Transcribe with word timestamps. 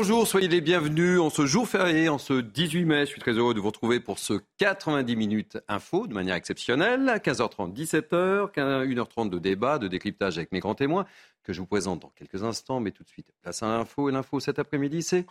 Bonjour, 0.00 0.28
soyez 0.28 0.46
les 0.46 0.60
bienvenus 0.60 1.18
en 1.18 1.28
ce 1.28 1.44
jour 1.44 1.66
férié, 1.66 2.08
en 2.08 2.18
ce 2.18 2.34
18 2.34 2.84
mai. 2.84 3.00
Je 3.00 3.06
suis 3.06 3.20
très 3.20 3.32
heureux 3.32 3.52
de 3.52 3.58
vous 3.58 3.66
retrouver 3.66 3.98
pour 3.98 4.20
ce 4.20 4.34
90 4.58 5.16
minutes 5.16 5.58
info 5.66 6.06
de 6.06 6.14
manière 6.14 6.36
exceptionnelle. 6.36 7.20
15h30, 7.24 7.74
17h, 7.74 8.52
1h30 8.54 9.28
de 9.28 9.40
débat, 9.40 9.80
de 9.80 9.88
décryptage 9.88 10.38
avec 10.38 10.52
mes 10.52 10.60
grands 10.60 10.76
témoins 10.76 11.04
que 11.42 11.52
je 11.52 11.58
vous 11.58 11.66
présente 11.66 11.98
dans 11.98 12.10
quelques 12.10 12.44
instants. 12.44 12.78
Mais 12.78 12.92
tout 12.92 13.02
de 13.02 13.08
suite, 13.08 13.32
place 13.42 13.64
à 13.64 13.66
l'info. 13.66 14.08
Et 14.08 14.12
l'info 14.12 14.38
cet 14.38 14.60
après-midi, 14.60 15.02
c'est 15.02 15.26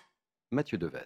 Mathieu 0.52 0.78
Devez. 0.78 1.00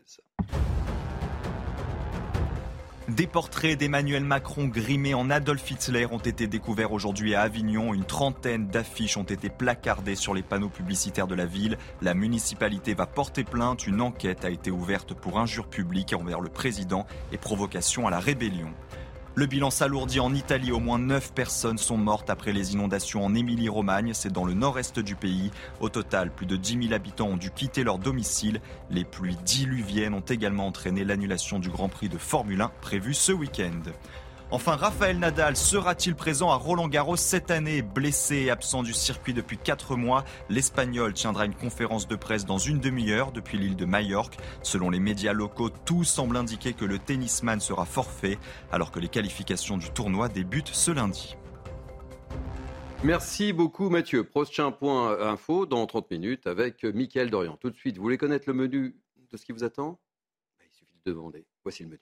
Des 3.08 3.26
portraits 3.26 3.80
d'Emmanuel 3.80 4.23
Macron 4.23 4.68
grimés 4.68 5.16
en 5.16 5.32
Adolf 5.32 5.72
Hitler 5.72 6.05
ont 6.12 6.20
été 6.20 6.46
découverts 6.46 6.91
aujourd'hui 6.91 7.34
à 7.34 7.41
Avignon. 7.41 7.96
Une 7.96 8.05
trentaine 8.05 8.68
d'affiches 8.68 9.18
ont 9.18 9.24
été 9.24 9.50
placardées 9.50 10.16
sur 10.16 10.36
les 10.36 10.44
panneaux 10.44 10.70
publicitaires 10.70 11.26
de 11.26 11.34
la 11.34 11.48
ville. 11.48 11.80
La 12.04 12.14
municipalité 12.14 12.94
va 12.94 13.08
porter 13.08 13.44
plainte. 13.44 13.88
Une 13.88 14.02
enquête 14.02 14.46
a 14.46 14.52
été 14.52 14.70
ouverte 14.70 15.16
pour 15.16 15.40
injure 15.40 15.68
publique 15.68 16.13
envers 16.13 16.41
le 16.41 16.49
président 16.49 17.08
et 17.32 17.38
provocation 17.38 18.05
à 18.05 18.12
la 18.12 18.20
rébellion. 18.20 18.71
Le 19.34 19.46
bilan 19.46 19.70
s'alourdit 19.70 20.20
en 20.20 20.34
Italie. 20.34 20.74
Au 20.74 20.82
moins 20.82 20.99
9 20.99 21.32
personnes 21.34 21.77
sont 21.77 21.96
mortes 21.96 22.29
après 22.29 22.51
les 22.51 22.74
inondations 22.74 23.24
en 23.24 23.34
Émilie-Romagne. 23.34 24.12
C'est 24.13 24.34
dans 24.34 24.43
le 24.43 24.54
nord-est 24.54 24.99
du 24.99 25.15
pays. 25.15 25.51
Au 25.79 25.87
total, 25.87 26.32
plus 26.32 26.46
de 26.46 26.57
10 26.57 26.84
000 26.90 26.93
habitants 26.93 27.27
ont 27.27 27.37
dû 27.37 27.49
quitter 27.49 27.85
leur 27.85 27.98
domicile. 27.98 28.59
Les 28.90 29.05
pluies 29.05 29.37
diluviennes 29.46 30.13
ont 30.13 30.20
également 30.20 30.68
entraîné 30.68 31.05
l'annulation 31.05 31.59
du 31.59 31.70
Grand 31.70 31.87
Prix 31.87 32.09
de 32.09 32.18
Formule 32.18 32.59
1 32.59 32.71
prévu 32.82 33.13
ce 33.13 33.32
week-end. 33.32 33.79
Enfin, 34.54 34.76
Raphaël 34.76 35.18
Nadal 35.18 35.55
sera-t-il 35.55 36.13
présent 36.13 36.52
à 36.52 36.55
Roland 36.55 36.90
Garros 36.90 37.16
cette 37.16 37.52
année? 37.52 37.82
Blessé 37.82 38.35
et 38.35 38.52
absent 38.52 38.84
du 38.84 38.91
circuit 38.91 39.34
depuis 39.34 39.58
4 39.58 39.96
mois, 39.96 40.26
l'Espagnol 40.49 41.13
tiendra 41.13 41.46
une 41.46 41.55
conférence 41.55 42.05
de 42.05 42.18
presse 42.18 42.43
dans 42.43 42.58
une 42.58 42.80
demi-heure 42.80 43.32
depuis 43.32 43.58
l'île 43.58 43.77
de 43.77 43.85
Majorque. 43.85 44.35
Selon 44.62 44.90
les 44.90 44.99
médias 44.99 45.32
locaux, 45.32 45.70
tout 45.70 46.04
semble 46.04 46.35
indiquer 46.35 46.74
que 46.74 46.84
le 46.84 46.99
tennisman 46.99 47.62
sera 47.62 47.85
forfait 47.85 48.38
alors 48.74 48.91
que 48.91 48.99
les 48.99 49.08
qualifications 49.08 49.77
du 49.77 49.90
tournoi 49.90 50.27
débutent 50.27 50.68
ce 50.68 50.91
lundi. 50.91 51.38
Merci 53.05 53.54
beaucoup 53.54 53.90
Mathieu. 53.90 54.26
Prochain 54.26 54.74
point 54.74 55.18
info 55.21 55.65
dans 55.65 55.86
30 55.88 56.12
minutes 56.12 56.46
avec 56.46 56.84
Mickaël 56.84 57.30
Dorian. 57.30 57.55
Tout 57.55 57.70
de 57.70 57.77
suite, 57.77 57.96
vous 57.96 58.04
voulez 58.04 58.18
connaître 58.18 58.43
le 58.48 58.54
menu 58.54 58.98
de 59.32 59.38
ce 59.38 59.46
qui 59.46 59.54
vous 59.54 59.63
attend? 59.63 59.98
Il 60.60 60.74
suffit 60.74 60.99
de 61.05 61.12
demander. 61.13 61.46
Voici 61.63 61.84
le 61.84 61.90
menu. 61.90 62.02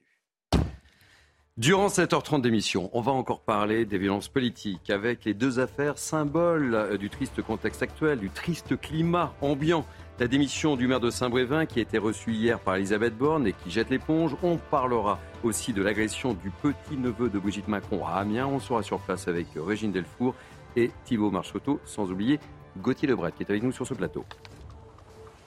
Durant 1.59 1.88
7h30 1.88 2.39
d'émission, 2.39 2.89
on 2.93 3.02
va 3.02 3.11
encore 3.11 3.41
parler 3.41 3.83
des 3.83 3.97
violences 3.97 4.29
politiques 4.29 4.89
avec 4.89 5.25
les 5.25 5.33
deux 5.33 5.59
affaires 5.59 5.97
symboles 5.97 6.73
euh, 6.73 6.95
du 6.95 7.09
triste 7.09 7.41
contexte 7.41 7.83
actuel, 7.83 8.17
du 8.17 8.29
triste 8.29 8.79
climat 8.79 9.33
ambiant. 9.41 9.85
La 10.21 10.29
démission 10.29 10.77
du 10.77 10.88
maire 10.88 11.01
de 11.01 11.09
Saint-Brévin 11.09 11.66
qui 11.66 11.79
a 11.79 11.81
été 11.81 11.97
reçue 11.97 12.31
hier 12.31 12.61
par 12.61 12.77
Elisabeth 12.77 13.17
Borne 13.17 13.45
et 13.45 13.51
qui 13.51 13.71
jette 13.71 13.89
l'éponge. 13.89 14.38
On 14.41 14.55
parlera 14.55 15.19
aussi 15.43 15.73
de 15.73 15.81
l'agression 15.81 16.33
du 16.33 16.49
petit-neveu 16.49 17.29
de 17.29 17.39
Brigitte 17.39 17.67
Macron 17.67 18.05
à 18.05 18.11
Amiens. 18.11 18.47
On 18.47 18.59
sera 18.59 18.81
sur 18.81 19.01
place 19.01 19.28
avec 19.28 19.47
Régine 19.57 19.91
Delfour 19.91 20.35
et 20.78 20.91
Thibault 21.03 21.29
Marcheteau, 21.29 21.81
sans 21.84 22.09
oublier 22.09 22.39
Gauthier 22.78 23.09
Lebret 23.09 23.34
qui 23.34 23.44
est 23.44 23.50
avec 23.50 23.63
nous 23.63 23.73
sur 23.73 23.85
ce 23.85 23.94
plateau. 23.94 24.23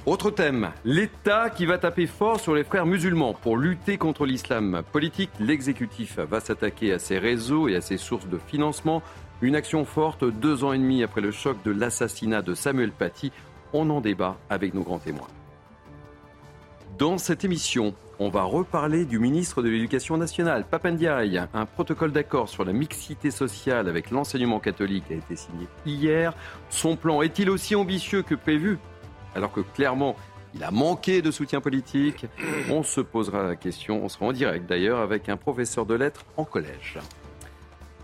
Autre 0.04 0.32
thème, 0.32 0.70
l'État 0.84 1.48
qui 1.48 1.64
va 1.64 1.78
taper 1.78 2.08
fort 2.08 2.40
sur 2.40 2.56
les 2.56 2.64
frères 2.64 2.86
musulmans 2.86 3.34
pour 3.34 3.56
lutter 3.56 3.98
contre 3.98 4.26
l'islam 4.26 4.82
politique. 4.90 5.30
L'exécutif 5.38 6.18
va 6.18 6.40
s'attaquer 6.40 6.92
à 6.92 6.98
ses 6.98 7.18
réseaux 7.18 7.68
et 7.68 7.76
à 7.76 7.80
ses 7.80 7.98
sources 7.98 8.26
de 8.26 8.36
financement. 8.36 9.00
Une 9.42 9.54
action 9.54 9.84
forte 9.84 10.24
deux 10.24 10.64
ans 10.64 10.72
et 10.72 10.78
demi 10.78 11.04
après 11.04 11.20
le 11.20 11.30
choc 11.30 11.56
de 11.64 11.70
l'assassinat 11.70 12.42
de 12.42 12.52
Samuel 12.52 12.90
Paty. 12.90 13.30
On 13.72 13.88
en 13.90 14.00
débat 14.00 14.38
avec 14.50 14.74
nos 14.74 14.82
grands 14.82 14.98
témoins. 14.98 15.28
Dans 16.98 17.16
cette 17.16 17.44
émission, 17.44 17.94
on 18.18 18.28
va 18.28 18.42
reparler 18.42 19.04
du 19.04 19.20
ministre 19.20 19.62
de 19.62 19.68
l'Éducation 19.68 20.16
nationale, 20.16 20.64
Papandiaï. 20.68 21.46
Un 21.54 21.64
protocole 21.64 22.10
d'accord 22.10 22.48
sur 22.48 22.64
la 22.64 22.72
mixité 22.72 23.30
sociale 23.30 23.88
avec 23.88 24.10
l'enseignement 24.10 24.58
catholique 24.58 25.12
a 25.12 25.14
été 25.14 25.36
signé 25.36 25.68
hier. 25.86 26.34
Son 26.70 26.96
plan 26.96 27.22
est-il 27.22 27.48
aussi 27.48 27.76
ambitieux 27.76 28.22
que 28.22 28.34
prévu? 28.34 28.80
Alors 29.34 29.52
que 29.52 29.60
clairement, 29.60 30.16
il 30.54 30.62
a 30.64 30.70
manqué 30.70 31.22
de 31.22 31.30
soutien 31.30 31.60
politique. 31.60 32.26
On 32.70 32.82
se 32.82 33.00
posera 33.00 33.42
la 33.42 33.56
question, 33.56 34.04
on 34.04 34.08
sera 34.08 34.26
en 34.26 34.32
direct 34.32 34.68
d'ailleurs 34.68 35.00
avec 35.00 35.28
un 35.28 35.36
professeur 35.36 35.86
de 35.86 35.94
lettres 35.94 36.24
en 36.36 36.44
collège. 36.44 36.98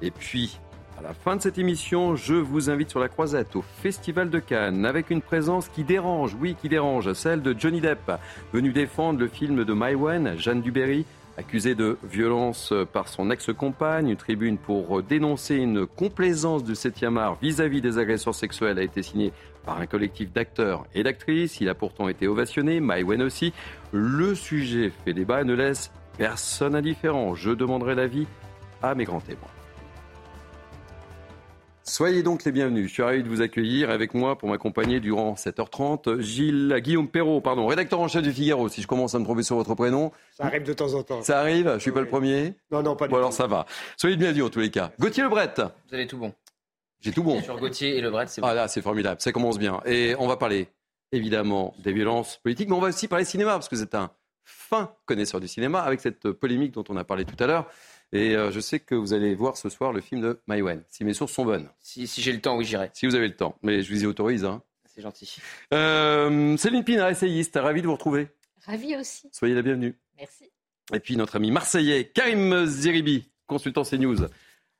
Et 0.01 0.11
puis, 0.11 0.59
à 0.99 1.03
la 1.03 1.13
fin 1.13 1.37
de 1.37 1.43
cette 1.43 1.59
émission, 1.59 2.17
je 2.17 2.35
vous 2.35 2.71
invite 2.71 2.91
sur 2.91 3.01
la 3.01 3.09
croisette 3.09 3.55
au 3.55 3.63
Festival 3.83 4.31
de 4.31 4.39
Cannes 4.39 4.87
avec 4.87 5.11
une 5.11 5.23
présence 5.23 5.69
qui 5.69 5.85
dérange, 5.85 6.37
oui, 6.41 6.57
qui 6.61 6.69
dérange, 6.69 7.13
celle 7.13 7.43
de 7.43 7.55
Johnny 7.57 7.81
Depp, 7.81 8.13
venu 8.53 8.73
défendre 8.73 9.21
le 9.21 9.29
film 9.29 9.65
de 9.65 9.73
Maïwen, 9.73 10.37
Jeanne 10.39 10.63
Duberry, 10.63 11.05
accusée 11.37 11.77
de 11.77 11.99
violence 12.03 12.75
par 12.93 13.07
son 13.07 13.31
ex-compagne. 13.31 14.09
Une 14.09 14.17
tribune 14.17 14.59
pour 14.59 15.03
dénoncer 15.05 15.55
une 15.55 15.87
complaisance 15.87 16.65
du 16.65 16.73
7e 16.73 17.17
art 17.17 17.39
vis-à-vis 17.41 17.81
des 17.81 17.99
agresseurs 17.99 18.35
sexuels 18.35 18.79
a 18.79 18.83
été 18.83 19.05
signée 19.05 19.33
par 19.69 19.79
un 19.83 19.87
collectif 19.87 20.33
d'acteurs 20.33 20.87
et 20.95 21.03
d'actrices. 21.03 21.61
Il 21.61 21.69
a 21.69 21.75
pourtant 21.75 22.09
été 22.09 22.27
ovationné, 22.27 22.81
Maïwen 22.81 23.21
aussi. 23.21 23.53
Le 23.93 24.35
sujet 24.35 24.91
fait 25.05 25.13
débat 25.13 25.43
et 25.43 25.45
ne 25.45 25.53
laisse 25.53 25.91
personne 26.17 26.75
indifférent. 26.75 27.35
Je 27.35 27.51
demanderai 27.51 27.95
l'avis 27.95 28.27
à 28.83 28.95
mes 28.95 29.05
grands 29.05 29.21
témoins. 29.21 29.43
Soyez 31.83 32.23
donc 32.23 32.45
les 32.45 32.53
bienvenus. 32.53 32.89
Je 32.89 32.93
suis 32.95 33.03
ravi 33.03 33.23
de 33.23 33.29
vous 33.29 33.43
accueillir 33.43 33.91
avec 33.91 34.15
moi 34.15 34.39
pour 34.39 34.49
m'accompagner 34.49 35.01
durant 35.01 35.35
7h30. 35.35 36.19
Gilles, 36.21 36.75
Guillaume 36.83 37.09
Perrault, 37.09 37.43
pardon, 37.43 37.67
rédacteur 37.67 38.01
en 38.01 38.09
chef 38.09 38.23
du 38.23 38.33
Figaro, 38.33 38.71
si 38.71 38.81
je 38.81 38.87
commence 38.87 39.15
à 39.15 39.19
me 39.19 39.25
tromper 39.25 39.43
sur 39.43 39.57
votre 39.57 39.75
prénom. 39.75 40.13
Ça 40.35 40.47
arrive 40.47 40.63
de 40.65 40.73
temps 40.73 40.95
en 40.95 41.03
temps. 41.03 41.21
Ça 41.23 41.41
arrive? 41.41 41.73
Je 41.75 41.79
suis 41.81 41.93
pas 41.93 42.01
le 42.01 42.09
premier? 42.09 42.55
Non, 42.71 42.83
non, 42.83 42.97
pas 42.97 43.07
du 43.07 43.11
Bon, 43.11 43.17
tout. 43.17 43.19
alors 43.19 43.33
ça 43.35 43.47
va. 43.47 43.67
Soyez 43.99 44.17
les 44.17 44.21
bienvenus 44.23 44.45
en 44.45 44.49
tous 44.51 44.61
les 44.61 44.71
cas. 44.71 44.93
Gauthier 44.99 45.23
Lebret. 45.25 45.53
Vous 45.57 45.95
avez 45.95 46.07
tout 46.07 46.17
bon. 46.17 46.33
J'ai 47.01 47.13
tout 47.13 47.23
bon. 47.23 47.41
Sur 47.43 47.59
Gauthier 47.59 47.97
et 47.97 48.01
Lebret, 48.01 48.27
c'est 48.27 48.41
bon. 48.41 48.47
Ah 48.49 48.55
là, 48.55 48.69
c'est 48.69 48.83
formidable. 48.83 49.21
Ça 49.21 49.33
commence 49.33 49.59
bien. 49.59 49.81
Et 49.87 50.15
on 50.19 50.27
va 50.27 50.37
parler 50.37 50.69
évidemment 51.13 51.75
des 51.79 51.93
violences 51.93 52.39
politiques, 52.39 52.69
mais 52.69 52.75
on 52.75 52.81
va 52.81 52.89
aussi 52.89 53.09
parler 53.09 53.25
cinéma, 53.25 53.53
parce 53.53 53.69
que 53.69 53.77
vous 53.77 53.83
êtes 53.83 53.95
un 53.95 54.11
fin 54.45 54.93
connaisseur 55.07 55.41
du 55.41 55.49
cinéma, 55.49 55.81
avec 55.81 56.01
cette 56.01 56.31
polémique 56.33 56.73
dont 56.73 56.85
on 56.89 56.97
a 56.97 57.05
parlé 57.05 57.25
tout 57.25 57.43
à 57.43 57.47
l'heure. 57.47 57.67
Et 58.13 58.35
euh, 58.35 58.51
je 58.51 58.61
sais 58.61 58.81
que 58.81 58.95
vous 58.95 59.13
allez 59.13 59.35
voir 59.35 59.57
ce 59.57 59.69
soir 59.69 59.93
le 59.93 60.01
film 60.01 60.21
de 60.23 60.41
Maïwen, 60.47 60.83
si 60.89 61.05
mes 61.05 61.13
sources 61.13 61.33
sont 61.33 61.45
bonnes. 61.45 61.69
Si, 61.81 62.07
si 62.07 62.23
j'ai 62.23 62.33
le 62.33 62.41
temps, 62.41 62.57
oui, 62.57 62.65
j'irai. 62.65 62.91
Si 62.95 63.07
vous 63.07 63.15
avez 63.15 63.29
le 63.29 63.37
temps. 63.37 63.57
Mais 63.63 63.83
je 63.83 63.93
vous 63.93 64.03
y 64.03 64.07
autorise. 64.07 64.45
Hein. 64.45 64.63
C'est 64.87 65.03
gentil. 65.03 65.37
Euh, 65.75 66.57
Céline 66.57 66.85
Pina, 66.85 67.11
essayiste, 67.11 67.59
ravi 67.61 67.83
de 67.83 67.87
vous 67.87 67.93
retrouver. 67.93 68.29
Ravi 68.67 68.97
aussi. 68.97 69.29
Soyez 69.33 69.55
la 69.55 69.63
bienvenue. 69.63 69.95
Merci. 70.17 70.51
Et 70.93 71.01
puis 71.01 71.17
notre 71.17 71.37
ami 71.37 71.51
marseillais, 71.51 72.05
Karim 72.07 72.65
Zeribi, 72.65 73.29
consultant 73.47 73.83
CNews. 73.83 74.27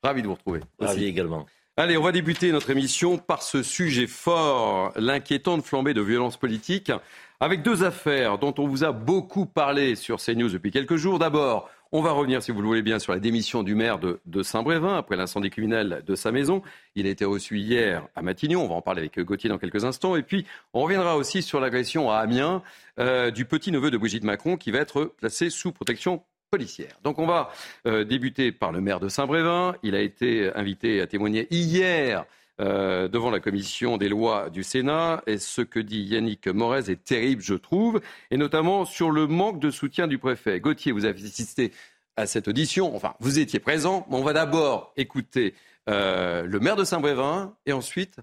Ravi 0.03 0.23
de 0.23 0.27
vous 0.27 0.35
retrouver. 0.35 0.61
aussi. 0.79 0.89
Ravi 0.89 1.05
également. 1.05 1.47
Allez, 1.81 1.97
on 1.97 2.03
va 2.03 2.11
débuter 2.11 2.51
notre 2.51 2.71
émission 2.71 3.19
par 3.19 3.41
ce 3.41 3.63
sujet 3.63 4.09
fort, 4.09 4.93
l'inquiétante 4.97 5.65
flambée 5.65 5.95
de 5.95 6.01
violences 6.01 6.37
politiques, 6.37 6.91
avec 7.39 7.63
deux 7.63 7.85
affaires 7.85 8.37
dont 8.37 8.53
on 8.59 8.67
vous 8.67 8.83
a 8.83 8.91
beaucoup 8.91 9.47
parlé 9.47 9.95
sur 9.95 10.19
CNews 10.19 10.49
depuis 10.49 10.73
quelques 10.73 10.97
jours. 10.97 11.21
D'abord, 11.21 11.71
on 11.93 12.03
va 12.03 12.11
revenir, 12.11 12.43
si 12.43 12.51
vous 12.51 12.63
le 12.63 12.67
voulez 12.67 12.83
bien, 12.83 12.99
sur 12.99 13.13
la 13.13 13.21
démission 13.21 13.63
du 13.63 13.77
maire 13.77 14.01
de, 14.01 14.19
de 14.27 14.43
Saint-Brévin 14.43 14.97
après 14.97 15.15
l'incendie 15.15 15.51
criminel 15.51 16.03
de 16.05 16.17
sa 16.17 16.33
maison. 16.33 16.63
Il 16.97 17.07
a 17.07 17.11
été 17.11 17.25
reçu 17.25 17.61
hier 17.61 18.09
à 18.17 18.23
Matignon. 18.23 18.65
On 18.65 18.69
va 18.69 18.75
en 18.75 18.83
parler 18.83 19.03
avec 19.03 19.21
Gauthier 19.21 19.49
dans 19.49 19.59
quelques 19.59 19.85
instants. 19.85 20.17
Et 20.17 20.25
puis, 20.25 20.47
on 20.75 20.83
reviendra 20.83 21.17
aussi 21.17 21.43
sur 21.43 21.61
l'agression 21.61 22.11
à 22.11 22.17
Amiens 22.17 22.61
euh, 22.99 23.31
du 23.31 23.45
petit-neveu 23.45 23.93
de 23.93 23.99
Brigitte 23.99 24.25
Macron 24.25 24.57
qui 24.57 24.73
va 24.73 24.81
être 24.81 25.05
placé 25.05 25.49
sous 25.49 25.71
protection 25.71 26.25
policière. 26.51 26.99
Donc 27.03 27.19
on 27.19 27.27
va 27.27 27.51
euh, 27.87 28.05
débuter 28.05 28.53
par 28.53 28.73
le 28.73 28.81
maire 28.81 29.01
de 29.01 29.09
Saint-Brévin. 29.09 29.75
Il 29.83 29.95
a 29.95 30.01
été 30.01 30.53
invité 30.55 31.01
à 31.01 31.07
témoigner 31.07 31.47
hier 31.51 32.25
euh, 32.61 33.07
devant 33.07 33.31
la 33.31 33.41
commission 33.41 33.97
des 33.99 34.09
lois 34.09 34.51
du 34.51 34.63
Sénat. 34.65 35.23
Et 35.27 35.39
ce 35.39 35.63
que 35.63 35.79
dit 35.79 36.03
Yannick 36.03 36.49
Morez 36.49 36.91
est 36.91 37.05
terrible, 37.05 37.43
je 37.43 37.55
trouve, 37.55 38.01
et 38.31 38.37
notamment 38.37 38.85
sur 38.85 39.11
le 39.11 39.27
manque 39.27 39.61
de 39.61 39.71
soutien 39.71 40.09
du 40.09 40.19
préfet. 40.19 40.59
Gauthier, 40.61 40.93
vous 40.93 41.05
avez 41.05 41.23
assisté 41.23 41.73
à 42.17 42.27
cette 42.27 42.49
audition, 42.49 42.97
enfin, 42.97 43.15
vous 43.21 43.39
étiez 43.39 43.61
présent, 43.61 44.05
mais 44.11 44.17
on 44.17 44.25
va 44.25 44.33
d'abord 44.33 44.93
écouter 44.97 45.55
euh, 45.89 46.43
le 46.43 46.59
maire 46.59 46.75
de 46.75 46.83
Saint-Brévin 46.83 47.55
et 47.65 47.73
ensuite 47.73 48.19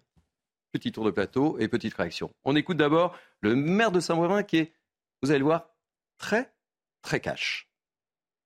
Petit 0.74 0.92
tour 0.92 1.06
de 1.06 1.12
plateau 1.12 1.56
et 1.58 1.70
petite 1.70 1.94
réaction. 1.94 2.34
On 2.44 2.54
écoute 2.58 2.76
d'abord 2.76 3.18
le 3.40 3.56
maire 3.56 3.94
de 3.94 4.02
Saint-Brévin 4.02 4.44
qui 4.44 4.58
est, 4.58 4.74
vous 5.22 5.30
allez 5.30 5.40
le 5.40 5.46
voir, 5.46 5.70
très, 6.18 6.52
très 7.02 7.22
cash. 7.22 7.70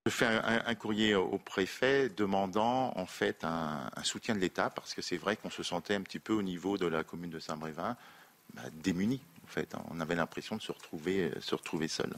Je 0.10 0.16
fais 0.16 0.26
un, 0.26 0.74
courrier 0.74 1.14
au 1.14 1.38
préfet 1.38 2.10
demandant 2.10 2.94
en 2.96 3.06
fait 3.06 3.44
un, 3.44 3.92
soutien 4.02 4.34
de 4.34 4.40
l'État 4.40 4.72
parce 4.72 4.96
que 4.96 5.04
c'est 5.04 5.18
vrai 5.18 5.36
qu'on 5.36 5.52
se 5.52 5.62
sentait 5.62 5.94
un 5.94 6.02
petit 6.02 6.18
peu 6.18 6.34
au 6.34 6.42
niveau 6.42 6.80
de 6.80 6.88
la 6.88 7.04
commune 7.04 7.30
de 7.30 7.38
Saint-Brévin 7.38 7.96
bah, 8.56 8.64
démunis 8.74 9.22
en 9.44 9.48
fait. 9.48 9.76
On 9.92 10.00
avait 10.00 10.16
l'impression 10.16 10.56
de 10.56 10.64
se 10.64 10.72
retrouver, 10.72 11.32
retrouver 11.52 11.88
seul. 11.88 12.12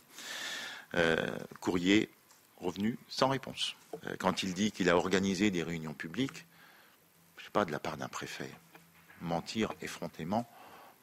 Euh, 0.94 1.18
courrier 1.60 2.10
revenu 2.62 2.98
sans 3.10 3.28
réponse. 3.28 3.76
Euh, 4.08 4.16
quand 4.18 4.42
il 4.42 4.54
dit 4.54 4.72
qu'il 4.72 4.90
a 4.90 4.96
organisé 4.96 5.52
des 5.52 5.62
réunions 5.62 5.94
publiques, 5.94 6.46
je 7.40 7.44
sais 7.44 7.52
pas 7.52 7.66
de 7.66 7.74
la 7.74 7.80
part 7.80 7.98
d'un 7.98 8.08
préfet, 8.08 8.52
mentir 9.20 9.74
effrontément 9.82 10.50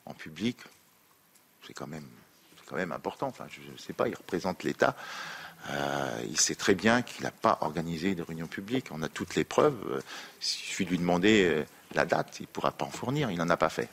en 0.06 0.14
public, 0.14 0.56
c'est 1.66 1.74
quand 1.74 1.86
même, 1.86 2.08
quand 2.64 2.76
même 2.76 2.92
important. 2.92 3.26
Enfin, 3.26 3.46
je 3.50 3.70
ne 3.70 3.76
sais 3.76 3.92
pas, 3.92 4.08
il 4.08 4.14
représente 4.14 4.62
l'État. 4.62 4.96
Euh, 5.70 6.20
il 6.28 6.38
sait 6.38 6.54
très 6.54 6.74
bien 6.74 7.02
qu'il 7.02 7.24
n'a 7.24 7.30
pas 7.30 7.58
organisé 7.60 8.14
de 8.14 8.22
réunion 8.22 8.46
publique. 8.46 8.86
On 8.90 9.02
a 9.02 9.08
toutes 9.08 9.34
les 9.34 9.44
preuves. 9.44 9.78
Euh, 9.90 10.00
il 10.40 10.44
suffit 10.44 10.84
de 10.84 10.90
lui 10.90 10.98
demander 10.98 11.44
euh, 11.44 11.64
la 11.94 12.04
date. 12.04 12.38
Il 12.40 12.44
ne 12.44 12.46
pourra 12.48 12.72
pas 12.72 12.84
en 12.84 12.90
fournir. 12.90 13.30
Il 13.30 13.38
n'en 13.38 13.48
a 13.48 13.56
pas 13.56 13.68
fait. 13.68 13.88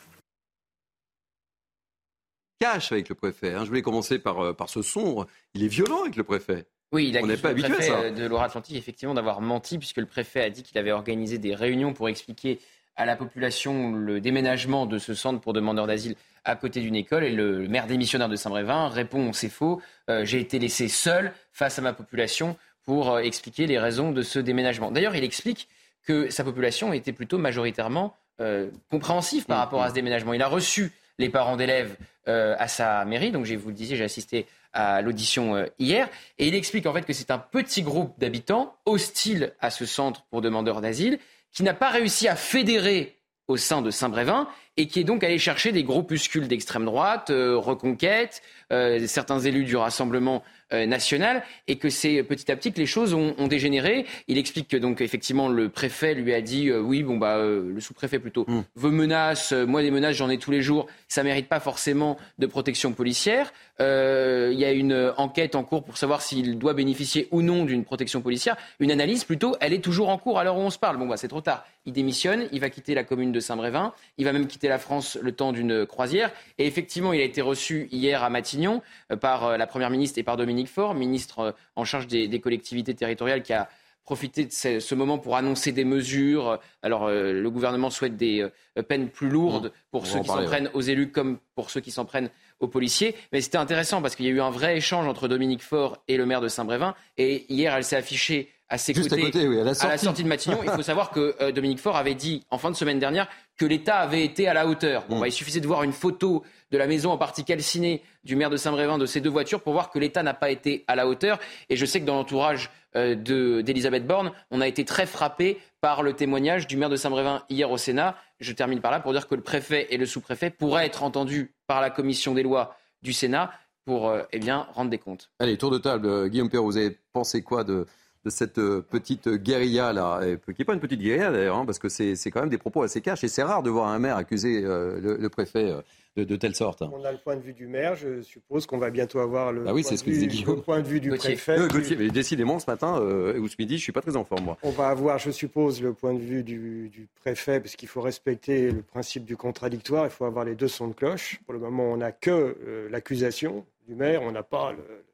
Cache 2.59 2.91
avec 2.91 3.09
le 3.09 3.15
préfet. 3.15 3.53
Hein. 3.53 3.63
Je 3.63 3.69
voulais 3.69 3.81
commencer 3.81 4.19
par, 4.19 4.55
par 4.55 4.69
ce 4.69 4.81
sombre. 4.81 5.27
Il 5.53 5.63
est 5.63 5.67
violent 5.67 6.03
avec 6.03 6.15
le 6.15 6.23
préfet. 6.23 6.65
Oui, 6.91 7.09
il 7.09 7.17
a 7.17 7.19
accusé 7.19 7.35
le 7.35 7.73
préfet 7.73 8.11
de 8.11 8.25
Loire-Atlantique 8.25 8.77
effectivement 8.77 9.13
d'avoir 9.13 9.41
menti 9.41 9.77
puisque 9.77 9.97
le 9.97 10.05
préfet 10.05 10.41
a 10.41 10.49
dit 10.49 10.63
qu'il 10.63 10.77
avait 10.77 10.91
organisé 10.93 11.37
des 11.37 11.53
réunions 11.53 11.93
pour 11.93 12.07
expliquer 12.07 12.59
à 12.95 13.05
la 13.05 13.15
population 13.15 13.91
le 13.91 14.21
déménagement 14.21 14.85
de 14.85 14.97
ce 14.97 15.13
centre 15.13 15.41
pour 15.41 15.53
demandeurs 15.53 15.87
d'asile 15.87 16.15
à 16.45 16.55
côté 16.55 16.79
d'une 16.79 16.95
école. 16.95 17.23
Et 17.23 17.31
le 17.31 17.67
maire 17.67 17.87
démissionnaire 17.87 18.29
de 18.29 18.35
Saint-Brévin 18.35 18.87
répond 18.87 19.33
c'est 19.33 19.49
faux, 19.49 19.81
euh, 20.09 20.23
j'ai 20.23 20.39
été 20.39 20.59
laissé 20.59 20.87
seul 20.87 21.33
face 21.51 21.77
à 21.79 21.81
ma 21.81 21.93
population 21.93 22.55
pour 22.85 23.11
euh, 23.11 23.19
expliquer 23.19 23.67
les 23.67 23.79
raisons 23.79 24.11
de 24.11 24.21
ce 24.21 24.39
déménagement. 24.39 24.91
D'ailleurs, 24.91 25.15
il 25.15 25.23
explique 25.23 25.67
que 26.05 26.29
sa 26.29 26.43
population 26.43 26.93
était 26.93 27.13
plutôt 27.13 27.39
majoritairement 27.39 28.15
euh, 28.39 28.69
compréhensive 28.91 29.45
par 29.45 29.57
mmh, 29.57 29.61
rapport 29.61 29.81
à 29.81 29.87
mmh. 29.87 29.89
ce 29.89 29.95
déménagement. 29.95 30.33
Il 30.33 30.41
a 30.41 30.47
reçu 30.47 30.91
les 31.17 31.29
parents 31.29 31.55
d'élèves 31.57 31.95
à 32.27 32.67
sa 32.67 33.05
mairie, 33.05 33.31
donc 33.31 33.45
je 33.45 33.53
vous 33.53 33.69
le 33.69 33.75
disais, 33.75 33.95
j'ai 33.95 34.03
assisté 34.03 34.47
à 34.73 35.03
l'audition 35.03 35.63
hier, 35.77 36.09
et 36.39 36.47
il 36.47 36.55
explique 36.55 36.87
en 36.87 36.93
fait 36.93 37.03
que 37.03 37.13
c'est 37.13 37.29
un 37.29 37.37
petit 37.37 37.83
groupe 37.83 38.15
d'habitants 38.17 38.75
hostiles 38.87 39.53
à 39.61 39.69
ce 39.69 39.85
centre 39.85 40.23
pour 40.31 40.41
demandeurs 40.41 40.81
d'asile 40.81 41.19
qui 41.55 41.63
n'a 41.63 41.73
pas 41.73 41.89
réussi 41.89 42.27
à 42.27 42.35
fédérer 42.35 43.21
au 43.47 43.57
sein 43.57 43.81
de 43.81 43.89
Saint-Brévin 43.89 44.47
et 44.77 44.87
qui 44.87 44.99
est 44.99 45.03
donc 45.03 45.23
allé 45.23 45.37
chercher 45.37 45.71
des 45.71 45.83
groupuscules 45.83 46.47
d'extrême 46.47 46.85
droite, 46.85 47.29
euh, 47.29 47.57
Reconquête, 47.57 48.41
euh, 48.73 49.05
certains 49.07 49.39
élus 49.39 49.63
du 49.63 49.77
Rassemblement 49.77 50.43
euh, 50.73 50.85
national, 50.85 51.43
et 51.67 51.77
que 51.77 51.89
c'est 51.89 52.23
petit 52.23 52.51
à 52.51 52.55
petit 52.55 52.73
que 52.73 52.79
les 52.79 52.85
choses 52.85 53.13
ont, 53.13 53.47
dégénéré. 53.47 54.05
Il 54.27 54.37
explique 54.37 54.67
que 54.67 54.77
donc 54.77 54.99
effectivement 55.01 55.47
le 55.47 55.69
préfet 55.69 56.15
lui 56.15 56.33
a 56.33 56.41
dit 56.41 56.71
oui 56.71 57.03
bon 57.03 57.17
bah 57.17 57.37
le 57.37 57.79
sous-préfet 57.79 58.17
plutôt 58.17 58.45
hmm. 58.47 58.63
veut 58.75 58.89
menace, 58.89 59.51
moi 59.53 59.83
des 59.83 59.91
menaces 59.91 60.15
j'en 60.15 60.29
ai 60.29 60.39
tous 60.39 60.49
les 60.49 60.63
jours, 60.63 60.87
ça 61.07 61.21
mérite 61.21 61.47
pas 61.47 61.59
forcément 61.59 62.17
de 62.39 62.47
protection 62.47 62.93
policière. 62.93 63.53
Il 63.79 64.57
y 64.57 64.65
a 64.65 64.71
une 64.71 65.13
enquête 65.17 65.53
en 65.53 65.63
cours 65.63 65.83
pour 65.83 65.97
savoir 65.97 66.23
s'il 66.23 66.57
doit 66.57 66.73
bénéficier 66.73 67.27
ou 67.31 67.43
non 67.43 67.65
d'une 67.65 67.83
protection 67.83 68.21
policière. 68.21 68.57
Une 68.79 68.91
analyse 68.91 69.23
plutôt, 69.23 69.55
elle 69.59 69.73
est 69.73 69.83
toujours 69.83 70.09
en 70.09 70.17
cours 70.17 70.39
à 70.39 70.43
l'heure 70.43 70.57
où 70.57 70.61
on 70.61 70.71
se 70.71 70.79
parle. 70.79 70.97
Bon 70.97 71.05
bah 71.05 71.17
c'est 71.17 71.27
trop 71.27 71.41
tard. 71.41 71.63
Il 71.85 71.93
démissionne, 71.93 72.47
il 72.51 72.59
va 72.59 72.71
quitter 72.71 72.95
la 72.95 73.03
commune 73.03 73.31
de 73.31 73.39
Saint-Brévin, 73.39 73.93
il 74.17 74.25
va 74.25 74.33
même 74.33 74.47
quitter 74.47 74.64
la 74.67 74.79
France 74.79 75.17
le 75.21 75.31
temps 75.31 75.51
d'une 75.51 75.85
croisière. 75.85 76.31
Et 76.57 76.67
effectivement, 76.67 77.13
il 77.13 77.21
a 77.21 77.23
été 77.23 77.41
reçu 77.41 77.87
hier 77.91 78.23
à 78.23 78.29
Matignon 78.29 78.81
euh, 79.11 79.15
par 79.15 79.45
euh, 79.45 79.57
la 79.57 79.67
Première 79.67 79.89
ministre 79.89 80.19
et 80.19 80.23
par 80.23 80.37
Dominique 80.37 80.67
Faure, 80.67 80.93
ministre 80.93 81.39
euh, 81.39 81.51
en 81.75 81.85
charge 81.85 82.07
des, 82.07 82.39
collectivités 82.39 82.93
territoriales, 82.93 83.41
qui 83.43 83.53
a 83.53 83.69
profité 84.03 84.45
de 84.45 84.51
ce, 84.51 84.95
moment 84.95 85.17
pour 85.17 85.35
annoncer 85.35 85.71
des 85.71 85.83
mesures. 85.83 86.59
Alors, 86.83 87.09
le 87.09 87.49
gouvernement 87.49 87.89
souhaite 87.89 88.15
des 88.15 88.47
peines 88.87 89.09
plus 89.09 89.29
lourdes 89.29 89.67
mmh. 89.67 89.71
pour 89.89 90.05
ceux 90.05 90.19
qui 90.19 90.27
s'en 90.27 90.43
prennent 90.43 90.69
aux 90.75 90.81
élus 90.81 91.09
comme 91.09 91.39
pour 91.55 91.71
ceux 91.71 91.81
qui 91.81 91.89
s'en 91.89 92.05
prennent 92.05 92.29
aux 92.59 92.67
policiers. 92.67 93.15
Mais 93.31 93.41
c'était 93.41 93.57
intéressant 93.57 94.03
parce 94.03 94.15
qu'il 94.15 94.27
y 94.27 94.29
a 94.29 94.31
eu 94.31 94.41
un 94.41 94.51
vrai 94.51 94.77
échange 94.77 95.07
entre 95.07 95.27
Dominique 95.27 95.63
Faure 95.63 96.03
et 96.07 96.17
le 96.17 96.25
maire 96.27 96.41
de 96.41 96.47
Saint-Brévin. 96.47 96.93
Et 97.17 97.51
hier, 97.51 97.75
elle 97.75 97.83
s'est 97.83 97.95
affichée 97.95 98.51
à 98.67 98.77
ses 98.77 98.93
côtés, 98.93 99.31
à, 99.59 99.63
la 99.63 99.97
sortie. 99.97 100.23
de 100.23 100.27
Matignon. 100.27 100.59
Il 100.63 100.71
faut 100.71 100.81
savoir 100.81 101.11
que 101.11 101.35
euh, 101.39 101.51
Dominique 101.51 101.79
Faure 101.79 101.97
avait 101.97 102.15
dit 102.15 102.43
en 102.49 102.57
fin 102.57 102.71
de 102.71 102.75
semaine 102.75 102.97
dernière 102.97 103.27
que 103.57 103.65
l'État 103.65 103.97
avait 103.97 104.25
été 104.25 104.47
à 104.47 104.53
la 104.53 104.67
hauteur. 104.67 105.05
Bon, 105.07 105.17
mm. 105.17 105.19
bah, 105.19 105.27
il 105.27 105.31
suffisait 105.31 105.59
de 105.59 105.67
voir 105.67 105.83
une 105.83 105.93
photo 105.93 106.43
de 106.71 106.77
la 106.77 106.87
maison 106.87 107.11
en 107.11 107.17
partie 107.17 107.43
calcinée 107.43 108.01
du 108.23 108.35
maire 108.35 108.49
de 108.49 108.57
Saint-Brévin 108.57 108.97
de 108.97 109.05
ces 109.05 109.21
deux 109.21 109.29
voitures 109.29 109.61
pour 109.61 109.73
voir 109.73 109.91
que 109.91 109.99
l'État 109.99 110.23
n'a 110.23 110.33
pas 110.33 110.49
été 110.49 110.83
à 110.87 110.95
la 110.95 111.07
hauteur. 111.07 111.39
Et 111.69 111.75
je 111.75 111.85
sais 111.85 112.01
que 112.01 112.05
dans 112.05 112.15
l'entourage 112.15 112.71
euh, 112.95 113.13
d'Elisabeth 113.61 114.07
Borne, 114.07 114.31
on 114.49 114.61
a 114.61 114.67
été 114.67 114.83
très 114.83 115.05
frappé 115.05 115.59
par 115.79 116.01
le 116.01 116.13
témoignage 116.13 116.65
du 116.65 116.75
maire 116.75 116.89
de 116.89 116.95
Saint-Brévin 116.95 117.43
hier 117.49 117.69
au 117.69 117.77
Sénat. 117.77 118.15
Je 118.39 118.51
termine 118.51 118.81
par 118.81 118.91
là 118.91 118.99
pour 118.99 119.11
dire 119.11 119.27
que 119.27 119.35
le 119.35 119.41
préfet 119.41 119.87
et 119.91 119.97
le 119.97 120.07
sous-préfet 120.07 120.49
pourraient 120.49 120.87
être 120.87 121.03
entendus 121.03 121.53
par 121.67 121.81
la 121.81 121.91
commission 121.91 122.33
des 122.33 122.41
lois 122.41 122.75
du 123.03 123.13
Sénat 123.13 123.51
pour 123.85 124.09
euh, 124.09 124.23
eh 124.31 124.39
bien, 124.39 124.67
rendre 124.73 124.89
des 124.89 124.97
comptes. 124.97 125.29
Allez, 125.37 125.55
tour 125.57 125.69
de 125.69 125.77
table. 125.77 126.29
Guillaume 126.29 126.49
Perrault, 126.49 126.65
vous 126.65 126.77
avez 126.77 126.97
pensé 127.13 127.43
quoi 127.43 127.63
de, 127.63 127.85
de 128.25 128.31
cette 128.31 128.57
euh, 128.57 128.81
petite 128.81 129.29
guérilla 129.29 129.93
là, 129.93 130.19
qui 130.47 130.55
n'est 130.57 130.65
pas 130.65 130.73
une 130.73 130.79
petite 130.79 130.99
guérilla 130.99 131.31
d'ailleurs, 131.31 131.57
hein, 131.57 131.65
parce 131.65 131.77
que 131.77 131.89
c'est 131.89 132.15
quand 132.31 132.39
même 132.39 132.49
des 132.49 132.57
propos 132.57 132.81
assez 132.81 132.99
cash 132.99 133.23
et 133.23 133.27
c'est 133.27 133.43
rare 133.43 133.61
de 133.61 133.69
voir 133.69 133.87
un 133.87 133.99
maire 133.99 134.17
accuser 134.17 134.63
euh, 134.65 134.99
le, 134.99 135.29
préfet 135.29 135.71
euh, 136.17 136.25
de, 136.25 136.35
telle 136.35 136.55
sorte. 136.55 136.81
On 136.81 137.05
a 137.05 137.11
le 137.11 137.19
point 137.19 137.35
de 137.35 137.41
vue 137.41 137.53
du 137.53 137.67
maire, 137.67 137.95
je 137.95 138.23
suppose 138.23 138.65
qu'on 138.65 138.79
va 138.79 138.89
bientôt 138.89 139.19
avoir 139.19 139.51
le, 139.51 139.65
ah 139.67 139.73
oui, 139.73 139.83
point, 139.83 139.95
ce 139.95 140.03
que 140.03 140.09
le 140.09 140.61
point 140.61 140.81
de 140.81 140.87
vue 140.87 140.99
du 140.99 141.11
préfet. 141.11 141.55
mais 141.99 142.09
décidément 142.09 142.57
ce 142.57 142.69
matin 142.69 142.99
ou 142.99 143.47
ce 143.47 143.55
midi, 143.59 143.77
je 143.77 143.83
suis 143.83 143.91
pas 143.91 144.01
très 144.01 144.15
en 144.15 144.23
forme 144.23 144.45
moi. 144.45 144.57
On 144.63 144.71
va 144.71 144.87
avoir, 144.87 145.19
je 145.19 145.29
suppose, 145.29 145.81
le 145.83 145.93
point 145.93 146.15
de 146.15 146.19
vue 146.19 146.43
du, 146.43 146.89
du 146.89 147.07
préfet, 147.21 147.59
parce 147.59 147.75
qu'il 147.75 147.87
faut 147.87 148.01
respecter 148.01 148.71
le 148.71 148.81
principe 148.81 149.25
du 149.25 149.37
contradictoire, 149.37 150.05
il 150.05 150.11
faut 150.11 150.25
avoir 150.25 150.45
les 150.45 150.55
deux 150.55 150.67
sons 150.67 150.87
de 150.87 150.93
cloche. 150.93 151.39
Pour 151.45 151.53
le 151.53 151.59
moment, 151.59 151.91
on 151.91 151.97
n'a 151.97 152.11
que 152.11 152.87
l'accusation 152.89 153.65
du 153.87 153.93
maire, 153.93 154.23
on 154.23 154.31
n'a 154.31 154.43
pas 154.43 154.71
le 154.71 155.04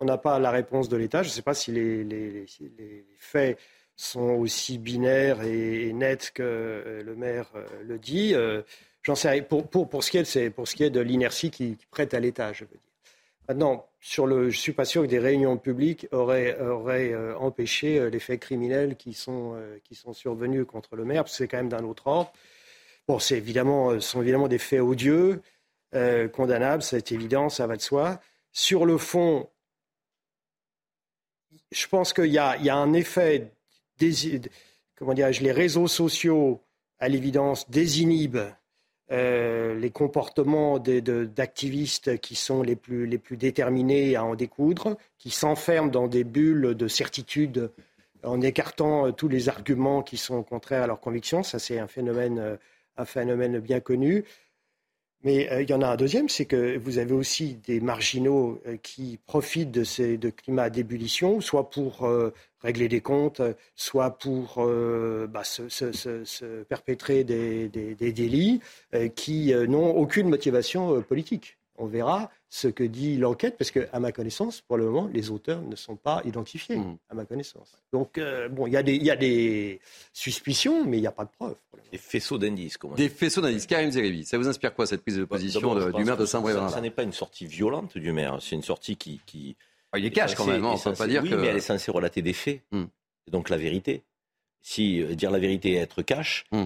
on 0.00 0.04
n'a 0.04 0.18
pas 0.18 0.38
la 0.38 0.50
réponse 0.50 0.88
de 0.88 0.96
l'État. 0.96 1.22
Je 1.22 1.28
ne 1.28 1.32
sais 1.32 1.42
pas 1.42 1.54
si 1.54 1.72
les, 1.72 2.46
faits 3.18 3.58
sont 3.96 4.30
aussi 4.30 4.78
binaires 4.78 5.42
et, 5.42 5.92
nets 5.92 6.30
que 6.32 6.42
euh, 6.42 7.02
le 7.02 7.16
maire 7.16 7.50
euh, 7.56 7.66
le 7.84 7.98
dit. 7.98 8.34
Euh, 8.34 8.62
j'en 9.02 9.16
sais 9.16 9.42
pour, 9.42 9.68
pour, 9.68 10.04
ce 10.04 10.10
qui 10.10 10.18
est 10.18 10.36
de, 10.36 10.48
pour 10.50 10.68
ce 10.68 10.76
qui 10.76 10.84
est 10.84 10.90
de 10.90 11.00
l'inertie 11.00 11.50
qui, 11.50 11.76
prête 11.90 12.14
à 12.14 12.20
l'État, 12.20 12.52
je 12.52 12.64
veux 12.64 12.70
dire. 12.70 12.80
Maintenant, 13.48 13.88
sur 14.00 14.26
le, 14.26 14.50
je 14.50 14.58
suis 14.58 14.72
pas 14.72 14.84
sûr 14.84 15.02
que 15.02 15.08
des 15.08 15.18
réunions 15.18 15.56
publiques 15.56 16.06
auraient, 16.12 16.56
empêché 17.40 18.10
les 18.10 18.18
faits 18.18 18.40
criminels 18.40 18.94
qui 18.96 19.14
sont, 19.14 19.56
qui 19.84 19.94
sont 19.94 20.12
survenus 20.12 20.66
contre 20.66 20.96
le 20.96 21.06
maire, 21.06 21.24
parce 21.24 21.32
que 21.32 21.38
c'est 21.38 21.48
quand 21.48 21.56
même 21.56 21.70
d'un 21.70 21.82
autre 21.84 22.08
ordre. 22.08 22.30
Bon, 23.08 23.18
c'est 23.18 23.38
évidemment, 23.38 23.98
sont 24.00 24.20
évidemment 24.20 24.48
des 24.48 24.58
faits 24.58 24.82
odieux, 24.82 25.40
condamnables, 26.34 26.82
c'est 26.82 27.10
évident, 27.10 27.48
ça 27.48 27.66
va 27.66 27.76
de 27.76 27.80
soi. 27.80 28.20
Sur 28.52 28.84
le 28.84 28.98
fond, 28.98 29.48
je 31.70 31.86
pense 31.86 32.12
qu'il 32.12 32.32
y, 32.32 32.38
a 32.38 32.76
un 32.76 32.92
effet, 32.92 33.52
comment 34.96 35.14
dirais-je, 35.14 35.42
les 35.42 35.52
réseaux 35.52 35.88
sociaux, 35.88 36.60
à 36.98 37.08
l'évidence, 37.08 37.68
désinhibent 37.70 38.52
euh, 39.10 39.74
les 39.74 39.90
comportements 39.90 40.78
d'activistes 40.78 42.18
qui 42.18 42.34
sont 42.34 42.62
les 42.62 42.76
plus, 42.76 43.08
déterminés 43.36 44.16
à 44.16 44.24
en 44.24 44.34
découdre, 44.34 44.96
qui 45.16 45.30
s'enferment 45.30 45.90
dans 45.90 46.08
des 46.08 46.24
bulles 46.24 46.74
de 46.74 46.88
certitude 46.88 47.70
en 48.22 48.40
écartant 48.40 49.06
euh, 49.06 49.12
tous 49.12 49.28
les 49.28 49.48
arguments 49.48 50.02
qui 50.02 50.16
sont 50.16 50.42
contraires 50.42 50.82
à 50.82 50.86
leurs 50.86 51.00
convictions. 51.00 51.42
Ça, 51.42 51.58
c'est 51.58 51.78
un 51.78 51.86
phénomène, 51.86 52.38
euh, 52.38 52.56
un 52.96 53.04
phénomène 53.04 53.60
bien 53.60 53.80
connu. 53.80 54.24
Mais 55.24 55.50
euh, 55.50 55.62
il 55.62 55.70
y 55.70 55.74
en 55.74 55.82
a 55.82 55.88
un 55.88 55.96
deuxième, 55.96 56.28
c'est 56.28 56.44
que 56.44 56.78
vous 56.78 56.98
avez 56.98 57.12
aussi 57.12 57.56
des 57.66 57.80
marginaux 57.80 58.60
euh, 58.66 58.76
qui 58.76 59.18
profitent 59.26 59.72
de 59.72 59.82
ces 59.82 60.16
de 60.16 60.30
climats 60.30 60.70
d'ébullition, 60.70 61.40
soit 61.40 61.70
pour 61.70 62.04
euh, 62.04 62.32
régler 62.62 62.88
des 62.88 63.00
comptes, 63.00 63.42
soit 63.74 64.16
pour 64.18 64.56
bah, 65.28 65.44
se, 65.44 66.62
perpétrer 66.64 67.24
des 67.24 67.68
délits 68.12 68.60
qui 69.14 69.54
n'ont 69.54 69.90
aucune 69.96 70.28
motivation 70.28 71.00
politique. 71.02 71.57
On 71.78 71.86
verra 71.86 72.30
ce 72.50 72.68
que 72.68 72.82
dit 72.82 73.16
l'enquête, 73.16 73.56
parce 73.56 73.70
que, 73.70 73.88
à 73.92 74.00
ma 74.00 74.10
connaissance, 74.10 74.60
pour 74.62 74.76
le 74.76 74.86
moment, 74.86 75.08
les 75.12 75.30
auteurs 75.30 75.62
ne 75.62 75.76
sont 75.76 75.96
pas 75.96 76.22
identifiés, 76.24 76.76
mmh. 76.76 76.98
à 77.10 77.14
ma 77.14 77.24
connaissance. 77.24 77.78
Donc, 77.92 78.18
euh, 78.18 78.48
bon, 78.48 78.66
il 78.66 78.72
y, 78.72 78.76
a 79.10 79.16
des 79.16 79.80
suspicions, 80.12 80.84
mais 80.84 80.98
il 80.98 81.00
n'y 81.02 81.06
a 81.06 81.12
pas 81.12 81.24
de 81.24 81.30
preuves. 81.30 81.56
Des 81.92 81.98
faisceaux 81.98 82.38
d'indices, 82.38 82.76
comment 82.76 82.94
Des 82.94 83.08
faisceaux 83.08 83.40
d'indices. 83.40 83.66
Karim 83.66 83.90
Zeribi, 83.90 84.24
ça 84.24 84.38
vous 84.38 84.48
inspire 84.48 84.74
quoi, 84.74 84.86
cette 84.86 85.02
prise 85.02 85.16
de 85.16 85.22
bah, 85.22 85.36
position 85.36 85.74
du 85.90 86.04
maire 86.04 86.16
de 86.16 86.26
Saint-Brévin 86.26 86.68
Ça, 86.68 86.80
n'est 86.80 86.90
pas 86.90 87.04
une 87.04 87.12
sortie 87.12 87.46
violente 87.46 87.96
du 87.96 88.12
maire, 88.12 88.38
c'est 88.40 88.56
une 88.56 88.62
sortie 88.62 88.96
qui... 88.96 89.20
qui 89.26 89.56
ah, 89.92 89.98
il 89.98 90.04
est 90.04 90.10
cash 90.10 90.34
quand 90.34 90.44
même, 90.44 90.64
hein, 90.64 90.74
on 90.74 90.76
ne 90.76 90.94
peut 90.94 90.98
pas 90.98 91.06
dire 91.06 91.22
oui, 91.22 91.30
que... 91.30 91.34
mais 91.34 91.46
elle 91.46 91.56
est 91.56 91.60
censée 91.60 91.90
relater 91.90 92.20
des 92.20 92.34
faits, 92.34 92.62
mmh. 92.72 92.84
donc 93.30 93.48
la 93.48 93.56
vérité. 93.56 94.02
Si 94.62 95.04
dire 95.16 95.30
la 95.30 95.38
vérité 95.38 95.74
est 95.74 95.78
être 95.78 96.02
cash 96.02 96.44
hmm. 96.52 96.64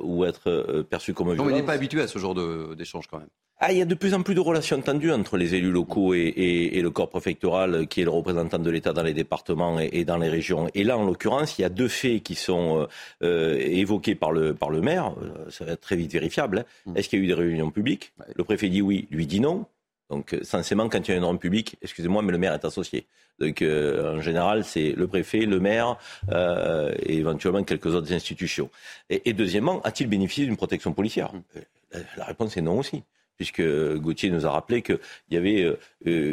ou 0.00 0.24
être 0.24 0.82
perçu 0.88 1.14
comme 1.14 1.32
violence. 1.32 1.52
On 1.52 1.54
n'est 1.54 1.62
pas 1.62 1.72
habitué 1.72 2.00
à 2.00 2.08
ce 2.08 2.18
genre 2.18 2.34
d'échange 2.74 3.06
quand 3.06 3.18
même. 3.18 3.28
Ah, 3.60 3.72
il 3.72 3.78
y 3.78 3.82
a 3.82 3.84
de 3.84 3.94
plus 3.96 4.14
en 4.14 4.22
plus 4.22 4.36
de 4.36 4.40
relations 4.40 4.80
tendues 4.80 5.10
entre 5.10 5.36
les 5.36 5.56
élus 5.56 5.72
locaux 5.72 6.14
et, 6.14 6.80
le 6.80 6.90
corps 6.90 7.10
préfectoral, 7.10 7.88
qui 7.88 8.00
est 8.00 8.04
le 8.04 8.10
représentant 8.10 8.60
de 8.60 8.70
l'État 8.70 8.92
dans 8.92 9.02
les 9.02 9.14
départements 9.14 9.80
et, 9.80 10.04
dans 10.04 10.16
les 10.16 10.28
régions. 10.28 10.68
Et 10.74 10.84
là, 10.84 10.96
en 10.96 11.04
l'occurrence, 11.04 11.58
il 11.58 11.62
y 11.62 11.64
a 11.64 11.68
deux 11.68 11.88
faits 11.88 12.22
qui 12.22 12.36
sont 12.36 12.86
euh, 13.24 13.56
évoqués 13.58 14.14
par 14.14 14.30
le, 14.30 14.54
par 14.54 14.70
le 14.70 14.80
maire. 14.80 15.12
Euh, 15.20 15.50
ça 15.50 15.64
va 15.64 15.72
être 15.72 15.80
très 15.80 15.96
vite 15.96 16.12
vérifiable. 16.12 16.58
Hein. 16.58 16.92
Mm. 16.92 16.96
Est-ce 16.96 17.08
qu'il 17.08 17.18
y 17.18 17.22
a 17.22 17.24
eu 17.24 17.26
des 17.26 17.34
réunions 17.34 17.72
publiques? 17.72 18.12
Le 18.36 18.44
préfet 18.44 18.68
dit 18.68 18.80
oui, 18.80 19.08
lui 19.10 19.26
dit 19.26 19.40
non. 19.40 19.66
Donc, 20.10 20.36
censément, 20.42 20.88
quand 20.88 21.06
il 21.06 21.10
y 21.10 21.14
a 21.14 21.16
une 21.16 21.24
réunion 21.24 21.38
publique, 21.38 21.76
excusez-moi, 21.82 22.22
mais 22.22 22.32
le 22.32 22.38
maire 22.38 22.54
est 22.54 22.64
associé. 22.64 23.06
Donc, 23.38 23.62
euh, 23.62 24.16
en 24.16 24.20
général, 24.20 24.64
c'est 24.64 24.92
le 24.92 25.06
préfet, 25.06 25.40
le 25.40 25.60
maire 25.60 25.96
et 26.30 27.16
éventuellement 27.16 27.62
quelques 27.62 27.94
autres 27.94 28.12
institutions. 28.12 28.70
Et, 29.10 29.32
deuxièmement, 29.32 29.80
a-t-il 29.82 30.08
bénéficié 30.08 30.46
d'une 30.46 30.56
protection 30.56 30.92
policière? 30.92 31.32
Mm. 31.32 31.98
La 32.16 32.24
réponse 32.24 32.56
est 32.56 32.62
non 32.62 32.78
aussi 32.78 33.02
puisque 33.38 33.62
Gauthier 33.62 34.30
nous 34.30 34.44
a 34.44 34.50
rappelé 34.50 34.82
qu'il 34.82 34.98
y 35.30 35.36
avait 35.36 35.62
euh, 35.64 35.76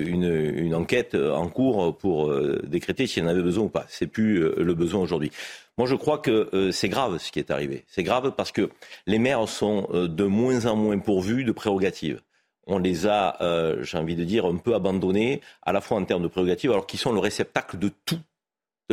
une, 0.05 0.75
enquête 0.75 1.15
en 1.15 1.47
cours 1.47 1.95
pour 1.95 2.29
euh, 2.29 2.61
décréter 2.65 3.07
s'il 3.07 3.23
y 3.23 3.25
en 3.25 3.29
avait 3.29 3.43
besoin 3.43 3.65
ou 3.65 3.69
pas. 3.69 3.85
C'est 3.87 4.07
plus 4.07 4.43
euh, 4.43 4.55
le 4.57 4.73
besoin 4.73 5.01
aujourd'hui. 5.01 5.31
Moi, 5.77 5.87
je 5.87 5.95
crois 5.95 6.17
que 6.17 6.71
c'est 6.71 6.87
grave 6.87 7.17
ce 7.17 7.31
qui 7.33 7.39
est 7.39 7.51
arrivé. 7.51 7.83
C'est 7.87 8.03
grave 8.03 8.33
parce 8.37 8.53
que 8.53 8.69
les 9.07 9.19
maires 9.19 9.47
sont 9.49 9.89
de 9.91 10.23
moins 10.23 10.67
en 10.67 10.77
moins 10.77 10.97
pourvus 10.99 11.43
de 11.43 11.51
prérogatives. 11.51 12.21
On 12.67 12.79
les 12.79 13.07
a, 13.07 13.37
j'ai 13.81 13.97
envie 13.97 14.15
de 14.15 14.23
dire, 14.23 14.45
un 14.45 14.57
peu 14.57 14.73
abandonnés, 14.73 15.41
à 15.61 15.71
la 15.71 15.81
fois 15.81 15.97
en 15.97 16.05
termes 16.05 16.23
de 16.23 16.27
prérogatives, 16.27 16.71
alors 16.71 16.87
qu'ils 16.87 16.99
sont 16.99 17.11
le 17.11 17.19
réceptacle 17.19 17.77
de 17.77 17.91
tout 18.05 18.19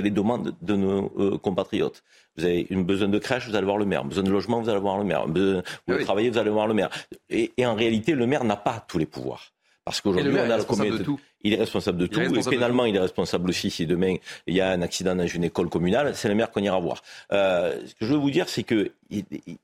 les 0.01 0.11
demandes 0.11 0.55
de 0.63 0.75
nos 0.75 1.13
euh, 1.19 1.39
compatriotes. 1.39 2.03
Vous 2.37 2.45
avez 2.45 2.67
une 2.71 2.85
besoin 2.85 3.09
de 3.09 3.19
crèche, 3.19 3.49
vous 3.49 3.57
allez 3.57 3.67
voir 3.67 3.77
le 3.77 3.85
maire. 3.85 4.05
Besoin 4.05 4.25
de 4.25 4.31
logement, 4.31 4.61
vous 4.63 4.69
allez 4.71 4.81
voir 4.81 4.97
le 4.97 5.05
maire. 5.05 5.27
Vous 5.27 5.63
voulez 5.87 6.05
travailler, 6.05 6.31
vous 6.31 6.39
allez 6.39 6.51
voir 6.51 6.67
le 6.67 6.75
maire. 6.75 6.89
Et, 7.29 7.53
en 7.61 7.75
réalité, 7.75 8.15
le 8.15 8.27
maire 8.27 8.45
n'a 8.45 8.57
pas 8.57 8.85
tous 8.89 8.99
les 8.99 9.07
pouvoirs. 9.07 9.53
Parce 9.85 10.01
qu'aujourd'hui, 10.01 10.35
on 10.35 10.51
a 10.51 10.57
le 10.57 10.65
comité. 10.65 11.05
Il 11.45 11.53
est 11.55 11.57
responsable 11.57 11.99
de 11.99 12.07
tout. 12.07 12.21
et 12.21 12.43
pénalement, 12.49 12.85
il 12.85 12.97
est 12.97 13.01
responsable 13.01 13.51
aussi 13.51 13.71
si 13.71 13.87
demain 13.87 14.17
il 14.47 14.55
y 14.55 14.61
a 14.61 14.71
un 14.71 14.83
accident 14.83 15.15
dans 15.15 15.27
une 15.27 15.45
école 15.45 15.69
communale, 15.69 16.15
c'est 16.15 16.29
le 16.29 16.35
maire 16.35 16.51
qu'on 16.51 16.63
ira 16.63 16.79
voir. 16.79 17.03
Euh, 17.33 17.75
ce 17.87 17.95
que 17.95 18.07
je 18.07 18.13
veux 18.13 18.19
vous 18.19 18.31
dire, 18.31 18.49
c'est 18.49 18.63
qu'il 18.63 18.91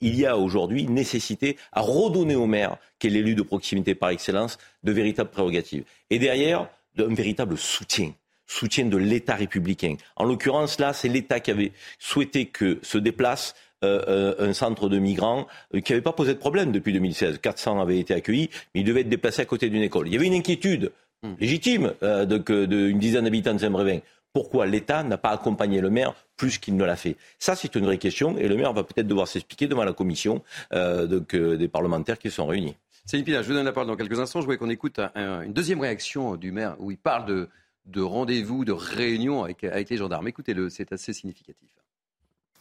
y 0.01 0.27
a 0.27 0.37
aujourd'hui 0.37 0.87
nécessité 0.87 1.57
à 1.73 1.81
redonner 1.81 2.37
au 2.37 2.47
maire, 2.47 2.77
qui 2.99 3.07
est 3.07 3.11
l'élu 3.11 3.35
de 3.35 3.43
proximité 3.43 3.95
par 3.95 4.11
excellence, 4.11 4.59
de 4.85 4.93
véritables 4.93 5.31
prérogatives. 5.31 5.85
Et 6.11 6.19
derrière, 6.19 6.69
un 6.99 7.15
véritable 7.15 7.57
soutien 7.57 8.13
soutien 8.51 8.87
de 8.87 8.97
l'État 8.97 9.35
républicain. 9.35 9.97
En 10.17 10.25
l'occurrence, 10.25 10.81
là, 10.81 10.95
c'est 10.95 11.09
l'État 11.09 11.39
qui 11.39 11.51
avait 11.51 11.73
souhaité 11.99 12.47
que 12.47 12.79
se 12.83 12.97
déplace 12.97 13.55
euh, 13.85 14.35
un 14.41 14.53
centre 14.55 14.89
de 14.89 14.99
migrants 14.99 15.47
euh, 15.73 15.81
qui 15.81 15.93
n'avait 15.93 16.03
pas 16.03 16.13
posé 16.13 16.35
de 16.35 16.39
problème 16.39 16.73
depuis 16.73 16.93
2016. 16.93 17.39
400 17.39 17.81
avaient 17.81 18.01
été 18.01 18.13
accueillis, 18.13 18.51
mais 18.75 18.81
ils 18.81 18.85
devaient 18.85 19.03
être 19.03 19.09
déplacés 19.09 19.43
à 19.43 19.45
côté 19.45 19.71
d'une 19.71 19.83
école. 19.83 20.09
Il 20.09 20.15
y 20.15 20.17
avait 20.17 20.27
une 20.27 20.35
inquiétude 20.35 20.91
hmm. 21.23 21.35
légitime 21.41 21.95
d'une 22.01 22.99
dizaine 22.99 23.25
d'habitants 23.25 23.55
de 23.55 23.59
Saint-Brévin. 23.59 24.01
Pourquoi 24.33 24.67
l'État 24.67 25.03
n'a 25.03 25.19
pas 25.19 25.31
accompagné 25.31 25.81
le 25.81 25.91
maire 25.91 26.15
plus 26.37 26.59
qu'il 26.59 26.77
ne 26.77 26.85
l'a 26.85 26.97
fait? 26.97 27.17
Ça, 27.39 27.57
c'est 27.57 27.75
une 27.75 27.87
vraie 27.87 27.99
question 27.99 28.37
et 28.39 28.47
le 28.47 28.57
maire 28.57 28.73
va 28.73 28.85
peut-être 28.85 29.07
devoir 29.07 29.27
s'expliquer 29.27 29.67
devant 29.67 29.85
la 29.85 29.93
commission 29.93 30.43
des 30.71 31.69
parlementaires 31.69 32.19
qui 32.19 32.31
sont 32.31 32.47
réunis. 32.47 32.77
Céline 33.07 33.25
Pina, 33.25 33.41
je 33.41 33.49
vous 33.49 33.55
donne 33.55 33.65
la 33.65 33.73
parole 33.73 33.89
dans 33.89 33.97
quelques 33.97 34.21
instants. 34.21 34.41
Je 34.41 34.45
voulais 34.45 34.59
qu'on 34.59 34.69
écoute 34.69 35.01
une 35.17 35.55
deuxième 35.55 35.81
réaction 35.81 36.37
du 36.37 36.53
maire 36.53 36.77
où 36.79 36.91
il 36.91 36.99
parle 36.99 37.25
de, 37.25 37.49
de 37.89 38.03
rendez-vous, 38.03 38.65
de 38.65 38.73
réunion 38.73 39.45
avec, 39.45 39.63
les 39.63 39.97
gendarmes. 39.97 40.29
Écoutez-le, 40.29 40.69
c'est 40.69 40.93
assez 40.93 41.13
significatif. 41.13 41.71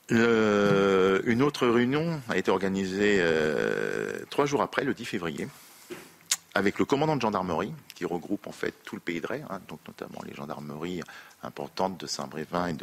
une 0.09 1.41
autre 1.41 1.67
réunion 1.67 2.21
a 2.29 2.37
été 2.37 2.49
organisée 2.49 3.17
euh, 3.19 4.19
trois 4.29 4.45
jours 4.45 4.61
après, 4.61 4.83
le 4.85 4.93
10 4.93 5.05
février, 5.05 5.47
avec 6.57 6.79
le 6.79 6.85
commandant 6.85 7.15
de 7.15 7.21
gendarmerie, 7.21 7.73
qui 7.95 8.05
regroupe 8.05 8.47
en 8.47 8.51
fait 8.51 8.73
tout 8.83 8.95
le 8.95 9.01
pays 9.01 9.21
de 9.21 9.27
Ray, 9.27 9.43
hein, 9.49 9.61
donc 9.67 9.79
notamment 9.87 10.21
les 10.25 10.33
gendarmeries 10.33 11.01
importantes 11.43 11.97
de 11.99 12.07
Saint-Brévin 12.07 12.75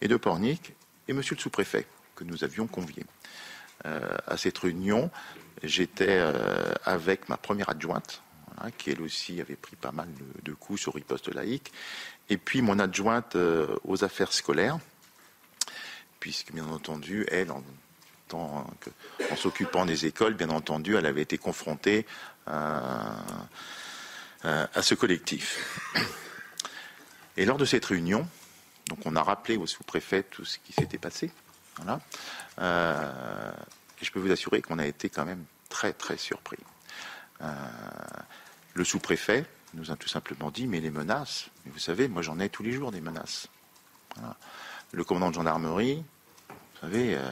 et 0.00 0.08
de, 0.08 0.16
Pornic, 0.16 0.74
et 1.06 1.12
monsieur 1.12 1.34
le 1.34 1.40
sous-préfet, 1.40 1.86
que 2.14 2.24
nous 2.24 2.44
avions 2.44 2.66
convié. 2.66 3.04
Euh, 3.86 4.16
à 4.26 4.36
cette 4.36 4.58
réunion, 4.58 5.10
j'étais 5.62 6.18
euh, 6.18 6.72
avec 6.84 7.28
ma 7.28 7.36
première 7.36 7.68
adjointe, 7.68 8.22
Hein, 8.60 8.70
qui 8.76 8.90
elle 8.90 9.02
aussi 9.02 9.40
avait 9.40 9.56
pris 9.56 9.76
pas 9.76 9.92
mal 9.92 10.08
de, 10.42 10.52
coups 10.52 10.80
sur 10.80 10.94
riposte 10.94 11.32
laïque, 11.32 11.72
et 12.28 12.36
puis 12.36 12.60
mon 12.60 12.78
adjointe 12.80 13.36
euh, 13.36 13.76
aux 13.84 14.02
affaires 14.02 14.32
scolaires, 14.32 14.78
puisque 16.18 16.52
bien 16.52 16.66
entendu, 16.66 17.24
elle, 17.30 17.52
en 17.52 17.62
s'occupant 19.36 19.86
des 19.86 20.06
écoles, 20.06 20.34
bien 20.34 20.50
entendu, 20.50 20.96
elle 20.96 21.06
avait 21.06 21.22
été 21.22 21.38
confrontée 21.38 22.04
à, 22.48 23.22
ce 24.82 24.94
collectif. 24.94 25.94
Et 27.36 27.44
lors 27.44 27.58
de 27.58 27.64
cette 27.64 27.84
réunion, 27.84 28.26
donc 28.88 28.98
on 29.04 29.16
a 29.16 29.22
rappelé 29.22 29.56
au 29.56 29.66
sous-préfet 29.66 30.24
tout 30.24 30.44
ce 30.44 30.58
qui 30.58 30.72
s'était 30.72 30.98
passé. 30.98 31.30
Voilà. 31.76 32.00
Euh, 32.60 33.52
et 34.00 34.04
je 34.04 34.10
peux 34.10 34.20
vous 34.20 34.32
assurer 34.32 34.62
qu'on 34.62 34.78
a 34.78 34.86
été 34.86 35.08
quand 35.08 35.24
même 35.24 35.44
très 35.68 35.92
très 35.92 36.16
surpris. 36.16 36.58
Euh, 37.42 37.54
le 38.74 38.84
sous-préfet 38.84 39.44
nous 39.74 39.90
a 39.90 39.96
tout 39.96 40.08
simplement 40.08 40.50
dit, 40.50 40.66
mais 40.66 40.80
les 40.80 40.90
menaces, 40.90 41.50
vous 41.66 41.78
savez, 41.78 42.08
moi 42.08 42.22
j'en 42.22 42.40
ai 42.40 42.48
tous 42.48 42.62
les 42.62 42.72
jours 42.72 42.90
des 42.90 43.00
menaces. 43.00 43.48
Le 44.92 45.04
commandant 45.04 45.30
de 45.30 45.34
gendarmerie, 45.34 46.02
vous 46.48 46.80
savez, 46.80 47.14
euh, 47.14 47.30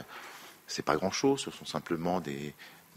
c'est 0.67 0.83
pas 0.83 0.95
grand-chose, 0.95 1.41
ce 1.41 1.51
sont 1.51 1.65
simplement 1.65 2.21
des, 2.21 2.53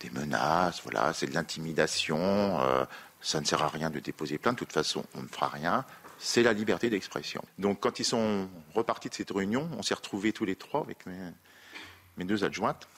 menaces, 0.09 0.81
voilà, 0.83 1.13
c'est 1.13 1.27
de 1.27 1.35
l'intimidation, 1.35 2.19
euh, 2.63 2.87
ça 3.21 3.41
ne 3.41 3.45
sert 3.45 3.63
à 3.63 3.69
rien 3.69 3.91
de 3.91 4.01
déposer 4.01 4.39
plainte, 4.39 4.55
de 4.55 4.61
toute 4.61 4.73
façon, 4.73 5.05
on 5.15 5.23
ne 5.23 5.29
fera 5.29 5.49
rien, 5.49 5.85
c'est 6.19 6.43
la 6.43 6.53
liberté 6.53 6.91
d'expression. 6.91 7.43
Donc 7.59 7.81
quand 7.81 7.99
ils 7.99 8.05
sont 8.05 8.49
repartis 8.75 9.09
de 9.09 9.15
cette 9.15 9.31
réunion, 9.31 9.69
on 9.77 9.83
s'est 9.83 9.95
retrouvés 9.95 10.33
tous 10.33 10.45
les 10.45 10.57
trois 10.57 10.81
avec 10.83 11.05
mes, 11.07 12.25
deux 12.25 12.45
adjointes, 12.45 12.89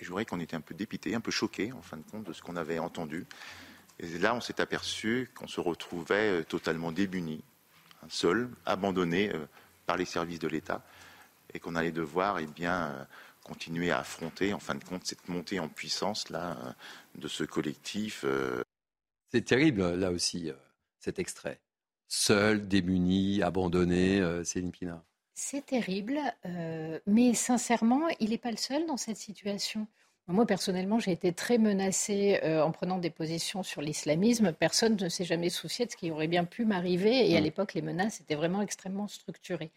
je 0.00 0.08
voudrais 0.08 0.24
qu'on 0.24 0.40
était 0.40 0.56
un 0.56 0.60
peu 0.60 0.74
dépités, 0.74 1.14
un 1.14 1.20
peu 1.20 1.30
choqués, 1.30 1.72
en 1.72 1.82
fin 1.82 1.96
de 1.96 2.04
compte, 2.10 2.24
de 2.24 2.32
ce 2.32 2.42
qu'on 2.42 2.56
avait 2.56 2.78
entendu. 2.78 3.26
Et 4.00 4.18
là, 4.18 4.34
on 4.34 4.40
s'est 4.40 4.60
aperçu 4.60 5.30
qu'on 5.34 5.48
se 5.48 5.60
retrouvait 5.60 6.40
euh, 6.40 6.44
totalement 6.44 6.92
démuni, 6.92 7.42
hein, 8.02 8.06
seul, 8.08 8.48
abandonné 8.64 9.30
euh, 9.34 9.46
par 9.86 9.96
les 9.96 10.04
services 10.04 10.38
de 10.38 10.48
l'État, 10.48 10.84
et 11.52 11.58
qu'on 11.58 11.74
allait 11.74 11.90
devoir 11.90 12.38
eh 12.38 12.46
bien, 12.46 13.06
continuer 13.48 13.90
à 13.90 14.00
affronter, 14.00 14.52
en 14.52 14.58
fin 14.60 14.74
de 14.74 14.84
compte, 14.84 15.04
cette 15.04 15.28
montée 15.28 15.58
en 15.58 15.68
puissance 15.68 16.28
là, 16.28 16.56
de 17.16 17.28
ce 17.28 17.44
collectif. 17.44 18.24
C'est 19.30 19.44
terrible, 19.44 19.94
là 19.94 20.10
aussi, 20.10 20.52
cet 21.00 21.18
extrait. 21.18 21.60
Seul, 22.06 22.68
démuni, 22.68 23.42
abandonné, 23.42 24.22
Céline 24.44 24.72
Pina. 24.72 25.02
C'est 25.34 25.66
terrible, 25.66 26.20
mais 27.06 27.34
sincèrement, 27.34 28.08
il 28.20 28.30
n'est 28.30 28.38
pas 28.38 28.50
le 28.50 28.56
seul 28.56 28.86
dans 28.86 28.96
cette 28.96 29.16
situation. 29.18 29.86
Moi, 30.30 30.44
personnellement, 30.44 30.98
j'ai 30.98 31.12
été 31.12 31.32
très 31.32 31.56
menacée 31.56 32.38
euh, 32.42 32.62
en 32.62 32.70
prenant 32.70 32.98
des 32.98 33.08
positions 33.08 33.62
sur 33.62 33.80
l'islamisme. 33.80 34.52
Personne 34.52 34.94
ne 35.00 35.08
s'est 35.08 35.24
jamais 35.24 35.48
soucié 35.48 35.86
de 35.86 35.90
ce 35.90 35.96
qui 35.96 36.10
aurait 36.10 36.28
bien 36.28 36.44
pu 36.44 36.66
m'arriver. 36.66 37.30
Et 37.30 37.36
à 37.36 37.40
mm. 37.40 37.44
l'époque, 37.44 37.72
les 37.72 37.80
menaces 37.80 38.20
étaient 38.20 38.34
vraiment 38.34 38.60
extrêmement 38.60 39.08
structurées. 39.08 39.70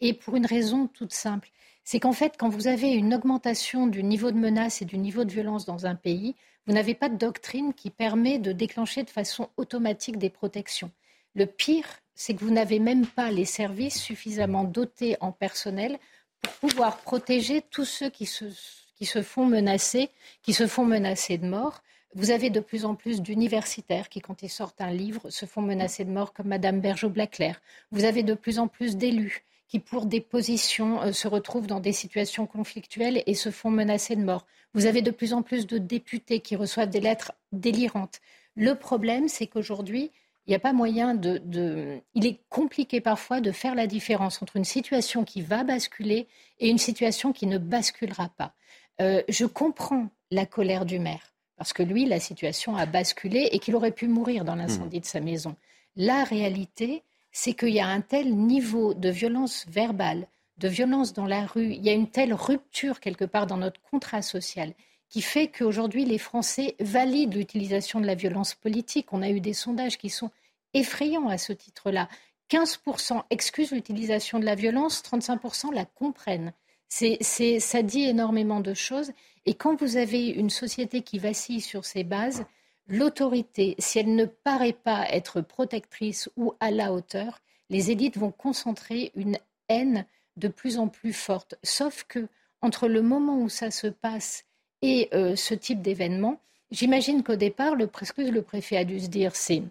Et 0.00 0.14
pour 0.14 0.36
une 0.36 0.46
raison 0.46 0.86
toute 0.86 1.12
simple, 1.12 1.50
c'est 1.86 2.00
qu'en 2.00 2.12
fait, 2.12 2.34
quand 2.36 2.48
vous 2.48 2.66
avez 2.66 2.90
une 2.90 3.14
augmentation 3.14 3.86
du 3.86 4.02
niveau 4.02 4.32
de 4.32 4.36
menace 4.36 4.82
et 4.82 4.84
du 4.84 4.98
niveau 4.98 5.22
de 5.22 5.30
violence 5.30 5.66
dans 5.66 5.86
un 5.86 5.94
pays, 5.94 6.34
vous 6.66 6.74
n'avez 6.74 6.94
pas 6.94 7.08
de 7.08 7.16
doctrine 7.16 7.72
qui 7.74 7.90
permet 7.90 8.40
de 8.40 8.50
déclencher 8.50 9.04
de 9.04 9.08
façon 9.08 9.50
automatique 9.56 10.18
des 10.18 10.28
protections. 10.28 10.90
Le 11.36 11.46
pire, 11.46 11.86
c'est 12.16 12.34
que 12.34 12.40
vous 12.40 12.50
n'avez 12.50 12.80
même 12.80 13.06
pas 13.06 13.30
les 13.30 13.44
services 13.44 14.02
suffisamment 14.02 14.64
dotés 14.64 15.16
en 15.20 15.30
personnel 15.30 16.00
pour 16.42 16.52
pouvoir 16.54 16.98
protéger 16.98 17.62
tous 17.70 17.84
ceux 17.84 18.10
qui 18.10 18.26
se 18.26 19.22
font 19.22 19.46
menacer, 19.46 20.10
qui 20.42 20.54
se 20.54 20.66
font 20.66 20.84
menacer 20.84 21.38
de 21.38 21.46
mort. 21.46 21.82
Vous 22.16 22.32
avez 22.32 22.50
de 22.50 22.58
plus 22.58 22.84
en 22.84 22.96
plus 22.96 23.22
d'universitaires 23.22 24.08
qui, 24.08 24.20
quand 24.20 24.42
ils 24.42 24.50
sortent 24.50 24.80
un 24.80 24.90
livre, 24.90 25.30
se 25.30 25.46
font 25.46 25.62
menacer 25.62 26.04
de 26.04 26.10
mort, 26.10 26.32
comme 26.32 26.48
Madame 26.48 26.80
Bergeau-Blaclair. 26.80 27.60
Vous 27.92 28.02
avez 28.02 28.24
de 28.24 28.34
plus 28.34 28.58
en 28.58 28.66
plus 28.66 28.96
d'élus 28.96 29.44
qui, 29.68 29.80
pour 29.80 30.06
des 30.06 30.20
positions, 30.20 31.02
euh, 31.02 31.12
se 31.12 31.28
retrouvent 31.28 31.66
dans 31.66 31.80
des 31.80 31.92
situations 31.92 32.46
conflictuelles 32.46 33.22
et 33.26 33.34
se 33.34 33.50
font 33.50 33.70
menacer 33.70 34.16
de 34.16 34.24
mort. 34.24 34.46
Vous 34.74 34.86
avez 34.86 35.02
de 35.02 35.10
plus 35.10 35.32
en 35.32 35.42
plus 35.42 35.66
de 35.66 35.78
députés 35.78 36.40
qui 36.40 36.56
reçoivent 36.56 36.90
des 36.90 37.00
lettres 37.00 37.32
délirantes. 37.52 38.20
Le 38.54 38.74
problème, 38.74 39.28
c'est 39.28 39.46
qu'aujourd'hui, 39.46 40.10
il 40.46 40.50
n'y 40.50 40.56
a 40.56 40.60
pas 40.60 40.72
moyen 40.72 41.14
de, 41.14 42.00
Il 42.14 42.26
est 42.26 42.40
compliqué 42.48 43.00
parfois 43.00 43.40
de 43.40 43.50
faire 43.50 43.74
la 43.74 43.86
différence 43.86 44.40
entre 44.42 44.56
une 44.56 44.64
situation 44.64 45.24
qui 45.24 45.42
va 45.42 45.64
basculer 45.64 46.28
et 46.60 46.68
une 46.68 46.78
situation 46.78 47.32
qui 47.32 47.46
ne 47.46 47.58
basculera 47.58 48.28
pas. 48.28 48.54
Euh, 49.00 49.22
je 49.28 49.44
comprends 49.44 50.08
la 50.30 50.46
colère 50.46 50.86
du 50.86 50.98
maire, 50.98 51.34
parce 51.56 51.72
que 51.72 51.82
lui, 51.82 52.04
la 52.04 52.20
situation 52.20 52.76
a 52.76 52.86
basculé 52.86 53.48
et 53.52 53.58
qu'il 53.58 53.74
aurait 53.74 53.90
pu 53.90 54.06
mourir 54.06 54.44
dans 54.44 54.54
l'incendie 54.54 54.98
mmh. 54.98 55.00
de 55.00 55.06
sa 55.06 55.20
maison. 55.20 55.56
La 55.96 56.24
réalité, 56.24 57.02
c'est 57.38 57.52
qu'il 57.52 57.68
y 57.68 57.80
a 57.80 57.86
un 57.86 58.00
tel 58.00 58.34
niveau 58.34 58.94
de 58.94 59.10
violence 59.10 59.66
verbale, 59.68 60.26
de 60.56 60.68
violence 60.68 61.12
dans 61.12 61.26
la 61.26 61.44
rue, 61.44 61.74
il 61.74 61.84
y 61.84 61.90
a 61.90 61.92
une 61.92 62.08
telle 62.08 62.32
rupture 62.32 62.98
quelque 62.98 63.26
part 63.26 63.46
dans 63.46 63.58
notre 63.58 63.78
contrat 63.82 64.22
social 64.22 64.72
qui 65.10 65.20
fait 65.20 65.48
qu'aujourd'hui 65.48 66.06
les 66.06 66.16
Français 66.16 66.76
valident 66.80 67.34
l'utilisation 67.34 68.00
de 68.00 68.06
la 68.06 68.14
violence 68.14 68.54
politique. 68.54 69.12
On 69.12 69.20
a 69.20 69.28
eu 69.28 69.40
des 69.40 69.52
sondages 69.52 69.98
qui 69.98 70.08
sont 70.08 70.30
effrayants 70.72 71.28
à 71.28 71.36
ce 71.36 71.52
titre-là. 71.52 72.08
15% 72.50 73.24
excusent 73.28 73.72
l'utilisation 73.72 74.38
de 74.38 74.46
la 74.46 74.54
violence, 74.54 75.02
35% 75.02 75.74
la 75.74 75.84
comprennent. 75.84 76.54
C'est, 76.88 77.18
ça 77.60 77.82
dit 77.82 78.04
énormément 78.04 78.60
de 78.60 78.72
choses. 78.72 79.12
Et 79.44 79.52
quand 79.52 79.78
vous 79.82 79.98
avez 79.98 80.28
une 80.28 80.48
société 80.48 81.02
qui 81.02 81.18
vacille 81.18 81.60
sur 81.60 81.84
ses 81.84 82.02
bases, 82.02 82.46
l'autorité, 82.88 83.74
si 83.78 83.98
elle 83.98 84.14
ne 84.14 84.24
paraît 84.24 84.72
pas 84.72 85.06
être 85.10 85.40
protectrice 85.40 86.28
ou 86.36 86.54
à 86.60 86.70
la 86.70 86.92
hauteur, 86.92 87.40
les 87.70 87.90
élites 87.90 88.16
vont 88.16 88.30
concentrer 88.30 89.12
une 89.14 89.38
haine 89.68 90.06
de 90.36 90.48
plus 90.48 90.78
en 90.78 90.88
plus 90.88 91.12
forte. 91.12 91.56
Sauf 91.62 92.04
que 92.08 92.28
entre 92.62 92.88
le 92.88 93.02
moment 93.02 93.40
où 93.40 93.48
ça 93.48 93.70
se 93.70 93.86
passe 93.86 94.44
et 94.82 95.08
euh, 95.14 95.36
ce 95.36 95.54
type 95.54 95.82
d'événement, 95.82 96.40
j'imagine 96.70 97.22
qu'au 97.22 97.36
départ, 97.36 97.74
le, 97.74 97.86
que 97.86 98.22
le 98.22 98.42
préfet 98.42 98.76
a 98.76 98.84
dû 98.84 99.00
se 99.00 99.08
dire, 99.08 99.34
c'est 99.34 99.62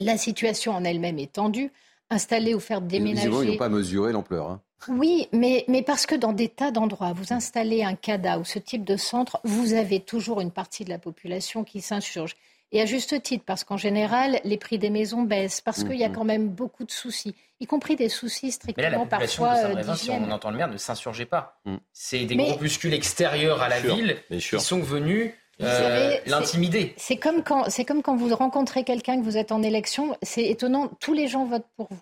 la 0.00 0.16
situation 0.16 0.72
en 0.72 0.84
elle-même 0.84 1.18
est 1.18 1.32
tendue, 1.32 1.70
installer 2.10 2.54
ou 2.54 2.60
faire 2.60 2.80
déménager. 2.80 3.28
ils 3.28 3.50
n'ont 3.52 3.56
pas 3.56 3.68
mesuré 3.68 4.12
l'ampleur. 4.12 4.50
Hein. 4.50 4.62
Oui, 4.86 5.28
mais, 5.32 5.64
mais, 5.66 5.82
parce 5.82 6.06
que 6.06 6.14
dans 6.14 6.32
des 6.32 6.48
tas 6.48 6.70
d'endroits, 6.70 7.12
vous 7.12 7.32
installez 7.32 7.82
un 7.82 7.94
CADA 7.94 8.38
ou 8.38 8.44
ce 8.44 8.58
type 8.58 8.84
de 8.84 8.96
centre, 8.96 9.40
vous 9.44 9.74
avez 9.74 10.00
toujours 10.00 10.40
une 10.40 10.52
partie 10.52 10.84
de 10.84 10.90
la 10.90 10.98
population 10.98 11.64
qui 11.64 11.80
s'insurge. 11.80 12.36
Et 12.70 12.80
à 12.80 12.86
juste 12.86 13.22
titre, 13.22 13.44
parce 13.46 13.64
qu'en 13.64 13.78
général, 13.78 14.40
les 14.44 14.58
prix 14.58 14.78
des 14.78 14.90
maisons 14.90 15.22
baissent, 15.22 15.60
parce 15.60 15.84
qu'il 15.84 15.96
y 15.96 16.04
a 16.04 16.08
mm-hmm. 16.08 16.12
quand 16.12 16.24
même 16.24 16.48
beaucoup 16.48 16.84
de 16.84 16.90
soucis, 16.90 17.34
y 17.60 17.66
compris 17.66 17.96
des 17.96 18.08
soucis 18.08 18.52
strictement 18.52 18.84
mais 18.84 18.90
là, 18.90 18.98
la 18.98 19.06
parfois 19.06 19.74
de 19.74 19.96
Si 19.96 20.10
on 20.10 20.30
entend 20.30 20.50
le 20.50 20.58
maire, 20.58 20.68
ne 20.68 20.76
s'insurgeait 20.76 21.26
pas. 21.26 21.58
Mm. 21.64 21.76
C'est 21.92 22.24
des 22.24 22.36
groupuscules 22.36 22.94
extérieurs 22.94 23.62
à 23.62 23.68
la 23.68 23.80
ville 23.80 24.18
qui 24.30 24.60
sont 24.60 24.80
venus 24.80 25.32
euh, 25.60 26.16
l'intimider. 26.26 26.94
C'est 26.98 27.16
comme, 27.16 27.42
quand, 27.42 27.66
comme 27.86 28.02
quand 28.02 28.16
vous 28.16 28.34
rencontrez 28.34 28.84
quelqu'un, 28.84 29.18
que 29.18 29.24
vous 29.24 29.36
êtes 29.36 29.50
en 29.50 29.62
élection, 29.62 30.16
c'est 30.22 30.44
étonnant, 30.44 30.88
tous 31.00 31.14
les 31.14 31.26
gens 31.26 31.46
votent 31.46 31.66
pour 31.76 31.88
vous. 31.90 32.00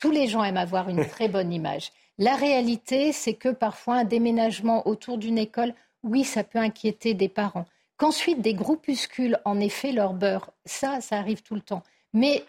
Tous 0.00 0.10
les 0.10 0.28
gens 0.28 0.42
aiment 0.42 0.56
avoir 0.56 0.88
une 0.88 1.06
très 1.08 1.28
bonne 1.28 1.52
image. 1.52 1.92
La 2.18 2.34
réalité, 2.34 3.12
c'est 3.12 3.34
que 3.34 3.50
parfois 3.50 3.96
un 3.96 4.04
déménagement 4.04 4.86
autour 4.88 5.18
d'une 5.18 5.38
école, 5.38 5.74
oui, 6.02 6.24
ça 6.24 6.44
peut 6.44 6.58
inquiéter 6.58 7.14
des 7.14 7.28
parents. 7.28 7.66
Qu'ensuite 7.96 8.40
des 8.40 8.54
groupuscules 8.54 9.38
en 9.44 9.58
fait 9.68 9.92
leur 9.92 10.12
beurre, 10.12 10.50
ça, 10.64 11.00
ça 11.00 11.16
arrive 11.16 11.42
tout 11.42 11.54
le 11.54 11.60
temps. 11.60 11.82
Mais 12.12 12.44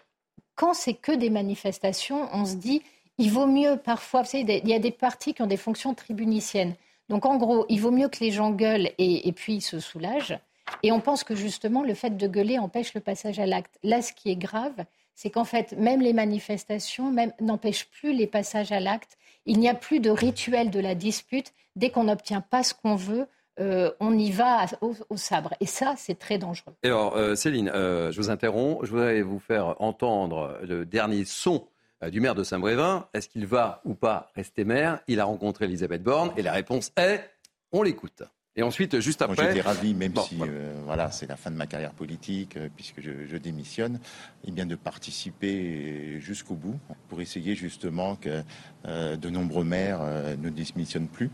quand 0.54 0.74
c'est 0.74 0.94
que 0.94 1.12
des 1.12 1.30
manifestations, 1.30 2.28
on 2.32 2.44
se 2.44 2.56
dit, 2.56 2.82
il 3.18 3.30
vaut 3.30 3.46
mieux 3.46 3.76
parfois, 3.76 4.22
vous 4.22 4.28
savez, 4.28 4.60
il 4.62 4.68
y 4.68 4.74
a 4.74 4.78
des 4.78 4.90
partis 4.90 5.34
qui 5.34 5.42
ont 5.42 5.46
des 5.46 5.56
fonctions 5.56 5.94
tribuniciennes. 5.94 6.74
Donc 7.08 7.26
en 7.26 7.36
gros, 7.36 7.66
il 7.68 7.80
vaut 7.80 7.90
mieux 7.90 8.08
que 8.08 8.20
les 8.20 8.30
gens 8.30 8.50
gueulent 8.50 8.90
et 8.98 9.32
puis 9.32 9.60
se 9.60 9.80
soulagent. 9.80 10.38
Et 10.82 10.92
on 10.92 11.00
pense 11.00 11.24
que 11.24 11.34
justement, 11.34 11.82
le 11.82 11.94
fait 11.94 12.16
de 12.16 12.26
gueuler 12.26 12.58
empêche 12.58 12.94
le 12.94 13.00
passage 13.00 13.38
à 13.38 13.46
l'acte. 13.46 13.78
Là, 13.82 14.02
ce 14.02 14.12
qui 14.12 14.30
est 14.30 14.36
grave, 14.36 14.84
c'est 15.18 15.30
qu'en 15.30 15.44
fait, 15.44 15.72
même 15.72 16.00
les 16.00 16.12
manifestations 16.12 17.12
n'empêchent 17.40 17.90
plus 17.90 18.12
les 18.12 18.28
passages 18.28 18.70
à 18.70 18.78
l'acte. 18.78 19.18
Il 19.46 19.58
n'y 19.58 19.68
a 19.68 19.74
plus 19.74 19.98
de 19.98 20.10
rituel 20.10 20.70
de 20.70 20.78
la 20.78 20.94
dispute. 20.94 21.52
Dès 21.74 21.90
qu'on 21.90 22.04
n'obtient 22.04 22.40
pas 22.40 22.62
ce 22.62 22.72
qu'on 22.72 22.94
veut, 22.94 23.26
euh, 23.58 23.90
on 23.98 24.16
y 24.16 24.30
va 24.30 24.66
au, 24.80 25.16
sabre. 25.16 25.54
Et 25.58 25.66
ça, 25.66 25.94
c'est 25.96 26.20
très 26.20 26.38
dangereux. 26.38 26.72
alors, 26.84 27.16
euh, 27.16 27.34
Céline, 27.34 27.68
euh, 27.74 28.12
je 28.12 28.20
vous 28.20 28.30
interromps. 28.30 28.86
Je 28.86 28.92
voudrais 28.92 29.22
vous 29.22 29.40
faire 29.40 29.74
entendre 29.80 30.56
le 30.62 30.86
dernier 30.86 31.24
son 31.24 31.66
du 32.12 32.20
maire 32.20 32.36
de 32.36 32.44
Saint-Brévin. 32.44 33.08
Est-ce 33.12 33.28
qu'il 33.28 33.44
va 33.44 33.80
ou 33.84 33.94
pas 33.94 34.30
rester 34.36 34.62
maire? 34.62 35.00
Il 35.08 35.18
a 35.18 35.24
rencontré 35.24 35.64
Elisabeth 35.64 36.04
Borne 36.04 36.30
et 36.36 36.42
la 36.42 36.52
réponse 36.52 36.92
est 36.96 37.28
on 37.72 37.82
l'écoute. 37.82 38.22
Et 38.58 38.62
ensuite, 38.64 38.98
juste 38.98 39.22
après. 39.22 39.40
Moi, 39.40 39.52
j'étais 39.52 39.60
ravi, 39.60 39.94
même 39.94 40.14
si 40.16 40.36
euh, 40.40 40.74
voilà, 40.84 41.12
c'est 41.12 41.28
la 41.28 41.36
fin 41.36 41.52
de 41.52 41.54
ma 41.54 41.68
carrière 41.68 41.92
politique, 41.92 42.56
euh, 42.56 42.68
puisque 42.74 43.00
je, 43.00 43.36
démissionne, 43.36 44.00
et 44.42 44.48
eh 44.48 44.50
bien 44.50 44.66
de 44.66 44.74
participer 44.74 46.18
jusqu'au 46.18 46.56
bout 46.56 46.76
pour 47.08 47.20
essayer 47.20 47.54
justement 47.54 48.16
que 48.16 48.42
euh, 48.86 49.14
de 49.14 49.30
nombreux 49.30 49.62
maires 49.62 50.00
ne 50.42 50.50
démissionnent 50.50 51.06
plus, 51.06 51.30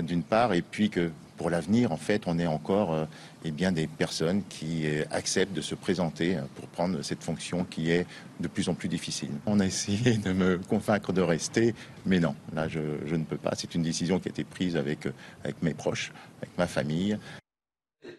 d'une 0.00 0.22
part, 0.22 0.54
et 0.54 0.62
puis 0.62 0.88
que 0.88 1.10
pour 1.42 1.50
l'avenir, 1.50 1.90
en 1.90 1.96
fait, 1.96 2.22
on 2.26 2.38
ait 2.38 2.46
encore 2.46 3.08
eh 3.44 3.50
bien, 3.50 3.72
des 3.72 3.88
personnes 3.88 4.44
qui 4.48 4.86
acceptent 5.10 5.52
de 5.52 5.60
se 5.60 5.74
présenter 5.74 6.38
pour 6.54 6.68
prendre 6.68 7.02
cette 7.02 7.24
fonction 7.24 7.64
qui 7.64 7.90
est 7.90 8.06
de 8.38 8.46
plus 8.46 8.68
en 8.68 8.74
plus 8.74 8.88
difficile. 8.88 9.30
On 9.46 9.58
a 9.58 9.66
essayé 9.66 10.18
de 10.18 10.32
me 10.32 10.58
convaincre 10.58 11.12
de 11.12 11.20
rester, 11.20 11.74
mais 12.06 12.20
non, 12.20 12.36
là, 12.54 12.68
je, 12.68 12.78
ne 12.78 13.24
peux 13.24 13.38
pas. 13.38 13.56
C'est 13.56 13.74
une 13.74 13.82
décision 13.82 14.20
qui 14.20 14.28
a 14.28 14.30
été 14.30 14.44
prise 14.44 14.76
avec, 14.76 15.08
avec 15.42 15.60
mes 15.64 15.74
proches 15.74 16.12
avec 16.40 16.56
ma 16.58 16.68
famille. 16.68 17.18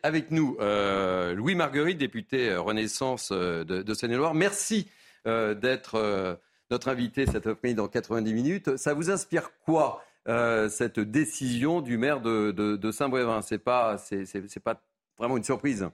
Avec 0.01 0.31
nous, 0.31 0.57
euh, 0.59 1.33
Louis 1.33 1.55
Marguerite, 1.55 1.97
député 1.97 2.49
euh, 2.49 2.61
Renaissance 2.61 3.29
euh, 3.31 3.63
de, 3.63 3.93
Seine-et-Loire. 3.93 4.33
Merci 4.33 4.89
d'être 5.25 6.37
notre 6.69 6.89
invité 6.89 7.25
cet 7.25 7.47
après-midi 7.47 7.75
dans 7.77 7.87
90 7.87 8.33
minutes. 8.33 8.75
Ça 8.75 8.93
vous 8.93 9.09
inspire 9.09 9.51
quoi 9.63 10.03
cette 10.25 10.99
décision 10.99 11.81
du 11.81 11.97
maire 11.97 12.21
de, 12.21 12.91
Saint-Brévin 12.91 13.41
C'est 13.41 13.57
pas, 13.57 13.97
c'est 13.97 14.63
pas 14.63 14.81
vraiment 15.17 15.37
une 15.37 15.43
surprise. 15.43 15.89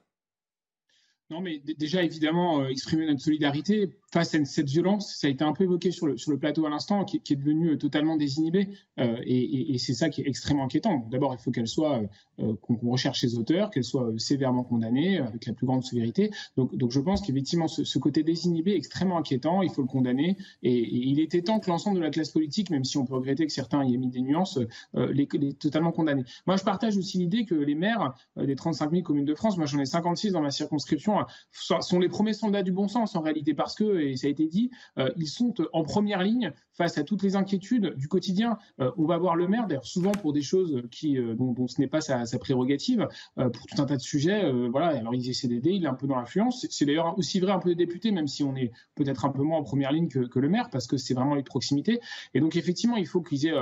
Non, 1.30 1.42
mais 1.42 1.60
déjà, 1.60 2.02
évidemment, 2.02 2.68
exprimer 2.68 3.06
notre 3.06 3.22
solidarité 3.22 3.96
face 4.12 4.34
à 4.34 4.44
cette 4.46 4.70
violence, 4.70 5.16
ça 5.16 5.28
a 5.28 5.30
été 5.30 5.44
un 5.44 5.54
peu 5.54 5.64
évoqué 5.64 5.92
sur 5.92 6.08
le, 6.08 6.38
plateau 6.38 6.66
à 6.66 6.70
l'instant, 6.70 7.06
qui, 7.06 7.18
est 7.18 7.36
devenu 7.36 7.78
totalement 7.78 8.16
désinhibé. 8.18 8.70
Euh, 9.00 9.18
et, 9.24 9.78
c'est 9.78 9.94
ça 9.94 10.10
qui 10.10 10.22
est 10.22 10.28
extrêmement 10.28 10.66
inquiétant. 10.66 11.08
D'abord, 11.12 11.36
il 11.38 11.42
faut 11.42 11.52
qu'elle 11.52 11.68
soit, 11.68 12.02
euh, 12.40 12.54
qu'on 12.62 12.90
recherche 12.90 13.22
ses 13.22 13.38
auteurs, 13.38 13.70
qu'elle 13.70 13.84
soit 13.84 14.12
sévèrement 14.18 14.64
condamnée, 14.64 15.20
avec 15.20 15.46
la 15.46 15.54
plus 15.54 15.68
grande 15.68 15.84
sévérité. 15.84 16.32
Donc, 16.58 16.92
je 16.92 17.00
pense 17.00 17.22
qu'effectivement, 17.22 17.68
ce, 17.68 18.00
côté 18.00 18.24
désinhibé 18.24 18.72
est 18.72 18.78
extrêmement 18.78 19.18
inquiétant. 19.18 19.62
Il 19.62 19.70
faut 19.70 19.82
le 19.82 19.88
condamner. 19.88 20.38
Et, 20.64 20.90
il 20.90 21.20
était 21.20 21.42
temps 21.42 21.60
que 21.60 21.70
l'ensemble 21.70 21.98
de 21.98 22.02
la 22.04 22.10
classe 22.10 22.30
politique, 22.30 22.72
même 22.72 22.86
si 22.86 22.98
on 22.98 23.06
peut 23.06 23.16
regretter 23.16 23.46
que 23.46 23.54
certains 23.54 23.84
y 23.84 23.94
aient 23.94 23.98
mis 23.98 24.10
des 24.10 24.22
nuances, 24.22 24.60
euh, 24.96 25.14
les, 25.14 25.28
les, 25.34 25.54
totalement 25.54 25.92
condamnés. 25.92 26.24
Moi, 26.48 26.58
je 26.58 26.64
partage 26.64 26.98
aussi 26.98 27.20
l'idée 27.20 27.46
que 27.46 27.56
les 27.56 27.76
maires 27.76 28.16
des 28.38 28.56
35 28.56 28.92
000 28.92 29.04
communes 29.04 29.26
de 29.26 29.36
France, 29.36 29.58
moi 29.58 29.66
j'en 29.66 29.80
ai 29.80 29.86
56 29.86 30.32
dans 30.32 30.42
ma 30.42 30.52
circonscription, 30.52 31.18
sont 31.52 32.00
les 32.00 32.10
premiers 32.10 32.34
soldats 32.34 32.64
du 32.64 32.72
bon 32.72 32.88
sens 32.88 33.16
en 33.16 33.22
réalité, 33.22 33.54
parce 33.54 33.76
que 33.76 33.99
et 34.00 34.16
ça 34.18 34.28
a 34.28 34.30
été 34.30 34.48
dit, 34.48 34.72
euh, 34.98 35.12
ils 35.18 35.28
sont 35.28 35.54
en 35.74 35.84
première 35.84 36.24
ligne 36.24 36.52
face 36.74 36.98
à 36.98 37.04
toutes 37.04 37.24
les 37.24 37.36
inquiétudes 37.36 37.96
du 37.96 38.08
quotidien. 38.08 38.58
Euh, 38.80 38.92
on 38.98 39.06
va 39.06 39.18
voir 39.18 39.36
le 39.36 39.48
maire, 39.48 39.68
d'ailleurs 39.68 39.86
souvent 39.86 40.12
pour 40.12 40.34
des 40.34 40.42
choses 40.42 40.84
qui, 40.92 41.18
euh, 41.18 41.36
dont, 41.36 41.68
ce 41.68 41.80
n'est 41.80 41.88
pas 41.88 42.02
sa, 42.02 42.26
prérogative, 42.40 43.08
pour 43.36 43.66
tout 43.66 43.82
un 43.82 43.86
tas 43.86 43.98
de 43.98 44.02
sujets. 44.02 44.50
voilà, 44.70 44.98
alors 44.98 45.14
il 45.14 45.30
essaie 45.30 45.48
d'aider, 45.48 45.72
il 45.72 45.84
est 45.84 45.88
un 45.88 45.94
peu 45.94 46.08
dans 46.08 46.16
l'influence. 46.16 46.66
C'est 46.70 46.86
d'ailleurs 46.86 47.18
aussi 47.18 47.40
vrai 47.40 47.52
un 47.52 47.60
peu 47.60 47.70
des 47.70 47.76
députés, 47.76 48.12
même 48.12 48.28
si 48.28 48.44
on 48.44 48.56
est 48.56 48.72
peut-être 48.96 49.26
un 49.26 49.30
peu 49.30 49.44
moins 49.44 49.60
en 49.60 49.64
première 49.64 49.92
ligne 49.92 50.08
que, 50.08 50.40
le 50.40 50.50
maire, 50.50 50.70
parce 50.72 50.88
que 50.88 50.98
c'est 50.98 51.14
vraiment 51.14 51.36
les 51.36 51.44
proximités. 51.44 52.00
Et 52.34 52.40
donc 52.40 52.56
effectivement, 52.56 52.96
il 52.96 53.08
faut 53.08 53.22
qu'ils 53.22 53.46
aient 53.48 53.54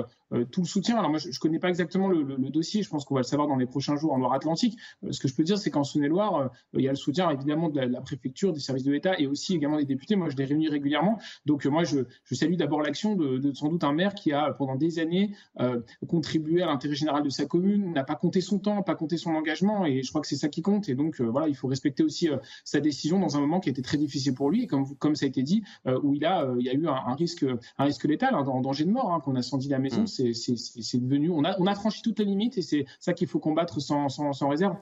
tout 0.51 0.61
le 0.61 0.67
soutien. 0.67 0.97
Alors 0.97 1.09
moi, 1.09 1.19
je 1.19 1.29
ne 1.29 1.33
connais 1.39 1.59
pas 1.59 1.69
exactement 1.69 2.07
le, 2.07 2.49
dossier, 2.49 2.83
je 2.83 2.89
pense 2.89 3.05
qu'on 3.05 3.15
va 3.15 3.21
le 3.21 3.25
savoir 3.25 3.47
dans 3.47 3.55
les 3.55 3.65
prochains 3.65 3.95
jours 3.95 4.13
en 4.13 4.17
Loire-Atlantique. 4.17 4.77
ce 5.09 5.19
que 5.19 5.27
je 5.27 5.35
peux 5.35 5.43
dire, 5.43 5.57
c'est 5.57 5.71
qu'en 5.71 5.83
Saône-et-Loire, 5.83 6.51
il 6.73 6.81
y 6.81 6.87
a 6.87 6.91
le 6.91 6.97
soutien 6.97 7.29
évidemment 7.29 7.69
de 7.69 7.79
la, 7.79 8.01
préfecture, 8.01 8.53
des 8.53 8.59
services 8.59 8.83
de 8.83 8.91
l'État 8.91 9.19
et 9.19 9.27
aussi 9.27 9.55
également 9.55 9.77
des 9.77 9.85
députés. 9.85 10.15
Moi, 10.15 10.29
je 10.29 10.35
les 10.35 10.45
réunis 10.45 10.69
régulièrement. 10.69 11.19
Donc 11.45 11.65
moi, 11.65 11.83
je, 11.83 11.99
salue 12.31 12.55
d'abord 12.55 12.81
l'action 12.81 13.15
de, 13.15 13.51
sans 13.53 13.69
doute 13.69 13.83
un 13.83 13.93
maire 13.93 14.13
qui 14.13 14.31
a 14.33 14.53
pendant 14.53 14.75
des 14.75 14.99
années 14.99 15.35
euh, 15.59 15.81
contribué 16.07 16.61
à 16.61 16.67
l'intérêt 16.67 16.95
général 16.95 17.23
de 17.23 17.29
sa 17.29 17.45
commune, 17.45 17.93
n'a 17.93 18.03
pas 18.03 18.15
compté 18.15 18.41
son 18.41 18.59
temps, 18.59 18.81
pas 18.83 18.95
compté 18.95 19.17
son 19.17 19.31
engagement, 19.31 19.85
et 19.85 20.03
je 20.03 20.09
crois 20.09 20.21
que 20.21 20.27
c'est 20.27 20.35
ça 20.35 20.49
qui 20.49 20.61
compte. 20.61 20.89
Et 20.89 20.95
donc 20.95 21.19
euh, 21.19 21.25
voilà, 21.25 21.47
il 21.47 21.55
faut 21.55 21.67
respecter 21.67 22.03
aussi 22.03 22.29
euh, 22.29 22.37
sa 22.63 22.79
décision 22.79 23.19
dans 23.19 23.37
un 23.37 23.39
moment 23.39 23.59
qui 23.59 23.69
était 23.69 23.81
très 23.81 23.97
difficile 23.97 24.33
pour 24.33 24.49
lui, 24.49 24.63
et 24.63 24.67
comme, 24.67 25.15
ça 25.15 25.25
a 25.25 25.29
été 25.29 25.43
dit, 25.43 25.63
où 26.03 26.13
il 26.13 26.25
a, 26.25 26.47
il 26.59 26.65
y 26.65 26.69
a 26.69 26.73
eu 26.73 26.87
un, 26.87 27.15
risque, 27.15 27.45
un 27.77 27.83
risque 27.83 28.03
létal, 28.05 28.35
un, 28.35 28.43
danger 28.43 28.85
de 28.85 28.91
mort, 28.91 29.13
hein, 29.13 29.19
qu'on 29.19 29.35
a 29.35 29.41
senti 29.41 29.67
la 29.67 29.79
maison. 29.79 30.03
Mm. 30.03 30.07
C'est 30.17 31.01
devenu, 31.01 31.29
on 31.29 31.43
a, 31.43 31.55
on 31.59 31.67
a 31.67 31.75
franchi 31.75 32.01
toutes 32.01 32.19
les 32.19 32.25
limites, 32.25 32.57
et 32.57 32.61
c'est 32.61 32.85
ça 32.99 33.13
qu'il 33.13 33.27
faut 33.27 33.39
combattre 33.39 33.79
sans, 33.79 34.09
sans, 34.09 34.33
sans 34.33 34.49
réserve. 34.49 34.77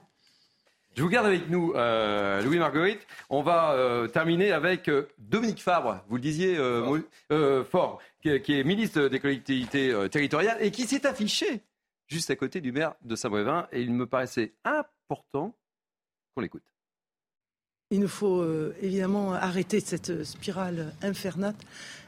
Je 0.96 1.02
vous 1.02 1.10
garde 1.10 1.26
avec 1.26 1.50
nous, 1.50 1.74
euh, 1.74 2.40
Louis 2.40 2.58
Marguerite. 2.58 3.06
On 3.28 3.42
va 3.42 3.72
euh, 3.72 4.08
terminer 4.08 4.52
avec 4.52 4.88
euh, 4.88 5.06
Dominique 5.18 5.62
Fabre, 5.62 6.02
vous 6.08 6.16
le 6.16 6.22
disiez 6.22 6.56
fort, 7.70 8.00
qui, 8.22 8.30
est 8.30 8.64
ministre 8.64 9.08
des 9.08 9.20
collectivités 9.20 9.94
territoriales 10.10 10.56
et 10.60 10.70
qui 10.70 10.86
s'est 10.86 11.06
affiché 11.06 11.60
juste 12.06 12.30
à 12.30 12.36
côté 12.36 12.62
du 12.62 12.72
maire 12.72 12.94
de 13.02 13.14
Saint-Brévin. 13.14 13.68
Et 13.72 13.82
il 13.82 13.92
me 13.92 14.06
paraissait 14.06 14.54
important 14.64 15.54
qu'on 16.34 16.40
l'écoute. 16.40 16.64
Il 17.92 18.00
nous 18.00 18.08
faut 18.08 18.44
évidemment 18.82 19.32
arrêter 19.32 19.78
cette 19.78 20.24
spirale 20.24 20.92
infernale, 21.02 21.54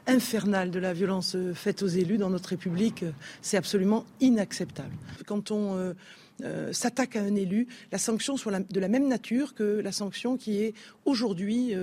infernale 0.07 0.71
de 0.71 0.79
la 0.79 0.91
violence 0.91 1.37
faite 1.53 1.83
aux 1.83 1.87
élus 1.87 2.17
dans 2.17 2.29
notre 2.29 2.49
République. 2.49 3.05
C'est 3.41 3.55
absolument 3.55 4.03
inacceptable. 4.19 4.91
Quand 5.25 5.51
on 5.51 5.95
euh, 6.43 6.73
s'attaque 6.73 7.15
à 7.15 7.21
un 7.21 7.35
élu, 7.35 7.67
la 7.91 7.97
sanction 7.97 8.37
soit 8.37 8.59
de 8.59 8.79
la 8.79 8.87
même 8.87 9.07
nature 9.07 9.53
que 9.53 9.63
la 9.63 9.91
sanction 9.91 10.37
qui 10.37 10.63
est 10.63 10.73
aujourd'hui 11.05 11.73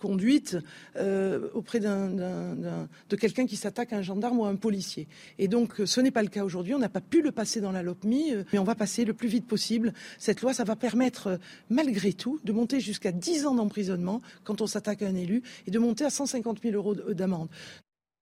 conduite 0.00 0.56
auprès 1.54 1.80
de 1.80 3.16
quelqu'un 3.16 3.46
qui 3.46 3.56
s'attaque 3.56 3.92
à 3.92 3.96
un 3.96 4.02
gendarme 4.02 4.40
ou 4.40 4.44
à 4.44 4.48
un 4.48 4.56
policier. 4.56 5.06
Et 5.38 5.48
donc, 5.48 5.74
ce 5.84 6.00
n'est 6.00 6.10
pas 6.10 6.22
le 6.22 6.28
cas 6.28 6.44
aujourd'hui. 6.44 6.74
On 6.74 6.78
n'a 6.78 6.88
pas 6.88 7.00
pu 7.00 7.22
le 7.22 7.32
passer 7.32 7.60
dans 7.60 7.72
la 7.72 7.82
LOPMI, 7.82 8.34
mais 8.52 8.58
on 8.58 8.64
va 8.64 8.74
passer 8.74 9.04
le 9.04 9.14
plus 9.14 9.28
vite 9.28 9.46
possible 9.46 9.92
cette 10.18 10.42
loi. 10.42 10.52
Ça 10.52 10.64
va 10.64 10.76
permettre, 10.76 11.38
malgré 11.70 12.12
tout, 12.12 12.40
de 12.44 12.52
monter 12.52 12.80
jusqu'à 12.80 13.12
10 13.12 13.46
ans 13.46 13.54
d'emprisonnement 13.54 14.20
quand 14.44 14.60
on 14.60 14.66
s'attaque 14.66 15.02
à 15.02 15.06
un 15.06 15.14
élu 15.14 15.42
et 15.66 15.70
de 15.70 15.78
monter 15.78 16.04
à 16.04 16.10
150 16.10 16.62
000 16.62 16.74
euros 16.74 16.94
d'amende. 16.94 17.48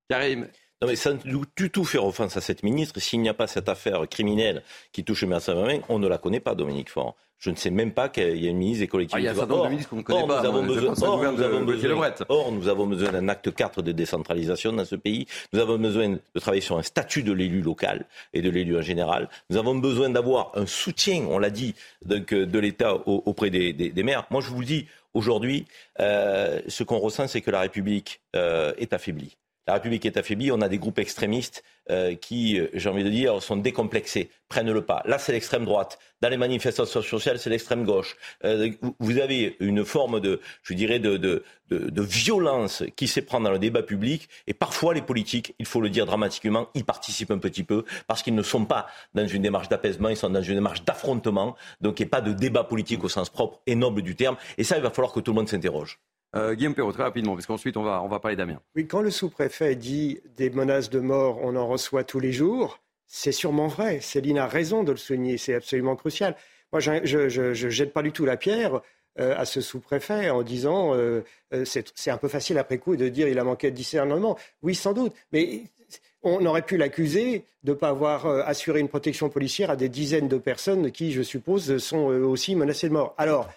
Karim, 0.09 0.47
non, 0.83 0.89
mais 0.89 0.97
ça 0.97 1.15
ne 1.15 1.19
du 1.57 1.71
tout 1.71 1.85
faire 1.85 2.05
offense 2.05 2.37
à 2.37 2.43
cette 2.43 2.63
ministre. 2.63 3.01
S'il 3.01 3.23
n'y 3.23 3.31
a 3.31 3.35
pas 3.35 3.47
cette 3.47 3.71
affaire 3.71 4.07
criminelle 4.11 4.63
qui 4.93 5.05
touche 5.05 5.23
le 5.23 5.29
maire 5.29 5.41
main, 5.49 5.79
on 5.89 5.99
ne 5.99 6.07
la 6.07 6.19
connaît 6.19 6.41
pas, 6.41 6.55
Dominique 6.55 6.91
Faure. 6.91 7.17
Je 7.39 7.51
ne 7.51 7.57
sais 7.57 7.71
même 7.71 7.93
pas 7.93 8.11
qu'il 8.11 8.43
y 8.43 8.47
a 8.47 8.51
une 8.51 8.59
ministre 8.59 8.81
des 8.81 8.87
collectivités. 8.87 9.17
Ah, 9.17 9.21
il 9.21 9.25
y 9.25 9.29
a 9.29 9.33
un 9.33 9.35
certain 9.35 9.55
nombre 9.55 9.65
de 9.65 9.71
ministres 9.71 9.91
qu'on 9.91 9.97
ne 9.97 10.03
connaît 10.03 10.27
pas. 10.27 10.41
Nous 10.41 10.49
avons 10.49 10.63
besoin, 10.65 10.95
or, 11.03 11.33
nous 11.33 11.43
avons 11.43 11.65
besoin, 11.65 12.15
or, 12.29 12.53
nous 12.53 12.69
avons 12.69 12.87
besoin 12.87 13.13
d'un 13.13 13.29
acte 13.29 13.55
4 13.55 13.83
de 13.83 13.93
décentralisation 13.93 14.73
dans 14.73 14.85
ce 14.85 14.97
pays. 14.97 15.27
Nous 15.53 15.61
avons 15.61 15.79
besoin 15.79 16.11
de 16.11 16.41
travailler 16.41 16.63
sur 16.63 16.77
un 16.77 16.83
statut 16.83 17.23
de 17.23 17.33
l'élu 17.33 17.63
local 17.63 18.07
et 18.35 18.43
de 18.43 18.51
l'élu 18.51 18.77
en 18.77 18.83
général. 18.83 19.29
Nous 19.49 19.57
avons 19.57 19.75
besoin 19.77 20.11
d'avoir 20.11 20.53
un 20.55 20.67
soutien, 20.67 21.27
on 21.29 21.39
l'a 21.39 21.51
dit, 21.51 21.75
donc, 22.05 22.33
de 22.33 22.59
l'État 22.59 22.95
auprès 23.07 23.51
des, 23.51 23.73
des, 23.73 23.91
des, 23.91 24.03
maires. 24.03 24.27
Moi, 24.31 24.41
je 24.43 24.49
vous 24.49 24.61
le 24.61 24.67
dis, 24.67 24.87
aujourd'hui, 25.15 25.67
euh, 26.01 26.61
ce 26.69 26.85
qu'on 26.85 26.99
ressent, 26.99 27.29
c'est 27.29 27.41
que 27.41 27.51
la 27.51 27.61
République 27.61 28.21
euh, 28.35 28.73
est 28.79 28.93
affaiblie 28.93 29.37
la 29.67 29.75
République 29.75 30.07
est 30.07 30.17
affaiblie, 30.17 30.53
on 30.53 30.61
a 30.61 30.69
des 30.69 30.79
groupes 30.79 30.99
extrémistes 30.99 31.65
euh, 31.91 32.15
qui, 32.15 32.59
euh, 32.59 32.69
j'ai 32.75 32.89
envie 32.89 33.03
de 33.03 33.11
dire, 33.11 33.43
sont 33.43 33.57
décomplexés, 33.57 34.31
prennent 34.49 34.71
le 34.71 34.83
pas. 34.83 35.03
Là, 35.07 35.19
c'est 35.19 35.33
l'extrême 35.33 35.65
droite. 35.65 35.99
Dans 36.21 36.29
les 36.29 36.37
manifestations 36.37 37.03
sociales, 37.03 37.39
c'est 37.39 37.51
l'extrême 37.51 37.85
gauche. 37.85 38.17
Euh, 38.45 38.71
vous 39.01 39.19
avez 39.19 39.57
une 39.61 39.85
forme 39.85 40.21
de, 40.21 40.41
je 40.63 40.75
dirais, 40.75 40.99
de, 40.99 41.17
de, 41.17 42.03
violence 42.03 42.85
qui 42.95 43.09
s'éprend 43.09 43.41
dans 43.41 43.51
le 43.51 43.59
débat 43.59 43.83
public. 43.83 44.29
Et 44.47 44.55
parfois, 44.55 44.95
les 44.95 45.03
politiques, 45.03 45.55
il 45.59 45.67
faut 45.67 45.81
le 45.81 45.91
dire 45.91 46.07
dramatiquement, 46.07 46.69
y 46.75 46.85
participent 46.85 47.33
un 47.33 47.39
petit 47.39 47.65
peu 47.65 47.85
parce 48.07 48.23
qu'ils 48.23 48.35
ne 48.35 48.43
sont 48.43 48.65
pas 48.65 48.87
dans 49.15 49.27
une 49.27 49.43
démarche 49.43 49.69
d'apaisement, 49.69 50.09
ils 50.09 50.17
sont 50.17 50.31
dans 50.31 50.43
une 50.43 50.55
démarche 50.55 50.85
d'affrontement. 50.85 51.57
Donc, 51.81 51.99
il 51.99 52.05
n'y 52.05 52.09
a 52.09 52.11
pas 52.11 52.21
de 52.21 52.33
débat 52.33 52.65
politique 52.65 53.03
au 53.03 53.09
sens 53.09 53.31
propre 53.31 53.61
et 53.67 53.75
noble 53.75 54.03
du 54.03 54.15
terme. 54.15 54.37
Et 54.59 54.65
ça, 54.65 54.77
il 54.77 54.83
va 54.83 54.91
falloir 54.91 55.13
que 55.13 55.21
tout 55.21 55.33
le 55.33 55.37
monde 55.37 55.49
s'interroge. 55.49 55.99
Euh, 56.37 56.55
Guillaume 56.55 56.75
Perrault, 56.75 56.93
très 56.93 57.03
rapidement, 57.03 57.35
parce 57.35 57.47
qu'ensuite 57.47 57.77
on 57.77 57.83
va, 57.83 58.03
on 58.03 58.09
va 58.09 58.21
parler 58.21 58.37
d'Amiens. 58.37 58.61
Oui, 58.75 58.87
quand 58.87 59.01
le 59.01 59.11
sous-préfet 59.11 59.75
dit 59.75 60.21
des 60.37 60.51
menaces 60.51 60.91
de 60.91 61.01
mort, 61.01 61.39
on 61.43 61.57
en 61.57 61.67
reçoit 61.67 62.05
tous 62.05 62.21
les 62.21 62.33
jours, 62.33 62.79
c'est 63.07 63.33
sûrement 63.33 63.69
vrai. 63.69 64.01
Céline 64.01 64.39
a 64.39 64.47
raison 64.47 64.85
de 64.85 64.91
le 64.91 64.99
souligner, 64.99 65.39
c'est 65.39 65.55
absolument 65.55 65.97
crucial. 65.97 66.37
Moi, 66.73 66.81
je 66.81 67.39
ne 67.39 67.71
jette 67.71 67.93
pas 67.93 68.03
du 68.03 68.13
tout 68.13 68.25
la 68.25 68.37
pierre 68.37 68.81
euh, 69.19 69.35
à 69.37 69.47
ce 69.47 69.61
sous-préfet 69.61 70.29
en 70.29 70.43
disant 70.43 70.95
euh, 70.95 71.23
c'est 71.65 72.11
un 72.11 72.19
peu 72.19 72.29
facile 72.29 72.59
après 72.59 72.79
coup 72.79 72.97
de 72.97 73.09
dire 73.09 73.29
il 73.29 73.39
a 73.39 73.45
manqué 73.45 73.71
de 73.71 73.77
discernement. 73.77 74.37
Oui, 74.63 74.75
sans 74.75 74.93
doute, 74.93 75.15
mais 75.33 75.63
on 76.23 76.45
aurait 76.45 76.63
pu 76.63 76.77
l'accuser 76.77 77.45
de 77.63 77.71
ne 77.71 77.77
pas 77.77 77.89
avoir 77.89 78.27
assuré 78.27 78.81
une 78.81 78.89
protection 78.89 79.31
policière 79.31 79.71
à 79.71 79.77
des 79.77 79.89
dizaines 79.89 80.29
de 80.29 80.39
personnes 80.39 80.91
qui, 80.91 81.13
je 81.13 81.23
suppose, 81.23 81.79
sont 81.79 82.07
aussi 82.07 82.57
menacées 82.57 82.89
de 82.89 82.93
mort. 82.93 83.15
Alors, 83.17 83.49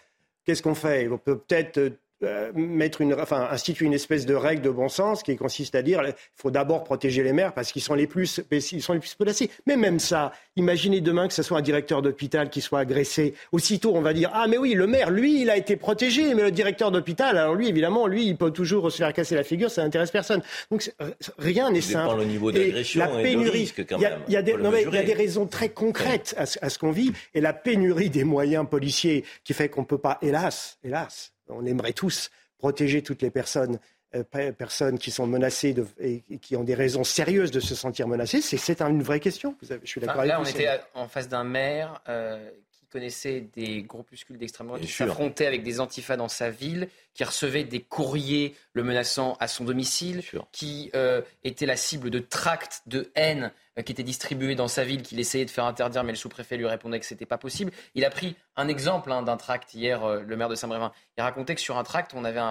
qu'est-ce 0.45 0.61
qu'on 0.61 0.75
fait? 0.75 1.07
On 1.09 1.17
peut 1.17 1.37
peut-être 1.37 1.91
euh, 2.23 2.51
mettre 2.53 3.01
une, 3.01 3.13
enfin, 3.13 3.47
instituer 3.49 3.85
une 3.85 3.93
espèce 3.93 4.25
de 4.25 4.33
règle 4.33 4.61
de 4.61 4.69
bon 4.69 4.89
sens 4.89 5.23
qui 5.23 5.35
consiste 5.37 5.75
à 5.75 5.81
dire 5.81 6.01
qu'il 6.03 6.13
faut 6.35 6.51
d'abord 6.51 6.83
protéger 6.83 7.23
les 7.23 7.31
maires 7.31 7.53
parce 7.53 7.71
qu'ils 7.71 7.81
sont 7.81 7.93
les 7.93 8.07
plus, 8.07 8.41
ils 8.51 8.81
sont 8.81 8.93
les 8.93 8.99
plus 8.99 9.15
menacés. 9.19 9.49
Mais 9.65 9.77
même 9.77 9.99
ça, 9.99 10.33
imaginez 10.55 10.99
demain 11.01 11.27
que 11.27 11.33
ce 11.33 11.43
soit 11.43 11.57
un 11.57 11.61
directeur 11.61 12.01
d'hôpital 12.01 12.49
qui 12.49 12.61
soit 12.61 12.79
agressé. 12.79 13.33
Aussitôt, 13.51 13.95
on 13.95 14.01
va 14.01 14.13
dire 14.13 14.31
ah 14.33 14.47
mais 14.47 14.57
oui, 14.57 14.73
le 14.73 14.85
maire, 14.85 15.11
lui, 15.11 15.41
il 15.41 15.49
a 15.49 15.55
été 15.55 15.77
protégé, 15.77 16.33
mais 16.33 16.43
le 16.43 16.51
directeur 16.51 16.91
d'hôpital, 16.91 17.37
alors 17.37 17.55
lui, 17.55 17.69
évidemment, 17.69 18.05
lui, 18.05 18.25
il 18.25 18.35
peut 18.35 18.51
toujours 18.51 18.91
se 18.91 18.97
faire 18.97 19.13
casser 19.13 19.35
la 19.35 19.43
figure, 19.43 19.71
ça 19.71 19.83
n'intéresse 19.83 20.11
personne. 20.11 20.41
Donc 20.71 20.91
rien 21.37 21.71
n'est 21.71 21.81
simple. 21.81 22.17
Le 22.17 22.25
niveau 22.25 22.51
d'agression 22.51 22.99
la 22.99 23.07
pénurie, 23.07 23.71
il 23.77 24.01
y 24.01 24.05
a, 24.05 24.09
y 24.09 24.23
il 24.27 24.33
y 24.33 24.97
a 24.97 25.03
des 25.03 25.13
raisons 25.13 25.45
très 25.45 25.69
concrètes 25.69 26.35
à, 26.37 26.43
à 26.43 26.69
ce 26.69 26.79
qu'on 26.79 26.91
vit 26.91 27.13
et 27.33 27.41
la 27.41 27.53
pénurie 27.53 28.09
des 28.09 28.23
moyens 28.23 28.67
policiers 28.69 29.23
qui 29.43 29.53
fait 29.53 29.69
qu'on 29.69 29.83
peut 29.83 29.97
pas, 29.97 30.17
hélas, 30.21 30.77
hélas 30.83 31.33
on 31.49 31.65
aimerait 31.65 31.93
tous 31.93 32.29
protéger 32.57 33.01
toutes 33.01 33.21
les 33.21 33.31
personnes, 33.31 33.79
euh, 34.15 34.23
personnes 34.51 34.99
qui 34.99 35.11
sont 35.11 35.27
menacées 35.27 35.75
et 35.99 36.21
qui 36.39 36.55
ont 36.55 36.63
des 36.63 36.75
raisons 36.75 37.03
sérieuses 37.03 37.51
de 37.51 37.59
se 37.59 37.75
sentir 37.75 38.07
menacées. 38.07 38.41
C'est 38.41 38.81
une 38.81 39.03
vraie 39.03 39.19
question. 39.19 39.55
je 39.61 39.77
suis 39.85 40.01
d'accord 40.01 40.25
Là, 40.25 40.39
on 40.39 40.45
était 40.45 40.69
en 40.93 41.07
face 41.07 41.27
d'un 41.27 41.43
maire 41.43 42.01
euh, 42.09 42.49
connaissait 42.89 43.41
des 43.53 43.83
groupuscules 43.83 44.37
d'extrême 44.37 44.67
droite 44.67 44.81
qui 44.81 44.87
s'affrontaient 44.87 45.45
avec 45.45 45.63
des 45.63 45.79
antifas 45.79 46.17
dans 46.17 46.27
sa 46.27 46.49
ville, 46.49 46.89
qui 47.13 47.23
recevait 47.23 47.63
des 47.63 47.81
courriers 47.81 48.55
le 48.73 48.83
menaçant 48.83 49.37
à 49.39 49.47
son 49.47 49.63
domicile, 49.63 50.23
qui 50.51 50.89
euh, 50.95 51.21
était 51.43 51.65
la 51.65 51.75
cible 51.75 52.09
de 52.09 52.19
tracts 52.19 52.81
de 52.87 53.11
haine 53.15 53.51
euh, 53.77 53.81
qui 53.81 53.91
étaient 53.91 54.03
distribués 54.03 54.55
dans 54.55 54.67
sa 54.67 54.83
ville, 54.83 55.01
qu'il 55.01 55.19
essayait 55.19 55.45
de 55.45 55.49
faire 55.49 55.65
interdire, 55.65 56.03
mais 56.03 56.11
le 56.11 56.17
sous-préfet 56.17 56.57
lui 56.57 56.65
répondait 56.65 56.99
que 56.99 57.05
ce 57.05 57.13
n'était 57.13 57.25
pas 57.25 57.37
possible. 57.37 57.71
Il 57.95 58.05
a 58.05 58.09
pris 58.09 58.35
un 58.55 58.67
exemple 58.67 59.11
hein, 59.11 59.21
d'un 59.21 59.37
tract 59.37 59.73
hier, 59.73 60.03
euh, 60.03 60.21
le 60.21 60.35
maire 60.35 60.49
de 60.49 60.55
Saint-Brévin. 60.55 60.91
Il 61.17 61.21
racontait 61.21 61.55
que 61.55 61.61
sur 61.61 61.77
un 61.77 61.83
tract, 61.83 62.13
on 62.15 62.23
avait 62.25 62.41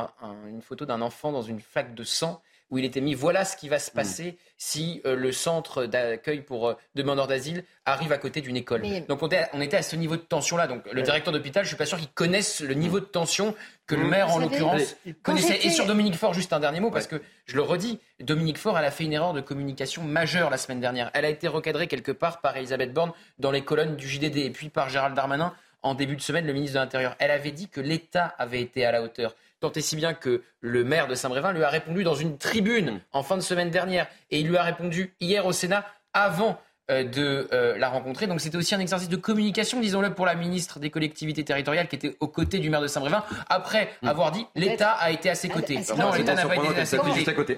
une 0.48 0.62
photo 0.62 0.84
d'un 0.86 1.00
enfant 1.00 1.32
dans 1.32 1.42
une 1.42 1.60
flaque 1.60 1.94
de 1.94 2.04
sang 2.04 2.42
où 2.70 2.78
il 2.78 2.84
était 2.84 3.00
mis 3.00 3.14
voilà 3.14 3.44
ce 3.44 3.56
qui 3.56 3.68
va 3.68 3.78
se 3.78 3.90
mm. 3.90 3.94
passer 3.94 4.38
si 4.56 5.00
euh, 5.06 5.14
le 5.14 5.32
centre 5.32 5.86
d'accueil 5.86 6.42
pour 6.42 6.68
euh, 6.68 6.74
demandeurs 6.94 7.26
d'asile 7.26 7.64
arrive 7.84 8.12
à 8.12 8.18
côté 8.18 8.40
d'une 8.40 8.56
école. 8.56 8.82
Donc 9.08 9.22
on 9.22 9.28
était, 9.60 9.76
à 9.76 9.82
ce 9.82 9.96
niveau 9.96 10.16
de 10.16 10.22
tension-là. 10.22 10.66
Donc 10.66 10.82
le 10.92 11.02
directeur 11.02 11.32
d'hôpital, 11.32 11.64
je 11.64 11.68
suis 11.68 11.76
pas 11.76 11.86
sûr 11.86 11.98
qu'il 11.98 12.08
connaisse 12.08 12.60
le 12.60 12.74
niveau 12.74 13.00
de 13.00 13.04
tension 13.04 13.54
que 13.86 13.94
le 13.94 14.04
mm. 14.04 14.08
maire, 14.08 14.30
en 14.30 14.38
l'occurrence, 14.38 14.96
connaissait. 15.22 15.66
Et 15.66 15.70
sur 15.70 15.86
Dominique 15.86 16.16
Faure, 16.16 16.34
juste 16.34 16.52
un 16.52 16.60
dernier 16.60 16.80
mot, 16.80 16.90
parce 16.90 17.06
que 17.06 17.22
je 17.46 17.56
le 17.56 17.62
redis, 17.62 18.00
Dominique 18.20 18.58
Faure, 18.58 18.78
elle 18.78 18.84
a 18.84 18.90
fait 18.90 19.04
une 19.04 19.12
erreur 19.12 19.32
de 19.32 19.40
communication 19.40 20.02
majeure 20.02 20.50
la 20.50 20.58
semaine 20.58 20.80
dernière. 20.80 21.10
Elle 21.14 21.24
a 21.24 21.30
été 21.30 21.48
recadrée 21.48 21.86
quelque 21.86 22.12
part 22.12 22.40
par 22.40 22.56
Elisabeth 22.56 22.92
Borne 22.92 23.12
dans 23.38 23.50
les 23.50 23.62
colonnes 23.62 23.96
du 23.96 24.08
JDD 24.08 24.36
et 24.38 24.50
puis 24.50 24.68
par 24.68 24.88
Gérald 24.88 25.14
Darmanin 25.14 25.54
en 25.82 25.94
début 25.94 26.16
de 26.16 26.20
semaine, 26.20 26.46
le 26.46 26.52
ministre 26.52 26.74
de 26.74 26.80
l'Intérieur. 26.80 27.14
Elle 27.18 27.30
avait 27.30 27.52
dit 27.52 27.68
que 27.68 27.80
l'État 27.80 28.34
avait 28.38 28.60
été 28.60 28.84
à 28.84 28.92
la 28.92 29.02
hauteur. 29.02 29.34
Tant 29.60 29.72
et 29.72 29.80
si 29.80 29.96
bien 29.96 30.14
que 30.14 30.42
le 30.60 30.84
maire 30.84 31.08
de 31.08 31.14
Saint-Brévin 31.14 31.52
lui 31.52 31.64
a 31.64 31.68
répondu 31.68 32.04
dans 32.04 32.14
une 32.14 32.38
tribune 32.38 33.00
en 33.12 33.22
fin 33.22 33.36
de 33.36 33.42
semaine 33.42 33.70
dernière. 33.70 34.06
Et 34.30 34.40
il 34.40 34.48
lui 34.48 34.56
a 34.56 34.62
répondu 34.62 35.14
hier 35.20 35.46
au 35.46 35.52
Sénat 35.52 35.84
avant 36.12 36.60
de 36.88 37.48
euh, 37.52 37.76
la 37.76 37.88
rencontrer. 37.88 38.26
Donc 38.26 38.40
c'était 38.40 38.56
aussi 38.56 38.74
un 38.74 38.80
exercice 38.80 39.08
de 39.08 39.16
communication, 39.16 39.80
disons-le, 39.80 40.14
pour 40.14 40.26
la 40.26 40.34
ministre 40.34 40.78
des 40.78 40.90
collectivités 40.90 41.44
territoriales 41.44 41.88
qui 41.88 41.96
était 41.96 42.16
aux 42.20 42.28
côtés 42.28 42.58
du 42.58 42.70
maire 42.70 42.80
de 42.80 42.86
Saint-Brévin, 42.86 43.24
après 43.48 43.90
hmm. 44.02 44.08
avoir 44.08 44.32
dit 44.32 44.46
l'État 44.54 44.92
a 44.92 45.10
été 45.10 45.28
à 45.28 45.34
ses 45.34 45.48
côtés. 45.48 45.78
Non, 45.98 46.12
l'État 46.12 46.34
n'a 46.34 46.46
pas 46.46 46.54
été 46.56 46.80
à 46.80 46.84
ses 46.86 46.98
côtés. 47.34 47.56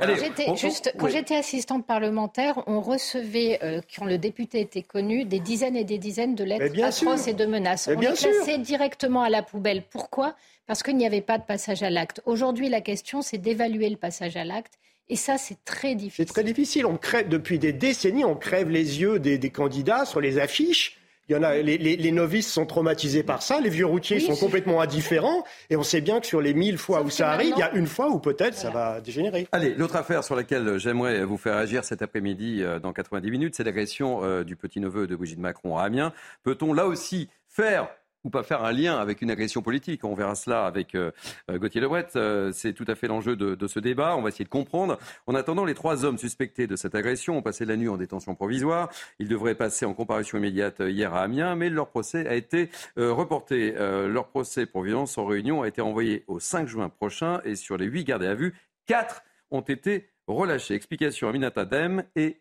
Quand 0.99 1.09
j'étais 1.09 1.37
assistante 1.37 1.87
parlementaire, 1.87 2.63
on 2.67 2.81
recevait, 2.81 3.61
euh, 3.63 3.81
quand 3.97 4.05
le 4.05 4.19
député 4.19 4.61
était 4.61 4.83
connu, 4.83 5.25
des 5.25 5.41
dizaines 5.41 5.77
et 5.77 5.85
des 5.85 5.99
dizaines 5.99 6.35
de 6.35 6.45
lettres 6.45 6.83
atroces 6.83 7.29
et 7.29 7.35
de 7.35 7.47
menaces. 7.47 7.89
on 7.89 8.01
les 8.01 8.07
classait 8.09 8.59
directement 8.59 9.23
à 9.23 9.31
la 9.31 9.43
poubelle. 9.43 9.83
Pourquoi? 9.91 10.35
Parce 10.67 10.83
qu'il 10.83 10.97
n'y 10.97 11.07
avait 11.07 11.21
pas 11.21 11.39
de 11.39 11.45
passage 11.45 11.83
à 11.83 11.91
l'acte. 11.91 12.21
Aujourd'hui, 12.27 12.69
la 12.69 12.81
question, 12.81 13.23
c'est 13.23 13.39
d'évaluer 13.39 13.89
le 13.91 13.97
passage 13.97 14.37
à 14.37 14.45
l'acte 14.45 14.75
et 15.09 15.17
ça, 15.17 15.39
c'est 15.39 15.65
très 15.65 15.97
difficile. 15.97 16.25
C'est 16.25 16.33
très 16.33 16.45
difficile. 16.45 16.87
On 16.87 16.97
crève, 16.97 17.29
depuis 17.29 17.59
des 17.59 17.73
décennies, 17.73 18.25
on 18.25 18.37
crève 18.37 18.71
les 18.71 19.01
yeux 19.01 19.19
des, 19.19 19.51
candidats 19.51 20.05
sur 20.05 20.21
les 20.21 20.39
affiches. 20.39 20.99
Il 21.29 21.35
y 21.35 21.37
en 21.37 21.43
a, 21.43 21.57
les, 21.57 22.11
novices 22.11 22.51
sont 22.51 22.67
traumatisés 22.67 23.23
par 23.23 23.43
ça, 23.43 23.61
les 23.61 23.71
vieux 23.71 23.87
routiers 23.87 24.19
sont 24.19 24.35
complètement 24.35 24.81
indifférents, 24.81 25.45
et 25.69 25.77
on 25.77 25.85
sait 25.85 26.01
bien 26.01 26.19
que 26.19 26.27
sur 26.27 26.41
les 26.41 26.55
mille 26.55 26.77
fois 26.77 27.03
où 27.03 27.11
ça 27.11 27.31
arrive, 27.31 27.55
il 27.57 27.61
y 27.61 27.63
a 27.63 27.73
une 27.73 27.87
fois 27.87 28.09
où 28.09 28.19
peut-être 28.19 28.57
ça 28.57 28.71
va 28.71 29.01
dégénérer. 29.01 29.47
Allez, 29.53 29.75
l'autre 29.75 29.95
affaire 29.95 30.25
sur 30.25 30.35
laquelle 30.35 30.79
j'aimerais 30.79 31.25
vous 31.25 31.37
faire 31.37 31.57
agir 31.57 31.85
cet 31.85 32.03
après-midi 32.03 32.65
euh, 32.65 32.81
dans 32.81 32.93
90 32.93 33.31
minutes, 33.31 33.55
c'est 33.55 33.63
l'agression 33.63 34.25
euh, 34.25 34.43
du 34.43 34.57
petit-neveu 34.57 35.07
de 35.07 35.15
Brigitte 35.15 35.39
Macron 35.39 35.77
à 35.77 35.85
Amiens. 35.85 36.13
Peut-on 36.43 36.73
là 36.73 36.87
aussi 36.87 37.29
faire 37.49 37.89
ou 38.25 38.31
pas 38.31 38.43
faire 38.43 38.65
un 38.65 38.73
lien 38.73 38.99
avec 38.99 39.23
une 39.23 39.31
agression 39.31 39.63
politique. 39.63 40.05
On 40.05 40.15
verra 40.15 40.35
cela 40.35 40.67
avec 40.67 40.95
euh, 40.95 41.11
euh, 41.51 41.59
Gauthier 41.59 41.81
Lebret. 41.81 42.09
Euh, 42.17 42.53
c'est 42.53 42.73
tout 42.73 42.85
à 42.87 42.95
fait 42.95 43.09
l'enjeu 43.09 43.37
de, 43.37 43.67
ce 43.67 43.79
débat. 43.79 44.17
On 44.17 44.23
va 44.23 44.29
essayer 44.29 44.45
de 44.45 44.51
comprendre. 44.51 44.99
En 45.27 45.35
attendant, 45.35 45.65
les 45.65 45.75
trois 45.75 46.05
hommes 46.05 46.19
suspectés 46.19 46.67
de 46.67 46.77
cette 46.77 46.95
agression 46.95 47.39
ont 47.39 47.43
passé 47.43 47.65
la 47.65 47.77
nuit 47.77 47.89
en 47.89 47.97
détention 47.97 48.35
provisoire. 48.35 48.91
Ils 49.19 49.29
devraient 49.29 49.55
passer 49.55 49.87
en 49.87 49.95
comparution 49.95 50.39
immédiate 50.39 50.81
hier 50.81 51.15
à 51.15 51.23
Amiens, 51.23 51.55
mais 51.55 51.71
leur 51.71 51.89
procès 51.89 52.27
a 52.27 52.35
été 52.35 52.71
reporté. 52.97 53.73
leur 53.73 54.29
procès 54.29 54.67
pour 54.67 54.83
violence 54.83 55.17
en 55.19 55.27
réunion 55.27 55.63
a 55.63 55.69
été 55.69 55.81
envoyé 55.81 56.25
au 56.27 56.41
5 56.41 56.67
juin 56.67 56.89
prochain 56.89 57.41
et 57.45 57.55
sur 57.55 57.77
les 57.77 57.87
huit 57.87 58.05
gardés 58.05 58.27
à 58.27 58.35
vue, 58.35 58.55
quatre 58.87 59.23
ont 59.51 59.61
été 59.61 60.11
relâchés. 60.27 60.75
Explication 60.75 61.29
Aminata 61.29 61.65
Dem 61.65 62.05
et 62.17 62.41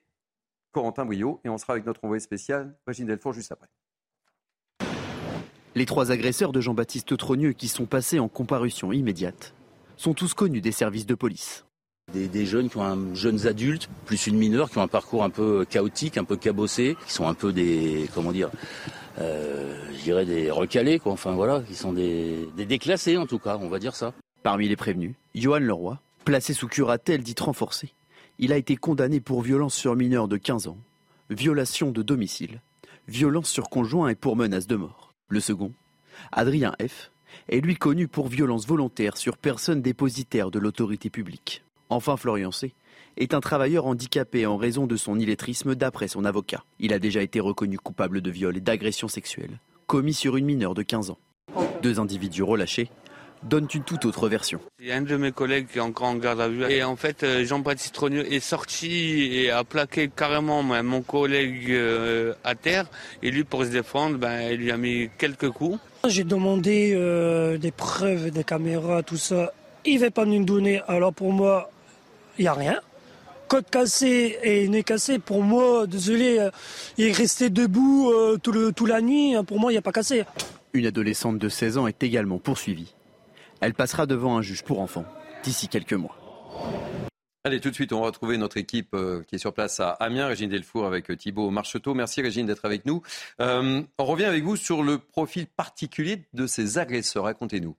Corentin 0.72 1.06
Bouillot. 1.06 1.42
Et 1.44 1.50
on 1.50 1.58
sera 1.58 1.74
avec 1.74 1.86
notre 1.86 2.04
envoyé 2.04 2.20
spécial, 2.20 2.76
Régine 2.86 3.08
Delfour, 3.08 3.34
juste 3.34 3.52
après. 3.52 3.68
Les 5.76 5.86
trois 5.86 6.12
agresseurs 6.12 6.52
de 6.52 6.62
Jean-Baptiste 6.62 7.16
Trogneux 7.16 7.54
qui 7.54 7.68
sont 7.68 7.86
passés 7.86 8.20
en 8.20 8.28
comparution 8.28 8.92
immédiate 8.92 9.54
sont 9.98 10.14
tous 10.14 10.34
connus 10.34 10.62
des 10.62 10.72
services 10.72 11.06
de 11.06 11.14
police. 11.14 11.66
Des, 12.12 12.46
jeunes 12.48 12.72
qui 12.72 12.78
ont 12.78 12.84
un, 12.84 13.14
jeunes 13.14 13.46
adultes, 13.46 13.88
plus 14.06 14.26
une 14.26 14.36
mineure, 14.36 14.72
qui 14.72 14.80
ont 14.80 14.82
un 14.82 14.88
parcours 14.88 15.24
un 15.24 15.30
peu 15.30 15.64
chaotique, 15.70 16.18
un 16.18 16.24
peu 16.24 16.38
cabossé, 16.38 16.98
qui 17.06 17.14
sont 17.14 17.28
un 17.28 17.36
peu 17.36 17.54
des, 17.54 18.10
comment 18.16 18.32
dire, 18.32 18.50
euh, 19.20 19.76
je 19.96 20.04
dirais 20.06 20.26
des 20.26 20.50
recalés, 20.50 20.98
quoi. 20.98 21.12
Enfin 21.12 21.34
voilà, 21.34 21.62
qui 21.62 21.76
sont 21.76 21.94
des, 21.94 22.50
des 22.58 22.66
déclassés 22.66 23.18
en 23.18 23.28
tout 23.28 23.38
cas, 23.38 23.60
on 23.62 23.70
va 23.70 23.78
dire 23.78 23.96
ça. 23.96 24.14
Parmi 24.42 24.68
les 24.68 24.76
prévenus, 24.76 25.14
Johan 25.36 25.60
Leroy, 25.60 26.00
placé 26.26 26.56
sous 26.56 26.68
curatelle 26.68 27.22
dite 27.22 27.42
renforcée. 27.42 27.94
Il 28.40 28.54
a 28.54 28.58
été 28.58 28.76
condamné 28.76 29.20
pour 29.20 29.44
violence 29.44 29.76
sur 29.76 29.96
mineur 29.96 30.28
de 30.28 30.38
15 30.38 30.68
ans, 30.68 30.78
violation 31.30 31.92
de 31.92 32.02
domicile, 32.02 32.62
violence 33.08 33.50
sur 33.50 33.70
conjoint 33.70 34.10
et 34.10 34.16
pour 34.16 34.36
menace 34.36 34.66
de 34.66 34.78
mort. 34.78 35.09
Le 35.30 35.40
second, 35.40 35.72
Adrien 36.32 36.74
F., 36.82 37.12
est 37.50 37.62
lui 37.62 37.76
connu 37.76 38.08
pour 38.08 38.28
violence 38.28 38.66
volontaire 38.66 39.16
sur 39.16 39.38
personne 39.38 39.84
dépositaire 39.84 40.50
de 40.50 40.58
l'autorité 40.58 41.12
publique. 41.12 41.64
Enfin, 41.90 42.18
Florian 42.18 42.52
C. 42.52 42.74
est 43.16 43.36
un 43.36 43.40
travailleur 43.40 43.86
handicapé 43.86 44.48
en 44.48 44.58
raison 44.58 44.88
de 44.88 44.96
son 44.96 45.20
illettrisme 45.20 45.76
d'après 45.76 46.08
son 46.08 46.26
avocat. 46.26 46.64
Il 46.80 46.94
a 46.94 47.00
déjà 47.00 47.22
été 47.22 47.40
reconnu 47.40 47.78
coupable 47.78 48.22
de 48.22 48.32
viol 48.32 48.58
et 48.58 48.62
d'agression 48.62 49.08
sexuelle, 49.08 49.60
commis 49.86 50.16
sur 50.16 50.36
une 50.36 50.46
mineure 50.46 50.74
de 50.74 50.82
15 50.82 51.12
ans. 51.12 51.20
Deux 51.84 52.00
individus 52.00 52.42
relâchés 52.42 52.90
donnent 53.44 53.68
une 53.74 53.84
toute 53.84 54.06
autre 54.06 54.28
version. 54.28 54.60
Il 54.80 54.88
y 54.88 54.92
a 54.92 54.96
un 54.96 55.02
de 55.02 55.16
mes 55.18 55.32
collègues 55.32 55.68
qui 55.72 55.78
est 55.78 55.82
encore 55.82 56.08
en 56.08 56.16
garde 56.16 56.42
à 56.42 56.48
vue. 56.48 56.64
Et 56.70 56.84
en 56.84 56.96
fait, 56.96 57.24
euh, 57.24 57.46
Jean-Baptiste 57.46 57.94
Trogneux 57.94 58.32
est 58.32 58.40
sorti 58.40 59.30
et 59.34 59.52
a 59.52 59.64
plaqué 59.64 60.10
carrément 60.14 60.64
mon 60.64 61.02
collègue 61.02 61.72
euh, 61.72 62.34
à 62.44 62.56
terre. 62.56 62.86
Et 63.24 63.32
lui, 63.32 63.44
pour 63.44 63.64
se 63.64 63.70
défendre, 63.70 64.18
ben, 64.18 64.52
il 64.52 64.58
lui 64.58 64.72
a 64.72 64.78
mis 64.78 65.10
quelques 65.18 65.50
coups. 65.50 65.80
J'ai 66.08 66.24
demandé 66.24 66.94
euh, 66.96 67.58
des 67.58 67.72
preuves, 67.72 68.32
des 68.32 68.44
caméras, 68.44 69.04
tout 69.04 69.18
ça. 69.18 69.54
Il 69.86 69.96
ne 69.96 70.06
veut 70.06 70.12
pas 70.12 70.26
nous 70.26 70.44
donner. 70.44 70.82
Alors 70.88 71.14
pour 71.14 71.32
moi, 71.32 71.72
il 72.38 72.44
n'y 72.44 72.48
a 72.48 72.54
rien. 72.54 72.80
Côte 73.48 73.70
cassé 73.72 74.38
et 74.44 74.68
nez 74.68 74.84
cassé, 74.84 75.18
pour 75.18 75.42
moi, 75.42 75.88
désolé, 75.88 76.48
il 76.98 77.08
est 77.08 77.12
resté 77.12 77.50
debout 77.50 78.14
tout 78.44 78.72
toute 78.74 78.88
la 78.88 79.02
nuit. 79.02 79.34
Pour 79.48 79.60
moi, 79.60 79.72
il 79.72 79.74
n'y 79.74 79.80
a 79.80 79.82
pas 79.82 79.92
cassé. 79.92 80.24
Une 80.74 80.86
adolescente 80.86 81.40
de 81.40 81.50
16 81.50 81.80
ans 81.80 81.88
est 81.88 82.04
également 82.04 82.38
poursuivie. 82.38 82.94
Elle 83.62 83.74
passera 83.74 84.06
devant 84.06 84.38
un 84.38 84.42
juge 84.42 84.64
pour 84.64 84.80
enfants 84.80 85.06
d'ici 85.44 85.68
quelques 85.68 85.94
mois. 85.94 86.16
Allez, 87.46 87.62
tout 87.62 87.70
de 87.70 87.76
suite, 87.76 87.94
on 87.94 88.02
va 88.02 88.08
retrouver 88.08 88.38
notre 88.38 88.58
équipe 88.58 88.94
euh, 88.94 89.24
qui 89.24 89.36
est 89.36 89.40
sur 89.40 89.54
place 89.54 89.80
à 89.80 89.92
Amiens, 89.92 90.28
Régine 90.28 90.50
Delfour 90.50 90.86
avec 90.86 91.10
euh, 91.10 91.16
Thibault 91.16 91.50
Marcheteau. 91.52 91.94
Merci 91.94 92.22
Régine 92.22 92.46
d'être 92.46 92.66
avec 92.66 92.86
nous. 92.86 93.02
Euh, 93.40 93.82
on 93.98 94.06
revient 94.06 94.26
avec 94.26 94.44
vous 94.44 94.58
sur 94.58 94.84
le 94.84 94.98
profil 94.98 95.48
particulier 95.48 96.26
de 96.34 96.48
ces 96.48 96.78
agresseurs. 96.78 97.24
Racontez-nous. 97.24 97.76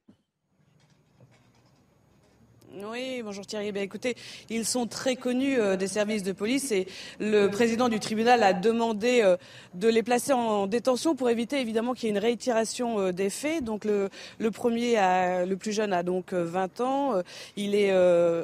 Oui, 2.72 3.20
bonjour 3.24 3.44
Thierry. 3.44 3.72
Ben, 3.72 3.82
écoutez, 3.82 4.14
ils 4.48 4.64
sont 4.64 4.86
très 4.86 5.16
connus 5.16 5.58
euh, 5.58 5.74
des 5.74 5.88
services 5.88 6.22
de 6.22 6.30
police 6.30 6.70
et 6.70 6.86
le 7.18 7.48
président 7.48 7.88
du 7.88 7.98
tribunal 7.98 8.44
a 8.44 8.52
demandé 8.52 9.22
euh, 9.24 9.36
de 9.74 9.88
les 9.88 10.04
placer 10.04 10.32
en 10.32 10.68
détention 10.68 11.16
pour 11.16 11.30
éviter 11.30 11.60
évidemment 11.60 11.94
qu'il 11.94 12.04
y 12.04 12.06
ait 12.12 12.14
une 12.14 12.22
réitération 12.22 13.00
euh, 13.00 13.12
des 13.12 13.28
faits. 13.28 13.64
Donc 13.64 13.84
le, 13.84 14.08
le 14.38 14.50
premier, 14.52 14.96
a, 14.98 15.44
le 15.46 15.56
plus 15.56 15.72
jeune, 15.72 15.92
a 15.92 16.04
donc 16.04 16.32
20 16.32 16.80
ans. 16.80 17.22
Il 17.56 17.74
est 17.74 17.92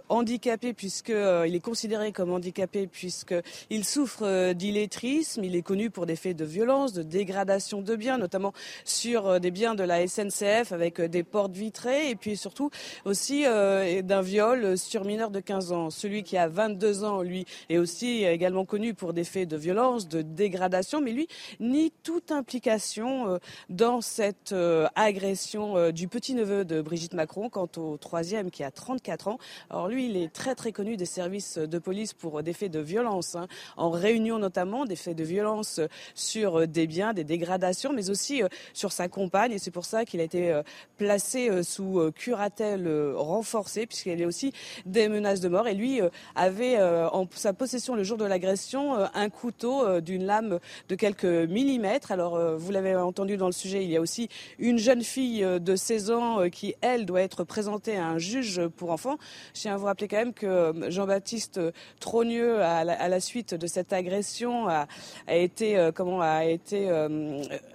handicapé 0.08 0.72
puisque 0.72 1.10
il 1.10 1.54
est 1.54 1.60
considéré 1.60 2.10
comme 2.10 2.32
handicapé 2.32 2.88
puisqu'il 2.88 3.84
souffre 3.84 4.52
d'illettrisme. 4.52 5.44
Il 5.44 5.54
est 5.54 5.62
connu 5.62 5.90
pour 5.90 6.06
des 6.06 6.16
faits 6.16 6.36
de 6.36 6.44
violence, 6.44 6.92
de 6.92 7.02
dégradation 7.02 7.80
de 7.80 7.94
biens, 7.94 8.18
notamment 8.18 8.52
sur 8.84 9.40
des 9.40 9.50
biens 9.50 9.74
de 9.74 9.84
la 9.84 10.06
SNCF 10.06 10.72
avec 10.72 11.00
des 11.00 11.22
portes 11.22 11.52
vitrées 11.52 12.10
et 12.10 12.16
puis 12.16 12.36
surtout 12.36 12.70
aussi 13.04 13.44
d'un 13.44 14.15
viol 14.22 14.78
sur 14.78 15.04
mineur 15.04 15.30
de 15.30 15.40
15 15.40 15.72
ans. 15.72 15.90
Celui 15.90 16.22
qui 16.22 16.36
a 16.36 16.48
22 16.48 17.04
ans, 17.04 17.22
lui, 17.22 17.46
est 17.68 17.78
aussi 17.78 18.24
également 18.24 18.64
connu 18.64 18.94
pour 18.94 19.12
des 19.12 19.24
faits 19.24 19.48
de 19.48 19.56
violence, 19.56 20.08
de 20.08 20.22
dégradation, 20.22 21.00
mais 21.00 21.12
lui 21.12 21.28
nie 21.60 21.92
toute 22.02 22.32
implication 22.32 23.28
euh, 23.28 23.38
dans 23.68 24.00
cette 24.00 24.52
euh, 24.52 24.86
agression 24.94 25.76
euh, 25.76 25.92
du 25.92 26.08
petit-neveu 26.08 26.64
de 26.64 26.80
Brigitte 26.80 27.14
Macron. 27.14 27.48
Quant 27.48 27.68
au 27.76 27.96
troisième, 27.96 28.50
qui 28.50 28.64
a 28.64 28.70
34 28.70 29.28
ans, 29.28 29.38
alors 29.70 29.88
lui, 29.88 30.06
il 30.06 30.16
est 30.16 30.32
très 30.32 30.54
très 30.54 30.72
connu 30.72 30.96
des 30.96 31.06
services 31.06 31.58
de 31.58 31.78
police 31.78 32.12
pour 32.12 32.42
des 32.42 32.52
faits 32.52 32.72
de 32.72 32.80
violence, 32.80 33.34
hein, 33.34 33.46
en 33.76 33.90
réunion 33.90 34.38
notamment, 34.38 34.84
des 34.84 34.96
faits 34.96 35.16
de 35.16 35.24
violence 35.24 35.80
sur 36.14 36.66
des 36.66 36.86
biens, 36.86 37.12
des 37.12 37.24
dégradations, 37.24 37.92
mais 37.92 38.10
aussi 38.10 38.42
sur 38.72 38.92
sa 38.92 39.08
compagne. 39.08 39.52
Et 39.52 39.58
c'est 39.58 39.70
pour 39.70 39.84
ça 39.84 40.04
qu'il 40.04 40.20
a 40.20 40.24
été 40.24 40.60
placé 40.96 41.62
sous 41.62 42.10
curatelle 42.12 43.14
renforcée, 43.14 43.86
puisqu'il 44.06 44.12
il 44.12 44.20
y 44.20 44.24
a 44.24 44.26
aussi 44.26 44.52
des 44.84 45.08
menaces 45.08 45.40
de 45.40 45.48
mort. 45.48 45.68
Et 45.68 45.74
lui 45.74 46.00
euh, 46.00 46.08
avait 46.34 46.78
euh, 46.78 47.08
en 47.10 47.26
sa 47.34 47.52
possession 47.52 47.94
le 47.94 48.04
jour 48.04 48.16
de 48.16 48.24
l'agression 48.24 48.96
euh, 48.96 49.06
un 49.14 49.28
couteau 49.28 50.00
d'une 50.00 50.24
lame 50.24 50.58
de 50.88 50.94
quelques 50.94 51.24
millimètres. 51.24 52.12
Alors, 52.12 52.38
vous 52.56 52.72
l'avez 52.72 52.94
entendu 52.94 53.36
dans 53.36 53.46
le 53.46 53.52
sujet, 53.52 53.84
il 53.84 53.90
y 53.90 53.96
a 53.96 54.00
aussi 54.00 54.28
une 54.58 54.78
jeune 54.78 55.02
fille 55.02 55.40
de 55.40 55.76
16 55.76 56.10
ans 56.10 56.50
qui, 56.50 56.74
elle, 56.80 57.06
doit 57.06 57.22
être 57.22 57.44
présentée 57.44 57.96
à 57.96 58.06
un 58.06 58.18
juge 58.18 58.66
pour 58.76 58.90
enfants. 58.90 59.16
Je 59.54 59.62
tiens 59.62 59.74
à 59.74 59.76
vous 59.76 59.86
rappeler 59.86 60.08
quand 60.08 60.16
même 60.16 60.32
que 60.32 60.72
Jean-Baptiste 60.88 61.60
Trogneux, 62.00 62.60
à 62.62 62.84
la, 62.84 63.20
suite 63.20 63.54
de 63.54 63.66
cette 63.66 63.92
agression, 63.92 64.68
a, 64.68 64.86
été, 65.28 65.90
comment, 65.94 66.20
a 66.20 66.44
été, 66.44 66.90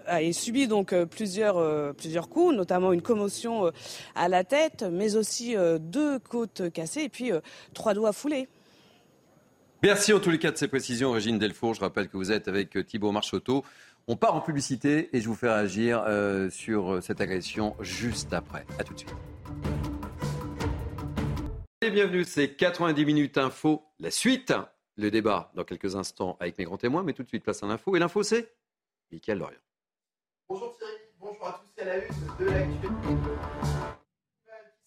a 0.08 0.34
subi 0.34 0.68
donc 0.68 0.96
plusieurs, 1.06 1.94
plusieurs 1.96 2.30
coups, 2.30 2.56
notamment 2.56 2.94
une 2.94 3.02
commotion 3.02 3.72
à 4.16 4.28
la 4.28 4.44
tête, 4.44 4.86
mais 4.92 5.16
aussi 5.16 5.56
deux 5.80 6.20
côte 6.28 6.72
cassée 6.72 7.02
et 7.02 7.10
puis 7.10 7.32
euh, 7.32 7.40
trois 7.74 7.94
doigts 7.94 8.14
foulés. 8.14 8.48
Merci 9.84 10.14
en 10.14 10.20
tous 10.20 10.30
les 10.30 10.40
cas 10.40 10.52
de 10.52 10.58
ces 10.58 10.68
précisions, 10.68 11.12
Régine 11.12 11.40
Delfour. 11.40 11.74
Je 11.74 11.82
rappelle 11.82 12.08
que 12.08 12.18
vous 12.18 12.32
êtes 12.32 12.48
avec 12.48 12.78
euh, 12.78 12.84
Thibault 12.84 13.12
Marchoteau. 13.12 13.64
On 14.08 14.16
part 14.16 14.36
en 14.36 14.42
publicité 14.42 15.16
et 15.16 15.22
je 15.22 15.28
vous 15.28 15.36
fais 15.36 15.52
réagir 15.52 16.04
euh, 16.08 16.50
sur 16.50 17.02
cette 17.04 17.22
agression 17.22 17.76
juste 17.80 18.34
après. 18.34 18.66
A 18.80 18.84
tout 18.84 18.94
de 18.94 19.00
suite. 19.00 19.14
Et 21.82 21.90
bienvenue, 21.90 22.24
c'est 22.24 22.56
90 22.56 23.06
minutes 23.06 23.38
info. 23.38 23.84
La 24.00 24.12
suite, 24.12 24.54
le 24.98 25.10
débat 25.10 25.52
dans 25.56 25.64
quelques 25.64 25.96
instants 25.96 26.38
avec 26.40 26.58
mes 26.58 26.66
grands 26.66 26.78
témoins, 26.78 27.04
mais 27.04 27.14
tout 27.14 27.24
de 27.24 27.28
suite 27.28 27.44
place 27.44 27.64
à 27.64 27.68
l'info. 27.68 27.96
Et 27.96 28.00
l'info, 28.00 28.22
c'est 28.22 28.54
Michael 29.12 29.40
Lorient. 29.40 29.58
Bonjour 30.48 30.78
Thierry, 30.78 30.94
bonjour 31.20 31.48
à 31.48 31.54
tous, 31.54 31.70
c'est 31.78 31.86
la 31.86 31.98
une 31.98 32.12
de 32.40 32.46
l'actualité 32.46 32.88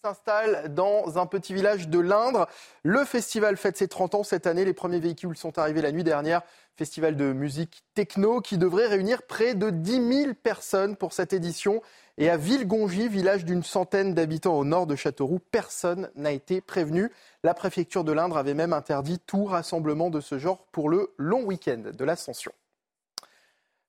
s'installe 0.05 0.71
dans 0.71 1.17
un 1.17 1.25
petit 1.25 1.55
village 1.55 1.89
de 1.89 1.97
l'Indre. 1.97 2.47
Le 2.83 3.03
festival 3.05 3.57
fête 3.57 3.75
ses 3.75 3.87
30 3.87 4.13
ans 4.13 4.23
cette 4.23 4.45
année. 4.45 4.63
Les 4.63 4.73
premiers 4.73 4.99
véhicules 4.99 5.35
sont 5.35 5.57
arrivés 5.57 5.81
la 5.81 5.91
nuit 5.91 6.03
dernière. 6.03 6.43
Festival 6.75 7.15
de 7.15 7.33
musique 7.33 7.81
techno 7.95 8.39
qui 8.39 8.59
devrait 8.59 8.85
réunir 8.85 9.23
près 9.23 9.55
de 9.55 9.71
10 9.71 10.23
000 10.25 10.33
personnes 10.35 10.95
pour 10.95 11.11
cette 11.11 11.33
édition. 11.33 11.81
Et 12.19 12.29
à 12.29 12.37
Villegongy, 12.37 13.07
village 13.07 13.45
d'une 13.45 13.63
centaine 13.63 14.13
d'habitants 14.13 14.59
au 14.59 14.63
nord 14.63 14.85
de 14.85 14.95
Châteauroux, 14.95 15.39
personne 15.39 16.11
n'a 16.15 16.31
été 16.31 16.61
prévenu. 16.61 17.11
La 17.43 17.55
préfecture 17.55 18.03
de 18.03 18.11
l'Indre 18.11 18.37
avait 18.37 18.53
même 18.53 18.73
interdit 18.73 19.17
tout 19.25 19.45
rassemblement 19.45 20.11
de 20.11 20.21
ce 20.21 20.37
genre 20.37 20.67
pour 20.71 20.87
le 20.87 21.15
long 21.17 21.41
week-end 21.45 21.81
de 21.91 22.05
l'Ascension. 22.05 22.51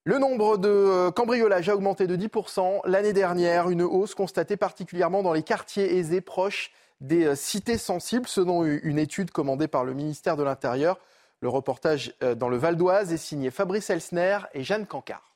Le 0.07 0.21
nombre 0.21 0.57
de 0.57 0.69
euh, 0.69 1.11
cambriolages 1.11 1.69
a 1.69 1.75
augmenté 1.75 2.07
de 2.07 2.17
10% 2.17 2.83
l'année 2.85 3.13
dernière, 3.13 3.71
une 3.71 3.83
hausse 3.83 4.15
constatée 4.15 4.57
particulièrement 4.57 5.25
dans 5.25 5.33
les 5.33 5.43
quartiers 5.43 5.97
aisés 5.97 6.21
proches 6.21 6.71
des 7.01 7.25
euh, 7.25 7.35
cités 7.35 7.77
sensibles, 7.77 8.29
selon 8.29 8.63
une 8.65 9.01
étude 9.01 9.33
commandée 9.33 9.67
par 9.67 9.85
le 9.85 9.95
ministère 9.95 10.37
de 10.37 10.45
l'Intérieur. 10.45 11.01
Le 11.41 11.49
reportage 11.49 12.15
euh, 12.23 12.37
dans 12.37 12.49
le 12.49 12.57
Val 12.57 12.77
d'Oise 12.77 13.13
est 13.13 13.17
signé 13.17 13.51
Fabrice 13.51 13.91
Elsner 13.91 14.39
et 14.55 14.63
Jeanne 14.63 14.87
Cancard. 14.87 15.35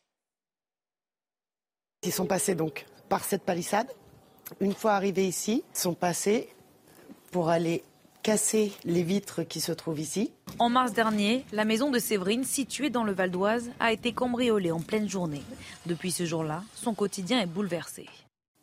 Ils 2.05 2.13
sont 2.13 2.27
passés 2.27 2.55
donc 2.55 2.87
par 3.09 3.25
cette 3.25 3.43
palissade. 3.43 3.93
Une 4.61 4.75
fois 4.75 4.93
arrivés 4.93 5.27
ici, 5.27 5.65
ils 5.75 5.79
sont 5.81 5.95
passés 5.95 6.49
pour 7.33 7.49
aller 7.49 7.83
casser 8.23 8.73
les 8.85 9.03
vitres 9.03 9.43
qui 9.43 9.61
se 9.61 9.73
trouvent 9.73 10.01
ici. 10.01 10.33
En 10.59 10.69
mars 10.69 10.93
dernier, 10.93 11.45
la 11.53 11.65
maison 11.65 11.91
de 11.91 11.99
Séverine, 11.99 12.45
située 12.45 12.91
dans 12.91 13.05
le 13.05 13.13
Val 13.13 13.31
d'Oise, 13.31 13.71
a 13.81 13.93
été 13.93 14.13
cambriolée 14.13 14.73
en 14.73 14.81
pleine 14.81 15.09
journée. 15.09 15.43
Depuis 15.87 16.11
ce 16.11 16.25
jour-là, 16.25 16.63
son 16.75 16.95
quotidien 16.95 17.41
est 17.41 17.47
bouleversé. 17.47 18.07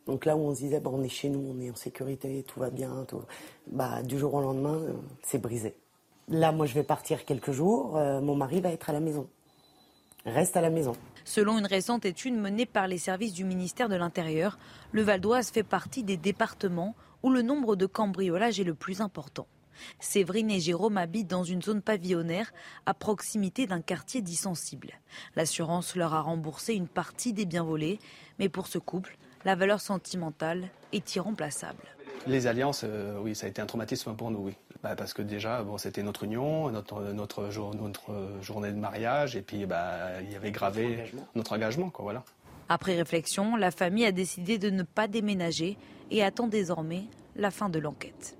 Donc 0.06 0.26
là 0.26 0.38
où 0.38 0.39
on 0.39 0.56
se 0.56 0.62
disait, 0.62 0.82
on 0.86 1.04
est 1.04 1.10
chez 1.10 1.30
nous, 1.30 1.54
on 1.54 1.60
est 1.60 1.70
en 1.70 1.76
sécurité, 1.76 2.43
tout 2.48 2.60
va 2.60 2.70
bien, 2.70 3.06
tout... 3.08 3.22
Bah, 3.70 4.02
du 4.04 4.17
jour 4.17 4.34
au 4.34 4.41
lendemain, 4.41 4.76
euh, 4.76 4.93
c'est 5.24 5.41
brisé. 5.41 5.76
Là, 6.30 6.52
moi, 6.52 6.65
je 6.65 6.74
vais 6.74 6.84
partir 6.84 7.26
quelques 7.26 7.52
jours, 7.52 7.98
euh, 7.98 8.22
mon 8.22 8.36
mari 8.36 8.62
va 8.62 8.70
être 8.70 8.89
à 8.89 8.93
la 8.93 9.02
maison. 9.02 9.28
Reste 10.26 10.56
à 10.56 10.62
la 10.62 10.70
maison. 10.70 10.93
Selon 11.27 11.57
une 11.57 11.65
récente 11.65 12.05
étude 12.05 12.35
menée 12.35 12.65
par 12.65 12.87
les 12.87 12.97
services 12.97 13.33
du 13.33 13.43
ministère 13.43 13.89
de 13.89 13.97
l'Intérieur, 13.97 14.57
le 14.93 15.01
Val 15.01 15.19
d'Oise 15.19 15.49
fait 15.49 15.61
partie 15.61 16.01
des 16.01 16.15
départements 16.15 16.95
où 17.21 17.29
le 17.29 17.41
nombre 17.41 17.75
de 17.75 17.85
cambriolages 17.85 18.61
est 18.61 18.63
le 18.63 18.73
plus 18.73 19.01
important. 19.01 19.45
Séverine 19.99 20.49
et 20.49 20.61
Jérôme 20.61 20.97
habitent 20.97 21.29
dans 21.29 21.43
une 21.43 21.61
zone 21.61 21.81
pavillonnaire 21.81 22.53
à 22.85 22.93
proximité 22.93 23.67
d'un 23.67 23.81
quartier 23.81 24.21
dit 24.21 24.37
sensible. 24.37 24.93
L'assurance 25.35 25.97
leur 25.97 26.13
a 26.13 26.21
remboursé 26.21 26.75
une 26.75 26.87
partie 26.87 27.33
des 27.33 27.45
biens 27.45 27.65
volés, 27.65 27.99
mais 28.39 28.47
pour 28.47 28.67
ce 28.67 28.77
couple, 28.77 29.17
la 29.43 29.55
valeur 29.55 29.81
sentimentale 29.81 30.69
est 30.93 31.13
irremplaçable. 31.17 31.83
Les 32.25 32.47
alliances, 32.47 32.85
euh, 32.85 33.19
oui, 33.21 33.35
ça 33.35 33.47
a 33.47 33.49
été 33.49 33.61
un 33.61 33.65
traumatisme 33.65 34.15
pour 34.15 34.31
nous, 34.31 34.39
oui. 34.39 34.53
Bah, 34.83 34.95
Parce 34.95 35.13
que 35.13 35.21
déjà, 35.21 35.63
bon, 35.63 35.77
c'était 35.77 36.03
notre 36.03 36.23
union, 36.23 36.69
notre, 36.71 37.01
notre, 37.13 37.49
notre 37.75 38.11
journée 38.41 38.71
de 38.71 38.77
mariage, 38.77 39.35
et 39.35 39.41
puis 39.41 39.65
bah, 39.65 40.21
il 40.21 40.31
y 40.31 40.35
avait 40.35 40.51
gravé 40.51 41.11
notre 41.35 41.53
engagement. 41.53 41.89
quoi, 41.89 42.03
voilà. 42.03 42.23
Après 42.69 42.95
réflexion, 42.95 43.55
la 43.55 43.71
famille 43.71 44.05
a 44.05 44.11
décidé 44.11 44.57
de 44.57 44.69
ne 44.69 44.83
pas 44.83 45.07
déménager 45.07 45.77
et 46.11 46.23
attend 46.23 46.47
désormais 46.47 47.03
la 47.35 47.51
fin 47.51 47.69
de 47.69 47.79
l'enquête. 47.79 48.37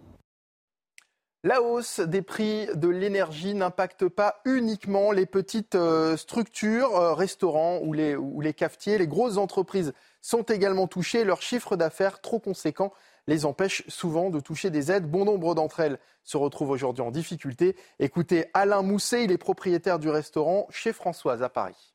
La 1.44 1.62
hausse 1.62 2.02
des 2.02 2.24
prix 2.24 2.68
de 2.74 2.90
l'énergie 2.90 3.54
n'impacte 3.54 4.08
pas 4.08 4.42
uniquement 4.44 5.12
les 5.12 5.26
petites 5.26 5.76
euh, 5.76 6.18
structures, 6.18 6.98
euh, 6.98 7.14
restaurants 7.14 7.80
ou 7.84 7.94
les, 7.94 8.16
ou 8.16 8.42
les 8.42 8.54
cafetiers. 8.54 8.98
Les 8.98 9.08
grosses 9.08 9.38
entreprises 9.38 9.94
sont 10.22 10.42
également 10.42 10.88
touchées. 10.88 11.24
Leur 11.24 11.42
chiffre 11.42 11.78
d'affaires 11.78 12.20
trop 12.20 12.40
conséquent 12.40 12.92
les 13.28 13.46
empêche 13.46 13.84
souvent 13.88 14.30
de 14.30 14.40
toucher 14.40 14.70
des 14.70 14.92
aides. 14.92 15.10
Bon 15.10 15.26
nombre 15.26 15.56
d'entre 15.56 15.80
elles 15.80 16.00
se 16.24 16.38
retrouvent 16.38 16.72
aujourd'hui 16.72 17.04
en 17.04 17.12
difficulté. 17.12 17.76
Écoutez 18.00 18.46
Alain 18.54 18.82
Mousset, 18.82 19.26
il 19.26 19.32
est 19.32 19.38
propriétaire 19.38 20.00
du 20.00 20.10
restaurant 20.10 20.68
chez 20.70 20.94
Françoise 20.94 21.44
à 21.44 21.50
Paris. 21.50 21.94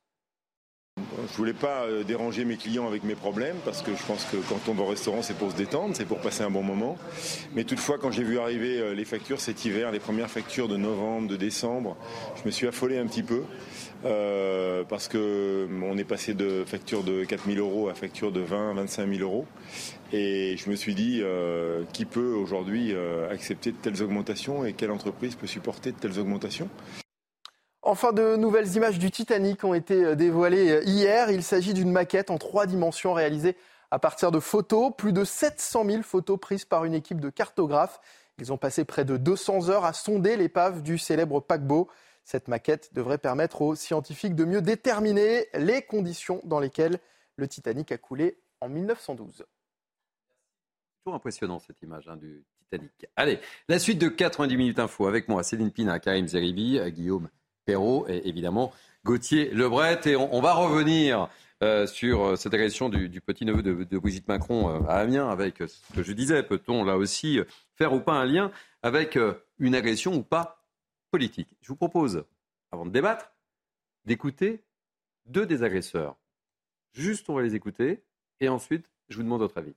Je 1.30 1.36
voulais 1.36 1.54
pas 1.54 1.84
euh, 1.84 2.04
déranger 2.04 2.44
mes 2.44 2.56
clients 2.56 2.86
avec 2.86 3.02
mes 3.04 3.14
problèmes 3.14 3.56
parce 3.64 3.80
que 3.80 3.94
je 3.94 4.02
pense 4.04 4.24
que 4.26 4.36
quand 4.36 4.68
on 4.68 4.74
va 4.74 4.82
au 4.82 4.86
restaurant, 4.86 5.22
c'est 5.22 5.36
pour 5.36 5.50
se 5.50 5.56
détendre, 5.56 5.96
c'est 5.96 6.04
pour 6.04 6.20
passer 6.20 6.42
un 6.42 6.50
bon 6.50 6.62
moment. 6.62 6.98
Mais 7.54 7.64
toutefois, 7.64 7.96
quand 7.98 8.10
j'ai 8.10 8.24
vu 8.24 8.38
arriver 8.38 8.78
euh, 8.78 8.92
les 8.92 9.06
factures 9.06 9.40
cet 9.40 9.64
hiver, 9.64 9.90
les 9.90 10.00
premières 10.00 10.30
factures 10.30 10.68
de 10.68 10.76
novembre, 10.76 11.28
de 11.28 11.36
décembre, 11.36 11.96
je 12.36 12.42
me 12.44 12.50
suis 12.50 12.66
affolé 12.66 12.98
un 12.98 13.06
petit 13.06 13.22
peu 13.22 13.44
euh, 14.04 14.84
parce 14.84 15.08
que 15.08 15.66
on 15.82 15.96
est 15.96 16.04
passé 16.04 16.34
de 16.34 16.64
facture 16.66 17.04
de 17.04 17.24
4 17.24 17.44
000 17.46 17.58
euros 17.58 17.88
à 17.88 17.94
facture 17.94 18.30
de 18.30 18.40
20 18.40 18.74
25 18.74 19.08
000 19.08 19.22
euros. 19.22 19.46
Et 20.12 20.56
je 20.58 20.68
me 20.68 20.76
suis 20.76 20.94
dit, 20.94 21.22
qui 21.92 22.04
peut 22.04 22.34
aujourd'hui 22.34 22.94
accepter 23.30 23.72
de 23.72 23.76
telles 23.76 24.02
augmentations 24.02 24.64
et 24.64 24.74
quelle 24.74 24.90
entreprise 24.90 25.36
peut 25.36 25.46
supporter 25.46 25.92
de 25.92 25.96
telles 25.96 26.18
augmentations? 26.18 26.68
Enfin, 27.84 28.12
de 28.12 28.36
nouvelles 28.36 28.76
images 28.76 29.00
du 29.00 29.10
Titanic 29.10 29.64
ont 29.64 29.74
été 29.74 30.04
euh, 30.04 30.14
dévoilées 30.14 30.70
euh, 30.70 30.82
hier. 30.84 31.30
Il 31.30 31.42
s'agit 31.42 31.74
d'une 31.74 31.90
maquette 31.90 32.30
en 32.30 32.38
trois 32.38 32.66
dimensions 32.66 33.12
réalisée 33.12 33.56
à 33.90 33.98
partir 33.98 34.30
de 34.30 34.38
photos. 34.38 34.92
Plus 34.96 35.12
de 35.12 35.24
700 35.24 35.84
000 35.86 36.02
photos 36.02 36.38
prises 36.38 36.64
par 36.64 36.84
une 36.84 36.94
équipe 36.94 37.20
de 37.20 37.28
cartographes. 37.28 38.00
Ils 38.38 38.52
ont 38.52 38.56
passé 38.56 38.84
près 38.84 39.04
de 39.04 39.16
200 39.16 39.68
heures 39.68 39.84
à 39.84 39.92
sonder 39.92 40.36
l'épave 40.36 40.82
du 40.82 40.96
célèbre 40.96 41.40
paquebot. 41.40 41.88
Cette 42.24 42.46
maquette 42.46 42.94
devrait 42.94 43.18
permettre 43.18 43.62
aux 43.62 43.74
scientifiques 43.74 44.36
de 44.36 44.44
mieux 44.44 44.62
déterminer 44.62 45.48
les 45.54 45.82
conditions 45.82 46.40
dans 46.44 46.60
lesquelles 46.60 47.00
le 47.34 47.48
Titanic 47.48 47.90
a 47.90 47.98
coulé 47.98 48.38
en 48.60 48.68
1912. 48.68 49.44
Toujours 51.04 51.16
impressionnant 51.16 51.58
cette 51.58 51.82
image 51.82 52.06
hein, 52.08 52.16
du 52.16 52.44
Titanic. 52.60 53.06
Allez, 53.16 53.40
la 53.68 53.80
suite 53.80 53.98
de 53.98 54.06
90 54.06 54.56
minutes 54.56 54.78
info 54.78 55.08
avec 55.08 55.26
moi, 55.28 55.42
Céline 55.42 55.72
Pina, 55.72 55.98
Karim 55.98 56.28
Zeribi, 56.28 56.78
Guillaume 56.92 57.28
Perrault 57.64 58.06
et 58.08 58.28
évidemment 58.28 58.72
Gauthier 59.04 59.50
Lebret. 59.50 60.00
Et 60.06 60.14
on, 60.14 60.40
va 60.40 60.54
revenir 60.54 61.28
euh, 61.62 61.88
sur 61.88 62.22
euh, 62.22 62.36
cette 62.36 62.54
agression 62.54 62.88
du, 62.88 63.20
petit-neveu 63.20 63.62
de, 63.62 63.98
Brigitte 63.98 64.28
Macron 64.28 64.68
euh, 64.68 64.86
à 64.88 64.98
Amiens 64.98 65.28
avec 65.28 65.58
ce 65.58 65.92
que 65.92 66.04
je 66.04 66.12
disais. 66.12 66.44
Peut-on 66.44 66.84
là 66.84 66.96
aussi 66.96 67.40
faire 67.76 67.92
ou 67.92 68.00
pas 68.00 68.14
un 68.14 68.24
lien 68.24 68.52
avec 68.82 69.18
une 69.58 69.74
agression 69.74 70.14
ou 70.14 70.22
pas 70.22 70.64
politique? 71.10 71.48
Je 71.62 71.68
vous 71.68 71.76
propose, 71.76 72.24
avant 72.70 72.86
de 72.86 72.90
débattre, 72.90 73.32
d'écouter 74.04 74.62
deux 75.26 75.46
des 75.46 75.64
agresseurs. 75.64 76.16
Juste, 76.92 77.28
on 77.28 77.34
va 77.34 77.42
les 77.42 77.54
écouter 77.56 78.04
et 78.40 78.48
ensuite, 78.48 78.88
je 79.08 79.16
vous 79.16 79.22
demande 79.22 79.40
votre 79.40 79.58
avis. 79.58 79.74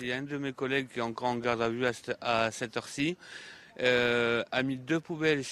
A 0.00 0.14
un 0.14 0.22
de 0.22 0.38
mes 0.38 0.52
collègues 0.52 0.88
qui 0.92 1.00
est 1.00 1.02
encore 1.02 1.28
en 1.28 1.36
garde 1.36 1.60
à 1.60 1.68
vue 1.68 1.84
à 2.20 2.50
cette 2.52 2.76
heure-ci. 2.76 3.16
Euh, 3.80 4.44
a 4.52 4.62
mis 4.62 4.76
deux 4.76 5.00
poubelles 5.00 5.42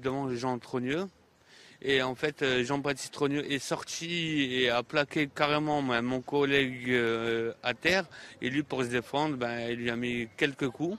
devant 0.00 0.34
Jean 0.34 0.58
Trogneux. 0.58 1.06
Et 1.82 2.00
en 2.02 2.14
fait, 2.14 2.42
euh, 2.42 2.64
Jean-Baptiste 2.64 3.12
Trogneux 3.12 3.50
est 3.50 3.58
sorti 3.58 4.54
et 4.54 4.70
a 4.70 4.82
plaqué 4.82 5.28
carrément 5.28 5.82
mon 5.82 6.20
collègue 6.22 6.90
euh, 6.90 7.52
à 7.62 7.74
terre. 7.74 8.04
Et 8.40 8.48
lui, 8.48 8.62
pour 8.62 8.82
se 8.84 8.88
défendre, 8.88 9.36
ben, 9.36 9.68
il 9.70 9.76
lui 9.76 9.90
a 9.90 9.96
mis 9.96 10.28
quelques 10.36 10.68
coups. 10.68 10.96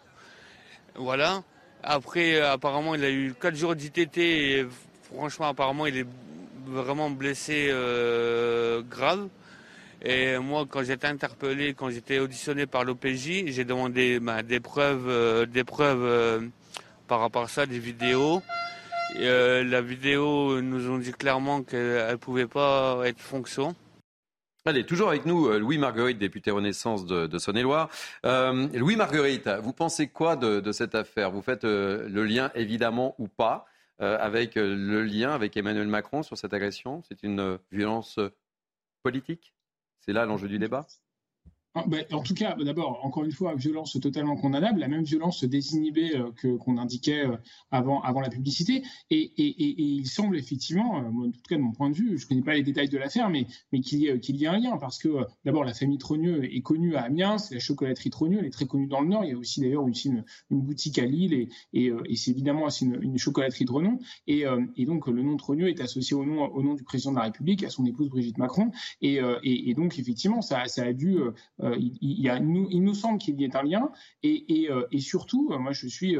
Voilà. 0.95 1.43
Après, 1.81 2.39
apparemment, 2.39 2.93
il 2.93 3.03
a 3.03 3.09
eu 3.09 3.33
quatre 3.39 3.55
jours 3.55 3.75
d'ITT 3.75 4.17
et 4.17 4.67
franchement, 5.11 5.47
apparemment, 5.47 5.87
il 5.87 5.97
est 5.97 6.07
vraiment 6.65 7.09
blessé 7.09 7.71
grave. 8.89 9.29
Et 10.03 10.37
moi, 10.39 10.65
quand 10.67 10.83
j'étais 10.83 11.07
interpellé, 11.07 11.73
quand 11.73 11.89
j'étais 11.89 12.19
auditionné 12.19 12.65
par 12.65 12.83
l'OPJ, 12.83 13.45
j'ai 13.47 13.65
demandé 13.65 14.19
ben, 14.19 14.41
des 14.41 14.59
preuves, 14.59 15.45
des 15.47 15.63
preuves 15.63 16.49
par 17.07 17.19
rapport 17.19 17.43
à 17.43 17.47
ça, 17.47 17.65
des 17.65 17.79
vidéos. 17.79 18.41
Euh, 19.17 19.63
la 19.63 19.81
vidéo 19.81 20.61
nous 20.61 20.89
ont 20.89 20.97
dit 20.97 21.11
clairement 21.11 21.63
qu'elle 21.63 22.11
ne 22.11 22.15
pouvait 22.15 22.47
pas 22.47 23.01
être 23.05 23.19
fonction. 23.19 23.75
Allez, 24.65 24.85
toujours 24.85 25.09
avec 25.09 25.25
nous, 25.25 25.47
euh, 25.47 25.59
Louis 25.59 25.77
Marguerite, 25.77 26.19
député 26.19 26.51
Renaissance 26.51 27.05
de, 27.05 27.37
Saône-et-Loire. 27.37 27.89
Euh, 28.25 28.67
Louis 28.73 28.95
Marguerite, 28.95 29.49
vous 29.61 29.73
pensez 29.73 30.07
quoi 30.07 30.35
de, 30.35 30.71
cette 30.71 30.95
affaire? 30.95 31.31
Vous 31.31 31.41
faites 31.41 31.63
le 31.63 32.23
lien, 32.23 32.51
évidemment, 32.55 33.15
ou 33.17 33.27
pas, 33.27 33.65
avec 33.99 34.55
le 34.55 35.03
lien 35.03 35.31
avec 35.31 35.57
Emmanuel 35.57 35.87
Macron 35.87 36.23
sur 36.23 36.37
cette 36.37 36.53
agression? 36.53 37.03
C'est 37.07 37.23
une 37.23 37.59
violence 37.71 38.19
politique? 39.03 39.53
C'est 40.01 40.11
là 40.13 40.25
l'enjeu 40.25 40.49
du 40.49 40.59
débat? 40.59 40.85
Ben, 41.73 42.03
en 42.11 42.21
tout 42.21 42.33
cas, 42.33 42.55
d'abord, 42.55 42.99
encore 43.05 43.23
une 43.23 43.31
fois, 43.31 43.55
violence 43.55 43.97
totalement 44.01 44.35
condamnable, 44.35 44.81
la 44.81 44.89
même 44.89 45.03
violence 45.03 45.45
désinhibée 45.45 46.17
euh, 46.17 46.31
que 46.35 46.57
qu'on 46.57 46.77
indiquait 46.77 47.25
euh, 47.25 47.37
avant, 47.71 48.01
avant 48.01 48.19
la 48.19 48.29
publicité. 48.29 48.83
Et, 49.09 49.31
il 49.37 50.05
semble 50.05 50.37
effectivement, 50.37 50.97
euh, 50.97 51.27
en 51.27 51.31
tout 51.31 51.39
cas 51.47 51.55
de 51.55 51.61
mon 51.61 51.71
point 51.71 51.89
de 51.89 51.95
vue, 51.95 52.17
je 52.17 52.25
ne 52.25 52.29
connais 52.29 52.41
pas 52.41 52.55
les 52.55 52.63
détails 52.63 52.89
de 52.89 52.97
l'affaire, 52.97 53.29
mais, 53.29 53.47
mais 53.71 53.79
qu'il 53.79 53.99
y, 53.99 54.03
y, 54.03 54.47
a 54.47 54.51
un 54.51 54.59
lien, 54.59 54.77
parce 54.77 54.97
que 54.97 55.09
d'abord, 55.45 55.63
la 55.63 55.73
famille 55.73 55.97
Trogneux 55.97 56.43
est 56.43 56.61
connue 56.61 56.95
à 56.95 57.03
Amiens, 57.03 57.37
c'est 57.37 57.55
la 57.55 57.61
chocolaterie 57.61 58.09
Trogneux, 58.09 58.39
elle 58.39 58.47
est 58.47 58.51
très 58.51 58.65
connue 58.65 58.87
dans 58.87 58.99
le 58.99 59.07
Nord. 59.07 59.23
Il 59.23 59.29
y 59.29 59.33
a 59.33 59.37
aussi 59.37 59.61
d'ailleurs 59.61 59.85
aussi 59.85 60.09
une, 60.09 60.25
boutique 60.49 60.99
à 60.99 61.05
Lille, 61.05 61.47
et, 61.71 61.91
c'est 62.15 62.31
évidemment 62.31 62.63
aussi 62.65 62.85
une, 62.85 63.17
chocolaterie 63.17 63.63
de 63.63 63.71
renom. 63.71 63.97
Et, 64.27 64.43
donc, 64.85 65.07
le 65.07 65.23
nom 65.23 65.37
Trogneux 65.37 65.69
est 65.69 65.79
associé 65.79 66.17
au 66.17 66.25
nom, 66.25 66.51
au 66.53 66.61
nom 66.61 66.73
du 66.73 66.83
président 66.83 67.11
de 67.11 67.17
la 67.17 67.23
République, 67.23 67.63
à 67.63 67.69
son 67.69 67.85
épouse 67.85 68.09
Brigitte 68.09 68.37
Macron. 68.37 68.71
Et, 69.01 69.21
donc, 69.73 69.97
effectivement, 69.97 70.41
ça 70.41 70.63
a 70.77 70.93
dû 70.93 71.17
euh, 71.63 71.75
il, 71.79 72.83
nous 72.83 72.93
semble 72.93 73.19
qu'il 73.19 73.39
y 73.39 73.45
ait 73.45 73.55
un 73.55 73.63
lien. 73.63 73.91
Et, 74.23 74.67
euh, 74.69 74.85
surtout, 74.99 75.49
euh, 75.51 75.57
moi, 75.57 75.71
je 75.71 75.87
suis 75.87 76.17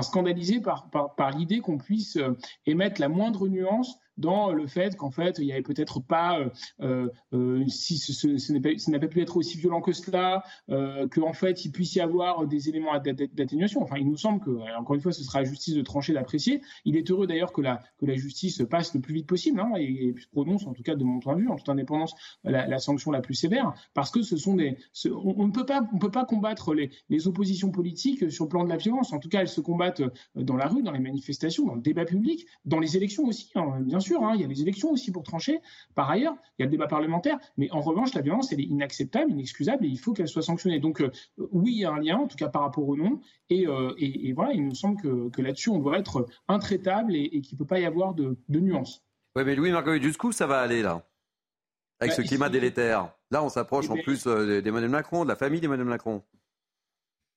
scandalisé 0.00 0.60
par 0.60 1.30
l'idée 1.36 1.60
qu'on 1.60 1.78
puisse 1.78 2.18
émettre 2.66 3.00
la 3.00 3.08
moindre 3.08 3.48
nuance 3.48 3.98
dans 4.16 4.52
le 4.52 4.66
fait 4.66 4.96
qu'en 4.96 5.10
fait, 5.10 5.38
il 5.38 5.46
n'y 5.46 5.52
avait 5.52 5.62
peut-être 5.62 6.00
pas, 6.00 6.38
euh, 6.38 6.50
euh, 6.80 7.08
euh, 7.32 7.64
si 7.68 7.98
ce, 7.98 8.90
n'a 8.90 8.98
pas 8.98 9.08
pu 9.08 9.20
être 9.20 9.36
aussi 9.36 9.58
violent 9.58 9.80
que 9.80 9.92
cela, 9.92 10.42
qu'en 10.68 11.32
fait, 11.32 11.64
il 11.64 11.72
puisse 11.72 11.94
y 11.94 12.00
avoir 12.00 12.46
des 12.46 12.68
éléments 12.68 12.92
d'atténuation. 12.98 13.82
Enfin, 13.82 13.96
il 13.98 14.08
nous 14.08 14.16
semble 14.16 14.40
que, 14.40 14.50
encore 14.78 14.94
une 14.94 15.00
fois, 15.00 15.12
ce 15.12 15.22
sera 15.22 15.40
à 15.40 15.44
justice 15.44 15.74
de 15.74 15.82
trancher, 15.82 16.12
d'apprécier. 16.12 16.62
Il 16.84 16.96
est 16.96 17.10
heureux 17.10 17.26
d'ailleurs 17.26 17.52
que 17.52 17.60
la, 17.60 17.80
justice 18.16 18.62
passe 18.70 18.94
le 18.94 19.00
plus 19.00 19.14
vite 19.14 19.26
possible 19.26 19.60
hein, 19.60 19.72
et, 19.78 20.14
prononce, 20.32 20.66
en 20.66 20.72
tout 20.72 20.82
cas 20.82 20.94
de 20.94 21.04
mon 21.04 21.20
point 21.20 21.36
de 21.36 21.42
vue, 21.42 21.48
en 21.48 21.56
toute 21.56 21.68
indépendance, 21.68 22.14
la, 22.44 22.78
sanction 22.78 23.10
la 23.10 23.20
plus 23.20 23.34
sévère, 23.34 23.74
parce 23.94 24.10
que 24.10 24.22
ce 24.22 24.36
sont 24.36 24.54
des, 24.54 24.78
on, 25.06 25.46
ne 25.46 25.52
peut 25.52 25.66
pas, 25.66 25.82
on 25.92 25.98
peut 25.98 26.10
pas 26.10 26.24
combattre 26.24 26.74
les, 26.74 26.90
les 27.08 27.28
oppositions 27.28 27.70
politiques 27.70 28.30
sur 28.30 28.44
le 28.44 28.48
plan 28.48 28.64
de 28.64 28.68
la 28.68 28.76
violence. 28.76 29.12
En 29.12 29.18
tout 29.18 29.28
cas, 29.28 29.40
elles 29.40 29.48
se 29.48 29.60
combattent 29.60 30.02
dans 30.34 30.56
la 30.56 30.66
rue, 30.66 30.82
dans 30.82 30.92
les 30.92 31.00
manifestations, 31.00 31.66
dans 31.66 31.74
le 31.74 31.82
débat 31.82 32.04
public, 32.04 32.46
dans 32.64 32.78
les 32.78 32.96
élections 32.96 33.24
aussi, 33.24 33.50
hein, 33.54 33.80
bien 33.80 34.00
sûr 34.00 34.05
sûr, 34.06 34.22
hein, 34.22 34.32
il 34.34 34.40
y 34.40 34.44
a 34.44 34.46
les 34.46 34.62
élections 34.62 34.90
aussi 34.90 35.10
pour 35.10 35.22
trancher. 35.22 35.60
Par 35.94 36.10
ailleurs, 36.10 36.34
il 36.58 36.62
y 36.62 36.64
a 36.64 36.66
le 36.66 36.70
débat 36.70 36.86
parlementaire. 36.86 37.38
Mais 37.56 37.70
en 37.70 37.80
revanche, 37.80 38.14
la 38.14 38.22
violence, 38.22 38.52
elle 38.52 38.60
est 38.60 38.64
inacceptable, 38.64 39.30
inexcusable 39.30 39.84
et 39.84 39.88
il 39.88 39.98
faut 39.98 40.12
qu'elle 40.12 40.28
soit 40.28 40.42
sanctionnée. 40.42 40.78
Donc, 40.78 41.00
euh, 41.00 41.10
oui, 41.52 41.72
il 41.72 41.80
y 41.80 41.84
a 41.84 41.92
un 41.92 42.00
lien, 42.00 42.18
en 42.18 42.26
tout 42.26 42.36
cas 42.36 42.48
par 42.48 42.62
rapport 42.62 42.88
au 42.88 42.96
nom. 42.96 43.20
Et, 43.50 43.66
euh, 43.66 43.92
voilà, 44.34 44.52
il 44.52 44.64
nous 44.64 44.74
semble 44.74 45.00
que, 45.00 45.42
là-dessus, 45.42 45.70
on 45.70 45.78
doit 45.78 45.98
être 45.98 46.26
intraitable 46.48 47.14
et, 47.14 47.40
qu'il 47.40 47.56
ne 47.56 47.58
peut 47.58 47.66
pas 47.66 47.80
y 47.80 47.84
avoir 47.84 48.14
de, 48.14 48.36
nuances. 48.48 49.02
Oui, 49.34 49.42
mais 49.44 49.54
Louis 49.54 49.72
Marguerite, 49.72 50.02
jusqu'où 50.02 50.32
ça 50.32 50.46
va 50.46 50.60
aller 50.60 50.82
là? 50.82 51.06
Avec 51.98 52.16
bah, 52.16 52.22
ce 52.22 52.28
climat 52.28 52.48
délétère. 52.48 53.12
Là, 53.30 53.42
on 53.42 53.48
s'approche 53.48 53.86
eh 53.88 53.92
en 53.92 53.96
plus 54.02 54.26
euh, 54.26 54.60
d'Emmanuel 54.60 54.90
Macron, 54.90 55.24
de 55.24 55.28
la 55.28 55.36
famille 55.36 55.60
d'Emmanuel 55.60 55.86
Macron 55.86 56.22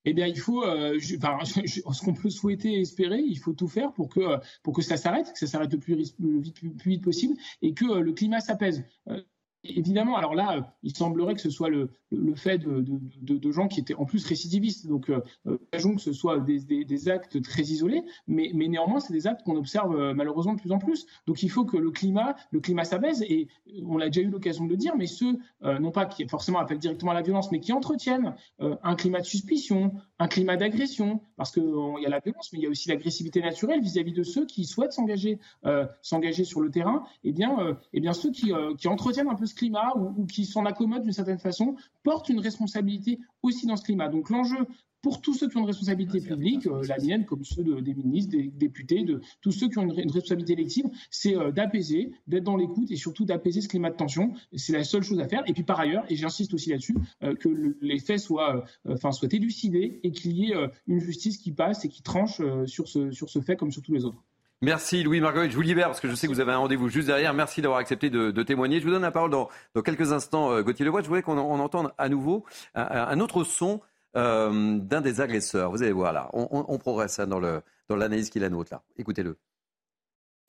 eh 0.05 0.13
bien, 0.13 0.27
il 0.27 0.39
faut, 0.39 0.63
euh, 0.63 0.99
ce 0.99 2.03
qu'on 2.03 2.13
peut 2.13 2.29
souhaiter 2.29 2.73
et 2.73 2.81
espérer, 2.81 3.19
il 3.19 3.37
faut 3.37 3.53
tout 3.53 3.67
faire 3.67 3.91
pour 3.93 4.09
que, 4.09 4.37
pour 4.63 4.73
que 4.73 4.81
ça 4.81 4.97
s'arrête, 4.97 5.31
que 5.31 5.39
ça 5.39 5.47
s'arrête 5.47 5.71
le 5.73 5.79
plus, 5.79 5.95
vite, 5.95 7.03
possible 7.03 7.35
et 7.61 7.73
que 7.73 7.85
euh, 7.85 8.01
le 8.01 8.13
climat 8.13 8.39
s'apaise. 8.39 8.83
Euh, 9.09 9.21
Évidemment, 9.65 10.15
alors 10.15 10.35
là, 10.35 10.57
euh, 10.57 10.61
il 10.83 10.95
semblerait 10.95 11.35
que 11.35 11.41
ce 11.41 11.49
soit 11.49 11.69
le, 11.69 11.89
fait 12.35 12.59
de, 12.59 13.51
gens 13.51 13.67
qui 13.67 13.81
étaient 13.81 13.93
en 13.95 14.05
plus 14.05 14.25
récidivistes. 14.25 14.87
Donc, 14.87 15.09
euh, 15.09 15.21
euh 15.47 15.57
que 15.71 16.01
ce 16.01 16.13
soit 16.13 16.39
des, 16.39 17.09
actes 17.09 17.41
très 17.41 17.63
isolés, 17.63 18.03
mais, 18.27 18.51
néanmoins, 18.53 19.01
c'est 19.01 19.11
des 19.11 19.27
actes 19.27 19.43
qu'on 19.43 19.57
observe 19.57 19.95
euh, 19.95 20.13
malheureusement 20.13 20.53
de 20.53 20.61
plus 20.61 20.71
en 20.71 20.79
plus. 20.79 21.05
Donc, 21.27 21.43
il 21.43 21.49
faut 21.49 21.65
que 21.65 21.75
le 21.75 21.91
climat, 21.91 22.35
le 22.51 22.61
climat 22.61 22.85
s'abaisse. 22.85 23.21
Et 23.21 23.49
on 23.85 23.97
l'a 23.97 24.07
déjà 24.07 24.21
eu 24.21 24.29
l'occasion 24.29 24.63
de 24.63 24.69
le 24.69 24.77
dire, 24.77 24.95
mais 24.95 25.07
ceux, 25.07 25.37
non 25.61 25.91
pas 25.91 26.05
qui 26.05 26.25
forcément 26.27 26.59
appellent 26.59 26.79
directement 26.79 27.11
à 27.11 27.15
la 27.15 27.21
violence, 27.21 27.51
mais 27.51 27.59
qui 27.59 27.73
entretiennent 27.73 28.35
un 28.59 28.95
climat 28.95 29.19
de 29.19 29.25
suspicion, 29.25 29.93
un 30.19 30.27
climat 30.27 30.57
d'agression, 30.57 31.21
parce 31.37 31.51
qu'il 31.51 31.63
y 31.63 32.05
a 32.05 32.09
la 32.09 32.19
violence, 32.19 32.51
mais 32.51 32.59
il 32.59 32.63
y 32.63 32.65
a 32.65 32.69
aussi 32.69 32.89
l'agressivité 32.89 33.41
naturelle 33.41 33.81
vis-à-vis 33.81 34.13
de 34.13 34.23
ceux 34.23 34.45
qui 34.45 34.65
souhaitent 34.65 34.91
s'engager 34.93 35.39
euh, 35.65 35.85
sur 36.01 36.59
le 36.61 36.69
terrain. 36.69 37.03
Et 37.23 37.29
eh 37.29 37.31
bien, 37.31 37.57
et 37.59 37.73
eh 37.93 37.99
bien 37.99 38.13
ceux 38.13 38.31
qui, 38.31 38.51
qui, 38.77 38.87
entretiennent 38.87 39.29
un 39.29 39.35
peu 39.35 39.45
ce 39.45 39.55
climat 39.55 39.93
ou 39.95 40.25
qui 40.25 40.45
s'en 40.45 40.65
accommodent 40.65 41.03
d'une 41.03 41.13
certaine 41.13 41.39
façon 41.39 41.75
portent 42.03 42.29
une 42.29 42.39
responsabilité 42.39 43.19
aussi 43.43 43.65
dans 43.65 43.77
ce 43.77 43.83
climat. 43.83 44.09
Donc 44.09 44.29
l'enjeu 44.29 44.67
pour 45.01 45.21
tous 45.21 45.33
ceux 45.33 45.47
qui 45.47 45.57
ont 45.57 45.61
une 45.61 45.67
responsabilité 45.67 46.19
publique, 46.19 46.67
euh, 46.67 46.83
la 46.87 46.97
mienne 46.97 47.25
comme 47.25 47.43
ceux 47.43 47.63
des 47.81 47.93
ministres, 47.93 48.31
des 48.31 48.47
députés, 48.47 49.03
de 49.03 49.21
tous 49.41 49.51
ceux 49.51 49.69
qui 49.69 49.77
ont 49.77 49.83
une, 49.83 50.11
responsabilité 50.11 50.53
élective, 50.53 50.85
c'est 51.09 51.37
euh, 51.37 51.51
d'apaiser, 51.51 52.11
d'être 52.27 52.43
dans 52.43 52.57
l'écoute 52.57 52.91
et 52.91 52.95
surtout 52.95 53.25
d'apaiser 53.25 53.61
ce 53.61 53.67
climat 53.67 53.89
de 53.89 53.95
tension. 53.95 54.33
C'est 54.55 54.73
la 54.73 54.83
seule 54.83 55.03
chose 55.03 55.19
à 55.19 55.27
faire. 55.27 55.43
Et 55.47 55.53
puis 55.53 55.63
par 55.63 55.79
ailleurs, 55.79 56.05
et 56.09 56.15
j'insiste 56.15 56.53
aussi 56.53 56.69
là-dessus, 56.69 56.95
euh, 57.23 57.35
que 57.35 57.49
les 57.81 57.99
faits 57.99 58.19
soient, 58.19 58.65
enfin, 58.87 59.11
soient 59.11 59.29
élucidés 59.31 59.99
et 60.03 60.11
qu'il 60.11 60.33
y 60.33 60.51
ait 60.51 60.55
une 60.87 60.99
justice 60.99 61.37
qui 61.37 61.51
passe 61.51 61.85
et 61.85 61.89
qui 61.89 62.01
tranche 62.01 62.41
sur, 62.65 62.87
ce, 62.87 63.11
sur 63.11 63.29
ce 63.29 63.39
fait 63.39 63.55
comme 63.55 63.71
sur 63.71 63.81
tous 63.81 63.93
les 63.93 64.05
autres. 64.05 64.23
Merci 64.61 65.03
Louis 65.03 65.21
Marguerite. 65.21 65.51
Je 65.51 65.55
vous 65.55 65.61
libère 65.61 65.87
parce 65.87 66.01
que 66.01 66.09
je 66.09 66.15
sais 66.15 66.27
que 66.27 66.33
vous 66.33 66.41
avez 66.41 66.51
un 66.51 66.57
rendez-vous 66.57 66.89
juste 66.89 67.07
derrière. 67.07 67.33
Merci 67.33 67.61
d'avoir 67.61 67.79
accepté 67.79 68.09
de, 68.09 68.43
témoigner. 68.43 68.79
Je 68.79 68.85
vous 68.85 68.91
donne 68.91 69.03
la 69.03 69.11
parole 69.11 69.31
dans, 69.31 69.47
dans 69.73 69.81
quelques 69.81 70.11
instants, 70.11 70.61
Gauthier 70.61 70.85
Levoix. 70.85 71.01
Je 71.01 71.07
voudrais 71.07 71.21
qu'on 71.21 71.37
entende 71.37 71.93
à 71.97 72.09
nouveau 72.09 72.43
un 72.75 73.19
autre 73.19 73.43
son 73.43 73.81
euh, 74.15 74.77
d'un 74.79 75.01
des 75.01 75.21
agresseurs. 75.21 75.71
Vous 75.71 75.83
allez 75.83 75.91
voir 75.91 76.13
là, 76.13 76.29
on, 76.33 76.77
progresse 76.77 77.19
hein, 77.19 77.27
dans 77.27 77.39
l'analyse 77.39 78.27
dans 78.27 78.31
qui 78.31 78.37
est 78.39 78.41
la 78.41 78.49
nôtre 78.49 78.73
là. 78.73 78.81
Écoutez-le. 78.97 79.37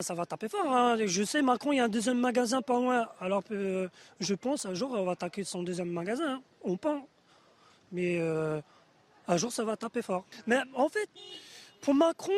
Ça 0.01 0.15
va 0.15 0.25
taper 0.25 0.49
fort. 0.49 0.65
Hein. 0.65 0.97
Je 1.05 1.23
sais, 1.23 1.43
Macron, 1.43 1.71
il 1.73 1.77
y 1.77 1.79
a 1.79 1.83
un 1.83 1.89
deuxième 1.89 2.19
magasin 2.19 2.61
pas 2.63 2.73
loin. 2.73 3.07
Alors 3.19 3.43
que 3.43 3.87
je 4.19 4.33
pense 4.33 4.65
un 4.65 4.73
jour, 4.73 4.91
on 4.91 5.05
va 5.05 5.11
attaquer 5.11 5.43
son 5.43 5.61
deuxième 5.61 5.91
magasin. 5.91 6.35
Hein. 6.35 6.41
On 6.63 6.75
pense. 6.75 7.03
Mais 7.91 8.19
euh, 8.19 8.59
un 9.27 9.37
jour, 9.37 9.51
ça 9.51 9.63
va 9.63 9.77
taper 9.77 10.01
fort. 10.01 10.25
Mais 10.47 10.57
en 10.73 10.89
fait, 10.89 11.07
pour 11.81 11.93
Macron, 11.93 12.31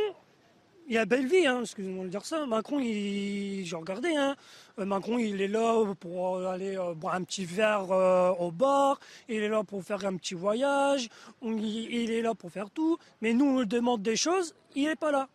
il 0.88 0.94
y 0.94 0.98
a 0.98 1.06
belle 1.06 1.28
vie, 1.28 1.48
hein, 1.48 1.62
excusez-moi 1.62 2.06
de 2.06 2.10
dire 2.10 2.26
ça. 2.26 2.46
Macron, 2.46 2.80
il, 2.80 3.66
j'ai 3.66 3.76
regardé, 3.76 4.16
hein. 4.16 4.36
Euh, 4.80 4.86
Macron, 4.86 5.18
il 5.18 5.42
est 5.42 5.48
là 5.48 5.94
pour 6.00 6.40
aller 6.48 6.78
euh, 6.78 6.94
boire 6.94 7.16
un 7.16 7.24
petit 7.24 7.46
verre 7.46 7.92
euh, 7.92 8.32
au 8.32 8.52
bar, 8.52 9.00
il 9.30 9.44
est 9.44 9.50
là 9.50 9.64
pour 9.64 9.84
faire 9.84 10.06
un 10.06 10.16
petit 10.18 10.34
voyage, 10.34 11.10
il, 11.42 12.12
est 12.12 12.22
là 12.22 12.34
pour 12.34 12.52
faire 12.52 12.70
tout. 12.70 12.98
Mais 13.22 13.34
nous, 13.34 13.46
on 13.46 13.60
lui 13.60 13.68
demande 13.68 14.02
des 14.02 14.16
choses, 14.16 14.56
il 14.76 14.86
n'est 14.86 14.96
pas 14.96 15.12
là. 15.12 15.30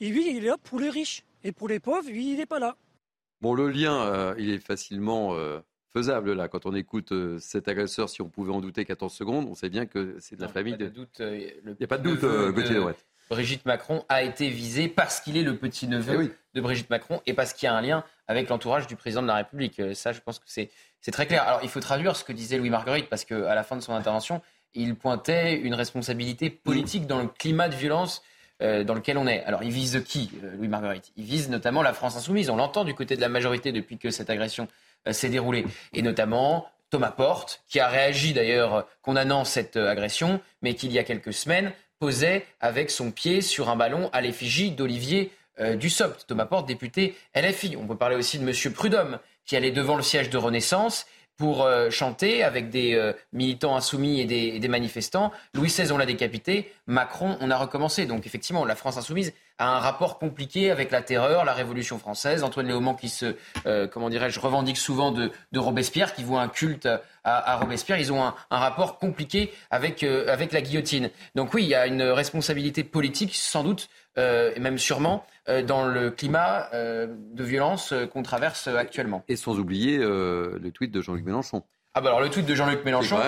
Et 0.00 0.08
lui, 0.08 0.30
il 0.30 0.44
est 0.44 0.48
là 0.48 0.56
pour 0.62 0.80
les 0.80 0.90
riches. 0.90 1.24
Et 1.44 1.52
pour 1.52 1.68
les 1.68 1.80
pauvres, 1.80 2.08
lui, 2.08 2.32
il 2.32 2.36
n'est 2.36 2.46
pas 2.46 2.58
là. 2.58 2.76
Bon, 3.40 3.54
le 3.54 3.68
lien, 3.68 4.34
il 4.38 4.50
est 4.50 4.58
facilement 4.58 5.36
faisable 5.92 6.32
là. 6.32 6.48
Quand 6.48 6.66
on 6.66 6.74
écoute 6.74 7.12
cet 7.38 7.66
agresseur, 7.68 8.08
si 8.08 8.22
on 8.22 8.28
pouvait 8.28 8.52
en 8.52 8.60
douter 8.60 8.84
14 8.84 9.12
secondes, 9.12 9.46
on 9.48 9.54
sait 9.54 9.68
bien 9.68 9.86
que 9.86 10.16
c'est 10.20 10.36
de 10.36 10.40
la 10.40 10.48
famille. 10.48 10.76
de... 10.76 10.92
Il 11.18 11.76
n'y 11.78 11.84
a 11.84 11.88
pas 11.88 11.98
de 11.98 12.10
doute, 12.10 12.20
Gauthier 12.54 12.76
de... 12.76 12.94
Brigitte 13.32 13.64
Macron 13.64 14.04
a 14.10 14.22
été 14.22 14.50
visée 14.50 14.88
parce 14.88 15.20
qu'il 15.20 15.38
est 15.38 15.42
le 15.42 15.56
petit-neveu 15.56 16.30
eh 16.30 16.36
de 16.54 16.60
Brigitte 16.60 16.90
Macron 16.90 17.22
et 17.24 17.32
parce 17.32 17.54
qu'il 17.54 17.66
y 17.66 17.70
a 17.70 17.74
un 17.74 17.80
lien 17.80 18.04
avec 18.28 18.50
l'entourage 18.50 18.86
du 18.86 18.94
président 18.94 19.22
de 19.22 19.26
la 19.26 19.36
République. 19.36 19.80
Euh, 19.80 19.94
ça, 19.94 20.12
je 20.12 20.20
pense 20.20 20.38
que 20.38 20.44
c'est 20.48 20.70
très 21.10 21.24
clair. 21.24 21.42
Alors, 21.42 21.60
il 21.62 21.70
faut 21.70 21.80
traduire 21.80 22.14
ce 22.14 22.24
que 22.24 22.34
disait 22.34 22.58
Louis 22.58 22.68
Marguerite 22.68 23.08
parce 23.08 23.24
qu'à 23.24 23.54
la 23.54 23.62
fin 23.62 23.74
de 23.76 23.80
son 23.80 23.94
intervention, 23.94 24.42
il 24.74 24.96
pointait 24.96 25.54
une 25.54 25.72
responsabilité 25.72 26.50
politique 26.50 27.06
dans 27.06 27.20
le 27.20 27.26
climat 27.26 27.70
de 27.70 27.74
violence 27.74 28.22
euh, 28.60 28.84
dans 28.84 28.92
lequel 28.92 29.16
on 29.16 29.26
est. 29.26 29.42
Alors, 29.44 29.62
il 29.62 29.70
vise 29.70 30.04
qui, 30.06 30.30
euh, 30.44 30.54
Louis 30.56 30.68
Marguerite 30.68 31.10
Il 31.16 31.24
vise 31.24 31.48
notamment 31.48 31.80
la 31.80 31.94
France 31.94 32.14
insoumise. 32.16 32.50
On 32.50 32.56
l'entend 32.56 32.84
du 32.84 32.92
côté 32.92 33.16
de 33.16 33.22
la 33.22 33.30
majorité 33.30 33.72
depuis 33.72 33.96
que 33.96 34.10
cette 34.10 34.28
agression 34.28 34.68
s'est 35.10 35.30
déroulée. 35.30 35.64
Et 35.94 36.02
notamment 36.02 36.66
Thomas 36.90 37.12
Porte, 37.12 37.62
qui 37.66 37.80
a 37.80 37.88
réagi 37.88 38.34
d'ailleurs 38.34 38.86
condamnant 39.00 39.46
cette 39.46 39.78
agression, 39.78 40.38
mais 40.60 40.74
qui, 40.74 40.86
il 40.86 40.92
y 40.92 40.98
a 40.98 41.02
quelques 41.02 41.32
semaines, 41.32 41.72
posait 42.02 42.44
avec 42.60 42.90
son 42.90 43.12
pied 43.12 43.42
sur 43.42 43.70
un 43.70 43.76
ballon 43.76 44.10
à 44.12 44.20
l'effigie 44.22 44.72
d'Olivier 44.72 45.30
euh, 45.60 45.76
Dussopt, 45.76 46.26
Thomas 46.26 46.46
Porte, 46.46 46.66
député 46.66 47.14
LFI. 47.36 47.76
On 47.76 47.86
peut 47.86 47.94
parler 47.94 48.16
aussi 48.16 48.40
de 48.40 48.44
M. 48.44 48.72
Prudhomme, 48.72 49.20
qui 49.46 49.54
allait 49.54 49.70
devant 49.70 49.94
le 49.94 50.02
siège 50.02 50.28
de 50.28 50.36
Renaissance 50.36 51.06
pour 51.36 51.64
euh, 51.64 51.90
chanter 51.90 52.42
avec 52.42 52.70
des 52.70 52.94
euh, 52.94 53.12
militants 53.32 53.76
insoumis 53.76 54.20
et 54.20 54.58
des, 54.58 54.68
manifestants. 54.68 55.32
Louis 55.54 55.68
XVI, 55.68 55.92
on 55.92 55.98
l'a 55.98 56.06
décapité. 56.06 56.72
Macron, 56.86 57.36
on 57.40 57.50
a 57.50 57.56
recommencé. 57.56 58.06
Donc 58.06 58.26
effectivement, 58.26 58.64
la 58.64 58.76
France 58.76 58.96
insoumise 58.96 59.32
a 59.58 59.76
un 59.76 59.78
rapport 59.78 60.18
compliqué 60.18 60.70
avec 60.70 60.90
la 60.90 61.02
terreur, 61.02 61.44
la 61.44 61.52
Révolution 61.52 61.98
française. 61.98 62.42
Antoine 62.42 62.66
Léaumont 62.66 62.94
qui 62.94 63.08
se, 63.08 63.36
euh, 63.66 63.86
comment 63.86 64.10
dirais-je, 64.10 64.40
revendique 64.40 64.76
souvent 64.76 65.12
de, 65.12 65.30
Robespierre, 65.54 66.14
qui 66.14 66.24
voit 66.24 66.42
un 66.42 66.48
culte 66.48 66.88
à, 67.24 67.56
Robespierre. 67.56 67.98
Ils 67.98 68.12
ont 68.12 68.24
un, 68.24 68.34
rapport 68.50 68.98
compliqué 68.98 69.52
avec, 69.70 70.02
euh, 70.02 70.32
avec 70.32 70.52
la 70.52 70.60
guillotine. 70.60 71.10
Donc 71.34 71.54
oui, 71.54 71.64
il 71.64 71.68
y 71.68 71.74
a 71.74 71.86
une 71.86 72.02
responsabilité 72.02 72.82
politique, 72.84 73.34
sans 73.34 73.62
doute, 73.62 73.88
et 74.16 74.60
même 74.60 74.78
sûrement, 74.78 75.26
dans 75.66 75.86
le 75.86 76.10
climat 76.10 76.68
de 76.72 77.44
violence 77.44 77.94
qu'on 78.12 78.22
traverse 78.22 78.68
actuellement. 78.68 79.24
Et 79.28 79.36
sans 79.36 79.58
oublier 79.58 79.98
le 79.98 80.70
tweet 80.72 80.90
de 80.90 81.00
Jean-Luc 81.00 81.24
Mélenchon. 81.24 81.62
Ah 81.94 82.00
bah 82.00 82.08
alors 82.08 82.20
le 82.20 82.30
tweet 82.30 82.46
de 82.46 82.54
Jean-Luc 82.54 82.84
Mélenchon, 82.84 83.18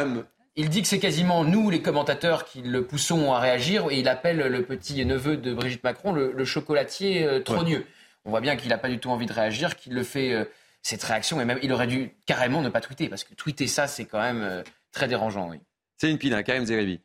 il 0.57 0.69
dit 0.69 0.83
que 0.83 0.89
c'est 0.89 1.01
quasiment 1.01 1.45
nous, 1.45 1.69
les 1.69 1.83
commentateurs, 1.83 2.45
qui 2.45 2.63
le 2.63 2.87
poussons 2.87 3.33
à 3.33 3.41
réagir 3.41 3.91
et 3.91 3.99
il 3.99 4.09
appelle 4.09 4.37
le 4.37 4.63
petit 4.63 5.05
neveu 5.05 5.37
de 5.37 5.53
Brigitte 5.53 5.83
Macron 5.83 6.13
le, 6.13 6.45
chocolatier 6.45 7.27
euh, 7.27 7.41
trogneux. 7.41 7.85
On 8.25 8.31
voit 8.31 8.41
bien 8.41 8.55
qu'il 8.57 8.69
n'a 8.69 8.79
pas 8.79 8.89
du 8.89 8.99
tout 8.99 9.11
envie 9.11 9.27
de 9.27 9.33
réagir, 9.33 9.75
qu'il 9.77 9.95
le 9.95 10.05
fait, 10.05 10.33
euh, 10.33 10.45
cette 10.83 11.03
réaction, 11.03 11.41
et 11.41 11.45
même 11.45 11.59
il 11.63 11.73
aurait 11.73 11.89
dû 11.89 12.13
carrément 12.25 12.63
ne 12.63 12.69
pas 12.69 12.81
tweeter, 12.81 13.09
parce 13.09 13.25
que 13.25 13.35
tweeter 13.35 13.67
ça, 13.67 13.89
c'est 13.89 14.05
quand 14.05 14.21
même 14.21 14.43
euh, 14.43 14.63
très 14.93 15.09
dérangeant. 15.09 15.51
Oui. 15.51 15.59
C'est 15.97 16.11
une 16.11 16.19
pina, 16.19 16.43
Karim 16.45 16.65
Zeribi. 16.65 17.01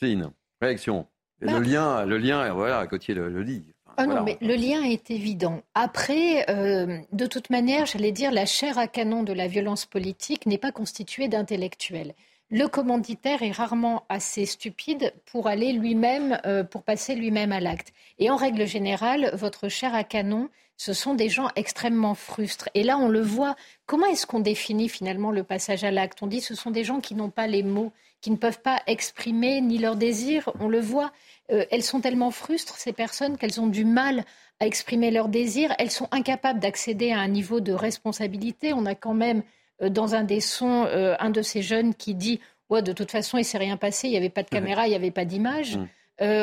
C'est 0.00 0.10
une 0.10 0.30
réaction. 0.62 1.06
Le 1.40 1.52
bah. 1.52 1.60
lien, 1.60 2.04
le 2.04 2.18
lien, 2.18 2.52
voilà, 2.52 2.86
Gauthier 2.86 3.14
le, 3.14 3.28
le 3.28 3.44
dit. 3.44 3.64
Ah 3.98 4.06
non, 4.06 4.22
mais 4.22 4.36
le 4.42 4.54
lien 4.54 4.82
est 4.82 5.10
évident. 5.10 5.62
Après, 5.74 6.44
de 6.46 7.26
toute 7.26 7.48
manière, 7.48 7.86
j'allais 7.86 8.12
dire, 8.12 8.30
la 8.30 8.44
chair 8.44 8.76
à 8.76 8.88
canon 8.88 9.22
de 9.22 9.32
la 9.32 9.46
violence 9.48 9.86
politique 9.86 10.44
n'est 10.44 10.58
pas 10.58 10.70
constituée 10.70 11.28
d'intellectuels 11.28 12.12
le 12.50 12.68
commanditaire 12.68 13.42
est 13.42 13.50
rarement 13.50 14.04
assez 14.08 14.46
stupide 14.46 15.12
pour 15.26 15.48
aller 15.48 15.72
lui-même, 15.72 16.38
euh, 16.46 16.62
pour 16.62 16.82
passer 16.82 17.14
lui-même 17.14 17.52
à 17.52 17.60
l'acte. 17.60 17.92
Et 18.18 18.30
en 18.30 18.36
règle 18.36 18.66
générale, 18.66 19.30
votre 19.34 19.68
chair 19.68 19.94
à 19.94 20.04
canon, 20.04 20.48
ce 20.76 20.92
sont 20.92 21.14
des 21.14 21.28
gens 21.28 21.48
extrêmement 21.56 22.14
frustres. 22.14 22.68
Et 22.74 22.82
là, 22.82 22.98
on 22.98 23.08
le 23.08 23.22
voit. 23.22 23.56
Comment 23.86 24.06
est-ce 24.06 24.26
qu'on 24.26 24.40
définit 24.40 24.88
finalement 24.88 25.32
le 25.32 25.42
passage 25.42 25.84
à 25.84 25.90
l'acte? 25.90 26.18
On 26.22 26.26
dit 26.26 26.40
ce 26.40 26.54
sont 26.54 26.70
des 26.70 26.84
gens 26.84 27.00
qui 27.00 27.14
n'ont 27.14 27.30
pas 27.30 27.46
les 27.46 27.62
mots, 27.62 27.92
qui 28.26 28.32
ne 28.32 28.36
peuvent 28.36 28.60
pas 28.60 28.82
exprimer 28.88 29.60
ni 29.60 29.78
leurs 29.78 29.94
désirs. 29.94 30.50
On 30.58 30.66
le 30.66 30.80
voit. 30.80 31.12
Euh, 31.52 31.64
elles 31.70 31.84
sont 31.84 32.00
tellement 32.00 32.32
frustres, 32.32 32.74
ces 32.76 32.92
personnes, 32.92 33.38
qu'elles 33.38 33.60
ont 33.60 33.68
du 33.68 33.84
mal 33.84 34.24
à 34.58 34.66
exprimer 34.66 35.12
leurs 35.12 35.28
désirs. 35.28 35.72
Elles 35.78 35.92
sont 35.92 36.08
incapables 36.10 36.58
d'accéder 36.58 37.12
à 37.12 37.20
un 37.20 37.28
niveau 37.28 37.60
de 37.60 37.72
responsabilité. 37.72 38.72
On 38.72 38.84
a 38.84 38.96
quand 38.96 39.14
même 39.14 39.44
euh, 39.80 39.90
dans 39.90 40.16
un 40.16 40.24
des 40.24 40.40
sons, 40.40 40.86
euh, 40.86 41.14
un 41.20 41.30
de 41.30 41.40
ces 41.40 41.62
jeunes 41.62 41.94
qui 41.94 42.16
dit 42.16 42.40
ouais, 42.68 42.82
de 42.82 42.92
toute 42.92 43.12
façon, 43.12 43.38
il 43.38 43.44
s'est 43.44 43.58
rien 43.58 43.76
passé, 43.76 44.08
il 44.08 44.10
n'y 44.10 44.16
avait 44.16 44.28
pas 44.28 44.42
de 44.42 44.48
caméra, 44.48 44.88
il 44.88 44.90
n'y 44.90 44.96
avait 44.96 45.12
pas 45.12 45.24
d'image. 45.24 45.76
Mm. 45.76 45.86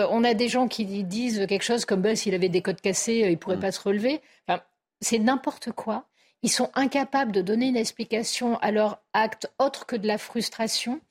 On 0.10 0.24
a 0.24 0.34
des 0.34 0.48
gens 0.48 0.70
qui 0.70 0.86
disent 0.86 1.46
quelque 1.50 1.66
chose 1.66 1.84
comme 1.84 2.02
bah, 2.02 2.16
s'il 2.16 2.34
avait 2.34 2.48
des 2.48 2.62
codes 2.62 2.80
cassés, 2.80 3.24
il 3.26 3.32
ne 3.32 3.36
pourrait 3.36 3.58
mm. 3.58 3.60
pas 3.60 3.72
se 3.74 3.82
relever. 3.82 4.22
Enfin, 4.48 4.62
c'est 5.02 5.20
n'importe 5.20 5.74
quoi. 5.74 6.06
Ils 6.44 6.52
sont 6.52 6.72
incapables 6.76 7.34
de 7.34 7.42
donner 7.42 7.68
une 7.68 7.76
explication 7.76 8.58
à 8.60 8.72
leur 8.72 9.02
acte 9.12 9.52
autre 9.60 9.86
que 9.86 9.98
de 9.98 10.08
la 10.08 10.18
frustration. 10.18 11.02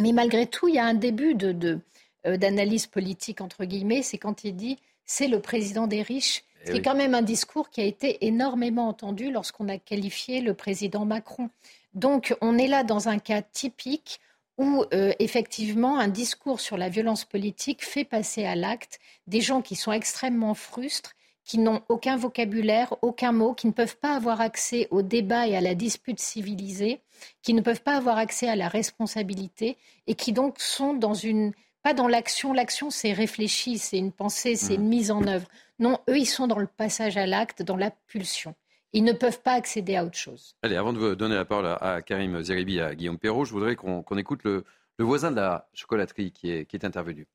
Mais 0.00 0.12
malgré 0.12 0.46
tout, 0.46 0.68
il 0.68 0.74
y 0.74 0.78
a 0.78 0.84
un 0.84 0.94
début 0.94 1.34
de, 1.34 1.80
d'analyse 2.24 2.86
politique, 2.86 3.40
entre 3.40 3.64
guillemets, 3.64 4.02
c'est 4.02 4.18
quand 4.18 4.44
il 4.44 4.56
dit 4.56 4.78
c'est 5.04 5.28
le 5.28 5.40
président 5.40 5.86
des 5.86 6.02
riches. 6.02 6.44
C'est 6.64 6.76
eh 6.76 6.82
quand 6.82 6.94
même 6.94 7.14
un 7.14 7.22
discours 7.22 7.70
qui 7.70 7.80
a 7.80 7.84
été 7.84 8.26
énormément 8.26 8.88
entendu 8.88 9.32
lorsqu'on 9.32 9.68
a 9.68 9.78
qualifié 9.78 10.40
le 10.42 10.52
président 10.52 11.06
Macron. 11.06 11.48
Donc 11.94 12.36
on 12.42 12.58
est 12.58 12.68
là 12.68 12.84
dans 12.84 13.08
un 13.08 13.18
cas 13.18 13.42
typique 13.42 14.20
où 14.58 14.84
euh, 14.92 15.12
effectivement 15.18 15.98
un 15.98 16.08
discours 16.08 16.60
sur 16.60 16.76
la 16.76 16.90
violence 16.90 17.24
politique 17.24 17.84
fait 17.84 18.04
passer 18.04 18.44
à 18.44 18.54
l'acte 18.54 19.00
des 19.26 19.40
gens 19.40 19.62
qui 19.62 19.74
sont 19.74 19.90
extrêmement 19.90 20.54
frustres, 20.54 21.14
qui 21.50 21.58
n'ont 21.58 21.82
aucun 21.88 22.16
vocabulaire, 22.16 22.94
aucun 23.02 23.32
mot, 23.32 23.54
qui 23.54 23.66
ne 23.66 23.72
peuvent 23.72 23.96
pas 23.96 24.14
avoir 24.14 24.40
accès 24.40 24.86
au 24.92 25.02
débat 25.02 25.48
et 25.48 25.56
à 25.56 25.60
la 25.60 25.74
dispute 25.74 26.20
civilisée, 26.20 27.00
qui 27.42 27.54
ne 27.54 27.60
peuvent 27.60 27.82
pas 27.82 27.96
avoir 27.96 28.18
accès 28.18 28.48
à 28.48 28.54
la 28.54 28.68
responsabilité 28.68 29.76
et 30.06 30.14
qui 30.14 30.32
donc 30.32 30.60
sont 30.60 30.94
dans 30.94 31.12
une 31.12 31.52
pas 31.82 31.92
dans 31.92 32.06
l'action. 32.06 32.52
L'action, 32.52 32.90
c'est 32.90 33.12
réfléchi, 33.12 33.78
c'est 33.78 33.98
une 33.98 34.12
pensée, 34.12 34.54
c'est 34.54 34.76
une 34.76 34.84
mmh. 34.84 34.88
mise 34.88 35.10
en 35.10 35.26
œuvre. 35.26 35.48
Non, 35.80 35.98
eux, 36.08 36.18
ils 36.18 36.26
sont 36.26 36.46
dans 36.46 36.60
le 36.60 36.68
passage 36.68 37.16
à 37.16 37.26
l'acte, 37.26 37.62
dans 37.62 37.76
la 37.76 37.90
pulsion. 37.90 38.54
Ils 38.92 39.02
ne 39.02 39.12
peuvent 39.12 39.42
pas 39.42 39.54
accéder 39.54 39.96
à 39.96 40.04
autre 40.04 40.18
chose. 40.18 40.54
Allez, 40.62 40.76
avant 40.76 40.92
de 40.92 41.00
vous 41.00 41.16
donner 41.16 41.34
la 41.34 41.44
parole 41.44 41.66
à 41.80 42.00
Karim 42.00 42.40
Zeribi 42.42 42.76
et 42.76 42.82
à 42.82 42.94
Guillaume 42.94 43.18
Perrault, 43.18 43.44
je 43.44 43.50
voudrais 43.50 43.74
qu'on 43.74 44.18
écoute 44.18 44.44
le, 44.44 44.64
voisin 45.00 45.32
de 45.32 45.36
la 45.36 45.68
chocolaterie 45.74 46.30
qui 46.30 46.52
est, 46.52 46.66
qui 46.66 46.76
est 46.76 46.84
intervenu. 46.84 47.26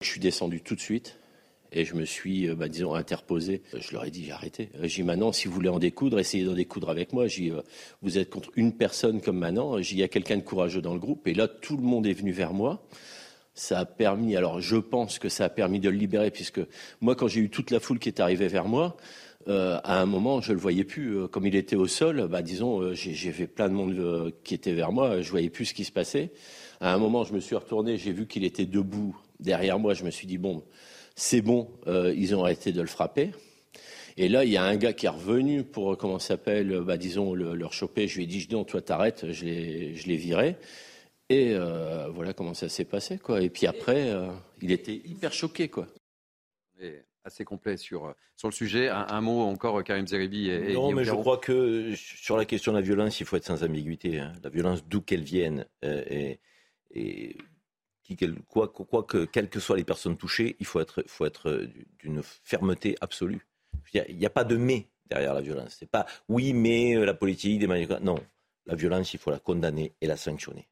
Je 0.00 0.08
suis 0.08 0.20
descendu 0.20 0.62
tout 0.62 0.74
de 0.74 0.80
suite. 0.80 1.18
Et 1.72 1.84
je 1.84 1.94
me 1.94 2.04
suis, 2.04 2.48
bah, 2.54 2.68
disons, 2.68 2.94
interposé. 2.94 3.62
Je 3.78 3.92
leur 3.92 4.04
ai 4.04 4.10
dit, 4.10 4.30
arrêtez. 4.30 4.70
J'ai 4.82 5.02
dit, 5.02 5.06
Manon, 5.06 5.32
si 5.32 5.48
vous 5.48 5.54
voulez 5.54 5.68
en 5.68 5.78
découdre, 5.78 6.18
essayez 6.18 6.44
d'en 6.44 6.54
découdre 6.54 6.90
avec 6.90 7.12
moi. 7.12 7.26
J'ai 7.26 7.52
vous 8.02 8.18
êtes 8.18 8.30
contre 8.30 8.50
une 8.56 8.72
personne 8.72 9.20
comme 9.20 9.38
Manon. 9.38 9.82
J'ai 9.82 9.96
il 9.96 9.98
y 9.98 10.02
a 10.02 10.08
quelqu'un 10.08 10.36
de 10.36 10.42
courageux 10.42 10.80
dans 10.80 10.94
le 10.94 11.00
groupe. 11.00 11.26
Et 11.26 11.34
là, 11.34 11.48
tout 11.48 11.76
le 11.76 11.82
monde 11.82 12.06
est 12.06 12.12
venu 12.12 12.32
vers 12.32 12.52
moi 12.52 12.86
ça 13.58 13.78
a 13.78 13.84
permis, 13.86 14.36
alors 14.36 14.60
je 14.60 14.76
pense 14.76 15.18
que 15.18 15.30
ça 15.30 15.46
a 15.46 15.48
permis 15.48 15.80
de 15.80 15.88
le 15.88 15.96
libérer, 15.96 16.30
puisque 16.30 16.60
moi, 17.00 17.16
quand 17.16 17.26
j'ai 17.26 17.40
eu 17.40 17.48
toute 17.48 17.70
la 17.70 17.80
foule 17.80 17.98
qui 17.98 18.10
est 18.10 18.20
arrivée 18.20 18.48
vers 18.48 18.66
moi, 18.66 18.98
euh, 19.48 19.78
à 19.84 20.00
un 20.00 20.06
moment, 20.06 20.40
je 20.40 20.52
le 20.52 20.58
voyais 20.58 20.84
plus. 20.84 21.16
Euh, 21.16 21.28
comme 21.28 21.46
il 21.46 21.54
était 21.54 21.76
au 21.76 21.86
sol, 21.86 22.26
bah, 22.28 22.42
disons, 22.42 22.80
euh, 22.80 22.94
j'ai 22.94 23.32
fait 23.32 23.46
plein 23.46 23.68
de 23.68 23.74
monde 23.74 24.32
qui 24.44 24.54
était 24.54 24.72
vers 24.72 24.92
moi, 24.92 25.22
je 25.22 25.30
voyais 25.30 25.50
plus 25.50 25.66
ce 25.66 25.74
qui 25.74 25.84
se 25.84 25.92
passait. 25.92 26.32
À 26.80 26.92
un 26.92 26.98
moment, 26.98 27.24
je 27.24 27.32
me 27.32 27.40
suis 27.40 27.56
retourné, 27.56 27.96
j'ai 27.96 28.12
vu 28.12 28.26
qu'il 28.26 28.44
était 28.44 28.66
debout 28.66 29.16
derrière 29.40 29.78
moi. 29.78 29.94
Je 29.94 30.04
me 30.04 30.10
suis 30.10 30.26
dit 30.26 30.38
bon, 30.38 30.62
c'est 31.16 31.40
bon, 31.40 31.68
ils 31.86 32.34
ont 32.36 32.44
arrêté 32.44 32.70
de 32.72 32.80
le 32.80 32.86
frapper. 32.86 33.32
Et 34.18 34.28
là, 34.28 34.44
il 34.44 34.50
y 34.50 34.56
a 34.56 34.62
un 34.62 34.76
gars 34.76 34.94
qui 34.94 35.06
est 35.06 35.10
revenu 35.10 35.62
pour, 35.62 35.98
comment 35.98 36.18
s'appelle, 36.18 36.80
bah, 36.80 36.96
disons, 36.96 37.34
le, 37.34 37.54
le 37.54 37.66
choper. 37.70 38.08
Je 38.08 38.16
lui 38.16 38.24
ai 38.24 38.26
dit, 38.26 38.46
non, 38.50 38.64
toi, 38.64 38.80
t'arrêtes, 38.80 39.30
je 39.32 39.44
l'ai 39.44 40.16
viré. 40.16 40.56
Et 41.28 41.54
euh, 41.54 42.08
voilà 42.08 42.32
comment 42.32 42.54
ça 42.54 42.68
s'est 42.68 42.84
passé, 42.84 43.18
quoi. 43.18 43.42
Et 43.42 43.50
puis 43.50 43.66
après, 43.66 44.10
euh, 44.10 44.30
il 44.62 44.70
était 44.70 44.94
hyper 44.94 45.32
choqué, 45.32 45.68
quoi. 45.68 45.88
Et 46.80 47.02
assez 47.24 47.44
complet 47.44 47.76
sur, 47.76 48.14
sur 48.36 48.48
le 48.48 48.54
sujet. 48.54 48.88
Un, 48.88 49.20
mot 49.20 49.40
encore, 49.40 49.82
Karim 49.82 50.06
Zeribi. 50.06 50.48
Et, 50.48 50.72
non, 50.74 50.92
mais 50.92 51.04
je 51.04 51.10
crois 51.10 51.38
que 51.38 51.92
sur 51.96 52.36
la 52.36 52.44
question 52.44 52.72
de 52.72 52.78
la 52.78 52.82
violence, 52.82 53.18
il 53.18 53.26
faut 53.26 53.36
être 53.36 53.44
sans 53.44 53.64
ambiguïté. 53.64 54.20
Hein. 54.20 54.32
La 54.44 54.50
violence, 54.50 54.86
d'où 54.86 55.00
qu'elle 55.00 55.24
vienne, 55.24 55.66
euh, 55.84 56.04
et, 56.08 56.38
et 56.92 57.36
quelles 58.14 59.48
que 59.48 59.60
soient 59.60 59.76
les 59.76 59.84
personnes 59.84 60.16
touchées, 60.16 60.56
il 60.60 60.66
faut 60.66 60.80
être, 60.80 61.04
être 61.24 61.68
d'une 61.98 62.22
fermeté 62.22 62.94
absolue. 63.00 63.46
Il 63.94 64.16
n'y 64.16 64.26
a, 64.26 64.30
pas 64.30 64.44
de 64.44 64.56
mais 64.56 64.88
derrière 65.06 65.34
la 65.34 65.40
violence. 65.40 65.76
C'est 65.78 65.90
pas 65.90 66.06
oui, 66.28 66.52
mais 66.52 66.94
la 66.94 67.14
politique, 67.14 67.58
des 67.58 67.66
Non, 68.00 68.18
la 68.66 68.74
violence, 68.74 69.12
il 69.14 69.18
faut 69.18 69.30
la 69.30 69.38
condamner 69.38 69.94
et 70.00 70.06
la 70.06 70.16
sanctionner 70.16 70.68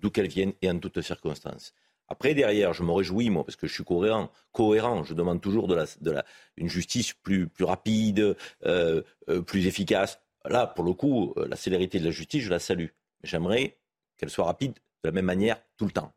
d'où 0.00 0.10
qu'elles 0.10 0.28
viennent 0.28 0.54
et 0.62 0.70
en 0.70 0.78
toutes 0.78 1.00
circonstances. 1.00 1.72
Après, 2.08 2.34
derrière, 2.34 2.72
je 2.72 2.82
me 2.82 2.90
réjouis, 2.90 3.30
moi, 3.30 3.44
parce 3.44 3.56
que 3.56 3.68
je 3.68 3.72
suis 3.72 3.84
cohérent. 3.84 4.30
cohérent. 4.50 5.04
Je 5.04 5.14
demande 5.14 5.40
toujours 5.40 5.68
une 6.56 6.68
justice 6.68 7.12
plus, 7.12 7.48
rapide, 7.60 8.36
euh, 8.64 9.02
euh, 9.28 9.42
plus 9.42 9.66
efficace. 9.66 10.20
Là, 10.44 10.66
pour 10.66 10.84
le 10.84 10.92
coup, 10.92 11.34
euh, 11.36 11.46
la 11.46 11.56
célérité 11.56 12.00
de 12.00 12.04
la 12.04 12.10
justice, 12.10 12.42
je 12.42 12.50
la 12.50 12.58
salue. 12.58 12.88
J'aimerais 13.22 13.78
qu'elle 14.16 14.30
soit 14.30 14.46
rapide 14.46 14.72
de 14.72 15.08
la 15.08 15.12
même 15.12 15.26
manière 15.26 15.62
tout 15.76 15.84
le 15.84 15.92
temps. 15.92 16.12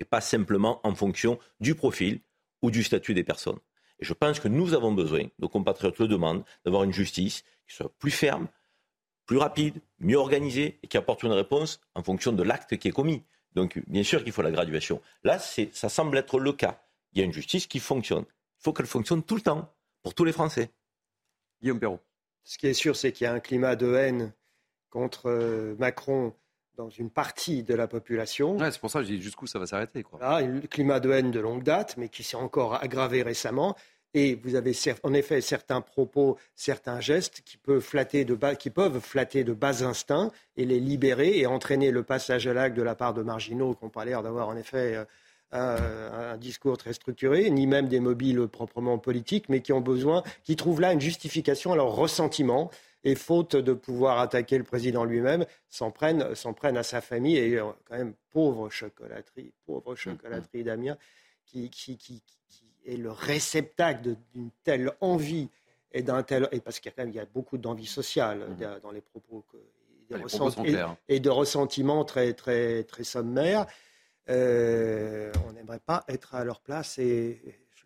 Et 0.00 0.04
pas 0.04 0.20
simplement 0.20 0.80
en 0.82 0.94
fonction 0.94 1.38
du 1.60 1.74
profil 1.74 2.20
ou 2.62 2.70
du 2.70 2.82
statut 2.82 3.14
des 3.14 3.24
personnes. 3.24 3.58
Et 4.00 4.04
je 4.04 4.12
pense 4.14 4.40
que 4.40 4.48
nous 4.48 4.74
avons 4.74 4.92
besoin, 4.92 5.24
nos 5.38 5.48
compatriotes 5.48 5.98
le 5.98 6.08
demandent, 6.08 6.44
d'avoir 6.64 6.84
une 6.84 6.92
justice 6.92 7.44
qui 7.68 7.76
soit 7.76 7.92
plus 7.98 8.10
ferme, 8.10 8.48
plus 9.26 9.36
rapide, 9.36 9.80
mieux 10.00 10.16
organisé 10.16 10.78
et 10.82 10.88
qui 10.88 10.96
apporte 10.96 11.22
une 11.22 11.32
réponse 11.32 11.80
en 11.94 12.02
fonction 12.02 12.32
de 12.32 12.42
l'acte 12.42 12.76
qui 12.76 12.88
est 12.88 12.92
commis. 12.92 13.22
Donc, 13.54 13.80
bien 13.86 14.02
sûr 14.02 14.24
qu'il 14.24 14.32
faut 14.32 14.42
la 14.42 14.50
graduation. 14.50 15.02
Là, 15.22 15.38
ça 15.38 15.88
semble 15.88 16.16
être 16.18 16.40
le 16.40 16.52
cas. 16.52 16.82
Il 17.12 17.18
y 17.18 17.22
a 17.22 17.24
une 17.24 17.32
justice 17.32 17.66
qui 17.66 17.78
fonctionne. 17.78 18.24
Il 18.58 18.62
faut 18.62 18.72
qu'elle 18.72 18.86
fonctionne 18.86 19.22
tout 19.22 19.34
le 19.34 19.42
temps, 19.42 19.72
pour 20.02 20.14
tous 20.14 20.24
les 20.24 20.32
Français. 20.32 20.70
Guillaume 21.60 21.80
Perrault. 21.80 22.00
Ce 22.44 22.58
qui 22.58 22.66
est 22.68 22.74
sûr, 22.74 22.96
c'est 22.96 23.12
qu'il 23.12 23.24
y 23.24 23.28
a 23.28 23.32
un 23.32 23.40
climat 23.40 23.76
de 23.76 23.94
haine 23.94 24.32
contre 24.88 25.28
euh, 25.28 25.74
Macron 25.78 26.34
dans 26.80 26.88
une 26.88 27.10
partie 27.10 27.62
de 27.62 27.74
la 27.74 27.86
population. 27.86 28.56
c'est 28.58 28.80
pour 28.80 28.90
ça 28.90 29.00
que 29.00 29.04
je 29.04 29.12
dis 29.12 29.20
jusqu'où 29.20 29.46
ça 29.46 29.58
va 29.58 29.66
s'arrêter. 29.66 30.02
un 30.22 30.60
climat 30.60 30.98
de 30.98 31.10
haine 31.10 31.30
de 31.30 31.38
longue 31.38 31.62
date, 31.62 31.96
mais 31.98 32.08
qui 32.08 32.22
s'est 32.22 32.36
encore 32.36 32.82
aggravé 32.82 33.22
récemment. 33.22 33.76
Et 34.14 34.34
vous 34.42 34.54
avez 34.56 34.72
en 35.04 35.12
effet 35.12 35.40
certains 35.40 35.82
propos, 35.82 36.36
certains 36.56 37.00
gestes 37.00 37.42
qui 37.44 37.58
peuvent 37.58 37.82
flatter 37.82 38.24
de 38.24 38.34
bas, 38.34 38.56
qui 38.56 38.70
peuvent 38.70 38.98
flatter 38.98 39.44
de 39.44 39.52
bas 39.52 39.84
instincts 39.84 40.32
et 40.56 40.64
les 40.64 40.80
libérer 40.80 41.38
et 41.38 41.46
entraîner 41.46 41.90
le 41.90 42.02
passage 42.02 42.46
à 42.46 42.54
l'acte 42.54 42.76
de 42.76 42.82
la 42.82 42.94
part 42.94 43.14
de 43.14 43.22
marginaux 43.22 43.74
qui 43.74 43.84
n'ont 43.84 43.90
pas 43.90 44.04
l'air 44.04 44.22
d'avoir 44.22 44.48
en 44.48 44.56
effet 44.56 44.96
euh, 44.96 46.32
un, 46.32 46.36
discours 46.38 46.78
très 46.78 46.92
structuré, 46.92 47.50
ni 47.50 47.66
même 47.66 47.88
des 47.88 48.00
mobiles 48.00 48.48
proprement 48.48 48.98
politiques, 48.98 49.48
mais 49.48 49.60
qui 49.60 49.72
ont 49.72 49.80
besoin, 49.80 50.22
qui 50.44 50.56
trouvent 50.56 50.80
là 50.80 50.92
une 50.92 51.00
justification 51.00 51.72
à 51.72 51.76
leur 51.76 51.94
ressentiment 51.94 52.70
et 53.04 53.14
faute 53.14 53.56
de 53.56 53.72
pouvoir 53.72 54.18
attaquer 54.18 54.58
le 54.58 54.64
président 54.64 55.04
lui-même, 55.04 55.46
s'en 55.68 55.90
prennent, 55.90 56.34
s'en 56.34 56.52
prennent 56.52 56.76
à 56.76 56.82
sa 56.82 57.00
famille 57.00 57.36
et 57.36 57.58
euh, 57.58 57.64
quand 57.86 57.96
même 57.96 58.14
pauvre 58.30 58.68
chocolaterie, 58.68 59.52
pauvre 59.64 59.94
chocolaterie 59.94 60.64
d'Amiens 60.64 60.98
qui, 61.46 61.70
qui, 61.70 61.96
qui 61.96 62.22
et 62.84 62.96
le 62.96 63.10
réceptacle 63.10 64.16
d'une 64.32 64.50
telle 64.64 64.92
envie 65.00 65.48
et 65.92 66.02
d'un 66.02 66.22
tel 66.22 66.48
et 66.52 66.60
parce 66.60 66.80
qu'il 66.80 66.90
y 66.90 66.94
a 66.94 66.96
quand 66.96 67.02
même 67.02 67.12
il 67.12 67.16
y 67.16 67.20
a 67.20 67.26
beaucoup 67.26 67.58
d'envie 67.58 67.86
sociale 67.86 68.48
mmh. 68.48 68.80
dans 68.82 68.90
les 68.90 69.00
propos 69.00 69.44
que, 69.50 69.58
et, 71.08 71.20
de 71.20 71.30
ressentiments 71.30 72.04
très 72.04 72.32
très 72.32 72.84
très 72.84 73.04
sommaires. 73.04 73.66
Euh, 74.28 75.32
on 75.48 75.52
n'aimerait 75.52 75.80
pas 75.80 76.04
être 76.08 76.34
à 76.34 76.44
leur 76.44 76.60
place 76.60 76.98
et 76.98 77.40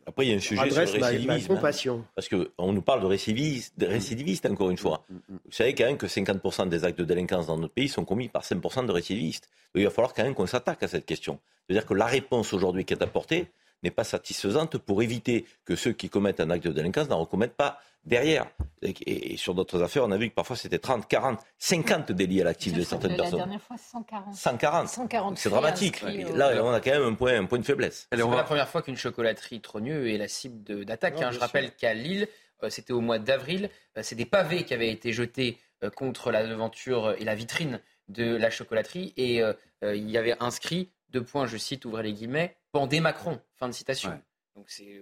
après, 0.07 0.27
il 0.27 0.31
y 0.31 0.33
a 0.33 0.37
un 0.37 0.41
sujet 0.41 0.71
sur 0.71 0.81
le 0.81 1.03
récidivisme. 1.03 1.53
Hein. 1.53 2.05
parce 2.15 2.29
qu'on 2.29 2.73
nous 2.73 2.83
parle 2.83 3.01
de 3.01 3.07
récidivistes, 3.07 3.73
de 3.79 3.87
récidivistes, 3.87 4.47
encore 4.47 4.71
une 4.71 4.77
fois. 4.77 5.05
Mmh, 5.09 5.15
mmh, 5.15 5.37
Vous 5.47 5.53
savez 5.53 5.75
quand 5.75 5.85
même 5.85 5.97
que 5.97 6.07
50% 6.07 6.69
des 6.69 6.85
actes 6.85 6.99
de 6.99 7.05
délinquance 7.05 7.47
dans 7.47 7.57
notre 7.57 7.73
pays 7.73 7.89
sont 7.89 8.05
commis 8.05 8.29
par 8.29 8.43
5% 8.43 8.87
de 8.87 8.93
récidivistes. 8.93 9.49
Donc, 9.75 9.81
il 9.81 9.85
va 9.85 9.91
falloir 9.91 10.13
quand 10.13 10.23
même 10.23 10.35
qu'on 10.35 10.47
s'attaque 10.47 10.83
à 10.83 10.89
cette 10.89 11.07
question. 11.07 11.39
C'est-à-dire 11.67 11.87
que 11.87 11.95
la 11.95 12.07
réponse 12.07 12.53
aujourd'hui 12.53 12.85
qui 12.85 12.95
est 12.95 13.03
apportée, 13.03 13.47
n'est 13.83 13.91
pas 13.91 14.05
satisfaisante 14.05 14.79
pour 14.79 15.03
éviter 15.03 15.47
que 15.65 15.77
ceux 15.77 15.93
qui 15.93 16.09
commettent 16.09 16.41
un 16.41 16.51
acte 16.51 16.65
de 16.65 16.73
délinquance 16.73 17.09
n'en 17.09 17.19
recommettent 17.19 17.57
pas 17.57 17.81
derrière. 18.05 18.47
Et, 18.83 19.37
sur 19.37 19.55
d'autres 19.55 19.83
affaires, 19.83 20.05
on 20.05 20.11
a 20.11 20.17
vu 20.17 20.29
que 20.29 20.35
parfois 20.35 20.57
c'était 20.57 20.79
30, 20.79 21.09
40, 21.09 21.41
50 21.59 22.13
délits 22.13 22.41
à 22.41 22.45
l'actif 22.45 22.73
de 22.73 22.83
certaines 22.83 23.17
personnes. 23.17 23.39
La 23.39 23.45
dernière 23.45 23.63
fois, 23.63 23.77
140. 23.77 24.35
140. 24.35 24.89
140 24.89 25.39
C'est 25.39 25.51
dramatique. 25.51 26.03
Là, 26.03 26.63
on 26.63 26.73
a 26.73 26.81
quand 26.81 26.91
même 26.91 27.03
un 27.03 27.15
point, 27.15 27.39
un 27.39 27.47
point 27.47 27.59
de 27.59 27.65
faiblesse. 27.65 28.09
C'est 28.13 28.21
pas 28.21 28.37
la 28.37 28.45
première 28.45 28.69
fois 28.69 28.83
qu'une 28.83 28.97
chocolaterie 28.97 29.61
trogneux 29.61 30.09
est 30.11 30.19
la 30.19 30.29
cible 30.29 30.85
d'attaque. 30.85 31.21
Hein. 31.21 31.31
Je 31.31 31.39
rappelle 31.39 31.75
qu'à 31.75 31.95
Lille, 31.95 32.29
euh, 32.65 32.71
c'était 32.71 32.93
au 32.93 33.01
mois 33.01 33.19
d'avril, 33.19 33.71
euh, 33.97 34.01
c'est 34.03 34.15
des 34.15 34.27
pavés 34.27 34.65
qui 34.65 34.75
avaient 34.75 34.91
été 34.91 35.13
jetés 35.13 35.59
euh, 35.83 35.91
contre 35.91 36.31
la 36.31 36.47
devanture 36.47 37.15
et 37.19 37.25
la 37.25 37.35
vitrine 37.35 37.81
de 38.09 38.37
la 38.37 38.51
chocolaterie 38.51 39.15
et 39.17 39.41
il 39.83 40.11
y 40.11 40.19
avait 40.19 40.37
inscrit 40.41 40.91
deux 41.09 41.25
points, 41.25 41.47
je 41.47 41.57
cite, 41.57 41.87
ouvrez 41.87 42.03
les 42.03 42.13
guillemets, 42.13 42.55
pendez 42.75 42.99
Macron. 42.99 43.41
Fin 43.55 43.69
de 43.69 43.73
citation. 43.73 44.11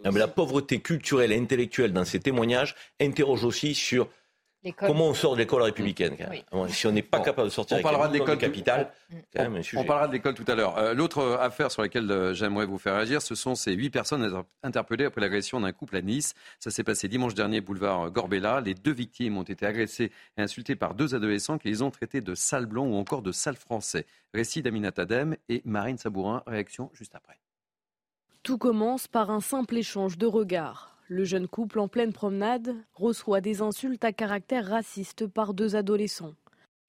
mais 0.04 0.18
la 0.18 0.28
pauvreté 0.28 0.80
culturelle 0.80 1.32
et 1.32 1.38
intellectuelle 1.38 1.92
dans 1.92 2.04
ces 2.04 2.20
témoignages 2.20 2.76
interroge 3.00 3.44
aussi 3.44 3.74
sur 3.74 4.08
Comment 4.76 5.08
on 5.08 5.14
sort 5.14 5.32
de 5.32 5.38
l'école 5.38 5.62
républicaine 5.62 6.16
Si 6.68 6.86
on 6.86 6.92
n'est 6.92 7.02
pas 7.02 7.18
capable 7.18 7.48
de 7.48 7.52
sortir 7.52 7.78
on 7.78 7.82
parlera 7.82 8.06
de 8.06 8.12
l'école 8.12 8.38
capitale, 8.38 8.92
on, 9.34 9.84
parlera 9.84 10.06
de 10.06 10.12
l'école 10.12 10.34
tout 10.34 10.44
à 10.46 10.54
l'heure. 10.54 10.78
Euh, 10.78 10.94
l'autre 10.94 11.36
affaire 11.40 11.72
sur 11.72 11.82
laquelle 11.82 12.08
euh, 12.12 12.32
j'aimerais 12.32 12.64
vous 12.64 12.78
faire 12.78 12.94
réagir, 12.94 13.20
ce 13.22 13.34
sont 13.34 13.56
ces 13.56 13.72
huit 13.72 13.90
personnes 13.90 14.44
interpellées 14.62 15.06
après 15.06 15.20
l'agression 15.20 15.58
d'un 15.58 15.72
couple 15.72 15.96
à 15.96 16.00
Nice. 16.00 16.34
Ça 16.60 16.70
s'est 16.70 16.84
passé 16.84 17.08
dimanche 17.08 17.34
dernier, 17.34 17.60
boulevard 17.60 18.12
Gorbella. 18.12 18.60
Les 18.60 18.74
deux 18.74 18.92
victimes 18.92 19.36
ont 19.36 19.42
été 19.42 19.66
agressées 19.66 20.12
et 20.36 20.42
insultées 20.42 20.76
par 20.76 20.94
deux 20.94 21.16
adolescents 21.16 21.58
qui 21.58 21.66
les 21.66 21.82
ont 21.82 21.90
traités 21.90 22.20
de 22.20 22.36
sales 22.36 22.66
blancs 22.66 22.88
ou 22.88 22.94
encore 22.94 23.22
de 23.22 23.32
sales 23.32 23.56
français. 23.56 24.06
Récit 24.32 24.62
d'Aminata 24.62 25.02
Adem 25.02 25.36
et 25.48 25.62
Marine 25.64 25.98
Sabourin. 25.98 26.44
Réaction 26.46 26.88
juste 26.94 27.16
après. 27.16 27.41
Tout 28.42 28.58
commence 28.58 29.06
par 29.06 29.30
un 29.30 29.40
simple 29.40 29.76
échange 29.76 30.18
de 30.18 30.26
regards. 30.26 30.96
Le 31.06 31.22
jeune 31.22 31.46
couple 31.46 31.78
en 31.78 31.86
pleine 31.86 32.12
promenade 32.12 32.74
reçoit 32.92 33.40
des 33.40 33.62
insultes 33.62 34.04
à 34.04 34.12
caractère 34.12 34.66
raciste 34.66 35.28
par 35.28 35.54
deux 35.54 35.76
adolescents. 35.76 36.34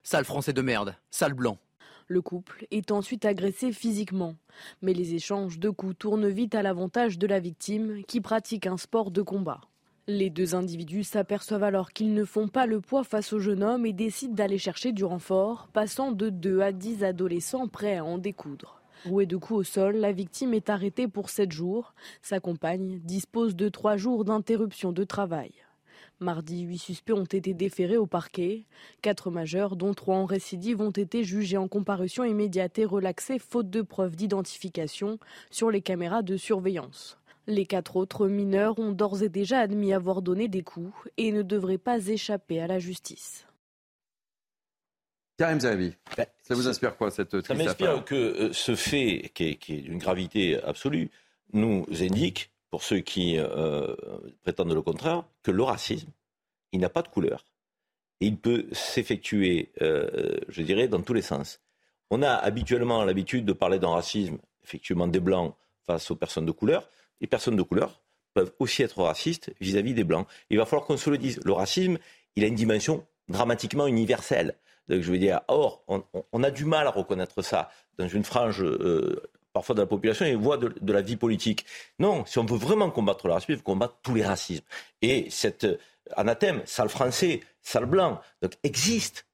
Sale 0.01 0.26
français 0.26 0.54
de 0.54 0.64
merde, 0.64 0.95
sale 1.12 1.36
blanc. 1.36 1.60
Le 2.08 2.24
couple 2.24 2.66
est 2.72 2.89
ensuite 2.91 3.24
agressé 3.24 3.72
physiquement, 3.72 4.36
mais 4.82 4.95
les 4.95 5.14
échanges 5.14 5.60
de 5.60 5.70
coups 5.70 5.95
tournent 5.99 6.28
vite 6.28 6.56
à 6.56 6.64
l'avantage 6.64 7.20
de 7.20 7.28
la 7.28 7.39
victime 7.39 8.01
qui 8.08 8.20
pratique 8.20 8.66
un 8.66 8.78
sport 8.78 9.12
de 9.12 9.22
combat. 9.22 9.62
Les 10.08 10.32
deux 10.32 10.56
individus 10.56 11.04
s'aperçoivent 11.04 11.64
alors 11.64 11.91
qu'ils 11.91 12.16
ne 12.16 12.26
font 12.26 12.47
pas 12.47 12.66
le 12.66 12.82
poids 12.82 13.04
face 13.04 13.32
au 13.32 13.38
jeune 13.38 13.62
homme 13.62 13.86
et 13.86 13.93
décident 13.93 14.34
d'aller 14.34 14.58
chercher 14.58 14.91
du 14.91 15.06
renfort, 15.06 15.68
passant 15.72 16.14
de 16.14 16.32
2 16.32 16.62
à 16.62 16.72
10 16.72 17.04
adolescents 17.04 17.68
prêts 17.68 17.97
à 17.97 18.04
en 18.04 18.18
découdre. 18.18 18.83
Rouée 19.06 19.26
de 19.26 19.36
coups 19.36 19.60
au 19.60 19.64
sol, 19.64 19.97
la 19.97 20.14
victime 20.14 20.54
est 20.54 20.70
arrêtée 20.70 21.10
pour 21.10 21.30
7 21.30 21.51
jours. 21.51 21.93
Sa 22.22 22.39
compagne 22.39 22.99
dispose 23.04 23.54
de 23.54 23.68
3 23.68 23.97
jours 23.97 24.24
d'interruption 24.24 24.93
de 24.93 25.04
travail. 25.04 25.51
Mardi, 26.22 26.62
8 26.62 26.78
suspects 26.78 27.14
ont 27.14 27.26
été 27.26 27.54
déférés 27.54 27.97
au 27.97 28.06
parquet. 28.06 28.66
Quatre 29.01 29.30
majeurs, 29.30 29.76
dont 29.76 29.93
trois 29.93 30.16
en 30.16 30.26
récidive, 30.26 30.80
ont 30.80 30.91
été 30.91 31.26
jugés 31.26 31.58
en 31.58 31.68
comparution 31.68 32.24
immédiate 32.24 32.80
et 32.80 32.86
relaxés 32.86 33.39
faute 33.39 33.70
de 33.70 33.82
preuves 33.82 34.16
d'identification 34.16 35.20
sur 35.51 35.70
les 35.70 35.82
caméras 35.82 36.22
de 36.22 36.38
surveillance. 36.38 37.18
Les 37.45 37.66
quatre 37.66 37.97
autres 37.97 38.30
mineurs 38.30 38.80
ont 38.80 38.93
d'ores 38.93 39.22
et 39.22 39.28
déjà 39.28 39.60
admis 39.60 39.91
avoir 39.91 40.22
donné 40.22 40.47
des 40.47 40.64
coups 40.64 40.93
et 41.18 41.34
ne 41.34 41.41
devraient 41.41 41.78
pas 41.78 42.08
échapper 42.08 42.62
à 42.62 42.68
la 42.68 42.80
justice. 42.80 43.45
Karim 45.44 45.60
Zerbi, 45.60 45.94
ben, 46.16 46.26
ça 46.41 46.56
vous 46.56 46.70
inspire 46.70 46.96
quoi 46.96 47.12
cette 47.12 47.46
Ça 47.46 47.54
m'inspire 47.54 48.06
que 48.06 48.16
euh, 48.16 48.54
ce 48.54 48.76
fait, 48.76 49.30
qui 49.34 49.60
est, 49.68 49.82
d'une 49.82 49.98
gravité 49.98 50.58
absolue, 50.64 51.12
nous 51.52 51.86
indique 52.00 52.50
pour 52.70 52.82
ceux 52.82 53.00
qui 53.00 53.38
euh, 53.38 53.94
prétendent 54.41 54.74
le 54.74 54.82
contraire, 54.82 55.26
que 55.44 55.52
le 55.52 55.62
racisme, 55.62 56.08
il 56.72 56.80
n'a 56.80 56.88
pas 56.88 57.02
de 57.02 57.10
couleur. 57.10 57.44
Et 58.22 58.28
il 58.28 58.38
peut 58.38 58.68
s'effectuer, 58.72 59.74
euh, 59.82 60.38
je 60.48 60.62
dirais, 60.62 60.88
dans 60.88 61.02
tous 61.02 61.14
les 61.14 61.22
sens. 61.22 61.60
On 62.10 62.22
a 62.22 62.32
habituellement 62.32 63.04
l'habitude 63.04 63.44
de 63.44 63.52
parler 63.52 63.80
d'un 63.80 63.89
racisme, 63.89 64.38
effectivement, 64.64 65.08
des 65.10 65.20
blancs 65.20 65.54
face 65.86 66.10
aux 66.10 66.16
personnes 66.16 66.46
de 66.46 66.54
couleur. 66.54 66.89
Les 67.20 67.28
personnes 67.28 67.58
de 67.58 67.64
couleur 67.64 68.02
peuvent 68.34 68.54
aussi 68.60 68.82
être 68.82 69.04
racistes 69.04 69.52
vis-à-vis 69.60 69.94
des 69.94 70.06
blancs. 70.06 70.26
Il 70.50 70.58
va 70.58 70.66
falloir 70.66 70.88
qu'on 70.88 70.96
se 70.96 71.10
le 71.10 71.18
dise. 71.18 71.41
Le 71.44 71.52
racisme, 71.52 71.98
il 72.38 72.46
a 72.46 72.48
une 72.48 72.56
dimension 72.56 73.06
dramatiquement 73.28 73.88
universelle. 73.88 74.56
Donc, 74.90 75.02
je 75.02 75.12
veux 75.12 75.18
dire, 75.18 75.42
or, 75.48 75.84
on, 75.88 76.44
a 76.44 76.52
du 76.52 76.66
mal 76.66 76.88
à 76.88 76.92
reconnaître 76.92 77.42
ça 77.42 77.70
dans 77.98 78.08
une 78.08 78.24
frange 78.24 78.64
euh, 78.64 79.22
parfois 79.54 79.76
de 79.76 79.82
la 79.82 79.88
population 79.88 80.26
et 80.26 80.36
de, 80.36 80.74
de, 80.80 80.94
la 80.94 81.02
vie 81.02 81.16
politique. 81.16 81.66
Non, 82.00 82.26
si 82.26 82.40
on 82.40 82.46
veut 82.46 82.58
vraiment 82.58 82.90
combattre 82.90 83.28
le 83.28 83.34
racisme, 83.34 83.54
il 83.54 83.58
faut 83.58 83.64
combattre 83.64 83.98
tous 84.02 84.16
les 84.16 84.26
racismes. 84.26 84.66
Et 85.02 85.28
cet 85.30 85.64
euh, 85.64 85.78
anathème, 86.16 86.62
sale 86.66 86.90
français, 86.90 87.42
sale 87.62 87.86
blanc, 87.86 88.20
donc, 88.42 88.54
existe. 88.64 89.26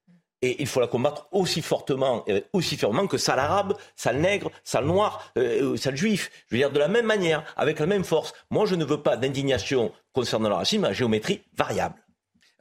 Et 0.42 0.62
il 0.62 0.68
faut 0.68 0.80
la 0.80 0.88
combattre 0.88 1.28
aussi 1.34 1.62
fortement 1.62 2.24
aussi 2.54 2.78
fermement 2.78 3.08
que 3.08 3.18
sale 3.18 3.40
arabe, 3.40 3.76
sale 3.98 4.22
nègre, 4.22 4.52
sale 4.64 4.86
noir, 4.86 5.34
euh, 5.38 5.76
sale 5.76 5.98
juif. 5.98 6.32
Je 6.48 6.56
veux 6.56 6.60
dire, 6.60 6.72
de 6.72 6.80
la 6.80 6.88
même 6.88 7.06
manière, 7.06 7.44
avec 7.58 7.78
la 7.80 7.86
même 7.86 8.06
force. 8.06 8.34
Moi, 8.50 8.66
je 8.66 8.76
ne 8.76 8.86
veux 8.86 9.02
pas 9.02 9.18
d'indignation 9.18 9.92
concernant 10.14 10.48
le 10.48 10.56
racisme 10.56 10.86
à 10.86 10.94
géométrie 10.94 11.42
variable. 11.58 11.96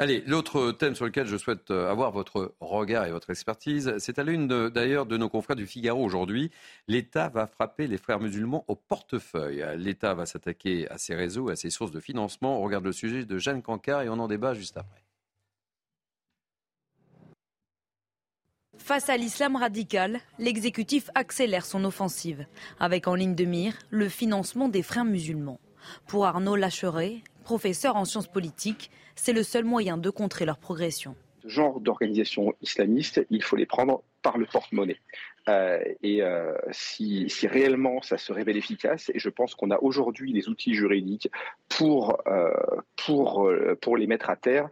Allez, 0.01 0.23
l'autre 0.29 0.71
thème 0.71 0.95
sur 0.95 1.07
lequel 1.07 1.27
je 1.27 1.37
souhaite 1.37 1.73
euh, 1.73 1.91
avoir 1.91 2.13
votre 2.13 2.55
regard 2.61 3.07
et 3.07 3.11
votre 3.11 3.31
expertise, 3.31 3.95
c'est 3.99 4.21
à 4.21 4.23
l'une 4.23 4.47
d'ailleurs 4.69 5.07
de 5.07 5.17
nos 5.17 5.29
confrères 5.29 5.57
du 5.57 5.67
Figaro 5.67 6.05
aujourd'hui. 6.05 6.53
L'État 6.87 7.29
va 7.29 7.49
frapper 7.49 7.89
les 7.89 7.99
frères 7.99 8.21
musulmans 8.21 8.65
au 8.69 8.77
portefeuille. 8.77 9.65
L'État 9.77 10.15
va 10.15 10.25
s'attaquer 10.25 10.89
à 10.89 10.99
ses 10.99 11.17
réseaux, 11.17 11.49
à 11.49 11.57
ses 11.57 11.71
sources 11.71 11.91
de 11.91 11.99
financement. 11.99 12.61
On 12.61 12.63
regarde 12.63 12.85
le 12.85 12.93
sujet 12.93 13.25
de 13.25 13.39
Jeanne 13.39 13.61
Cancard 13.61 14.03
et 14.03 14.09
on 14.09 14.21
en 14.21 14.29
débat 14.29 14.55
juste 14.55 14.77
après. 14.77 15.03
Face 18.77 19.09
à 19.09 19.17
l'islam 19.17 19.57
radical, 19.57 20.21
l'exécutif 20.39 21.11
accélère 21.17 21.67
son 21.67 21.85
offensive, 21.85 22.47
avec 22.79 23.09
en 23.09 23.17
ligne 23.17 23.35
de 23.35 23.45
mire 23.45 23.77
le 23.91 24.09
financement 24.09 24.69
des 24.69 24.85
frères 24.85 25.05
musulmans. 25.05 25.59
Pour 26.07 26.25
Arnaud 26.25 26.55
Lacheret, 26.55 27.25
professeur 27.43 27.97
en 27.97 28.05
sciences 28.05 28.31
politiques, 28.31 28.93
c'est 29.19 29.33
le 29.33 29.43
seul 29.43 29.65
moyen 29.65 29.99
de 29.99 30.11
contrer 30.11 30.45
leur 30.45 30.59
progression. 30.59 31.15
Ce 31.43 31.49
genre 31.49 31.81
d'organisation 31.81 32.53
islamiste, 32.63 33.25
il 33.31 33.43
faut 33.43 33.57
les 33.57 33.67
prendre 33.67 34.03
par 34.23 34.39
le 34.39 34.47
porte-monnaie. 34.47 35.01
Euh, 35.49 35.79
et 36.03 36.23
euh, 36.23 36.53
si, 36.73 37.29
réellement 37.45 38.03
ça 38.03 38.19
se 38.19 38.33
révèle 38.33 38.57
efficace, 38.57 39.11
et 39.15 39.19
je 39.19 39.29
pense 39.29 39.55
qu'on 39.55 39.71
a 39.71 39.79
aujourd'hui 39.81 40.33
les 40.33 40.49
outils 40.49 40.75
juridiques 40.75 41.31
pour, 41.69 42.21
euh, 42.27 42.53
pour, 42.97 43.51
pour 43.81 43.97
les 43.97 44.07
mettre 44.07 44.31
à 44.31 44.37
terre, 44.37 44.69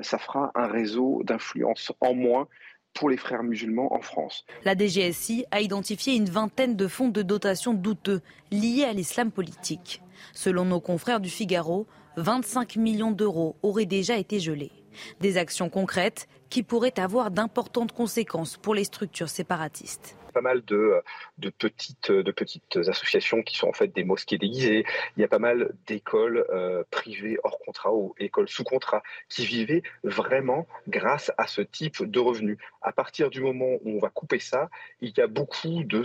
ça 0.00 0.18
fera 0.18 0.50
un 0.54 0.66
réseau 0.66 1.22
d'influence 1.24 1.92
en 2.00 2.14
moins 2.14 2.48
pour 2.94 3.10
les 3.10 3.18
frères 3.18 3.42
musulmans 3.42 3.92
en 3.92 4.00
France. 4.00 4.46
La 4.64 4.74
DGSI 4.74 5.44
a 5.50 5.60
identifié 5.60 6.14
une 6.14 6.30
vingtaine 6.30 6.76
de 6.76 6.88
fonds 6.88 7.08
de 7.08 7.22
dotation 7.22 7.74
douteux 7.74 8.22
liés 8.50 8.84
à 8.84 8.92
l'islam 8.92 9.30
politique. 9.30 10.00
Selon 10.32 10.64
nos 10.64 10.80
confrères 10.80 11.20
du 11.20 11.28
Figaro, 11.28 11.86
25 12.16 12.76
millions 12.76 13.10
d'euros 13.10 13.56
auraient 13.62 13.86
déjà 13.86 14.16
été 14.16 14.40
gelés. 14.40 14.72
Des 15.20 15.36
actions 15.36 15.68
concrètes 15.68 16.28
qui 16.50 16.62
pourraient 16.62 16.98
avoir 16.98 17.30
d'importantes 17.30 17.92
conséquences 17.92 18.56
pour 18.56 18.74
les 18.74 18.84
structures 18.84 19.28
séparatistes 19.28 20.16
pas 20.34 20.42
mal 20.42 20.62
de, 20.64 21.00
de, 21.38 21.48
petites, 21.48 22.12
de 22.12 22.30
petites 22.32 22.76
associations 22.76 23.42
qui 23.42 23.56
sont 23.56 23.68
en 23.68 23.72
fait 23.72 23.88
des 23.88 24.04
mosquées 24.04 24.36
déguisées. 24.36 24.84
Il 25.16 25.20
y 25.20 25.24
a 25.24 25.28
pas 25.28 25.38
mal 25.38 25.72
d'écoles 25.86 26.44
euh, 26.50 26.82
privées 26.90 27.38
hors 27.44 27.58
contrat 27.60 27.94
ou 27.94 28.14
écoles 28.18 28.48
sous 28.48 28.64
contrat 28.64 29.02
qui 29.28 29.46
vivaient 29.46 29.82
vraiment 30.02 30.66
grâce 30.88 31.32
à 31.38 31.46
ce 31.46 31.62
type 31.62 32.02
de 32.02 32.20
revenus. 32.20 32.58
À 32.82 32.92
partir 32.92 33.30
du 33.30 33.40
moment 33.40 33.78
où 33.84 33.96
on 33.96 34.00
va 34.00 34.10
couper 34.10 34.38
ça, 34.38 34.68
il 35.00 35.12
y 35.16 35.20
a 35.20 35.26
beaucoup 35.26 35.84
de, 35.84 36.02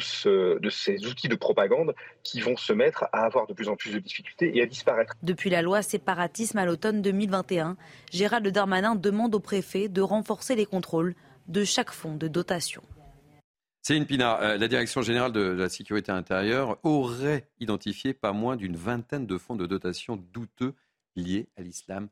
de 0.60 0.70
ces 0.70 1.06
outils 1.06 1.28
de 1.28 1.36
propagande 1.36 1.94
qui 2.24 2.40
vont 2.40 2.56
se 2.56 2.72
mettre 2.72 3.06
à 3.12 3.26
avoir 3.26 3.48
de 3.48 3.54
plus 3.54 3.68
en 3.68 3.76
plus 3.76 3.92
de 3.92 4.00
difficultés 4.00 4.58
et 4.58 4.62
à 4.62 4.66
disparaître. 4.66 5.14
Depuis 5.24 5.50
la 5.50 5.62
loi 5.62 5.82
séparatisme 5.82 6.58
à 6.58 6.66
l'automne 6.66 7.02
2021, 7.02 7.76
Gérald 8.12 8.48
Darmanin 8.48 8.96
demande 8.96 9.36
au 9.36 9.40
préfet 9.40 9.90
de 9.90 10.02
renforcer 10.02 10.56
les 10.56 10.66
contrôles 10.66 11.16
de 11.48 11.64
chaque 11.64 11.92
fonds 11.92 12.16
de 12.16 12.28
dotation. 12.28 12.82
Céline 13.82 14.06
Pina, 14.06 14.42
euh, 14.42 14.58
la 14.58 14.68
Direction 14.68 15.02
générale 15.02 15.32
de 15.32 15.40
la 15.40 15.70
sécurité 15.70 16.12
intérieure 16.12 16.78
aurait 16.84 17.48
identifié 17.60 18.14
pas 18.14 18.34
moins 18.34 18.56
d'une 18.56 18.76
vingtaine 18.76 19.26
de 19.26 19.38
fonds 19.38 19.56
de 19.56 19.66
dotation 19.66 20.18
douteux 20.18 20.76
liés 21.16 21.48
à 21.58 21.62
l'islam 21.62 22.10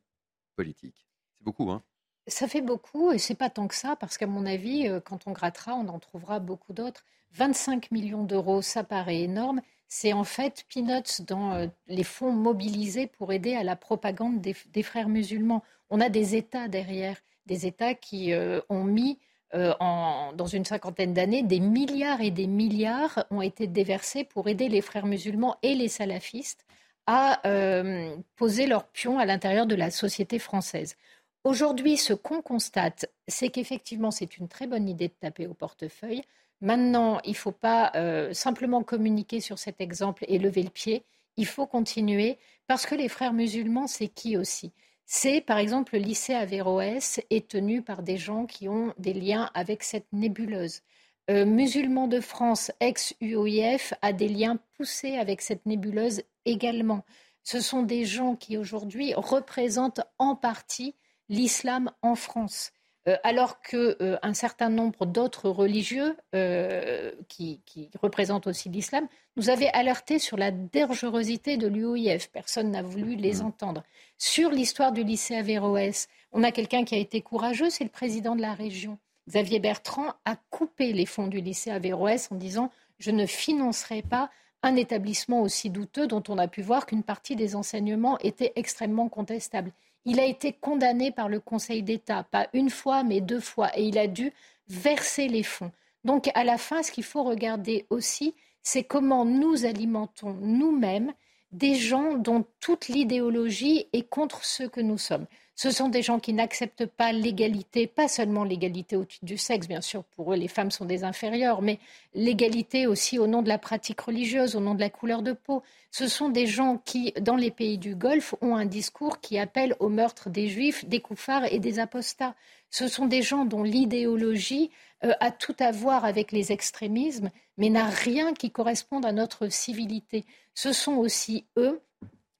politique. 0.55 1.07
C'est 1.38 1.43
beaucoup, 1.43 1.70
hein? 1.70 1.84
Ça 2.28 2.47
fait 2.47 2.61
beaucoup 2.61 3.11
et 3.11 3.20
c'est 3.20 3.36
pas 3.36 3.49
tant 3.49 3.68
que 3.68 3.76
ça 3.76 3.95
parce 3.95 4.18
qu'à 4.18 4.28
mon 4.28 4.45
avis, 4.45 4.88
euh, 4.88 4.99
quand 4.99 5.28
on 5.28 5.32
grattera, 5.32 5.76
on 5.76 5.88
en 5.88 5.99
trouvera 5.99 6.39
beaucoup 6.39 6.74
d'autres. 6.74 7.05
25 7.32 7.91
millions 7.91 8.24
d'euros, 8.24 8.61
ça 8.61 8.84
paraît 8.84 9.22
énorme. 9.22 9.61
C'est 9.89 10.13
en 10.13 10.24
fait 10.24 10.65
peanuts 10.74 11.22
dans 11.28 11.53
euh, 11.53 11.68
les 11.88 12.03
fonds 12.03 12.32
mobilisés 12.32 13.07
pour 13.07 13.34
aider 13.34 13.55
à 13.55 13.63
la 13.63 13.76
propagande 13.76 14.41
des, 14.41 14.84
frères 14.84 15.09
musulmans. 15.09 15.63
On 15.89 16.01
a 16.01 16.09
des 16.09 16.36
États 16.36 16.68
derrière, 16.70 17.18
des 17.45 17.65
États 17.65 17.93
qui 17.93 18.34
ont 18.68 18.84
mis 18.84 19.20
euh, 19.54 19.74
dans 19.80 20.45
une 20.45 20.66
cinquantaine 20.66 21.14
d'années, 21.14 21.43
des 21.43 21.60
milliards 21.60 22.22
et 22.22 22.32
des 22.32 22.48
milliards 22.48 23.26
ont 23.32 23.41
été 23.41 23.68
déversés 23.68 24.24
pour 24.24 24.48
aider 24.48 24.68
les 24.68 24.82
frères 24.82 25.06
musulmans 25.06 25.58
et 25.64 25.76
les 25.76 25.88
salafistes 25.88 26.66
à 27.06 27.48
euh, 27.48 28.16
poser 28.36 28.68
leur 28.68 28.88
pion 28.88 29.18
à 29.18 29.26
l'intérieur 29.26 29.66
de 29.66 29.76
la 29.76 29.89
société 29.89 30.39
française. 30.39 30.98
Aujourd'hui, 31.45 31.95
ce 31.95 32.12
qu'on 32.12 32.41
constate, 32.41 33.06
c'est 33.30 33.50
qu'effectivement, 33.50 34.12
c'est 34.12 34.38
une 34.38 34.50
très 34.50 34.68
bonne 34.68 34.89
idée 34.89 35.08
de 35.08 35.14
taper 35.14 35.48
au 35.48 35.54
portefeuille. 35.54 36.24
Maintenant, 36.60 37.20
il 37.24 37.32
ne 37.32 37.36
faut 37.36 37.54
pas 37.54 37.91
euh, 37.95 38.34
simplement 38.34 38.84
communiquer 38.84 39.39
sur 39.39 39.58
cet 39.58 39.80
exemple 39.80 40.26
et 40.28 40.39
lever 40.39 40.64
le 40.64 40.70
pied. 40.70 41.06
Il 41.38 41.45
faut 41.45 41.68
continuer 41.68 42.38
parce 42.68 42.86
que 42.86 42.95
les 42.95 43.08
frères 43.08 43.32
musulmans, 43.32 43.88
c'est 43.88 44.10
qui 44.10 44.36
aussi? 44.36 44.74
C'est 45.10 45.39
par 45.39 45.58
exemple 45.58 45.93
le 45.93 46.01
lycée 46.01 46.34
Averroès 46.34 47.22
est 47.30 47.47
tenu 47.47 47.82
par 47.82 48.03
des 48.03 48.18
gens 48.18 48.45
qui 48.45 48.68
ont 48.68 48.93
des 48.97 49.14
liens 49.14 49.49
avec 49.53 49.84
cette 49.84 50.12
nébuleuse. 50.12 50.82
Euh, 51.30 51.45
Musulmans 51.45 52.10
de 52.10 52.20
France, 52.20 52.72
ex-UOIF, 52.82 53.93
a 54.01 54.12
des 54.12 54.28
liens 54.28 54.60
poussés 54.76 55.18
avec 55.18 55.41
cette 55.41 55.66
nébuleuse 55.66 56.24
également. 56.45 57.05
Ce 57.43 57.62
sont 57.62 57.84
des 57.84 58.03
gens 58.03 58.36
qui 58.36 58.58
aujourd'hui 58.58 59.14
représentent 59.14 60.01
en 60.20 60.36
partie 60.36 60.93
l'islam 61.30 61.89
en 62.01 62.16
France. 62.16 62.72
Euh, 63.08 63.16
alors 63.24 63.62
qu'un 63.62 63.78
euh, 64.01 64.34
certain 64.34 64.70
nombre 64.70 65.05
d'autres 65.05 65.49
religieux 65.49 66.18
euh, 66.36 67.12
qui, 67.30 67.62
représentent 68.01 68.47
aussi 68.47 68.70
l'islam 68.70 69.08
nous 69.38 69.49
avaient 69.49 69.70
alerté 69.70 70.20
sur 70.20 70.36
la 70.36 70.51
dangerosité 70.51 71.58
de 71.58 71.68
l'UOIF. 71.68 72.30
Personne 72.32 72.72
n'a 72.72 72.82
voulu 72.82 73.16
les 73.16 73.36
mmh. 73.36 73.45
entendre. 73.45 73.84
Sur 74.18 74.49
l'histoire 74.49 74.91
du 74.91 75.03
lycée 75.03 75.36
Averroès, 75.36 76.10
on 76.34 76.43
a 76.43 76.51
quelqu'un 76.51 76.84
qui 76.84 76.95
a 76.95 76.97
été 76.97 77.22
courageux, 77.22 77.70
c'est 77.70 77.84
le 77.84 77.89
président 77.89 78.36
de 78.36 78.41
la 78.41 78.53
région. 78.53 78.97
Xavier 79.30 79.60
Bertrand 79.60 80.14
a 80.26 80.36
coupé 80.49 80.91
les 80.91 81.05
fonds 81.05 81.28
du 81.28 81.39
lycée 81.39 81.72
Averroès 81.72 82.30
en 82.32 82.36
disant 82.36 82.72
je 82.99 83.12
ne 83.12 83.26
financerai 83.26 84.01
pas 84.01 84.30
un 84.64 84.76
établissement 84.76 85.41
aussi 85.41 85.70
douteux 85.70 86.08
dont 86.08 86.24
on 86.28 86.38
a 86.38 86.47
pu 86.47 86.62
voir 86.62 86.86
qu'une 86.86 87.03
partie 87.03 87.36
des 87.36 87.55
enseignements 87.55 88.18
était 88.20 88.53
extrêmement 88.55 89.08
contestable. 89.08 89.72
Il 90.10 90.22
a 90.22 90.26
été 90.26 90.53
condamné 90.53 91.12
par 91.12 91.28
le 91.28 91.41
Conseil 91.41 91.84
d'État, 91.84 92.24
pas 92.24 92.47
une 92.53 92.70
fois, 92.70 93.03
mais 93.03 93.20
deux 93.20 93.41
fois, 93.41 93.78
et 93.78 93.84
il 93.84 93.97
a 93.97 94.08
dû 94.08 94.32
verser 94.70 95.28
les 95.28 95.43
fonds. 95.43 95.74
Donc, 96.05 96.32
à 96.34 96.45
la 96.45 96.58
fin, 96.58 96.82
ce 96.82 96.93
qu'il 96.93 97.03
faut 97.03 97.24
regarder 97.24 97.86
aussi, 97.89 98.34
c'est 98.64 98.86
comment 98.86 99.26
nous 99.26 99.66
alimentons 99.66 100.34
nous-mêmes 100.39 101.12
des 101.51 101.76
gens 101.76 102.14
dont 102.14 102.45
toute 102.62 102.88
l'idéologie 102.88 103.88
est 103.91 104.08
contre 104.08 104.45
ceux 104.45 104.70
que 104.70 104.80
nous 104.80 104.97
sommes. 104.97 105.28
Ce 105.60 105.72
sont 105.72 105.89
des 105.89 106.03
gens 106.03 106.20
qui 106.20 106.34
n'acceptent 106.34 106.86
pas 106.86 107.12
l'égalité, 107.12 107.88
pas 107.88 108.08
seulement 108.08 108.43
l'égalité 108.43 108.95
au 108.95 109.05
titre 109.05 109.26
du 109.26 109.39
sexe, 109.39 109.68
bien 109.68 109.82
sûr, 109.82 110.03
pour 110.03 110.32
eux 110.32 110.38
les 110.38 110.47
femmes 110.47 110.70
sont 110.70 110.86
des 110.86 111.03
inférieures, 111.03 111.64
mais 111.64 111.80
l'égalité 112.14 112.86
aussi 112.86 113.18
au 113.18 113.26
nom 113.26 113.41
de 113.41 113.47
la 113.49 113.58
pratique 113.58 113.99
religieuse, 113.99 114.55
au 114.55 114.60
nom 114.60 114.76
de 114.76 114.80
la 114.80 114.91
couleur 114.91 115.24
de 115.24 115.32
peau. 115.32 115.64
Ce 115.89 116.08
sont 116.08 116.30
des 116.30 116.45
gens 116.45 116.80
qui, 116.86 117.12
dans 117.20 117.36
les 117.36 117.49
pays 117.49 117.80
du 117.80 117.95
Golfe, 117.95 118.36
ont 118.41 118.55
un 118.55 118.68
discours 118.68 119.20
qui 119.20 119.39
appelle 119.39 119.76
au 119.80 119.89
meurtre 119.89 120.30
des 120.30 120.47
juifs, 120.47 120.86
des 120.86 120.99
koufars 120.99 121.51
et 121.51 121.58
des 121.58 121.80
apostats. 121.80 122.36
Ce 122.70 122.88
sont 122.88 123.08
des 123.08 123.24
gens 123.24 123.43
dont 123.43 123.64
l'idéologie 123.64 124.70
euh, 125.03 125.14
a 125.20 125.32
tout 125.32 125.55
à 125.58 125.72
voir 125.72 126.05
avec 126.05 126.32
les 126.32 126.51
extrémismes, 126.51 127.32
mais 127.58 127.72
n'a 127.72 127.86
rien 127.86 128.36
qui 128.36 128.51
corresponde 128.51 129.08
à 129.08 129.12
notre 129.12 129.51
civilité. 129.51 130.24
Ce 130.53 130.72
sont 130.72 130.97
aussi 130.97 131.45
eux 131.58 131.82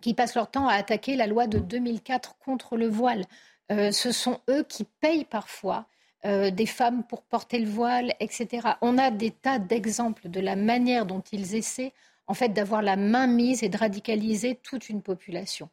qui 0.02 0.14
passent 0.14 0.36
leur 0.36 0.50
temps 0.50 0.68
à 0.68 0.74
attaquer 0.74 1.16
la 1.16 1.28
loi 1.28 1.48
de 1.48 1.60
2004 1.60 2.38
contre 2.38 2.78
le 2.78 2.88
voile. 2.88 3.26
Euh, 3.72 3.92
ce 3.92 4.12
sont 4.12 4.40
eux 4.50 4.64
qui 4.64 4.86
payent 4.86 5.26
parfois 5.26 5.88
euh, 6.26 6.50
des 6.50 6.66
femmes 6.66 7.04
pour 7.04 7.22
porter 7.22 7.60
le 7.60 7.70
voile, 7.70 8.14
etc. 8.20 8.70
On 8.82 8.98
a 8.98 9.12
des 9.12 9.32
tas 9.32 9.60
d'exemples 9.60 10.30
de 10.30 10.40
la 10.40 10.56
manière 10.56 11.06
dont 11.06 11.24
ils 11.32 11.56
essaient, 11.56 11.94
en 12.28 12.34
fait, 12.34 12.50
d'avoir 12.50 12.82
la 12.82 12.96
main 12.96 13.28
mise 13.28 13.64
et 13.64 13.70
de 13.70 13.78
radicaliser 13.78 14.56
toute 14.56 14.90
une 14.90 15.02
population. 15.02 15.70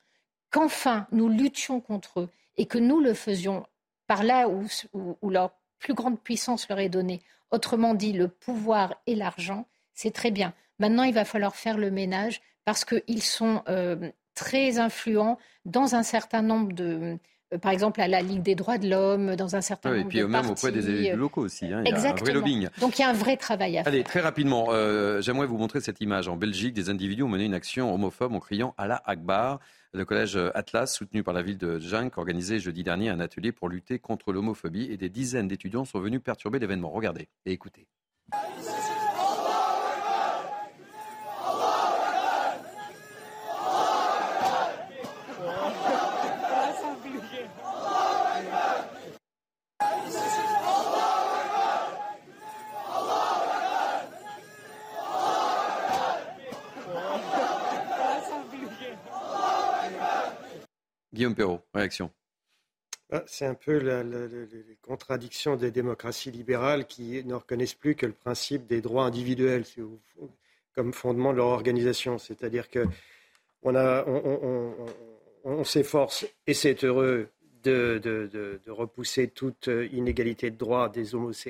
Qu'enfin, 0.50 1.06
nous 1.12 1.28
luttions 1.28 1.80
contre 1.80 2.20
eux 2.20 2.28
et 2.56 2.66
que 2.66 2.78
nous 2.78 3.00
le 3.00 3.14
faisions 3.14 3.66
par 4.06 4.22
là 4.22 4.48
où, 4.48 4.66
où, 4.92 5.30
leur 5.30 5.52
plus 5.78 5.94
grande 5.94 6.20
puissance 6.20 6.68
leur 6.68 6.78
est 6.78 6.88
donnée, 6.88 7.20
autrement 7.50 7.94
dit 7.94 8.12
le 8.12 8.28
pouvoir 8.28 8.94
et 9.06 9.14
l'argent, 9.14 9.66
c'est 9.94 10.12
très 10.12 10.30
bien. 10.30 10.52
Maintenant, 10.78 11.04
il 11.04 11.14
va 11.14 11.24
falloir 11.24 11.56
faire 11.56 11.78
le 11.78 11.90
ménage 11.90 12.42
parce 12.64 12.84
qu'ils 12.84 13.22
sont 13.22 13.62
euh, 13.68 14.10
très 14.34 14.78
influents 14.78 15.38
dans 15.64 15.94
un 15.94 16.02
certain 16.02 16.42
nombre 16.42 16.72
de, 16.72 17.18
euh, 17.52 17.58
par 17.58 17.72
exemple 17.72 18.00
à 18.00 18.08
la 18.08 18.22
Ligue 18.22 18.42
des 18.42 18.54
droits 18.54 18.78
de 18.78 18.88
l'homme, 18.88 19.36
dans 19.36 19.56
un 19.56 19.60
certain 19.60 19.90
nombre 19.90 20.02
de. 20.02 20.06
Et 20.06 20.08
puis 20.08 20.24
même 20.24 20.50
auprès 20.50 20.72
des 20.72 20.88
élus 20.88 21.16
locaux 21.16 21.42
aussi. 21.42 21.66
Hein, 21.66 21.82
il 21.84 21.90
y 21.90 21.94
a 21.94 22.10
un 22.10 22.14
vrai 22.14 22.32
lobbying. 22.32 22.68
Donc 22.80 22.98
il 22.98 23.02
y 23.02 23.04
a 23.04 23.08
un 23.08 23.14
vrai 23.14 23.36
travail 23.36 23.78
à 23.78 23.84
faire. 23.84 23.92
Allez, 23.92 24.04
très 24.04 24.20
rapidement, 24.20 24.68
euh, 24.70 25.20
j'aimerais 25.20 25.46
vous 25.46 25.58
montrer 25.58 25.80
cette 25.80 26.00
image. 26.00 26.28
En 26.28 26.36
Belgique, 26.36 26.74
des 26.74 26.90
individus 26.90 27.22
ont 27.22 27.28
mené 27.28 27.44
une 27.44 27.54
action 27.54 27.94
homophobe 27.94 28.34
en 28.34 28.40
criant 28.40 28.74
Allah 28.78 29.02
Akbar. 29.06 29.60
Le 29.92 30.04
collège 30.04 30.36
Atlas, 30.54 30.92
soutenu 30.92 31.22
par 31.22 31.34
la 31.34 31.42
ville 31.42 31.58
de 31.58 31.78
Junk, 31.78 32.10
organisait 32.16 32.58
jeudi 32.58 32.82
dernier 32.82 33.10
un 33.10 33.20
atelier 33.20 33.52
pour 33.52 33.68
lutter 33.68 34.00
contre 34.00 34.32
l'homophobie 34.32 34.90
et 34.90 34.96
des 34.96 35.08
dizaines 35.08 35.46
d'étudiants 35.46 35.84
sont 35.84 36.00
venus 36.00 36.20
perturber 36.20 36.58
l'événement. 36.58 36.90
Regardez 36.90 37.28
et 37.46 37.52
écoutez. 37.52 37.86
Guillaume 61.14 61.34
Perrault, 61.34 61.60
réaction. 61.72 62.10
Ah, 63.12 63.22
c'est 63.26 63.46
un 63.46 63.54
peu 63.54 63.78
la, 63.78 64.02
contradiction 64.82 65.56
des 65.56 65.70
démocraties 65.70 66.32
libérales 66.32 66.86
qui 66.86 67.22
ne 67.24 67.34
reconnaissent 67.34 67.74
plus 67.74 67.94
que 67.94 68.06
le 68.06 68.12
principe 68.12 68.66
des 68.66 68.80
droits 68.80 69.04
individuels 69.04 69.64
comme 70.74 70.92
fondement 70.92 71.32
de 71.32 71.36
leur 71.36 71.46
organisation. 71.46 72.18
C'est-à-dire 72.18 72.68
que 72.68 72.86
on, 73.62 75.64
s'efforce, 75.64 76.26
et 76.46 76.54
c'est 76.54 76.84
heureux, 76.84 77.28
de, 77.62 78.60
repousser 78.66 79.28
toute 79.28 79.70
inégalité 79.92 80.50
de 80.50 80.56
droits 80.56 80.90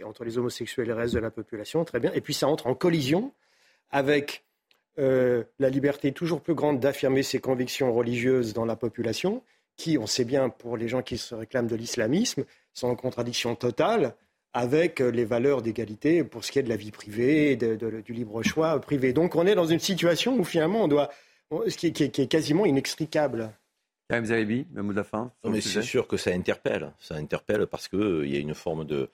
entre 0.05 0.25
les 0.25 0.39
homosexuels 0.39 0.87
et 0.87 0.89
le 0.89 0.95
reste 0.95 1.15
de 1.15 1.21
la 1.21 1.31
population, 1.31 1.85
très 1.85 2.01
bien. 2.01 2.13
Et 2.13 2.21
puis 2.21 2.35
ça 2.35 2.49
entre 2.49 2.67
en 2.67 2.75
collision 2.75 3.33
avec 3.91 4.45
euh, 4.99 5.45
la 5.59 5.71
liberté 5.71 6.13
toujours 6.13 6.41
plus 6.41 6.55
grande 6.55 6.81
d'affirmer 6.81 7.23
ses 7.23 7.41
convictions 7.41 7.93
religieuses 7.93 8.53
dans 8.53 8.65
la 8.65 8.77
population 8.77 9.43
qui, 9.77 9.99
on 9.99 10.07
sait 10.07 10.25
bien, 10.25 10.51
pour 10.51 10.77
les 10.77 10.89
gens 10.89 11.03
qui 11.03 11.19
se 11.19 11.35
réclament 11.35 11.67
de 11.67 11.75
l'islamisme, 11.75 12.45
sont 12.73 12.89
en 12.89 12.97
contradiction 12.97 13.57
totale 13.57 14.15
avec 14.53 15.01
euh, 15.01 15.11
les 15.11 15.25
valeurs 15.25 15.63
d'égalité 15.63 16.23
pour 16.23 16.45
ce 16.45 16.53
qui 16.53 16.61
est 16.61 16.63
de 16.63 16.69
la 16.69 16.77
vie 16.77 16.93
privée, 16.93 17.57
du 17.57 18.13
libre 18.13 18.43
choix 18.43 18.81
privé. 18.81 19.13
Donc 19.13 19.35
on 19.35 19.47
est 19.47 19.57
dans 19.57 19.67
une 19.67 19.81
situation 19.81 20.39
où 20.39 20.45
finalement 20.45 20.85
on 20.85 20.89
doit, 20.89 21.11
ce 21.51 21.77
qui, 21.77 21.87
est 21.87 22.29
quasiment 22.29 22.65
inextricable. 22.65 23.51
Karim 24.09 24.25
Zeribi, 24.27 24.67
le 24.73 24.83
mot 24.83 24.93
de 24.93 24.99
la 24.99 25.05
fin. 25.05 25.33
mais 25.45 25.61
c'est 25.61 25.83
sûr 25.83 26.07
que 26.07 26.17
ça 26.17 26.31
interpelle. 26.31 26.93
Ça 27.01 27.17
interpelle 27.17 27.67
parce 27.67 27.89
qu'il 27.89 27.99
euh, 27.99 28.27
y 28.27 28.37
a 28.37 28.39
une 28.39 28.55
forme 28.55 28.85
de, 28.85 29.11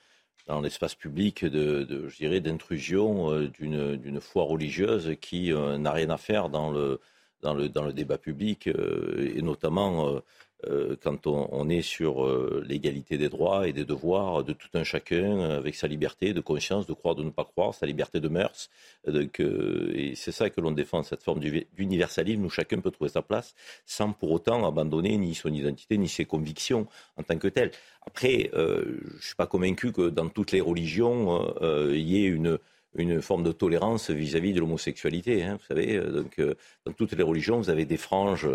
dans 0.47 0.61
l'espace 0.61 0.95
public, 0.95 1.45
de, 1.45 2.09
je 2.09 2.17
dirais, 2.17 2.41
d'intrusion 2.41 3.33
euh, 3.33 3.49
d'une 3.49 4.21
foi 4.21 4.45
religieuse 4.45 5.17
qui 5.21 5.53
n'a 5.53 5.93
rien 5.93 6.11
à 6.11 6.17
faire 6.17 6.49
dans 6.49 6.71
le, 6.71 7.01
dans 7.43 7.55
le, 7.55 7.69
dans 7.69 7.85
le 7.85 7.93
débat 7.93 8.19
public, 8.19 8.67
et 8.67 9.43
notamment 9.43 10.21
euh, 10.67 10.97
quand 11.03 11.27
on, 11.27 11.69
est 11.69 11.83
sur 11.83 12.25
euh, 12.25 12.63
l'égalité 12.67 13.17
des 13.17 13.29
droits 13.29 13.69
et 13.69 13.73
des 13.73 13.85
devoirs 13.85 14.45
de 14.45 14.53
tout 14.53 14.69
un 14.75 14.85
chacun, 14.85 15.41
avec 15.41 15.75
sa 15.75 15.87
liberté 15.87 16.33
de 16.33 16.41
conscience, 16.41 16.87
de 16.87 16.93
croire, 16.93 17.15
de 17.15 17.23
ne 17.23 17.31
pas 17.31 17.45
croire, 17.45 17.75
sa 17.75 17.87
liberté 17.87 18.21
de 18.21 18.29
mœurs. 18.29 18.71
Euh, 19.09 19.93
et 19.95 20.15
c'est 20.15 20.33
ça 20.33 20.51
que 20.51 20.61
l'on 20.61 20.73
défend, 20.73 21.03
cette 21.03 21.23
forme 21.23 21.41
d'universalisme 21.41 22.45
où 22.45 22.51
chacun 22.51 22.81
peut 22.81 22.91
trouver 22.91 23.11
sa 23.11 23.23
place 23.23 23.55
sans 23.87 24.13
pour 24.13 24.33
autant 24.33 24.67
abandonner 24.67 25.17
ni 25.17 25.35
son 25.35 25.53
identité 25.53 25.97
ni 25.99 26.09
ses 26.09 26.25
convictions 26.25 26.87
en 27.17 27.23
tant 27.23 27.39
que 27.39 27.49
telles. 27.49 27.73
Après, 28.07 28.51
je 28.53 29.15
ne 29.15 29.21
suis 29.21 29.37
pas 29.37 29.47
convaincu 29.47 29.93
que 29.93 30.09
dans 30.09 30.29
toutes 30.29 30.53
les 30.53 30.61
religions, 30.61 31.55
il 31.61 32.09
y 32.09 32.25
ait 32.25 32.29
une 32.95 33.23
forme 33.23 33.45
de 33.45 33.53
tolérance 33.53 34.11
vis-à-vis 34.11 34.53
de 34.53 34.61
l'homosexualité. 34.61 35.43
Hein, 35.43 35.59
vous 35.61 35.67
savez, 35.67 36.01
donc 36.01 36.41
dans 36.87 36.93
toutes 36.93 37.13
les 37.13 37.23
religions, 37.23 37.59
vous 37.59 37.71
avez 37.71 37.85
des 37.85 37.99
franges 37.99 38.49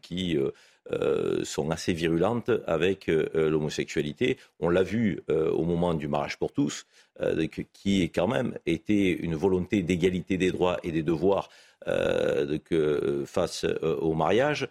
qui 0.00 0.36
euh, 0.36 0.50
sont 1.44 1.70
assez 1.70 1.92
virulentes 1.92 2.50
avec 2.66 3.08
euh, 3.08 3.48
l'homosexualité. 3.50 4.38
On 4.60 4.68
l'a 4.68 4.82
vu 4.82 5.20
euh, 5.30 5.50
au 5.50 5.64
moment 5.64 5.94
du 5.94 6.08
mariage 6.08 6.38
pour 6.38 6.52
tous, 6.52 6.86
qui 7.72 8.02
est 8.02 8.08
quand 8.08 8.26
même 8.26 8.58
été 8.66 9.16
une 9.16 9.36
volonté 9.36 9.82
d'égalité 9.82 10.36
des 10.36 10.50
droits 10.50 10.78
et 10.82 10.90
des 10.90 11.02
devoirs 11.02 11.48
face 13.26 13.64
au 13.82 14.14
mariage, 14.14 14.68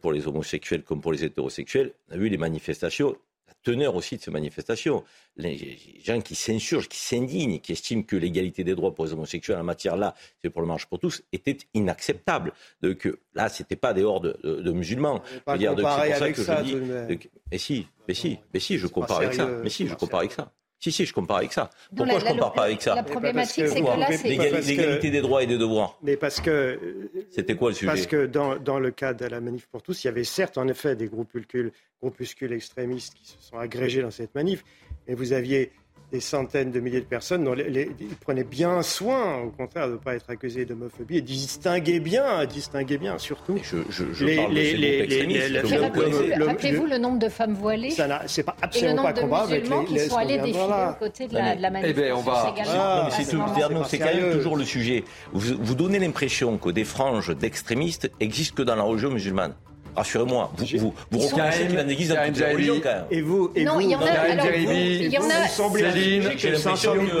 pour 0.00 0.12
les 0.12 0.28
homosexuels 0.28 0.84
comme 0.84 1.00
pour 1.00 1.12
les 1.12 1.24
hétérosexuels. 1.24 1.92
On 2.10 2.14
a 2.14 2.16
vu 2.16 2.28
les 2.28 2.36
manifestations 2.36 3.16
teneur 3.62 3.94
aussi 3.94 4.16
de 4.16 4.22
ces 4.22 4.30
manifestations. 4.30 5.04
Les 5.36 5.78
gens 6.02 6.20
qui 6.20 6.34
s'insurgent, 6.34 6.88
qui 6.88 6.98
s'indignent, 6.98 7.60
qui 7.60 7.72
estiment 7.72 8.02
que 8.02 8.16
l'égalité 8.16 8.64
des 8.64 8.74
droits 8.74 8.94
pour 8.94 9.04
les 9.04 9.12
homosexuels 9.12 9.58
en 9.58 9.64
matière-là, 9.64 10.14
c'est 10.42 10.50
pour 10.50 10.62
le 10.62 10.68
marche 10.68 10.86
pour 10.86 10.98
tous, 10.98 11.22
était 11.32 11.58
inacceptable. 11.74 12.52
Donc 12.82 13.08
là, 13.34 13.48
ce 13.48 13.62
n'était 13.62 13.76
pas 13.76 13.92
des 13.92 14.02
hordes 14.02 14.38
de, 14.42 14.72
musulmans. 14.72 15.22
Pas 15.44 15.58
dire, 15.58 15.74
c'est 15.76 15.82
pour 15.82 15.90
ça 15.90 16.30
que 16.30 16.42
je 16.42 17.14
dis. 17.14 17.28
mais 17.50 17.58
si, 17.58 17.86
mais 18.08 18.14
si, 18.14 18.38
mais 18.52 18.60
si, 18.60 18.78
je 18.78 18.86
compare 18.86 19.18
avec 19.18 19.34
ça. 19.34 19.46
Mais 19.46 19.70
si, 19.70 19.86
je 19.86 19.94
compare 19.94 20.20
avec 20.20 20.32
ça. 20.32 20.52
Si, 20.80 20.90
si, 20.90 21.04
je 21.04 21.12
compare 21.12 21.36
avec 21.36 21.52
ça. 21.52 21.68
Pourquoi 21.94 22.18
je 22.18 22.24
ne 22.24 22.30
compare 22.30 22.52
pas 22.54 22.64
avec 22.64 22.80
ça 22.80 22.94
La 22.94 23.02
problématique, 23.02 23.68
c'est 23.68 23.82
que 23.82 23.98
là, 23.98 24.10
c'est... 24.12 24.28
L'égalité 24.28 25.10
des 25.10 25.20
droits 25.20 25.42
et 25.42 25.46
des 25.46 25.58
devoirs. 25.58 25.98
Mais 26.02 26.16
parce 26.16 26.40
que... 26.40 27.10
C'était 27.30 27.54
quoi 27.54 27.68
le 27.68 27.74
sujet 27.74 27.86
Parce 27.86 28.06
que 28.06 28.24
dans, 28.24 28.56
dans, 28.56 28.78
le 28.78 28.90
cas 28.90 29.12
de 29.12 29.26
la 29.26 29.40
manif 29.40 29.66
pour 29.66 29.82
tous, 29.82 30.02
il 30.02 30.06
y 30.06 30.10
avait 30.10 30.24
certes, 30.24 30.56
en 30.56 30.66
effet, 30.68 30.96
des 30.96 31.08
groupuscules, 31.08 31.70
groupuscules 32.00 32.54
extrémistes 32.54 33.12
qui 33.12 33.26
se 33.26 33.36
sont 33.42 33.58
agrégés 33.58 34.00
dans 34.00 34.10
cette 34.10 34.34
manif, 34.34 34.64
mais 35.06 35.14
vous 35.14 35.34
aviez 35.34 35.70
des 36.12 36.20
centaines 36.20 36.70
de 36.72 36.80
milliers 36.80 37.00
de 37.00 37.06
personnes 37.06 37.44
dont 37.44 37.54
les, 37.54 37.90
ils 38.00 38.16
prenaient 38.16 38.44
bien 38.44 38.82
soin, 38.82 39.42
au 39.42 39.50
contraire, 39.50 39.86
de 39.86 39.92
ne 39.92 39.96
pas 39.98 40.14
être 40.14 40.28
accusés 40.28 40.64
d'homophobie 40.64 41.18
et 41.18 41.22
distinguer 41.22 42.00
bien, 42.00 42.44
distinguer 42.46 42.98
bien, 42.98 43.18
surtout. 43.18 43.58
je, 43.62 43.78
je, 43.88 44.04
je 44.12 44.24
les, 44.24 44.36
parle 44.36 44.52
les, 44.52 44.74
de 44.74 46.44
Rappelez-vous 46.44 46.86
le 46.86 46.98
nombre 46.98 47.18
de 47.18 47.28
femmes 47.28 47.54
voilées 47.54 47.90
c'est 48.26 48.42
pas 48.42 48.56
absolument 48.62 49.02
pas 49.02 49.12
comparable 49.12 49.52
avec 49.52 49.68
les, 49.68 49.84
qui 49.86 50.08
sont 50.08 50.16
allés 50.16 50.38
défiler 50.38 50.58
aux 50.90 50.98
côtés 50.98 51.26
de 51.28 51.34
la, 51.34 51.56
de 51.56 51.62
la 51.62 51.70
manif. 51.70 51.88
Eh 51.90 51.92
bien, 51.92 52.16
on 52.16 52.20
va. 52.20 52.54
Ah, 52.66 53.08
c'est 53.10 53.98
quand 53.98 54.14
même 54.14 54.32
toujours 54.32 54.56
le 54.56 54.64
sujet. 54.64 55.04
Vous, 55.32 55.56
vous 55.60 55.74
donnez 55.74 55.98
l'impression 55.98 56.58
que 56.58 56.70
des 56.70 56.84
franges 56.84 57.36
d'extrémistes 57.36 58.10
existent 58.20 58.56
que 58.56 58.62
dans 58.62 58.76
la 58.76 58.82
religion 58.82 59.10
musulmane. 59.10 59.54
Rassurez-moi, 59.96 60.52
vous, 60.56 60.78
vous, 60.78 60.94
vous 61.10 61.18
reconnaissez 61.18 61.66
qu'il 61.66 61.78
en 61.78 61.84
dans 61.84 62.26
toutes 62.26 62.38
les 62.38 62.52
religions 62.52 62.80
quand 62.82 62.88
même. 62.90 63.04
Et 63.10 63.22
vous, 63.22 63.50
et 63.54 63.64
non, 63.64 63.74
vous, 63.74 63.80
il 63.80 63.90
y 63.90 63.96
en 63.96 64.00
a, 64.00 64.10
alors, 64.10 64.46
vous, 64.46 64.70
il 64.70 65.12
y 65.12 65.18
en 65.18 65.22
a, 65.22 65.48
Céline, 65.48 66.30
j'ai 66.36 66.50
l'impression 66.50 66.92
que 66.94 66.98
vous 66.98 67.20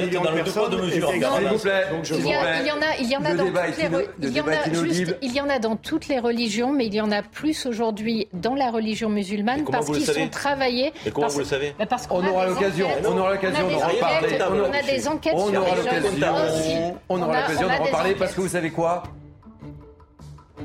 êtes 0.00 0.12
dans 0.12 0.22
le 0.22 0.42
deux 0.42 0.76
de 0.76 0.82
mesure. 0.82 1.10
S'il 1.10 1.24
vous 1.24 1.58
plaît, 1.58 1.86
il 2.12 2.26
y, 2.26 2.34
a, 2.34 2.60
il 2.60 2.66
y 2.66 2.72
en 2.72 2.76
a, 2.76 2.96
il 3.00 3.10
y 3.10 3.16
en 3.16 3.24
a 3.24 3.34
dans 3.34 3.46
toutes 3.46 3.76
les, 3.78 4.28
il 4.28 4.36
y 4.36 4.40
en 4.40 4.48
a 4.48 4.72
juste, 4.72 5.16
il 5.22 5.32
y 5.34 5.40
en 5.40 5.48
a 5.48 5.58
dans 5.58 5.76
toutes 5.76 6.08
les 6.08 6.18
religions, 6.18 6.72
mais 6.72 6.86
il 6.86 6.94
y 6.94 7.00
en 7.00 7.10
a 7.10 7.22
plus 7.22 7.66
aujourd'hui 7.66 8.28
dans 8.32 8.54
la 8.54 8.70
religion 8.70 9.08
musulmane 9.08 9.64
parce 9.64 9.86
qu'ils 9.86 10.06
sont 10.06 10.28
travaillés. 10.28 10.92
Et 11.06 11.10
comment 11.10 11.28
vous 11.28 11.40
le 11.40 11.44
savez 11.44 11.74
On 12.10 12.26
aura 12.26 12.46
l'occasion, 12.46 12.88
on 13.04 13.18
aura 13.18 13.32
l'occasion 13.32 13.68
d'en 13.68 13.88
reparler. 13.88 14.38
On 14.40 14.72
a 14.72 14.82
des 14.82 15.08
enquêtes 15.08 15.38
sur 15.38 15.48
les 15.48 15.54
jeunes. 15.56 16.94
On 17.08 17.20
aura 17.20 17.40
l'occasion 17.40 17.68
d'en 17.68 17.84
reparler 17.84 18.14
parce 18.14 18.32
que 18.34 18.40
vous 18.40 18.48
savez 18.48 18.70
quoi? 18.70 19.02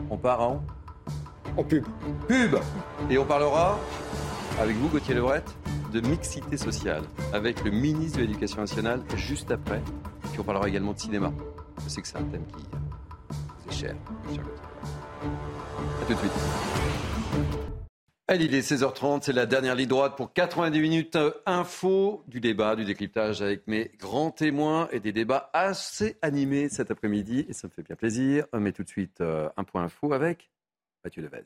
On 0.09 0.17
part 0.17 0.41
en 0.41 0.61
en 1.59 1.63
pub. 1.63 1.83
Pub 2.27 2.55
Et 3.09 3.17
on 3.17 3.25
parlera, 3.25 3.77
avec 4.59 4.77
vous, 4.77 4.87
Gauthier 4.87 5.13
Lebret, 5.13 5.43
de 5.91 5.99
mixité 5.99 6.55
sociale, 6.55 7.03
avec 7.33 7.63
le 7.65 7.71
ministre 7.71 8.19
de 8.19 8.23
l'Éducation 8.23 8.61
nationale 8.61 9.03
juste 9.17 9.51
après. 9.51 9.81
Puis 10.31 10.39
on 10.39 10.43
parlera 10.43 10.69
également 10.69 10.93
de 10.93 10.99
cinéma. 10.99 11.33
Je 11.83 11.89
sais 11.89 12.01
que 12.01 12.07
c'est 12.07 12.17
un 12.17 12.23
thème 12.23 12.45
qui 12.45 12.63
vous 12.63 13.71
est 13.71 13.75
cher, 13.75 13.95
cher 14.33 14.43
A 16.01 16.05
tout 16.05 16.13
de 16.13 16.19
suite. 16.19 16.31
Allez, 18.29 18.45
il 18.45 18.55
est 18.55 18.61
16h30, 18.61 19.23
c'est 19.23 19.33
la 19.33 19.45
dernière 19.47 19.75
ligne 19.75 19.87
droite 19.87 20.15
pour 20.15 20.31
90 20.31 20.79
minutes 20.79 21.15
euh, 21.15 21.31
info 21.47 22.23
du 22.27 22.39
débat, 22.39 22.75
du 22.75 22.85
décryptage 22.85 23.41
avec 23.41 23.67
mes 23.67 23.91
grands 23.99 24.29
témoins 24.29 24.87
et 24.91 24.99
des 24.99 25.11
débats 25.11 25.49
assez 25.51 26.15
animés 26.21 26.69
cet 26.69 26.91
après-midi 26.91 27.47
et 27.49 27.53
ça 27.53 27.67
me 27.67 27.73
fait 27.73 27.81
bien 27.81 27.95
plaisir. 27.95 28.45
Mais 28.53 28.71
tout 28.71 28.83
de 28.83 28.87
suite, 28.89 29.19
euh, 29.21 29.49
un 29.57 29.63
point 29.63 29.81
info 29.83 30.13
avec 30.13 30.51
Mathieu 31.03 31.21
Devez. 31.23 31.45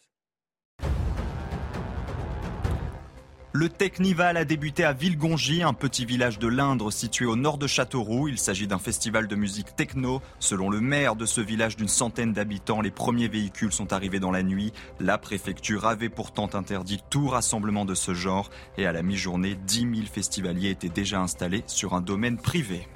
Le 3.56 3.70
Technival 3.70 4.36
a 4.38 4.46
débuté 4.46 4.84
à 4.84 4.94
Villegongy, 4.94 5.62
un 5.62 5.74
petit 5.74 6.06
village 6.06 6.40
de 6.40 6.48
l'Indre 6.48 6.90
situé 6.90 7.28
au 7.28 7.36
nord 7.36 7.60
de 7.60 7.68
Châteauroux. 7.68 8.28
Il 8.28 8.40
s'agit 8.40 8.66
d'un 8.66 8.80
festival 8.80 9.28
de 9.28 9.36
musique 9.36 9.76
techno. 9.76 10.24
Selon 10.40 10.72
le 10.72 10.82
maire 10.82 11.16
de 11.16 11.28
ce 11.28 11.40
village 11.40 11.78
d'une 11.78 11.88
centaine 11.88 12.34
d'habitants, 12.34 12.82
les 12.82 12.90
premiers 12.90 13.28
véhicules 13.28 13.72
sont 13.72 13.94
arrivés 13.94 14.20
dans 14.20 14.32
la 14.32 14.42
nuit. 14.42 14.74
La 15.00 15.20
préfecture 15.20 15.86
avait 15.86 16.10
pourtant 16.10 16.50
interdit 16.56 17.04
tout 17.12 17.28
rassemblement 17.28 17.86
de 17.86 17.94
ce 17.94 18.16
genre 18.16 18.50
et 18.80 18.88
à 18.88 18.92
la 18.92 19.04
mi-journée, 19.04 19.54
10 19.54 19.82
000 19.82 20.08
festivaliers 20.12 20.72
étaient 20.72 20.90
déjà 20.90 21.22
installés 21.22 21.64
sur 21.68 21.94
un 21.94 22.02
domaine 22.02 22.38
privé. 22.38 22.88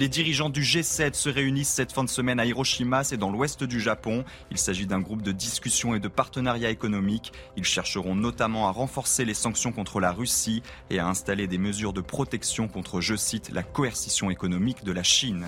Les 0.00 0.08
dirigeants 0.08 0.48
du 0.48 0.62
G7 0.62 1.12
se 1.12 1.28
réunissent 1.28 1.68
cette 1.68 1.92
fin 1.92 2.02
de 2.02 2.08
semaine 2.08 2.40
à 2.40 2.46
Hiroshima, 2.46 3.04
c'est 3.04 3.18
dans 3.18 3.30
l'ouest 3.30 3.64
du 3.64 3.80
Japon. 3.80 4.24
Il 4.50 4.56
s'agit 4.56 4.86
d'un 4.86 5.00
groupe 5.00 5.20
de 5.20 5.30
discussion 5.30 5.94
et 5.94 6.00
de 6.00 6.08
partenariat 6.08 6.70
économique. 6.70 7.34
Ils 7.58 7.66
chercheront 7.66 8.14
notamment 8.14 8.66
à 8.66 8.70
renforcer 8.70 9.26
les 9.26 9.34
sanctions 9.34 9.72
contre 9.72 10.00
la 10.00 10.12
Russie 10.12 10.62
et 10.88 11.00
à 11.00 11.06
installer 11.06 11.46
des 11.46 11.58
mesures 11.58 11.92
de 11.92 12.00
protection 12.00 12.66
contre, 12.66 13.02
je 13.02 13.14
cite, 13.14 13.50
la 13.52 13.62
coercition 13.62 14.30
économique 14.30 14.84
de 14.84 14.92
la 14.92 15.02
Chine. 15.02 15.44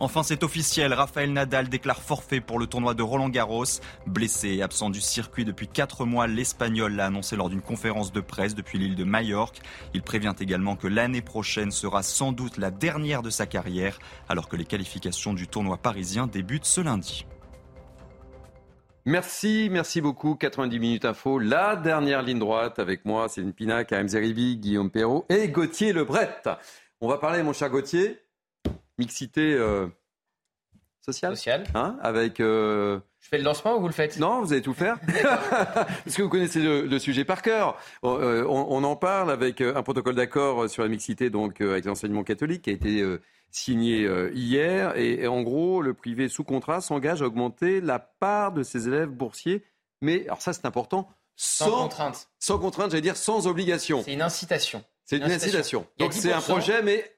Enfin, 0.00 0.24
c'est 0.24 0.42
officiel, 0.42 0.92
Raphaël 0.92 1.32
Nadal 1.32 1.68
déclare 1.68 2.02
forfait 2.02 2.40
pour 2.40 2.58
le 2.58 2.66
tournoi 2.66 2.94
de 2.94 3.02
Roland 3.02 3.28
Garros. 3.28 3.64
Blessé 4.06 4.48
et 4.50 4.62
absent 4.62 4.90
du 4.90 5.00
circuit 5.00 5.44
depuis 5.44 5.68
4 5.68 6.04
mois, 6.04 6.26
l'Espagnol 6.26 6.94
l'a 6.94 7.06
annoncé 7.06 7.36
lors 7.36 7.48
d'une 7.48 7.62
conférence 7.62 8.12
de 8.12 8.20
presse 8.20 8.54
depuis 8.54 8.78
l'île 8.78 8.96
de 8.96 9.04
Majorque. 9.04 9.60
Il 9.94 10.02
prévient 10.02 10.34
également 10.40 10.74
que 10.74 10.88
l'année 10.88 11.22
prochaine 11.22 11.70
sera 11.70 12.02
sans 12.02 12.32
doute 12.32 12.58
la 12.58 12.70
dernière 12.72 13.22
de 13.22 13.30
sa 13.30 13.46
carrière, 13.46 13.98
alors 14.28 14.48
que 14.48 14.56
les 14.56 14.64
qualifications 14.64 15.32
du 15.32 15.46
tournoi 15.46 15.76
parisien 15.76 16.26
débutent 16.26 16.66
ce 16.66 16.80
lundi. 16.80 17.24
Merci, 19.06 19.68
merci 19.70 20.00
beaucoup. 20.00 20.34
90 20.34 20.78
minutes 20.80 21.04
info, 21.04 21.38
la 21.38 21.76
dernière 21.76 22.22
ligne 22.22 22.38
droite 22.40 22.78
avec 22.78 23.04
moi, 23.04 23.28
Céline 23.28 23.52
Pinac, 23.52 23.88
Karim 23.88 24.08
Zeribi, 24.08 24.56
Guillaume 24.56 24.90
Perrault 24.90 25.24
et 25.28 25.48
Gauthier 25.48 25.92
Lebret. 25.92 26.42
On 27.00 27.08
va 27.08 27.18
parler, 27.18 27.42
mon 27.42 27.52
cher 27.52 27.68
Gauthier, 27.68 28.23
mixité 28.98 29.54
euh, 29.54 29.86
sociale. 31.00 31.36
Sociale. 31.36 31.64
Hein, 31.74 31.96
avec. 32.02 32.40
Euh, 32.40 33.00
Je 33.20 33.28
fais 33.28 33.38
le 33.38 33.44
lancement 33.44 33.76
ou 33.76 33.80
vous 33.80 33.86
le 33.86 33.92
faites? 33.92 34.18
Non, 34.18 34.40
vous 34.40 34.52
allez 34.52 34.62
tout 34.62 34.74
faire. 34.74 34.98
Parce 35.50 36.16
que 36.16 36.22
vous 36.22 36.28
connaissez 36.28 36.60
le, 36.60 36.98
sujet 36.98 37.24
par 37.24 37.42
cœur. 37.42 37.76
Euh, 38.04 38.44
on, 38.48 38.84
en 38.84 38.96
parle 38.96 39.30
avec 39.30 39.60
un 39.60 39.82
protocole 39.82 40.14
d'accord 40.14 40.68
sur 40.68 40.82
la 40.82 40.88
mixité, 40.88 41.30
donc 41.30 41.60
avec 41.60 41.84
l'enseignement 41.84 42.24
catholique, 42.24 42.62
qui 42.62 42.70
a 42.70 42.74
été 42.74 43.04
signé 43.50 44.08
hier. 44.32 44.96
Et, 44.96 45.26
en 45.26 45.42
gros, 45.42 45.82
le 45.82 45.94
privé 45.94 46.28
sous 46.28 46.44
contrat 46.44 46.80
s'engage 46.80 47.22
à 47.22 47.26
augmenter 47.26 47.80
la 47.80 47.98
part 47.98 48.52
de 48.52 48.62
ses 48.62 48.88
élèves 48.88 49.10
boursiers. 49.10 49.64
Mais, 50.00 50.24
alors 50.26 50.42
ça, 50.42 50.52
c'est 50.52 50.66
important. 50.66 51.08
Sans, 51.36 51.70
contrainte. 51.70 52.28
Sans 52.38 52.58
contrainte, 52.58 52.90
j'allais 52.90 53.00
dire 53.00 53.16
sans 53.16 53.46
obligation. 53.46 54.02
C'est 54.04 54.12
une 54.12 54.22
incitation. 54.22 54.84
C'est 55.04 55.16
une, 55.18 55.24
incitation. 55.24 55.86
Donc 55.98 56.12
c'est 56.14 56.32
un 56.32 56.40
projet, 56.40 56.82
mais 56.82 57.13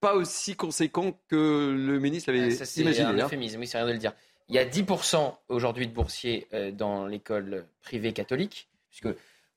pas 0.00 0.14
aussi 0.14 0.54
conséquent 0.54 1.18
que 1.28 1.74
le 1.76 1.98
ministre 1.98 2.30
l'avait 2.30 2.46
imaginé. 2.48 2.64
C'est 2.64 3.00
un 3.02 3.18
hein. 3.18 3.24
euphémisme, 3.24 3.60
oui, 3.60 3.66
c'est 3.66 3.78
rien 3.78 3.86
de 3.86 3.92
le 3.92 3.98
dire. 3.98 4.12
Il 4.48 4.54
y 4.54 4.58
a 4.58 4.64
10% 4.64 5.34
aujourd'hui 5.48 5.86
de 5.86 5.92
boursiers 5.92 6.46
euh, 6.54 6.70
dans 6.70 7.06
l'école 7.06 7.66
privée 7.82 8.12
catholique, 8.12 8.68
puisque 8.90 9.08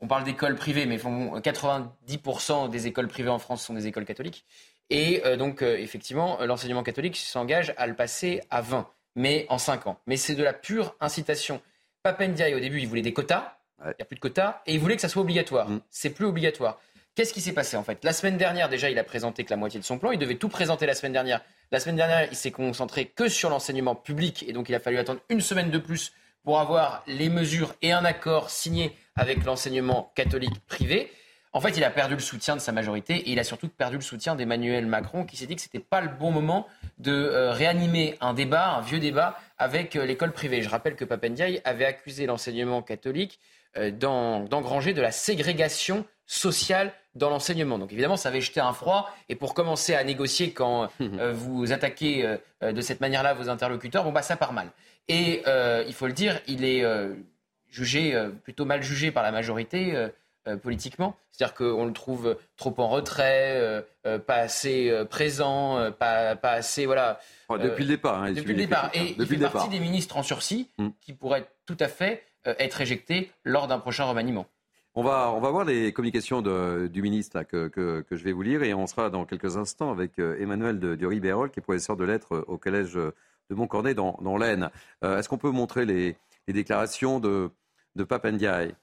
on 0.01 0.07
parle 0.07 0.23
d'écoles 0.23 0.55
privées, 0.55 0.85
mais 0.85 0.97
90% 0.97 2.69
des 2.69 2.87
écoles 2.87 3.07
privées 3.07 3.29
en 3.29 3.39
France 3.39 3.63
sont 3.63 3.73
des 3.73 3.87
écoles 3.87 4.05
catholiques. 4.05 4.45
Et 4.89 5.21
euh, 5.25 5.37
donc, 5.37 5.61
euh, 5.61 5.77
effectivement, 5.77 6.43
l'enseignement 6.43 6.83
catholique 6.83 7.15
s'engage 7.15 7.73
à 7.77 7.87
le 7.87 7.95
passer 7.95 8.41
à 8.49 8.61
20, 8.61 8.89
mais 9.15 9.45
en 9.49 9.57
5 9.57 9.87
ans. 9.87 9.97
Mais 10.07 10.17
c'est 10.17 10.35
de 10.35 10.43
la 10.43 10.53
pure 10.53 10.95
incitation. 10.99 11.61
Papendiaï, 12.03 12.53
au 12.53 12.59
début, 12.59 12.79
il 12.79 12.87
voulait 12.87 13.01
des 13.01 13.13
quotas. 13.13 13.57
Il 13.83 13.93
n'y 13.97 14.01
a 14.01 14.05
plus 14.05 14.15
de 14.15 14.19
quotas. 14.19 14.61
Et 14.65 14.73
il 14.73 14.79
voulait 14.79 14.95
que 14.95 15.01
ça 15.01 15.09
soit 15.09 15.21
obligatoire. 15.21 15.69
Mm. 15.69 15.81
C'est 15.89 16.09
plus 16.09 16.25
obligatoire. 16.25 16.79
Qu'est-ce 17.14 17.34
qui 17.34 17.41
s'est 17.41 17.51
passé 17.51 17.76
en 17.76 17.84
fait? 17.84 18.05
La 18.05 18.14
semaine 18.14 18.38
dernière, 18.38 18.70
déjà, 18.70 18.89
il 18.89 18.97
a 18.97 19.03
présenté 19.03 19.43
que 19.43 19.49
la 19.49 19.57
moitié 19.57 19.78
de 19.80 19.86
son 19.86 19.97
plan. 19.97 20.12
Il 20.12 20.20
devait 20.20 20.36
tout 20.36 20.47
présenter 20.47 20.86
la 20.86 20.93
semaine 20.93 21.12
dernière. 21.12 21.41
La 21.70 21.82
semaine 21.82 21.97
dernière, 21.97 22.26
il 22.32 22.38
s'est 22.38 22.51
concentré 22.51 23.05
que 23.05 23.28
sur 23.28 23.49
l'enseignement 23.49 23.95
public 23.95 24.45
et 24.47 24.53
donc 24.53 24.70
il 24.70 24.76
a 24.76 24.80
fallu 24.80 24.97
attendre 24.97 25.20
une 25.30 25.41
semaine 25.41 25.72
de 25.72 25.78
plus 25.78 26.14
pour 26.45 26.62
avoir 26.62 27.03
les 27.07 27.28
mesures 27.28 27.76
et 27.82 27.91
un 27.91 28.05
accord 28.05 28.49
signé 28.49 28.95
avec 29.18 29.43
l'enseignement 29.43 30.12
catholique 30.16 30.66
privé. 30.68 31.12
En 31.51 31.59
fait, 31.59 31.76
il 31.76 31.84
a 31.84 31.89
perdu 31.89 32.14
le 32.14 32.22
soutien 32.22 32.55
de 32.55 32.62
sa 32.62 32.72
majorité 32.72 33.16
et 33.16 33.32
il 33.32 33.39
a 33.39 33.43
surtout 33.43 33.68
perdu 33.68 33.97
le 33.97 34.01
soutien 34.01 34.36
d'Emmanuel 34.36 34.86
Macron 34.86 35.26
qui 35.26 35.36
s'est 35.36 35.47
dit 35.47 35.57
que 35.57 35.62
ce 35.62 35.68
n'était 35.68 35.86
pas 35.86 35.99
le 35.99 36.07
bon 36.07 36.32
moment 36.32 36.66
de 36.97 37.12
euh, 37.12 37.51
réanimer 37.51 38.18
un 38.22 38.34
débat, 38.34 38.70
un 38.70 38.82
vieux 38.82 38.99
débat 38.99 39.38
avec 39.57 39.97
euh, 39.97 40.05
l'école 40.05 40.32
privée. 40.32 40.62
Je 40.62 40.70
rappelle 40.70 40.95
que 40.95 41.03
Papendiaï 41.03 41.59
avait 41.66 41.84
accusé 41.84 42.26
l'enseignement 42.26 42.82
catholique 42.82 43.38
d'engranger 43.76 44.93
de 44.93 45.01
la 45.01 45.11
ségrégation 45.11 46.05
sociale 46.26 46.93
dans 47.15 47.30
l'enseignement. 47.30 47.78
Donc 47.78 47.91
évidemment, 47.91 48.15
ça 48.15 48.30
avait 48.30 48.41
jeté 48.41 48.59
un 48.61 48.74
froid. 48.74 49.13
Et 49.28 49.36
pour 49.36 49.53
commencer 49.53 49.95
à 49.95 50.03
négocier 50.03 50.53
quand 50.53 50.89
euh, 51.01 51.34
vous 51.34 51.74
attaquez 51.74 52.26
euh, 52.61 52.72
de 52.72 52.82
cette 52.82 53.01
manière-là 53.01 53.34
vos 53.34 53.49
interlocuteurs, 53.49 54.03
bon 54.03 54.11
bah 54.11 54.22
ça 54.22 54.38
part 54.38 54.53
mal. 54.53 54.69
Et 55.07 55.43
il 55.88 55.93
faut 55.93 56.07
le 56.07 56.13
dire, 56.13 56.39
il 56.47 56.63
est 56.63 56.86
jugé 57.67 58.17
plutôt 58.43 58.63
mal 58.63 58.82
jugé 58.82 59.11
par 59.11 59.24
la 59.24 59.32
majorité. 59.32 59.93
politiquement. 60.63 61.17
C'est-à-dire 61.32 61.53
qu'on 61.53 61.86
le 61.86 61.91
trouve 61.91 62.38
trop 62.55 62.74
en 62.78 62.88
retrait, 62.88 63.84
pas 64.26 64.36
assez 64.36 64.89
présent, 65.09 65.91
pas, 65.99 66.38
pas, 66.38 66.51
assez. 66.51 66.86
Voilà. 66.86 67.19
depuis 67.49 67.84
le 67.84 67.89
départ. 67.89 68.24
Hein, 68.24 68.32
depuis 68.32 68.53
le 68.53 68.59
départ. 68.59 68.89
Et 68.93 69.15
il 69.19 69.26
fait 69.26 69.38
partie 69.38 69.67
des 69.67 69.80
ministres 69.80 70.15
en 70.15 70.24
sursis 70.24 70.69
mm. 70.78 70.89
qui 71.01 71.11
pourraient 71.11 71.45
tout 71.65 71.78
à 71.80 71.89
fait 71.89 72.24
euh, 72.24 72.30
être 72.45 72.81
éjecté 72.81 73.31
lors 73.43 73.67
d'un 73.67 73.79
prochain 73.79 74.05
remaniement. 74.05 74.47
On 74.93 75.03
va, 75.03 75.31
on 75.33 75.39
va 75.39 75.51
voir 75.51 75.63
les 75.63 75.93
communications 75.93 76.41
du 76.41 77.01
ministre 77.01 77.43
que, 77.43 77.69
que, 77.69 78.03
je 78.11 78.23
vais 78.25 78.33
vous 78.33 78.41
lire 78.41 78.61
et 78.61 78.73
on 78.73 78.87
sera 78.87 79.09
dans 79.09 79.25
quelques 79.25 79.55
instants 79.55 79.89
avec 79.89 80.19
euh, 80.19 80.37
Emmanuel 80.37 80.79
de, 80.79 80.95
de 80.95 81.47
qui 81.47 81.59
est 81.59 81.61
professeur 81.61 81.95
de 81.95 82.03
lettres 82.03 82.43
au 82.47 82.57
collège 82.57 82.95
de 82.95 83.13
Montcornet 83.55 83.93
dans, 83.93 84.17
dans 84.21 84.37
l'Aisne. 84.37 84.69
Euh, 85.05 85.17
est-ce 85.17 85.29
qu'on 85.29 85.37
peut 85.37 85.51
montrer 85.51 85.85
les, 85.85 86.17
déclarations 86.49 87.21
de, 87.21 87.49
de 87.95 88.03
Papendiaï 88.03 88.75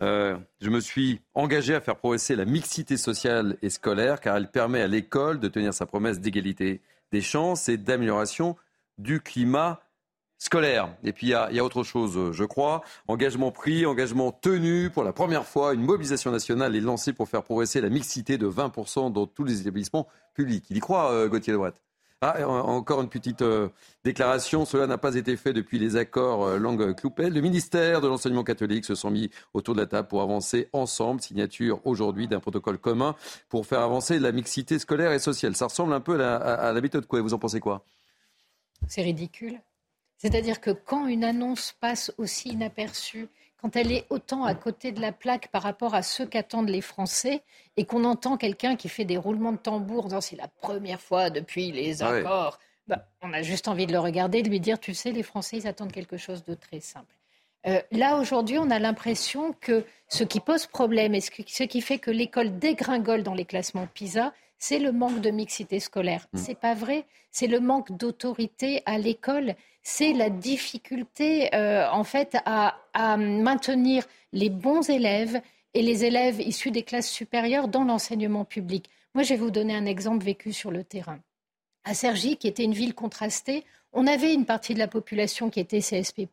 je 0.00 0.68
me 0.68 0.80
suis 0.80 1.22
engagé 1.32 1.74
à 1.74 1.80
faire 1.80 1.96
progresser 1.96 2.36
la 2.36 2.44
mixité 2.44 2.98
sociale 2.98 3.56
et 3.62 3.70
scolaire 3.70 4.20
car 4.20 4.36
elle 4.36 4.50
permet 4.50 4.82
à 4.82 4.86
l'école 4.86 5.40
de 5.40 5.48
tenir 5.48 5.72
sa 5.72 5.86
promesse 5.86 6.20
d'égalité 6.20 6.82
des 7.10 7.22
chances 7.22 7.70
et 7.70 7.78
d'amélioration 7.78 8.54
du 8.98 9.22
climat 9.22 9.80
scolaire. 10.38 10.94
Et 11.02 11.12
puis 11.12 11.28
il 11.28 11.30
y, 11.30 11.58
a, 11.58 11.64
autre 11.64 11.82
chose, 11.82 12.16
euh, 12.16 12.32
je 12.32 12.44
crois. 12.44 12.82
Engagement 13.08 13.50
pris, 13.50 13.86
engagement 13.86 14.32
tenu. 14.32 14.90
Pour 14.90 15.04
la 15.04 15.12
première 15.12 15.46
fois, 15.46 15.74
une 15.74 15.82
mobilisation 15.82 16.30
nationale 16.30 16.76
est 16.76 16.80
lancée 16.80 17.12
pour 17.12 17.28
faire 17.28 17.42
progresser 17.42 17.80
la 17.80 17.88
mixité 17.88 18.38
de 18.38 18.48
20% 18.48 19.12
dans 19.12 19.26
tous 19.26 19.44
les 19.44 19.60
établissements 19.60 20.08
publics. 20.34 20.66
Il 20.70 20.76
y 20.76 20.80
croit, 20.80 21.12
euh, 21.12 21.28
Gauthier 21.28 21.52
Lebret? 21.52 21.72
Ah, 22.20 22.48
encore 22.48 23.02
une 23.02 23.10
petite 23.10 23.42
euh, 23.42 23.68
déclaration. 24.02 24.64
Cela 24.64 24.86
n'a 24.86 24.96
pas 24.96 25.14
été 25.14 25.36
fait 25.36 25.52
depuis 25.52 25.78
les 25.78 25.96
accords 25.96 26.58
langue 26.58 26.94
Cloupel. 26.94 27.34
Le 27.34 27.40
ministère 27.42 28.00
de 28.00 28.08
l'enseignement 28.08 28.44
catholique 28.44 28.86
se 28.86 28.94
sont 28.94 29.10
mis 29.10 29.30
autour 29.52 29.74
de 29.74 29.80
la 29.80 29.86
table 29.86 30.08
pour 30.08 30.22
avancer 30.22 30.68
ensemble. 30.72 31.20
Signature 31.20 31.80
aujourd'hui 31.84 32.26
d'un 32.26 32.40
protocole 32.40 32.78
commun 32.78 33.14
pour 33.50 33.66
faire 33.66 33.80
avancer 33.80 34.18
la 34.18 34.32
mixité 34.32 34.78
scolaire 34.78 35.12
et 35.12 35.18
sociale. 35.18 35.54
Ça 35.54 35.66
ressemble 35.66 35.92
un 35.92 36.00
peu 36.00 36.18
à, 36.24 36.36
à 36.36 36.72
la 36.72 36.80
méthode 36.80 37.06
quoi 37.06 37.20
Vous 37.20 37.34
en 37.34 37.38
pensez 37.38 37.60
quoi? 37.60 37.84
C'est 38.88 39.02
ridicule. 39.02 39.60
C'est-à-dire 40.18 40.60
que 40.60 40.70
quand 40.70 41.06
une 41.06 41.24
annonce 41.24 41.72
passe 41.80 42.12
aussi 42.18 42.50
inaperçue, 42.50 43.28
quand 43.60 43.76
elle 43.76 43.92
est 43.92 44.06
autant 44.10 44.44
à 44.44 44.54
côté 44.54 44.92
de 44.92 45.00
la 45.00 45.12
plaque 45.12 45.48
par 45.48 45.62
rapport 45.62 45.94
à 45.94 46.02
ce 46.02 46.22
qu'attendent 46.22 46.68
les 46.68 46.82
Français, 46.82 47.42
et 47.76 47.84
qu'on 47.84 48.04
entend 48.04 48.36
quelqu'un 48.36 48.76
qui 48.76 48.88
fait 48.88 49.04
des 49.04 49.16
roulements 49.16 49.52
de 49.52 49.58
tambour 49.58 50.04
en 50.04 50.08
disant 50.08 50.20
c'est 50.20 50.36
la 50.36 50.48
première 50.48 51.00
fois 51.00 51.30
depuis 51.30 51.72
les 51.72 52.02
ah 52.02 52.10
accords, 52.10 52.58
bah, 52.86 53.06
on 53.22 53.32
a 53.32 53.42
juste 53.42 53.68
envie 53.68 53.86
de 53.86 53.92
le 53.92 53.98
regarder, 53.98 54.42
de 54.42 54.50
lui 54.50 54.60
dire 54.60 54.78
tu 54.78 54.94
sais, 54.94 55.12
les 55.12 55.22
Français, 55.22 55.56
ils 55.56 55.66
attendent 55.66 55.92
quelque 55.92 56.16
chose 56.16 56.44
de 56.44 56.54
très 56.54 56.80
simple. 56.80 57.14
Euh, 57.66 57.80
là, 57.92 58.18
aujourd'hui, 58.18 58.58
on 58.58 58.70
a 58.70 58.78
l'impression 58.78 59.54
que 59.60 59.84
ce 60.08 60.22
qui 60.22 60.40
pose 60.40 60.66
problème 60.66 61.14
et 61.14 61.20
ce 61.20 61.30
qui 61.30 61.80
fait 61.80 61.98
que 61.98 62.10
l'école 62.10 62.58
dégringole 62.58 63.22
dans 63.22 63.34
les 63.34 63.46
classements 63.46 63.86
PISA, 63.86 64.34
c'est 64.58 64.78
le 64.78 64.92
manque 64.92 65.20
de 65.20 65.30
mixité 65.30 65.80
scolaire. 65.80 66.26
Ce 66.34 66.38
mmh. 66.38 66.42
C'est 66.44 66.54
pas 66.54 66.74
vrai. 66.74 67.06
C'est 67.30 67.46
le 67.46 67.60
manque 67.60 67.92
d'autorité 67.92 68.82
à 68.84 68.98
l'école. 68.98 69.54
C'est 69.86 70.14
la 70.14 70.30
difficulté, 70.30 71.54
euh, 71.54 71.86
en 71.90 72.04
fait, 72.04 72.38
à, 72.46 72.78
maintenir 73.18 74.04
les 74.32 74.48
bons 74.48 74.88
élèves 74.88 75.42
et 75.74 75.82
les 75.82 76.06
élèves 76.06 76.40
issus 76.40 76.70
des 76.70 76.82
classes 76.82 77.10
supérieures 77.10 77.68
dans 77.68 77.84
l'enseignement 77.84 78.46
public. 78.46 78.88
Moi, 79.14 79.24
je 79.24 79.30
vais 79.34 79.40
vous 79.40 79.50
donner 79.50 79.74
un 79.74 79.84
exemple 79.84 80.24
vécu 80.24 80.54
sur 80.54 80.70
le 80.70 80.84
terrain. 80.84 81.18
À 81.84 81.92
Cergy, 81.92 82.38
qui 82.38 82.48
était 82.48 82.64
une 82.64 82.72
ville 82.72 82.94
contrastée, 82.94 83.64
on 83.92 84.06
avait 84.06 84.32
une 84.32 84.46
partie 84.46 84.72
de 84.72 84.78
la 84.78 84.88
population 84.88 85.50
qui 85.50 85.60
était 85.60 85.80
CSP+. 85.80 86.26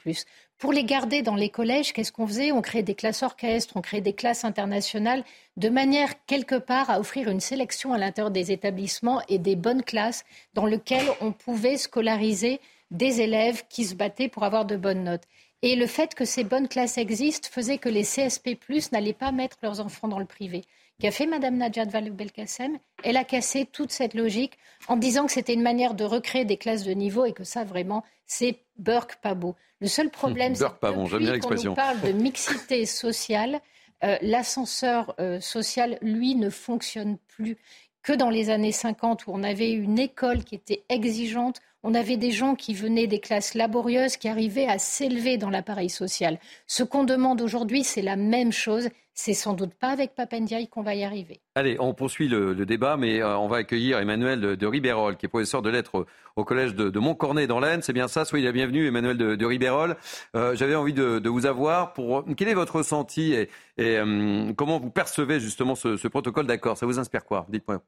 Pour 0.57 0.71
les 0.71 0.85
garder 0.85 1.21
dans 1.21 1.35
les 1.35 1.49
collèges, 1.49 1.91
qu'est-ce 1.91 2.13
qu'on 2.13 2.25
faisait? 2.25 2.53
On 2.53 2.61
créait 2.61 2.83
des 2.83 2.95
classes 2.95 3.21
orchestres, 3.21 3.75
on 3.75 3.81
créait 3.81 4.01
des 4.01 4.13
classes 4.13 4.45
internationales, 4.45 5.25
de 5.57 5.69
manière 5.69 6.25
quelque 6.25 6.55
part 6.55 6.89
à 6.89 6.99
offrir 6.99 7.29
une 7.29 7.41
sélection 7.41 7.91
à 7.91 7.97
l'intérieur 7.97 8.31
des 8.31 8.51
établissements 8.53 9.21
et 9.27 9.39
des 9.39 9.57
bonnes 9.57 9.83
classes 9.83 10.23
dans 10.53 10.65
lesquelles 10.65 11.09
on 11.19 11.33
pouvait 11.33 11.77
scolariser 11.77 12.61
des 12.91 13.21
élèves 13.21 13.63
qui 13.69 13.85
se 13.85 13.95
battaient 13.95 14.29
pour 14.29 14.43
avoir 14.43 14.65
de 14.65 14.75
bonnes 14.75 15.03
notes. 15.03 15.23
Et 15.63 15.75
le 15.75 15.87
fait 15.87 16.15
que 16.15 16.25
ces 16.25 16.43
bonnes 16.43 16.67
classes 16.67 16.97
existent 16.97 17.49
faisait 17.51 17.77
que 17.77 17.89
les 17.89 18.03
CSP+, 18.03 18.57
n'allaient 18.91 19.13
pas 19.13 19.31
mettre 19.31 19.57
leurs 19.61 19.79
enfants 19.79 20.07
dans 20.07 20.19
le 20.19 20.25
privé. 20.25 20.63
Qu'a 20.99 21.11
fait 21.11 21.25
Mme 21.25 21.57
Najat 21.57 21.85
Vallaud-Belkacem 21.85 22.77
Elle 23.03 23.17
a 23.17 23.23
cassé 23.23 23.65
toute 23.65 23.91
cette 23.91 24.13
logique 24.13 24.57
en 24.87 24.97
disant 24.97 25.25
que 25.25 25.31
c'était 25.31 25.53
une 25.53 25.63
manière 25.63 25.93
de 25.93 26.03
recréer 26.03 26.45
des 26.45 26.57
classes 26.57 26.83
de 26.83 26.91
niveau 26.91 27.25
et 27.25 27.33
que 27.33 27.43
ça, 27.43 27.63
vraiment, 27.63 28.03
c'est 28.27 28.59
Burke 28.77 29.17
pas 29.21 29.33
beau. 29.33 29.55
Le 29.79 29.87
seul 29.87 30.09
problème, 30.09 30.53
c'est 30.55 30.65
que 30.65 31.65
nous 31.65 31.73
parle 31.73 32.01
de 32.01 32.11
mixité 32.11 32.85
sociale, 32.85 33.61
euh, 34.03 34.17
l'ascenseur 34.21 35.15
euh, 35.19 35.39
social, 35.39 35.97
lui, 36.01 36.35
ne 36.35 36.49
fonctionne 36.49 37.17
plus 37.27 37.57
que 38.03 38.13
dans 38.13 38.29
les 38.29 38.49
années 38.49 38.71
50 38.71 39.27
où 39.27 39.31
on 39.31 39.43
avait 39.43 39.71
une 39.71 39.99
école 39.99 40.43
qui 40.43 40.55
était 40.55 40.83
exigeante, 40.89 41.61
on 41.83 41.93
avait 41.93 42.17
des 42.17 42.31
gens 42.31 42.55
qui 42.55 42.73
venaient 42.73 43.07
des 43.07 43.19
classes 43.19 43.53
laborieuses, 43.53 44.17
qui 44.17 44.27
arrivaient 44.27 44.67
à 44.67 44.77
s'élever 44.77 45.37
dans 45.37 45.49
l'appareil 45.49 45.89
social. 45.89 46.39
Ce 46.67 46.83
qu'on 46.83 47.03
demande 47.03 47.41
aujourd'hui, 47.41 47.83
c'est 47.83 48.01
la 48.01 48.15
même 48.15 48.51
chose. 48.51 48.89
C'est 49.13 49.33
sans 49.33 49.53
doute 49.53 49.73
pas 49.73 49.89
avec 49.89 50.15
Papendiaï 50.15 50.67
qu'on 50.69 50.83
va 50.83 50.95
y 50.95 51.03
arriver. 51.03 51.41
Allez, 51.55 51.75
on 51.79 51.93
poursuit 51.93 52.29
le, 52.29 52.55
débat, 52.65 52.95
mais 52.95 53.21
euh, 53.21 53.37
on 53.37 53.47
va 53.47 53.57
accueillir 53.57 53.99
Emmanuel 53.99 54.39
de, 54.39 54.65
Ribérol, 54.65 55.17
qui 55.17 55.25
est 55.25 55.29
professeur 55.29 55.61
de 55.61 55.69
lettres 55.69 56.05
au, 56.35 56.45
collège 56.45 56.75
de, 56.75 56.97
Montcornet 56.99 57.45
dans 57.45 57.59
l'Aisne. 57.59 57.81
C'est 57.81 57.93
bien 57.93 58.07
ça, 58.07 58.23
soyez 58.23 58.45
la 58.45 58.51
bienvenue, 58.51 58.87
Emmanuel 58.87 59.17
de, 59.17 59.45
Ribérol. 59.45 59.97
Euh, 60.35 60.55
j'avais 60.55 60.75
envie 60.75 60.93
de, 60.93 61.29
vous 61.29 61.45
avoir 61.45 61.93
pour... 61.93 62.23
Quel 62.37 62.47
est 62.47 62.53
votre 62.53 62.77
ressenti 62.77 63.33
et, 63.33 63.49
euh, 63.79 64.53
comment 64.53 64.79
vous 64.79 64.91
percevez 64.91 65.39
justement 65.39 65.75
ce, 65.75 66.07
protocole 66.07 66.47
d'accord? 66.47 66.77
Ça 66.77 66.85
vous 66.85 66.99
inspire 66.99 67.25
quoi? 67.25 67.45
Dites-moi. 67.49 67.81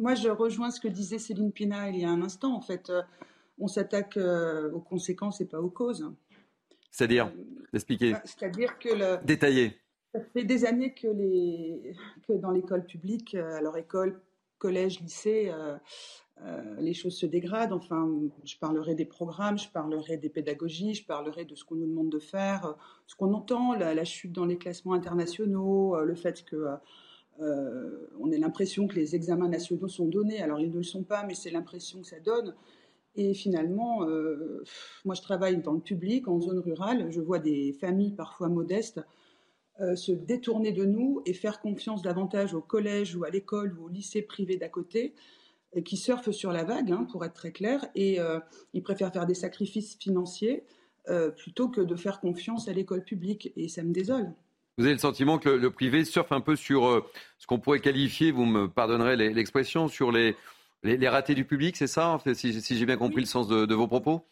Moi, 0.00 0.14
je 0.16 0.28
rejoins 0.28 0.70
ce 0.72 0.80
que 0.80 0.88
disait 0.88 1.18
Céline 1.18 1.52
Pina 1.52 1.90
il 1.90 2.00
y 2.00 2.04
a 2.04 2.10
un 2.10 2.22
instant. 2.22 2.56
En 2.56 2.60
fait, 2.60 2.90
on 3.58 3.68
s'attaque 3.68 4.16
aux 4.16 4.80
conséquences 4.80 5.40
et 5.40 5.46
pas 5.46 5.60
aux 5.60 5.70
causes. 5.70 6.10
C'est-à-dire 6.90 7.30
Expliquez. 7.72 8.12
Bah, 8.12 8.22
c'est-à-dire 8.24 8.78
que 8.78 8.88
le... 8.88 9.24
Détaillez. 9.24 9.78
Ça 10.12 10.20
fait 10.32 10.44
des 10.44 10.64
années 10.64 10.92
que, 10.92 11.06
les, 11.06 11.94
que 12.26 12.32
dans 12.32 12.50
l'école 12.50 12.84
publique, 12.84 13.36
euh, 13.36 13.56
alors 13.56 13.76
école, 13.76 14.20
collège, 14.58 15.00
lycée, 15.00 15.50
euh, 15.50 15.76
euh, 16.42 16.74
les 16.80 16.94
choses 16.94 17.16
se 17.16 17.26
dégradent. 17.26 17.72
Enfin, 17.72 18.10
je 18.44 18.56
parlerai 18.58 18.96
des 18.96 19.04
programmes, 19.04 19.56
je 19.56 19.68
parlerai 19.68 20.16
des 20.16 20.28
pédagogies, 20.28 20.94
je 20.94 21.06
parlerai 21.06 21.44
de 21.44 21.54
ce 21.54 21.64
qu'on 21.64 21.76
nous 21.76 21.86
demande 21.86 22.10
de 22.10 22.18
faire, 22.18 22.74
ce 23.06 23.14
qu'on 23.14 23.32
entend, 23.34 23.74
la, 23.74 24.04
chute 24.04 24.32
dans 24.32 24.46
les 24.46 24.58
classements 24.58 24.94
internationaux, 24.94 26.00
le 26.00 26.14
fait 26.16 26.44
que 26.44 26.66
on 27.40 28.30
ait 28.30 28.38
l'impression 28.38 28.86
que 28.86 28.96
les 28.96 29.14
examens 29.16 29.48
nationaux 29.48 29.88
sont 29.88 30.06
donnés. 30.06 30.42
Alors 30.42 30.60
ils 30.60 30.70
ne 30.70 30.76
le 30.76 30.82
sont 30.82 31.04
pas, 31.04 31.24
mais 31.24 31.34
c'est 31.34 31.50
l'impression 31.50 32.00
que 32.00 32.06
ça 32.06 32.20
donne. 32.20 32.54
Et 33.16 33.34
finalement, 33.34 34.06
moi 35.04 35.14
je 35.14 35.22
travaille 35.22 35.60
dans 35.62 35.72
le 35.72 35.80
public, 35.80 36.28
en 36.28 36.40
zone 36.40 36.58
rurale, 36.58 37.10
je 37.10 37.20
vois 37.20 37.38
des 37.38 37.72
familles 37.72 38.12
parfois 38.12 38.48
modestes 38.48 39.00
euh, 39.80 39.96
se 39.96 40.12
détourner 40.12 40.72
de 40.72 40.84
nous 40.84 41.22
et 41.24 41.32
faire 41.32 41.58
confiance 41.58 42.02
davantage 42.02 42.52
au 42.52 42.60
collège 42.60 43.16
ou 43.16 43.24
à 43.24 43.30
l'école 43.30 43.78
ou 43.78 43.86
au 43.86 43.88
lycée 43.88 44.20
privé 44.20 44.58
d'à 44.58 44.68
côté, 44.68 45.14
euh, 45.74 45.80
qui 45.80 45.96
surfent 45.96 46.32
sur 46.32 46.52
la 46.52 46.64
vague, 46.64 46.92
hein, 46.92 47.06
pour 47.10 47.24
être 47.24 47.32
très 47.32 47.50
clair, 47.50 47.86
et 47.94 48.20
euh, 48.20 48.40
ils 48.74 48.82
préfèrent 48.82 49.12
faire 49.12 49.24
des 49.24 49.34
sacrifices 49.34 49.96
financiers 49.96 50.64
plutôt 51.36 51.68
que 51.68 51.80
de 51.80 51.96
faire 51.96 52.20
confiance 52.20 52.68
à 52.68 52.72
l'école 52.72 53.02
publique. 53.02 53.52
Et 53.56 53.68
ça 53.68 53.82
me 53.82 53.90
désole. 53.90 54.32
Vous 54.80 54.86
avez 54.86 54.94
le 54.94 54.98
sentiment 54.98 55.38
que 55.38 55.50
le, 55.50 55.70
privé 55.70 56.04
surfe 56.06 56.32
un 56.32 56.40
peu 56.40 56.56
sur 56.56 57.06
ce 57.38 57.46
qu'on 57.46 57.58
pourrait 57.58 57.80
qualifier, 57.80 58.32
vous 58.32 58.46
me 58.46 58.66
pardonnerez 58.66 59.14
l'expression, 59.14 59.88
sur 59.88 60.10
les, 60.10 60.34
les, 60.82 61.08
ratés 61.08 61.34
du 61.34 61.44
public, 61.44 61.76
c'est 61.76 61.86
ça, 61.86 62.18
si, 62.32 62.62
j'ai 62.62 62.86
bien 62.86 62.96
compris 62.96 63.20
le 63.20 63.26
sens 63.26 63.46
de 63.46 63.74
vos 63.74 63.86
propos? 63.86 64.24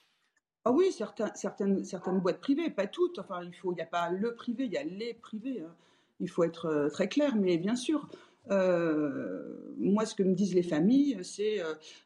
Ah 0.64 0.70
oui, 0.70 0.92
certaines, 0.92 1.82
certaines 1.82 2.20
boîtes 2.20 2.40
privées, 2.40 2.68
pas 2.68 2.86
toutes. 2.86 3.18
Enfin, 3.18 3.40
il 3.42 3.54
faut, 3.54 3.72
il 3.72 3.76
n'y 3.76 3.80
a 3.80 3.86
pas 3.86 4.10
le 4.10 4.34
privé, 4.34 4.64
il 4.66 4.72
y 4.72 4.76
a 4.76 4.84
les 4.84 5.14
privés. 5.14 5.62
Hein. 5.66 5.72
Il 6.20 6.28
faut 6.28 6.44
être 6.44 6.66
euh, 6.66 6.88
très 6.90 7.08
clair, 7.08 7.36
mais 7.36 7.56
bien 7.56 7.74
sûr. 7.74 8.06
Euh, 8.50 9.42
moi, 9.78 10.06
ce 10.06 10.14
que 10.14 10.22
me 10.22 10.34
disent 10.34 10.54
les 10.54 10.62
familles, 10.62 11.18
c'est 11.22 11.60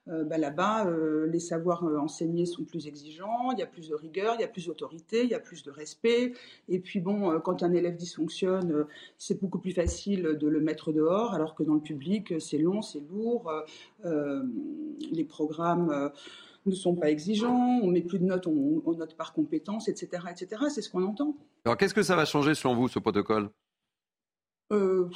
euh, 0.09 0.25
bah, 0.25 0.39
là-bas, 0.39 0.91
les 1.27 1.41
savoirs 1.41 1.85
enseignés 1.85 2.47
sont 2.47 2.65
plus 2.65 2.87
exigeants, 2.87 3.53
il 3.53 3.59
y 3.59 3.63
a 3.63 3.67
plus 3.67 3.89
de 3.89 3.95
rigueur, 3.95 4.35
il 4.39 4.43
y 4.43 4.45
a 4.45 4.49
plus 4.49 4.67
d'autorité, 4.67 5.23
il 5.25 5.31
y 5.31 5.35
a 5.35 5.41
plus 5.41 5.63
de 5.63 5.71
respect. 5.71 6.35
Et 6.69 6.79
puis 6.79 7.01
bon, 7.01 7.41
quand 7.41 7.63
un 7.63 7.73
élève 7.73 7.97
dysfonctionne, 7.97 8.87
c'est 9.19 9.41
beaucoup 9.41 9.59
plus 9.59 9.73
facile 9.73 10.37
de 10.39 10.49
le 10.49 10.61
mettre 10.61 10.93
dehors, 10.93 11.35
alors 11.35 11.55
que 11.55 11.63
dans 11.63 11.75
le 11.75 11.81
public, 11.81 12.35
c'est 12.41 12.59
long, 12.59 12.83
c'est 12.83 13.01
lourd. 13.01 13.51
les 14.05 15.25
programmes 15.25 16.11
ne 16.67 16.75
sont 16.75 16.95
pas 16.95 17.11
exigeants, 17.11 17.81
on 17.83 17.89
met 17.89 18.03
plus 18.03 18.19
de 18.19 18.25
notes, 18.25 18.47
on, 18.47 18.83
note 18.93 19.17
par 19.17 19.33
compétence, 19.33 19.89
etc. 19.89 20.25
etc. 20.31 20.65
C'est 20.69 20.83
ce 20.83 20.91
qu'on 20.91 21.05
entend. 21.05 21.37
Alors 21.65 21.77
qu'est-ce 21.77 21.95
que 21.95 22.03
ça 22.03 22.17
va 22.17 22.25
changer 22.25 22.55
selon 22.55 22.75
vous, 22.75 22.89
ce 22.89 22.99
protocole? 22.99 23.51
Euh, 24.73 25.09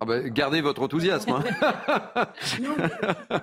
ah 0.00 0.04
ben, 0.04 0.28
Gardez 0.28 0.60
votre 0.60 0.82
enthousiasme. 0.82 1.30
Hein. 1.30 1.44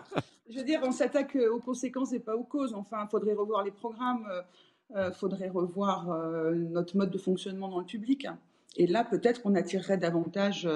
je 0.50 0.58
veux 0.58 0.64
dire, 0.64 0.82
on 0.84 0.92
s'attaque 0.92 1.36
aux 1.36 1.60
conséquences 1.60 2.14
et 2.14 2.20
pas 2.20 2.36
aux 2.36 2.44
causes. 2.44 2.74
Enfin, 2.74 2.98
il 3.06 3.10
faudrait 3.10 3.34
revoir 3.34 3.64
les 3.64 3.72
programmes, 3.72 4.26
il 4.90 4.98
euh, 4.98 5.12
faudrait 5.12 5.50
revoir 5.50 6.10
euh, 6.10 6.54
notre 6.54 6.98
mode 6.98 7.12
de 7.12 7.18
fonctionnement 7.18 7.70
dans 7.70 7.80
le 7.80 7.86
public. 7.86 8.28
Et 8.76 8.88
là, 8.88 9.04
peut-être 9.04 9.42
qu'on 9.42 9.56
attirerait 9.56 9.98
davantage 9.98 10.68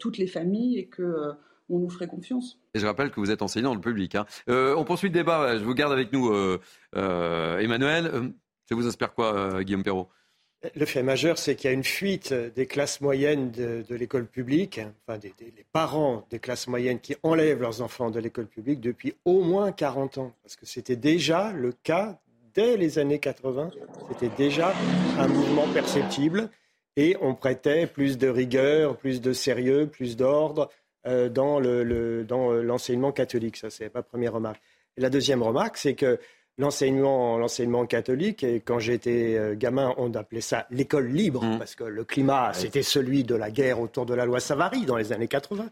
toutes 0.00 0.18
les 0.18 0.26
familles 0.26 0.78
et 0.78 0.86
que 0.86 1.36
on 1.68 1.78
nous 1.78 1.90
ferait 1.90 2.06
confiance. 2.06 2.58
Et 2.74 2.78
je 2.78 2.86
rappelle 2.86 3.10
que 3.10 3.20
vous 3.20 3.30
êtes 3.30 3.42
enseignant 3.42 3.70
dans 3.70 3.76
le 3.76 3.80
public. 3.80 4.14
Hein. 4.14 4.26
Euh, 4.48 4.74
on 4.76 4.84
poursuit 4.84 5.08
le 5.08 5.14
débat. 5.14 5.58
Je 5.58 5.64
vous 5.64 5.74
garde 5.74 5.92
avec 5.92 6.12
nous, 6.12 6.30
euh, 6.30 6.60
euh, 6.94 7.58
Emmanuel. 7.58 8.32
Ça 8.68 8.74
vous 8.74 8.86
inspire 8.86 9.14
quoi, 9.14 9.62
Guillaume 9.62 9.82
Perrault? 9.82 10.08
Le 10.74 10.86
fait 10.86 11.02
majeur, 11.02 11.38
c'est 11.38 11.54
qu'il 11.54 11.68
y 11.68 11.70
a 11.70 11.74
une 11.74 11.84
fuite 11.84 12.32
des 12.32 12.66
classes 12.66 13.00
moyennes 13.00 13.50
de, 13.50 13.94
l'école 13.94 14.26
publique, 14.26 14.80
enfin 15.06 15.18
des, 15.18 15.32
parents 15.72 16.26
des 16.30 16.38
classes 16.38 16.66
moyennes 16.66 17.00
qui 17.00 17.16
enlèvent 17.22 17.60
leurs 17.60 17.82
enfants 17.82 18.10
de 18.10 18.20
l'école 18.20 18.46
publique 18.46 18.80
depuis 18.80 19.14
au 19.24 19.42
moins 19.42 19.72
40 19.72 20.18
ans. 20.18 20.32
Parce 20.42 20.56
que 20.56 20.66
c'était 20.66 20.96
déjà 20.96 21.52
le 21.52 21.72
cas 21.72 22.18
dès 22.54 22.76
les 22.76 22.98
années 22.98 23.18
80, 23.18 23.70
c'était 24.08 24.34
déjà 24.34 24.72
un 25.18 25.28
mouvement 25.28 25.66
perceptible 25.72 26.48
et 26.96 27.16
on 27.20 27.34
prêtait 27.34 27.86
plus 27.86 28.16
de 28.18 28.28
rigueur, 28.28 28.96
plus 28.96 29.20
de 29.20 29.32
sérieux, 29.32 29.86
plus 29.86 30.16
d'ordre 30.16 30.70
euh, 31.06 31.28
dans 31.28 31.60
euh, 31.62 32.62
l'enseignement 32.62 33.12
catholique. 33.12 33.58
Ça, 33.58 33.70
c'est 33.70 33.94
ma 33.94 34.02
première 34.02 34.32
remarque. 34.32 34.60
la 34.96 35.10
deuxième 35.10 35.42
remarque, 35.42 35.76
c'est 35.76 35.94
que 35.94 36.18
l'enseignement, 36.58 37.38
l'enseignement 37.38 37.86
catholique, 37.86 38.42
et 38.42 38.60
quand 38.60 38.78
j'étais 38.78 39.36
euh, 39.36 39.54
gamin, 39.54 39.94
on 39.98 40.12
appelait 40.14 40.40
ça 40.40 40.66
l'école 40.70 41.08
libre, 41.08 41.44
mmh. 41.44 41.58
parce 41.58 41.74
que 41.74 41.84
le 41.84 42.04
climat, 42.04 42.52
c'était 42.54 42.82
celui 42.82 43.24
de 43.24 43.34
la 43.34 43.50
guerre 43.50 43.80
autour 43.80 44.06
de 44.06 44.14
la 44.14 44.24
loi 44.24 44.40
Savary 44.40 44.86
dans 44.86 44.96
les 44.96 45.12
années 45.12 45.28
80. 45.28 45.68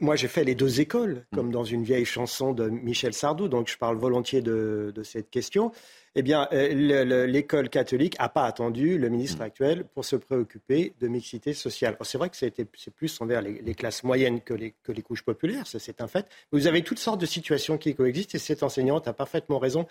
Moi, 0.00 0.16
j'ai 0.16 0.28
fait 0.28 0.44
les 0.44 0.54
deux 0.54 0.80
écoles, 0.80 1.24
comme 1.34 1.50
dans 1.50 1.64
une 1.64 1.84
vieille 1.84 2.04
chanson 2.04 2.52
de 2.52 2.68
Michel 2.68 3.14
Sardou, 3.14 3.48
donc 3.48 3.68
je 3.68 3.78
parle 3.78 3.96
volontiers 3.96 4.42
de 4.42 4.92
cette 5.02 5.30
question 5.30 5.72
eh 6.18 6.22
bien, 6.22 6.48
euh, 6.52 7.26
l'école 7.26 7.68
catholique 7.68 8.18
n'a 8.18 8.30
pas 8.30 8.44
attendu 8.44 8.96
le 8.96 9.10
ministre 9.10 9.40
mm. 9.40 9.42
actuel 9.42 9.84
pour 9.84 10.04
se 10.04 10.16
préoccuper 10.16 10.94
de 10.98 11.08
mixité 11.08 11.52
sociale. 11.52 11.96
C'est 12.02 12.16
vrai 12.16 12.30
que 12.30 12.36
c'est 12.36 12.90
plus 12.94 13.20
envers 13.20 13.42
les, 13.42 13.74
classes 13.74 14.02
moyennes 14.02 14.40
que 14.40 14.54
les, 14.54 14.74
que 14.82 14.92
les 14.92 15.02
couches 15.02 15.22
populaires, 15.22 15.66
c'est 15.66 16.00
un 16.00 16.08
fait. 16.08 16.26
Vous 16.52 16.66
avez 16.66 16.82
toutes 16.82 16.98
sortes 16.98 17.20
de 17.20 17.26
situations 17.26 17.76
qui 17.76 17.94
coexistent 17.94 18.34
et 18.34 18.38
cette 18.38 18.62
enseignante 18.62 19.06
a 19.06 19.12
parfaitement 19.12 19.58
raison 19.58 19.86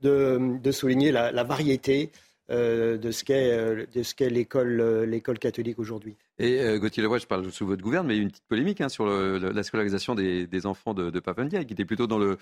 de, 0.00 0.70
souligner 0.72 1.12
la, 1.12 1.44
variété 1.44 2.10
euh, 2.50 2.98
de 2.98 3.10
ce 3.12 3.24
qu'est 3.24 3.52
euh, 3.52 5.06
l'école 5.06 5.38
catholique 5.38 5.78
aujourd'hui. 5.78 6.16
Et 6.38 6.78
Gauthier 6.78 7.02
Leroy, 7.02 7.18
je 7.18 7.26
parle 7.26 7.50
sous 7.52 7.66
votre 7.66 7.82
gouvernement, 7.82 8.08
mais 8.08 8.14
il 8.14 8.18
y 8.18 8.20
a 8.20 8.22
une 8.24 8.30
petite 8.30 8.48
polémique 8.48 8.80
hein, 8.80 8.88
sur 8.88 9.06
la 9.06 9.62
scolarisation 9.62 10.14
des, 10.14 10.66
enfants 10.66 10.94
de, 10.94 11.10
de 11.10 11.20
Papendia, 11.20 11.64
qui 11.64 11.74
était 11.74 11.84
plutôt 11.84 12.06
dans 12.06 12.18
le, 12.18 12.38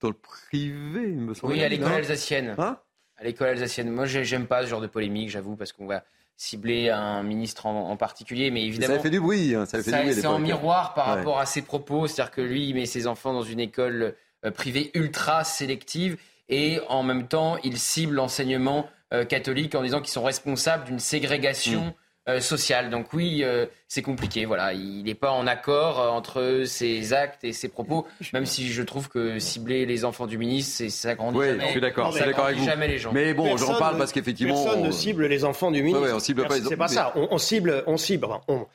dans 0.00 0.08
le 0.08 0.14
privé, 0.14 1.02
il 1.04 1.20
me 1.20 1.34
semble. 1.34 1.52
Oui, 1.52 1.62
à 1.62 1.68
l'école 1.68 1.92
alsacienne. 1.92 2.54
Hein 2.58 2.78
à 3.22 3.24
l'école 3.24 3.48
alsacienne. 3.48 3.90
Moi, 3.90 4.06
j'aime 4.06 4.46
pas 4.46 4.62
ce 4.62 4.68
genre 4.68 4.80
de 4.80 4.86
polémique, 4.86 5.30
j'avoue, 5.30 5.56
parce 5.56 5.72
qu'on 5.72 5.86
va 5.86 6.04
cibler 6.36 6.90
un 6.90 7.22
ministre 7.22 7.66
en, 7.66 7.96
particulier, 7.96 8.50
mais 8.50 8.64
évidemment. 8.64 8.96
Ça 8.96 9.00
fait 9.00 9.10
du 9.10 9.20
bruit, 9.20 9.54
hein, 9.54 9.66
ça 9.66 9.82
fait 9.82 10.12
C'est 10.12 10.26
en 10.26 10.38
miroir 10.38 10.94
par 10.94 11.06
rapport 11.06 11.38
à 11.38 11.46
ses 11.46 11.62
propos, 11.62 12.06
c'est-à-dire 12.06 12.32
que 12.32 12.40
lui, 12.40 12.68
il 12.68 12.74
met 12.74 12.86
ses 12.86 13.06
enfants 13.06 13.32
dans 13.32 13.42
une 13.42 13.60
école 13.60 14.16
euh, 14.44 14.50
privée 14.50 14.90
ultra 14.94 15.44
sélective 15.44 16.16
et 16.48 16.80
en 16.88 17.04
même 17.04 17.28
temps, 17.28 17.58
il 17.62 17.78
cible 17.78 18.14
l'enseignement 18.14 18.88
euh, 19.12 19.24
catholique 19.24 19.74
en 19.74 19.82
disant 19.82 20.00
qu'ils 20.00 20.12
sont 20.12 20.24
responsables 20.24 20.84
d'une 20.84 20.98
ségrégation. 20.98 21.86
Mm. 21.86 21.92
Euh, 22.28 22.38
social. 22.38 22.88
Donc 22.88 23.12
oui, 23.14 23.40
euh, 23.42 23.66
c'est 23.88 24.00
compliqué. 24.00 24.44
Voilà, 24.44 24.74
il 24.74 25.02
n'est 25.02 25.14
pas 25.16 25.32
en 25.32 25.44
accord 25.48 25.98
euh, 25.98 26.08
entre 26.08 26.62
ses 26.66 27.12
actes 27.12 27.42
et 27.42 27.52
ses 27.52 27.66
propos, 27.66 28.06
même 28.32 28.46
si 28.46 28.72
je 28.72 28.80
trouve 28.84 29.08
que 29.08 29.40
cibler 29.40 29.86
les 29.86 30.04
enfants 30.04 30.28
du 30.28 30.38
ministre, 30.38 30.86
ça 30.88 31.16
grandit 31.16 31.36
oui, 31.36 31.46
jamais. 31.46 31.64
je 31.64 31.70
suis 31.72 31.80
d'accord. 31.80 32.12
Ça 32.12 32.24
d'accord 32.24 32.44
avec 32.44 32.58
vous. 32.58 32.64
jamais 32.64 32.86
les 32.86 32.98
gens. 32.98 33.10
Mais 33.12 33.34
bon, 33.34 33.56
j'en 33.56 33.76
parle 33.76 33.98
parce 33.98 34.12
qu'effectivement, 34.12 34.62
personne 34.62 34.84
ne 34.84 34.92
cible 34.92 35.26
les 35.26 35.44
enfants 35.44 35.72
du 35.72 35.82
ministre. 35.82 36.06
Ouais, 36.06 36.12
on 36.12 36.20
cible 36.20 36.46
pas. 36.46 36.60
C'est 36.60 36.76
pas 36.76 36.86
ça. 36.86 37.12
On, 37.16 37.38
cible, 37.38 37.82
on 37.88 37.96
cible. 37.96 38.28
On, 38.46 38.66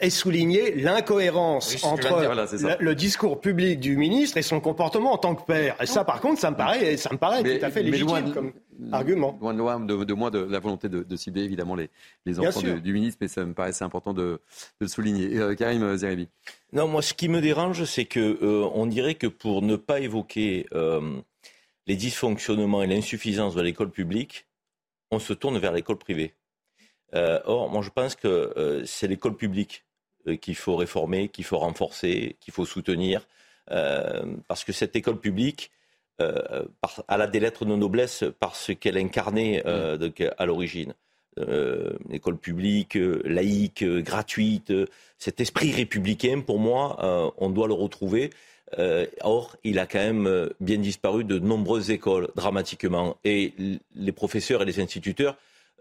est 0.00 0.10
souligné 0.10 0.74
l'incohérence 0.74 1.82
entre 1.84 2.78
le, 2.80 2.94
discours 2.94 3.40
public 3.40 3.80
du 3.80 3.96
ministre 3.96 4.36
et 4.36 4.42
son 4.42 4.60
comportement 4.60 5.12
en 5.12 5.18
tant 5.18 5.34
que 5.34 5.44
père. 5.44 5.76
Et 5.80 5.86
ça, 5.86 6.04
par 6.04 6.20
contre, 6.20 6.40
ça 6.40 6.50
me 6.50 6.56
paraît, 6.56 6.96
ça 6.96 7.10
me 7.12 7.18
paraît 7.18 7.42
tout 7.42 7.64
à 7.64 7.70
fait 7.70 7.82
légitime. 7.82 8.52
argument. 8.92 9.38
Loin 9.40 9.54
de, 9.54 9.58
loin 9.58 9.80
de, 9.80 10.14
moi 10.14 10.30
de 10.30 10.38
la 10.38 10.58
volonté 10.58 10.88
de, 10.88 11.16
cibler 11.16 11.42
évidemment 11.42 11.74
les, 11.74 11.90
les 12.26 12.40
enfants 12.40 12.60
du, 12.62 12.92
ministre, 12.92 13.18
mais 13.20 13.28
ça 13.28 13.44
me 13.44 13.54
paraissait 13.54 13.84
important 13.84 14.12
de, 14.12 14.40
le 14.80 14.88
souligner. 14.88 15.36
Euh, 15.38 15.54
Karim 15.54 15.96
Zeribi. 15.96 16.28
Non, 16.72 16.88
moi, 16.88 17.02
ce 17.02 17.14
qui 17.14 17.28
me 17.28 17.40
dérange, 17.40 17.84
c'est 17.84 18.06
que 18.06 18.38
euh, 18.42 18.68
on 18.74 18.86
dirait 18.86 19.14
que 19.14 19.26
pour 19.26 19.62
ne 19.62 19.76
pas 19.76 20.00
évoquer 20.00 20.66
les 21.86 21.96
dysfonctionnements 21.96 22.82
et 22.82 22.86
l'insuffisance 22.86 23.54
de 23.54 23.62
l'école 23.62 23.90
publique, 23.90 24.46
on 25.10 25.18
se 25.18 25.32
tourne 25.32 25.58
vers 25.58 25.72
l'école 25.72 25.98
privée. 25.98 26.32
Or, 27.14 27.68
moi, 27.70 27.82
je 27.82 27.90
pense 27.90 28.14
que 28.14 28.82
c'est 28.86 29.06
l'école 29.06 29.36
publique 29.36 29.84
qu'il 30.40 30.56
faut 30.56 30.76
réformer, 30.76 31.28
qu'il 31.28 31.44
faut 31.44 31.58
renforcer, 31.58 32.36
qu'il 32.40 32.54
faut 32.54 32.66
soutenir, 32.66 33.26
parce 33.66 34.64
que 34.64 34.72
cette 34.72 34.96
école 34.96 35.18
publique 35.18 35.70
euh, 36.20 36.64
à 37.08 37.16
la 37.16 37.26
des 37.26 37.40
lettres 37.40 37.64
de 37.64 37.74
noblesse 37.74 38.24
parce 38.38 38.70
qu'elle 38.78 38.98
incarnait 38.98 39.62
euh, 39.66 39.96
mm. 39.98 40.30
à 40.36 40.46
l'origine. 40.46 40.94
Euh, 41.38 41.94
école 42.10 42.36
publique, 42.36 42.98
laïque, 43.24 43.82
gratuite, 43.84 44.72
cet 45.18 45.40
esprit 45.40 45.72
républicain, 45.72 46.42
pour 46.44 46.58
moi, 46.58 47.32
on 47.38 47.48
doit 47.48 47.66
le 47.66 47.74
retrouver. 47.74 48.30
or, 49.22 49.56
il 49.64 49.78
a 49.78 49.86
quand 49.86 49.98
même 49.98 50.50
bien 50.60 50.78
disparu 50.78 51.24
de 51.24 51.38
nombreuses 51.38 51.90
écoles, 51.90 52.28
dramatiquement. 52.36 53.16
Et 53.24 53.54
les 53.96 54.12
professeurs 54.12 54.62
et 54.62 54.66
les 54.66 54.80
instituteurs 54.80 55.36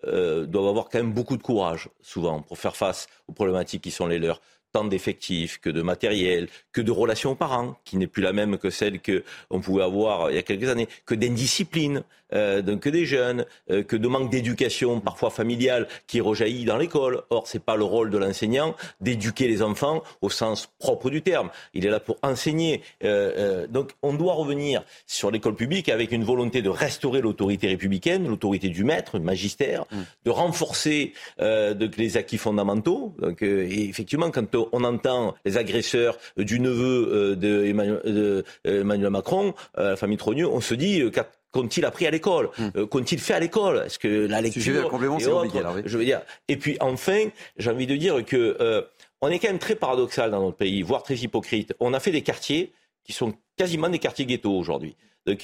doivent 0.05 0.67
avoir 0.67 0.89
quand 0.89 0.99
même 0.99 1.13
beaucoup 1.13 1.37
de 1.37 1.43
courage, 1.43 1.89
souvent, 2.01 2.41
pour 2.41 2.57
faire 2.57 2.75
face 2.75 3.07
aux 3.27 3.33
problématiques 3.33 3.83
qui 3.83 3.91
sont 3.91 4.07
les 4.07 4.19
leurs. 4.19 4.41
Tant 4.73 4.85
d'effectifs 4.85 5.59
que 5.59 5.69
de 5.69 5.81
matériel, 5.81 6.47
que 6.71 6.79
de 6.79 6.91
relations 6.91 7.31
aux 7.31 7.35
parents, 7.35 7.77
qui 7.83 7.97
n'est 7.97 8.07
plus 8.07 8.23
la 8.23 8.31
même 8.31 8.57
que 8.57 8.69
celle 8.69 9.01
qu'on 9.01 9.59
pouvait 9.59 9.83
avoir 9.83 10.31
il 10.31 10.35
y 10.35 10.39
a 10.39 10.43
quelques 10.43 10.69
années, 10.69 10.87
que 11.05 11.13
d'indiscipline, 11.13 12.03
euh, 12.33 12.61
que 12.77 12.89
des 12.89 13.05
jeunes, 13.05 13.45
euh, 13.69 13.83
que 13.83 13.95
de 13.95 14.07
manque 14.07 14.29
d'éducation 14.29 14.99
parfois 14.99 15.29
familiale 15.29 15.87
qui 16.07 16.21
rejaillit 16.21 16.65
dans 16.65 16.77
l'école. 16.77 17.23
Or, 17.29 17.47
c'est 17.47 17.63
pas 17.63 17.75
le 17.75 17.83
rôle 17.83 18.09
de 18.09 18.17
l'enseignant 18.17 18.75
d'éduquer 18.99 19.47
les 19.47 19.61
enfants 19.61 20.03
au 20.21 20.29
sens 20.29 20.69
propre 20.79 21.09
du 21.09 21.21
terme. 21.21 21.49
Il 21.73 21.85
est 21.85 21.89
là 21.89 21.99
pour 21.99 22.17
enseigner. 22.23 22.81
Euh, 23.03 23.31
euh 23.37 23.67
donc, 23.67 23.91
on 24.01 24.13
doit 24.13 24.33
revenir 24.33 24.83
sur 25.05 25.31
l'école 25.31 25.55
publique 25.55 25.89
avec 25.89 26.11
une 26.11 26.23
volonté 26.23 26.61
de 26.61 26.69
restaurer 26.69 27.21
l'autorité 27.21 27.67
républicaine, 27.67 28.27
l'autorité 28.27 28.69
du 28.69 28.83
maître, 28.83 29.19
du 29.19 29.25
magistère, 29.25 29.85
mm. 29.91 29.97
de 30.25 30.31
renforcer 30.31 31.13
euh, 31.39 31.73
de, 31.73 31.89
les 31.97 32.17
acquis 32.17 32.37
fondamentaux. 32.37 33.13
Donc, 33.19 33.41
et 33.41 33.89
effectivement, 33.89 34.31
quand 34.31 34.55
on 34.71 34.83
entend 34.83 35.35
les 35.45 35.57
agresseurs 35.57 36.17
du 36.37 36.59
neveu 36.59 37.35
de 37.35 37.65
Emmanuel, 38.65 39.09
Macron, 39.09 39.53
la 39.77 39.95
famille 39.95 40.17
Trogneux, 40.17 40.47
on 40.47 40.61
se 40.61 40.73
dit 40.73 41.01
qu'ont-ils 41.51 41.85
appris 41.85 42.07
à 42.07 42.11
l'école 42.11 42.49
hmm. 42.57 42.85
Qu'ont-ils 42.87 43.19
fait 43.19 43.33
à 43.33 43.39
l'école 43.39 43.83
Est-ce 43.85 43.99
que 43.99 44.27
la 44.27 44.41
lecture 44.41 44.61
c'est 44.61 44.71
Je 45.85 45.97
veux 45.97 46.05
dire. 46.05 46.21
Et 46.47 46.57
puis 46.57 46.77
enfin, 46.79 47.25
j'ai 47.57 47.69
envie 47.69 47.87
de 47.87 47.95
dire 47.95 48.23
que 48.25 48.57
euh, 48.59 48.81
on 49.21 49.29
est 49.29 49.39
quand 49.39 49.49
même 49.49 49.59
très 49.59 49.75
paradoxal 49.75 50.31
dans 50.31 50.41
notre 50.41 50.57
pays, 50.57 50.81
voire 50.81 51.03
très 51.03 51.15
hypocrite. 51.15 51.73
On 51.79 51.93
a 51.93 51.99
fait 51.99 52.11
des 52.11 52.21
quartiers 52.21 52.73
qui 53.03 53.13
sont 53.13 53.33
quasiment 53.57 53.89
des 53.89 53.99
quartiers 53.99 54.25
ghettos 54.25 54.57
aujourd'hui. 54.57 54.95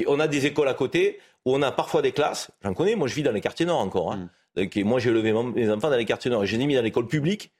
on 0.07 0.19
a 0.19 0.27
des 0.27 0.45
écoles 0.45 0.67
à 0.67 0.73
côté 0.73 1.19
où 1.45 1.55
on 1.55 1.61
a 1.61 1.71
parfois 1.71 2.01
des 2.01 2.11
classes. 2.11 2.51
J'en 2.63 2.73
connais. 2.73 2.95
Moi, 2.95 3.07
je 3.07 3.15
vis 3.15 3.23
dans 3.23 3.31
les 3.31 3.41
quartiers 3.41 3.65
nord 3.65 3.79
encore. 3.79 4.13
Hein. 4.13 4.29
Hmm. 4.55 4.61
Donc, 4.61 4.75
moi, 4.77 4.99
j'ai 4.99 5.11
levé 5.11 5.33
mes 5.33 5.69
enfants 5.69 5.89
dans 5.89 5.97
les 5.97 6.05
quartiers 6.05 6.31
nord 6.31 6.43
et 6.43 6.47
je 6.47 6.55
les 6.55 6.63
ai 6.63 6.67
mis 6.67 6.75
dans 6.75 6.81
l'école 6.81 7.07
publique 7.07 7.51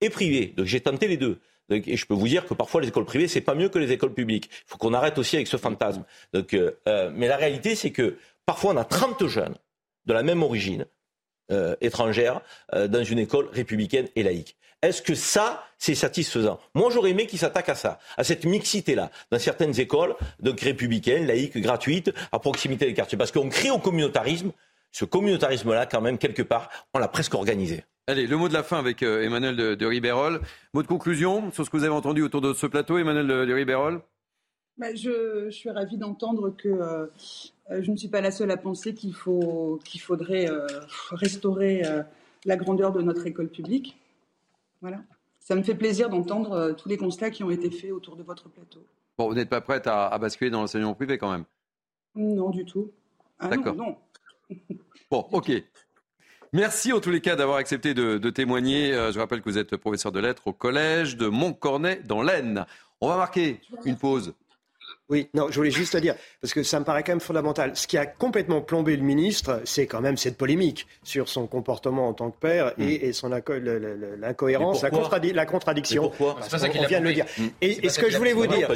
et 0.00 0.10
privée. 0.10 0.54
Donc 0.56 0.66
j'ai 0.66 0.80
tenté 0.80 1.08
les 1.08 1.16
deux. 1.16 1.38
Et 1.70 1.96
je 1.96 2.06
peux 2.06 2.14
vous 2.14 2.28
dire 2.28 2.46
que 2.46 2.54
parfois 2.54 2.80
les 2.80 2.88
écoles 2.88 3.04
privées, 3.04 3.28
c'est 3.28 3.40
pas 3.40 3.54
mieux 3.54 3.68
que 3.68 3.78
les 3.78 3.92
écoles 3.92 4.12
publiques. 4.12 4.50
Il 4.52 4.70
faut 4.70 4.78
qu'on 4.78 4.94
arrête 4.94 5.18
aussi 5.18 5.36
avec 5.36 5.46
ce 5.46 5.56
fantasme. 5.56 6.04
Euh, 6.34 6.72
euh, 6.88 7.10
mais 7.14 7.28
la 7.28 7.36
réalité, 7.36 7.74
c'est 7.74 7.90
que 7.90 8.16
parfois 8.44 8.72
on 8.72 8.76
a 8.76 8.84
30 8.84 9.26
jeunes 9.26 9.54
de 10.06 10.12
la 10.12 10.22
même 10.22 10.42
origine 10.42 10.86
euh, 11.52 11.76
étrangère 11.80 12.40
dans 12.72 13.04
une 13.04 13.18
école 13.18 13.48
républicaine 13.52 14.08
et 14.16 14.22
laïque. 14.22 14.56
Est-ce 14.82 15.02
que 15.02 15.14
ça, 15.14 15.64
c'est 15.76 15.94
satisfaisant? 15.94 16.58
Moi, 16.74 16.90
j'aurais 16.90 17.10
aimé 17.10 17.26
qu'ils 17.26 17.38
s'attaquent 17.38 17.68
à 17.68 17.74
ça, 17.74 17.98
à 18.16 18.24
cette 18.24 18.46
mixité-là, 18.46 19.10
dans 19.30 19.38
certaines 19.38 19.78
écoles, 19.78 20.14
donc 20.40 20.60
républicaines, 20.60 21.26
laïques, 21.26 21.58
gratuites, 21.58 22.10
à 22.32 22.38
proximité 22.38 22.86
des 22.86 22.94
quartiers. 22.94 23.18
Parce 23.18 23.30
qu'on 23.30 23.50
crée 23.50 23.70
au 23.70 23.78
communautarisme. 23.78 24.52
Ce 24.90 25.04
communautarisme-là, 25.04 25.86
quand 25.86 26.00
même, 26.00 26.16
quelque 26.16 26.42
part, 26.42 26.70
on 26.94 26.98
l'a 26.98 27.08
presque 27.08 27.34
organisé. 27.34 27.84
Allez, 28.10 28.26
le 28.26 28.36
mot 28.36 28.48
de 28.48 28.52
la 28.52 28.64
fin 28.64 28.76
avec 28.76 29.04
euh, 29.04 29.22
Emmanuel 29.22 29.54
de, 29.54 29.76
de, 29.76 29.86
Ribérol. 29.86 30.40
Mot 30.74 30.82
de 30.82 30.88
conclusion 30.88 31.52
sur 31.52 31.64
ce 31.64 31.70
que 31.70 31.76
vous 31.76 31.84
avez 31.84 31.94
entendu 31.94 32.22
autour 32.22 32.40
de 32.40 32.52
ce 32.54 32.66
plateau, 32.66 32.98
Emmanuel 32.98 33.28
de, 33.28 33.44
de 33.44 33.54
Ribérol 33.54 34.02
bah, 34.78 34.92
je, 34.96 35.48
suis 35.50 35.70
ravie 35.70 35.96
d'entendre 35.96 36.50
que 36.50 36.68
euh, 36.68 37.06
je 37.70 37.88
ne 37.88 37.96
suis 37.96 38.08
pas 38.08 38.20
la 38.20 38.32
seule 38.32 38.50
à 38.50 38.56
penser 38.56 38.94
qu'il 38.94 39.14
faut, 39.14 39.78
qu'il 39.84 40.00
faudrait 40.00 40.50
euh, 40.50 40.66
restaurer 41.12 41.84
la 42.44 42.56
grandeur 42.56 42.90
de 42.90 43.00
notre 43.00 43.24
école 43.28 43.48
publique. 43.48 43.96
Voilà. 44.80 45.02
Ça 45.38 45.54
me 45.54 45.62
fait 45.62 45.76
plaisir 45.76 46.08
d'entendre 46.08 46.72
tous 46.72 46.88
les 46.88 46.96
constats 46.96 47.30
qui 47.30 47.44
ont 47.44 47.50
été 47.50 47.70
faits 47.70 47.92
autour 47.92 48.16
de 48.16 48.24
votre 48.24 48.48
plateau. 48.48 48.80
Bon, 49.18 49.28
vous 49.28 49.34
n'êtes 49.34 49.50
pas 49.50 49.60
prête 49.60 49.86
à, 49.86 50.18
basculer 50.18 50.50
dans 50.50 50.62
l'enseignement 50.62 50.94
privé 50.94 51.16
quand 51.16 51.30
même? 51.30 51.44
Non, 52.16 52.50
du 52.50 52.64
tout. 52.64 52.90
Ah, 53.38 53.46
D'accord. 53.46 53.76
non. 53.76 53.96
Bon, 55.12 55.28
ok. 55.32 55.52
Merci 56.52 56.92
en 56.92 56.98
tous 57.00 57.10
les 57.10 57.20
cas 57.20 57.36
d'avoir 57.36 57.58
accepté 57.58 57.94
de, 57.94 58.30
témoigner. 58.30 58.92
Euh, 58.92 59.12
je 59.12 59.18
rappelle 59.18 59.40
que 59.40 59.48
vous 59.48 59.58
êtes 59.58 59.76
professeur 59.76 60.10
de 60.10 60.18
lettres 60.18 60.42
au 60.46 60.52
collège 60.52 61.16
de 61.16 61.28
Montcornet 61.28 62.00
dans 62.04 62.22
l'Aisne. 62.22 62.66
On 63.00 63.08
va 63.08 63.16
marquer 63.16 63.60
une 63.84 63.96
pause. 63.96 64.34
Oui, 65.10 65.28
non, 65.34 65.48
je 65.50 65.56
voulais 65.56 65.72
juste 65.72 65.96
dire, 65.96 66.14
parce 66.40 66.54
que 66.54 66.62
ça 66.62 66.78
me 66.78 66.84
paraît 66.84 67.02
quand 67.02 67.10
même 67.10 67.20
fondamental. 67.20 67.72
Ce 67.74 67.88
qui 67.88 67.98
a 67.98 68.06
complètement 68.06 68.60
plombé 68.60 68.96
le 68.96 69.02
ministre, 69.02 69.60
c'est 69.64 69.86
quand 69.86 70.00
même 70.00 70.16
cette 70.16 70.36
polémique 70.36 70.86
sur 71.02 71.28
son 71.28 71.48
comportement 71.48 72.08
en 72.08 72.14
tant 72.14 72.30
que 72.30 72.38
père 72.38 72.72
et, 72.78 73.08
hmm. 73.08 73.12
son 73.12 73.28
l'incohérence, 73.28 74.82
la, 74.82 75.46
contradiction. 75.46 76.02
Pourquoi 76.02 76.36
On 76.40 76.86
vient 76.86 77.00
de 77.00 77.06
le 77.06 77.12
dire. 77.12 77.26
Hmm. 77.36 77.48
Et, 77.60 77.88
ce 77.88 77.98
que 77.98 78.08
je 78.08 78.18
voulais 78.18 78.32
vous 78.32 78.46
dire, 78.46 78.68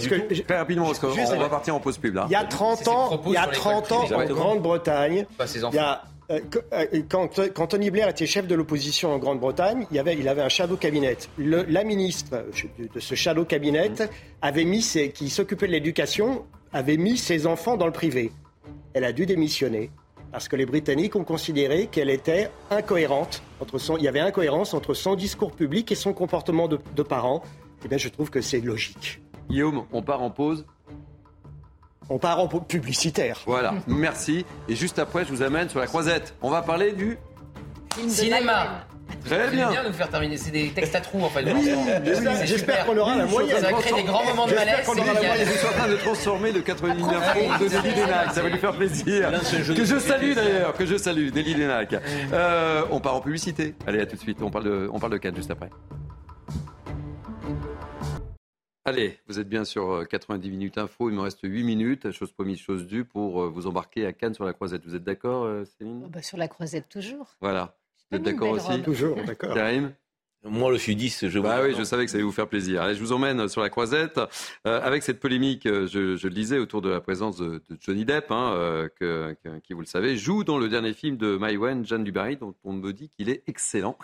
très 0.47 0.57
rapidement, 0.57 0.87
parce 0.87 0.99
qu'on 0.99 1.09
va 1.13 1.49
partir 1.49 1.77
en 1.77 1.81
pause 1.81 1.99
pub 1.99 2.17
là. 2.17 2.27
Il 2.29 2.33
y 2.33 2.37
a 2.37 2.45
30 2.45 2.89
ans, 2.89 3.23
il 3.27 3.33
y 3.33 3.37
a 3.37 3.47
30 3.47 3.93
ans 3.93 4.05
en 4.13 4.25
Grande-Bretagne, 4.25 5.27
il 5.41 5.75
y 5.75 5.79
a 5.79 6.03
quand, 7.09 7.29
quand, 7.55 7.67
Tony 7.67 7.91
Blair 7.91 8.09
était 8.09 8.27
chef 8.27 8.47
de 8.47 8.55
l'opposition 8.55 9.13
en 9.13 9.19
Grande-Bretagne, 9.19 9.87
il, 9.91 9.99
avait, 9.99 10.43
un 10.43 10.49
shadow 10.49 10.77
cabinet. 10.77 11.17
La 11.39 11.85
ministre 11.85 12.45
de 12.79 13.01
ce 13.01 13.15
shadow 13.15 13.45
cabinet 13.45 13.91
avait 14.43 14.65
mis 14.65 14.83
ses, 14.83 15.11
qui 15.11 15.29
s'occupait 15.29 15.67
de 15.67 15.73
l'éducation 15.73 16.45
avait 16.73 16.97
mis 16.97 17.17
ses 17.19 17.47
enfants 17.47 17.77
dans 17.77 17.87
le 17.87 17.93
privé. 17.93 18.33
Elle 18.95 19.05
a 19.05 19.13
dû 19.13 19.27
démissionner 19.27 19.91
parce 20.33 20.49
que 20.49 20.57
les 20.57 20.67
Britanniques 20.67 21.15
ont 21.15 21.23
considéré 21.25 21.87
qu'elle 21.87 22.11
était 22.11 22.51
incohérente 22.71 23.43
il 23.99 24.05
y 24.05 24.09
avait 24.09 24.21
incohérence 24.21 24.75
entre 24.75 24.95
son 24.95 25.15
discours 25.15 25.53
public 25.53 25.91
et 25.93 25.95
son 25.95 26.13
comportement 26.13 26.69
de, 26.69 26.79
de 26.95 27.03
parent. 27.03 27.43
Eh 27.85 27.89
bien, 27.89 27.99
je 27.99 28.09
trouve 28.09 28.31
que 28.31 28.41
c'est 28.41 28.61
logique. 28.61 29.21
Guillaume, 29.49 29.85
on 29.93 30.03
part 30.03 30.23
en 30.23 30.31
pause. 30.31 30.67
On 32.11 32.19
part 32.19 32.41
en 32.41 32.49
publicitaire. 32.49 33.41
Voilà, 33.47 33.75
merci. 33.87 34.45
Et 34.69 34.77
juste 34.77 34.99
après, 34.99 35.25
je 35.25 35.31
vous 35.31 35.43
amène 35.43 35.69
sur 35.69 35.81
la 35.81 35.87
croisette. 35.87 36.35
On 36.43 36.51
va 36.51 36.63
parler 36.63 36.93
du 36.93 37.19
cinéma. 38.09 38.87
Très 39.25 39.51
bien. 39.51 39.71
bien 39.71 39.83
nous 39.85 39.93
faire 39.93 40.09
terminer. 40.09 40.37
C'est 40.37 40.51
des 40.51 40.69
textes 40.71 40.95
à 40.95 41.01
trous 41.01 41.23
en 41.23 41.29
fait. 41.29 41.45
Oui, 41.45 41.71
j'espère 42.45 42.87
qu'on 42.87 42.97
aura 42.97 43.17
la 43.17 43.27
moyenne. 43.27 43.57
Ça 43.61 43.71
va 43.71 43.79
créer 43.79 43.95
des 43.95 44.03
grands 44.03 44.25
moments 44.25 44.47
de 44.47 44.55
malaise. 44.55 44.85
Qu'on 44.87 44.97
aura 44.97 45.13
la 45.13 45.21
moyenne. 45.23 45.47
Je 45.47 45.59
suis 45.59 45.67
en 45.67 45.73
train 45.73 45.89
de 45.89 45.97
transformer 45.97 46.53
le 46.53 46.61
89 46.61 47.61
de 47.61 47.69
Délit 47.69 47.95
Lénac. 47.95 48.33
Ça 48.33 48.43
va 48.43 48.49
lui 48.49 48.59
faire 48.59 48.73
plaisir. 48.77 49.31
Que 49.75 49.85
je 49.85 49.99
salue 49.99 50.35
d'ailleurs. 50.35 50.75
Que 50.75 50.87
je 50.87 50.97
salue 50.97 51.31
Délit 51.31 51.55
Lénac. 51.55 51.95
Euh, 52.33 52.83
on 52.91 53.01
part 53.01 53.15
en 53.15 53.21
publicité. 53.21 53.75
Allez, 53.87 54.01
à 54.01 54.07
tout 54.07 54.17
de 54.17 54.21
suite. 54.21 54.39
On 54.43 54.51
parle 54.51 54.65
de, 54.65 54.91
on 54.93 54.99
parle 54.99 55.13
de 55.13 55.19
Cannes 55.19 55.37
juste 55.37 55.51
après. 55.51 55.71
Allez, 58.87 59.19
vous 59.29 59.41
êtes 59.41 59.49
bien 59.49 59.65
sur 59.65 60.07
90 60.07 60.47
euh, 60.47 60.51
minutes 60.51 60.77
info. 60.77 61.09
Il 61.09 61.17
me 61.17 61.23
reste 61.23 61.41
8 61.43 61.65
minutes, 61.65 62.11
chose 62.11 62.33
promise, 62.33 62.59
chose 62.59 62.87
due, 62.87 63.07
pour 63.07 63.43
euh, 63.43 63.49
vous 63.49 63.67
embarquer 63.67 64.05
à 64.05 64.13
Cannes 64.13 64.35
sur 64.35 64.45
la 64.45 64.53
croisette. 64.53 64.85
Vous 64.85 64.95
êtes 64.95 65.05
d'accord, 65.05 65.45
euh, 65.45 65.65
Céline? 65.65 66.03
Oh, 66.05 66.11
bah, 66.11 66.21
Sur 66.21 66.37
la 66.37 66.49
croisette, 66.49 66.91
toujours. 66.91 67.35
Voilà. 67.41 67.79
Vous 68.11 68.19
êtes 68.19 68.23
d'accord 68.23 68.51
aussi? 68.51 68.83
Toujours, 68.83 69.17
d'accord. 69.25 69.55
Karim? 69.55 69.95
Moi, 70.47 70.71
le 70.71 70.77
sudiste, 70.77 71.31
je 71.31 71.39
bah 71.39 71.61
oui, 71.63 71.75
je 71.75 71.83
savais 71.83 72.05
que 72.05 72.11
ça 72.11 72.19
allait 72.19 72.25
vous 72.25 72.31
faire 72.31 72.47
plaisir. 72.47 72.83
Allez, 72.83 72.95
je 72.95 73.01
vous 73.01 73.13
emmène 73.13 73.49
sur 73.49 73.63
la 73.63 73.71
croisette 73.71 74.21
avec 74.65 75.03
cette 75.03 75.19
polémique, 75.19 75.63
je, 75.65 75.87
je, 76.19 76.29
le 76.29 76.35
disais, 76.35 76.59
autour 76.59 76.83
de 76.83 76.91
la 76.91 77.01
présence 77.01 77.39
de, 77.39 77.63
Johnny 77.81 78.05
Depp, 78.05 78.31
hein, 78.31 78.91
que, 79.01 79.35
qui, 79.63 79.73
vous 79.73 79.81
le 79.81 79.87
savez, 79.87 80.19
joue 80.19 80.45
dans 80.45 80.59
le 80.59 80.69
dernier 80.69 80.93
film 80.93 81.17
de 81.17 81.39
Maïwen, 81.39 81.87
Jeanne 81.87 82.05
Dubarry, 82.05 82.37
dont 82.37 82.55
on 82.63 82.75
me 82.75 82.93
dit 82.93 83.09
qu'il 83.09 83.31
est 83.31 83.43
excellent. 83.47 83.97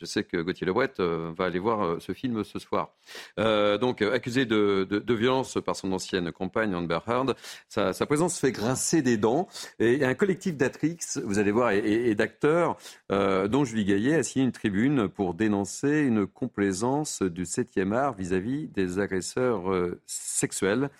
Je 0.00 0.06
sais 0.06 0.22
que 0.22 0.36
Gauthier 0.36 0.66
Lebret 0.66 0.92
euh, 1.00 1.32
va 1.36 1.46
aller 1.46 1.58
voir 1.58 1.82
euh, 1.82 1.98
ce 1.98 2.12
film 2.12 2.44
ce 2.44 2.60
soir. 2.60 2.94
Euh, 3.40 3.78
donc, 3.78 4.00
accusé 4.00 4.46
de, 4.46 5.02
violence 5.08 5.58
par 5.64 5.74
son 5.74 5.92
ancienne 5.92 6.30
compagne, 6.30 6.72
Amber 6.74 7.00
Heard, 7.08 7.34
sa, 7.68 7.92
présence 8.06 8.38
fait 8.38 8.52
grincer 8.52 9.02
des 9.02 9.16
dents. 9.16 9.48
Et 9.80 10.04
un 10.04 10.14
collectif 10.14 10.56
d'actrices, 10.56 11.20
vous 11.24 11.40
allez 11.40 11.50
voir, 11.50 11.72
et, 11.72 12.14
d'acteurs, 12.14 12.76
dont 13.10 13.64
Julie 13.64 13.84
Gaillet 13.84 14.14
a 14.14 14.22
signé 14.22 14.44
une 14.44 14.52
tribune 14.52 15.08
pour 15.08 15.34
dénoncer 15.34 16.00
une 16.02 16.26
complaisance 16.26 17.22
du 17.22 17.42
7e 17.42 17.92
art 17.92 18.14
vis-à-vis 18.14 18.68
des 18.68 19.00
agresseurs 19.00 19.64
sexuels. 20.06 20.90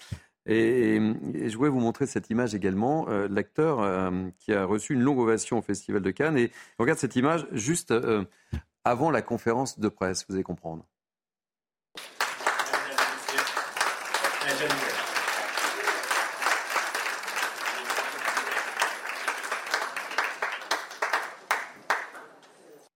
Et, 0.47 0.99
je 1.49 1.57
voulais 1.57 1.70
vous 1.70 1.81
montrer 1.81 2.07
cette 2.07 2.31
image 2.31 2.55
également, 2.55 3.07
l'acteur 3.31 4.12
qui 4.39 4.53
a 4.53 4.65
reçu 4.65 4.95
une 4.95 5.03
longue 5.03 5.20
ovation 5.20 5.59
au 5.59 5.62
Festival 5.62 6.03
de 6.03 6.11
Cannes. 6.11 6.39
Et 6.39 6.51
regarde 6.79 6.99
cette 6.99 7.16
image 7.16 7.47
juste 7.53 7.93
avant 8.84 9.10
la 9.10 9.22
conférence 9.22 9.78
de 9.78 9.88
presse, 9.88 10.24
vous 10.28 10.34
allez 10.34 10.44
comprendre. 10.44 10.84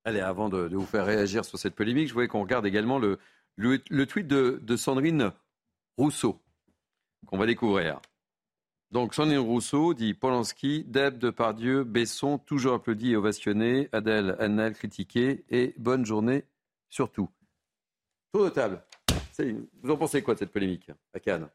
Allez, 0.04 0.20
avant 0.20 0.48
de, 0.48 0.68
vous 0.74 0.86
faire 0.86 1.06
réagir 1.06 1.44
sur 1.44 1.59
cette 1.59 1.76
polémique, 1.76 2.09
je 2.09 2.14
voulais 2.14 2.26
qu'on 2.26 2.42
regarde 2.42 2.66
également 2.66 2.98
le, 2.98 3.18
le, 3.56 4.04
tweet 4.06 4.26
de, 4.26 4.76
Sandrine 4.76 5.32
Rousseau, 5.96 6.40
qu'on 7.26 7.38
va 7.38 7.46
découvrir. 7.46 8.00
Donc, 8.93 9.14
Sandrine 9.14 9.39
Rousseau 9.39 9.94
dit 9.94 10.12
Polanski, 10.12 10.85
Deb, 10.86 11.16
Depardieu, 11.19 11.82
Besson, 11.82 12.36
toujours 12.36 12.74
applaudi 12.74 13.12
et 13.12 13.16
ovationné, 13.16 13.89
Adèle, 13.90 14.36
Annel, 14.39 14.74
critiqué, 14.74 15.44
et 15.48 15.74
bonne 15.78 16.05
journée 16.05 16.44
surtout. 16.90 17.31
Tour 18.35 18.44
de 18.44 18.51
table. 18.51 18.82
Vous 19.82 19.90
en 19.90 19.97
pensez 19.97 20.23
quoi 20.23 20.35
de 20.35 20.40
cette 20.40 20.52
polémique 20.52 20.90
à 21.14 21.20
Cannes? 21.20 21.48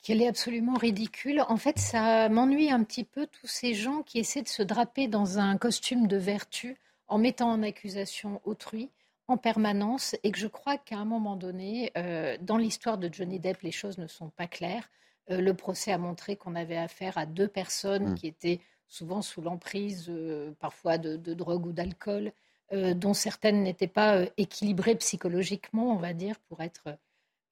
Qu'elle 0.00 0.22
est 0.22 0.28
absolument 0.28 0.74
ridicule. 0.74 1.44
En 1.48 1.58
fait, 1.58 1.78
ça 1.78 2.30
m'ennuie 2.30 2.70
un 2.70 2.82
petit 2.84 3.04
peu 3.04 3.26
tous 3.26 3.46
ces 3.46 3.74
gens 3.74 4.02
qui 4.02 4.18
essaient 4.18 4.42
de 4.42 4.48
se 4.48 4.62
draper 4.62 5.08
dans 5.08 5.38
un 5.38 5.58
costume 5.58 6.06
de 6.06 6.16
vertu 6.16 6.78
en 7.06 7.18
mettant 7.18 7.50
en 7.50 7.62
accusation 7.62 8.40
autrui 8.44 8.88
en 9.26 9.36
permanence 9.36 10.16
et 10.22 10.32
que 10.32 10.38
je 10.38 10.46
crois 10.46 10.78
qu'à 10.78 10.96
un 10.96 11.04
moment 11.04 11.36
donné, 11.36 11.92
euh, 11.98 12.38
dans 12.40 12.56
l'histoire 12.56 12.96
de 12.96 13.12
Johnny 13.12 13.38
Depp, 13.38 13.60
les 13.60 13.72
choses 13.72 13.98
ne 13.98 14.06
sont 14.06 14.30
pas 14.30 14.46
claires. 14.46 14.88
Euh, 15.30 15.40
le 15.40 15.54
procès 15.54 15.92
a 15.92 15.98
montré 15.98 16.36
qu'on 16.36 16.54
avait 16.54 16.76
affaire 16.76 17.18
à 17.18 17.26
deux 17.26 17.48
personnes 17.48 18.12
mm. 18.12 18.14
qui 18.14 18.26
étaient 18.26 18.60
souvent 18.86 19.22
sous 19.22 19.42
l'emprise 19.42 20.06
euh, 20.08 20.52
parfois 20.60 20.98
de, 20.98 21.16
drogue 21.34 21.66
ou 21.66 21.72
d'alcool, 21.72 22.32
dont 22.70 23.14
certaines 23.14 23.62
n'étaient 23.62 23.86
pas 23.86 24.26
équilibrées 24.36 24.94
psychologiquement, 24.96 25.90
on 25.90 25.96
va 25.96 26.12
dire, 26.12 26.38
pour 26.50 26.60
être 26.60 26.98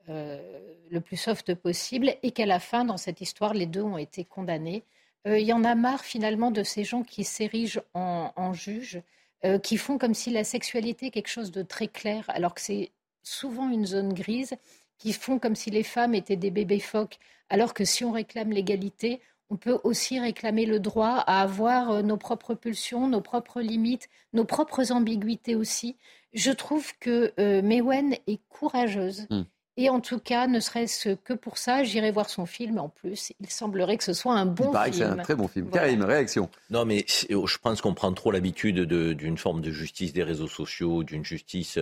le 0.09 0.99
plus 0.99 1.17
soft 1.17 1.55
possible, 1.55 2.15
et 2.23 2.33
qu'à 2.33 2.45
la 2.45 2.61
fin, 2.61 2.85
dans 2.85 2.99
cette 2.99 3.23
histoire, 3.23 3.55
les 3.55 3.65
deux 3.65 3.81
ont 3.81 3.97
été 3.97 4.27
condamnés. 4.27 4.85
Il 5.25 5.41
y 5.41 5.55
en 5.55 5.65
a 5.65 5.75
marre 5.75 6.05
finalement 6.05 6.51
de 6.51 6.63
ces 6.63 6.85
gens 6.85 7.03
qui 7.03 7.25
s'érigent 7.25 7.81
en, 7.95 8.31
en 8.37 8.53
juges 8.53 9.01
euh, 9.45 9.59
qui 9.59 9.77
font 9.77 9.99
comme 9.99 10.15
si 10.15 10.31
la 10.31 10.45
sexualité 10.45 11.07
est 11.07 11.11
quelque 11.11 11.29
chose 11.29 11.51
de 11.51 11.63
très 11.63 11.89
clair, 11.89 12.25
alors 12.29 12.55
que 12.55 12.61
c'est 12.61 12.91
souvent 13.23 13.69
une 13.69 13.85
zone 13.85 14.15
grise, 14.15 14.55
qui 14.99 15.13
font 15.13 15.39
comme 15.39 15.55
si 15.55 15.71
les 15.71 15.83
femmes 15.83 16.15
étaient 16.15 16.37
des 16.37 16.51
bébés 16.51 16.81
phoques, 16.81 17.19
alors 17.49 17.75
que 17.75 17.85
si 17.85 18.05
on 18.05 18.13
réclame 18.13 18.51
l'égalité, 18.51 19.21
on 19.51 19.57
peut 19.57 19.79
aussi 19.85 20.19
réclamer 20.19 20.67
le 20.67 20.81
droit 20.81 21.23
à 21.27 21.43
avoir 21.43 21.91
euh, 21.91 22.03
nos 22.03 22.17
propres 22.17 22.55
pulsions, 22.55 23.09
nos 23.09 23.21
propres 23.21 23.61
limites, 23.61 24.09
nos 24.33 24.45
propres 24.45 24.93
ambiguïtés 24.93 25.55
aussi. 25.55 25.97
Je 26.33 26.51
trouve 26.51 26.93
que 26.99 27.33
euh, 27.39 27.63
Mewen 27.63 28.17
est 28.27 28.41
courageuse. 28.49 29.27
Hmm. 29.31 29.43
Et 29.79 29.91
en 29.91 30.01
tout 30.01 30.19
cas, 30.19 30.47
ne 30.47 30.59
serait-ce 30.59 31.11
que 31.11 31.35
pour 31.35 31.59
ça, 31.59 31.85
j'irai 31.85 32.11
voir 32.11 32.31
son 32.31 32.47
film 32.47 32.79
en 32.79 32.89
plus. 32.89 33.33
Il 33.41 33.51
semblerait 33.51 33.99
que 33.99 34.05
ce 34.05 34.15
soit 34.15 34.33
un 34.33 34.47
bon 34.47 34.73
film. 34.73 34.93
c'est 34.93 35.05
un 35.05 35.17
très 35.17 35.35
bon 35.35 35.49
film. 35.49 35.69
Karim, 35.71 36.03
réaction 36.03 36.49
Non, 36.71 36.87
mais 36.87 37.05
je 37.09 37.59
pense 37.59 37.83
qu'on 37.83 37.93
prend 37.93 38.11
trop 38.15 38.31
l'habitude 38.31 38.81
d'une 38.81 39.37
forme 39.37 39.61
de 39.61 39.71
justice 39.71 40.15
des 40.15 40.23
réseaux 40.23 40.49
sociaux, 40.49 41.05
d'une 41.05 41.25
justice, 41.25 41.79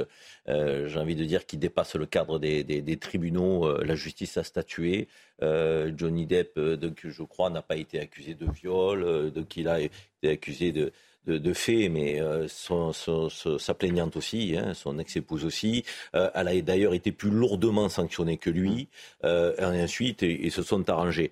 euh, 0.48 0.88
j'ai 0.88 0.98
envie 0.98 1.14
de 1.14 1.24
dire, 1.24 1.46
qui 1.46 1.56
dépasse 1.56 1.94
le 1.94 2.06
cadre 2.06 2.40
des, 2.40 2.98
tribunaux. 3.00 3.66
Euh, 3.66 3.84
la 3.84 3.94
justice 3.94 4.36
a 4.38 4.42
statué. 4.42 5.06
Euh, 5.42 5.92
Johnny 5.96 6.26
Depp, 6.26 6.58
donc, 6.58 7.00
je 7.04 7.22
crois, 7.22 7.48
n'a 7.48 7.62
pas 7.62 7.76
été 7.76 8.00
accusé 8.00 8.34
de 8.34 8.50
viol, 8.50 9.30
donc 9.30 9.56
il 9.56 9.68
a 9.68 9.80
été 9.80 10.30
accusé 10.30 10.72
de 10.72 10.92
de, 11.26 11.52
fait, 11.52 11.88
mais 11.88 12.20
euh, 12.20 12.46
sa 12.48 13.74
plaignante 13.74 14.16
aussi, 14.16 14.56
hein, 14.56 14.74
son 14.74 14.98
ex-épouse 14.98 15.44
aussi. 15.44 15.84
Euh, 16.14 16.30
elle 16.34 16.48
a 16.48 16.60
d'ailleurs 16.60 16.94
été 16.94 17.12
plus 17.12 17.30
lourdement 17.30 17.88
sanctionnée 17.88 18.36
que 18.36 18.50
lui. 18.50 18.88
Euh, 19.24 19.54
et 19.58 19.82
ensuite, 19.82 20.22
ils 20.22 20.52
se 20.52 20.62
sont 20.62 20.88
arrangés. 20.88 21.30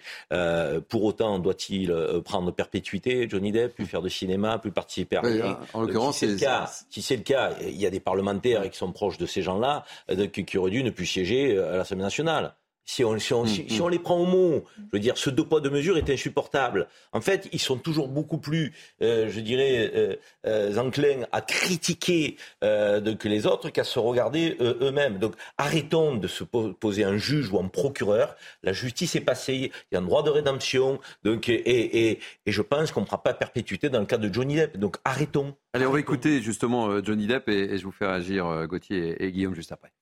pour 0.88 1.04
autant, 1.04 1.38
doit-il 1.38 1.92
prendre 2.24 2.50
perpétuité, 2.52 3.28
Johnny 3.28 3.52
Depp, 3.52 3.74
plus 3.74 3.86
faire 3.86 4.02
de 4.02 4.08
cinéma, 4.08 4.58
plus 4.58 4.72
participer 4.72 5.16
à 5.16 5.20
rien 5.20 5.58
En 5.72 5.82
l'occurrence, 5.82 6.18
si 6.18 7.02
c'est 7.02 7.16
le, 7.16 7.22
cas, 7.22 7.52
il 7.60 7.80
y 7.80 7.86
a 7.86 7.90
des 7.90 8.00
parlementaires 8.00 8.68
qui 8.70 8.78
sont 8.78 8.92
proches 8.92 9.18
de 9.18 9.26
ces 9.26 9.42
gens-là 9.42 9.84
qui 10.32 10.58
auraient 10.58 10.70
dû 10.70 10.82
ne 10.82 10.90
plus 10.90 11.06
siéger 11.06 11.58
à 11.58 11.76
l'Assemblée 11.76 12.04
nationale. 12.04 12.54
Si 12.84 13.04
on, 13.04 13.18
si, 13.18 13.32
on, 13.32 13.46
si, 13.46 13.62
mm, 13.62 13.80
on, 13.80 13.86
mm. 13.86 13.90
les 13.90 13.98
prend 14.00 14.16
au 14.16 14.26
mot, 14.26 14.64
je 14.76 14.82
veux 14.92 14.98
dire, 14.98 15.16
ce 15.16 15.30
deux 15.30 15.44
poids 15.44 15.60
deux 15.60 15.70
mesures 15.70 15.96
est 15.96 16.10
insupportable. 16.10 16.88
En 17.12 17.20
fait, 17.20 17.48
ils 17.52 17.60
sont 17.60 17.78
toujours 17.78 18.08
beaucoup 18.08 18.38
plus, 18.38 18.72
euh, 19.02 19.30
je 19.30 19.40
dirais, 19.40 19.90
euh, 19.94 20.16
euh, 20.46 20.76
enclins 20.76 21.22
à 21.30 21.40
critiquer 21.40 22.36
euh, 22.64 23.00
de, 23.00 23.12
que 23.12 23.28
les 23.28 23.46
autres 23.46 23.70
qu'à 23.70 23.84
se 23.84 23.98
regarder 23.98 24.56
euh, 24.60 24.74
eux-mêmes. 24.80 25.18
Donc, 25.18 25.36
arrêtons 25.58 26.16
de 26.16 26.26
se 26.26 26.42
poser 26.44 27.04
un 27.04 27.16
juge 27.16 27.50
ou 27.52 27.58
un 27.60 27.68
procureur. 27.68 28.34
La 28.62 28.72
justice 28.72 29.14
est 29.14 29.20
passée, 29.20 29.70
il 29.90 29.94
y 29.94 29.96
a 29.96 30.00
un 30.00 30.02
droit 30.02 30.24
de 30.24 30.30
rédemption. 30.30 30.98
Donc, 31.22 31.48
et, 31.48 31.54
et, 31.54 32.18
et 32.46 32.52
je 32.52 32.62
pense 32.62 32.90
qu'on 32.90 33.02
ne 33.02 33.06
fera 33.06 33.22
pas 33.22 33.32
perpétuité 33.32 33.90
dans 33.90 34.00
le 34.00 34.06
cas 34.06 34.18
de 34.18 34.32
Johnny 34.32 34.56
Depp. 34.56 34.76
Donc, 34.76 34.96
arrêtons. 35.04 35.54
Allez, 35.72 35.86
on 35.86 35.92
va 35.92 36.00
écouter 36.00 36.42
justement 36.42 37.02
Johnny 37.02 37.26
Depp 37.26 37.48
et, 37.48 37.74
et 37.74 37.78
je 37.78 37.84
vous 37.84 37.92
fais 37.92 38.06
réagir 38.06 38.66
Gauthier 38.66 39.22
et 39.22 39.30
Guillaume 39.30 39.54
juste 39.54 39.72
après. 39.72 39.92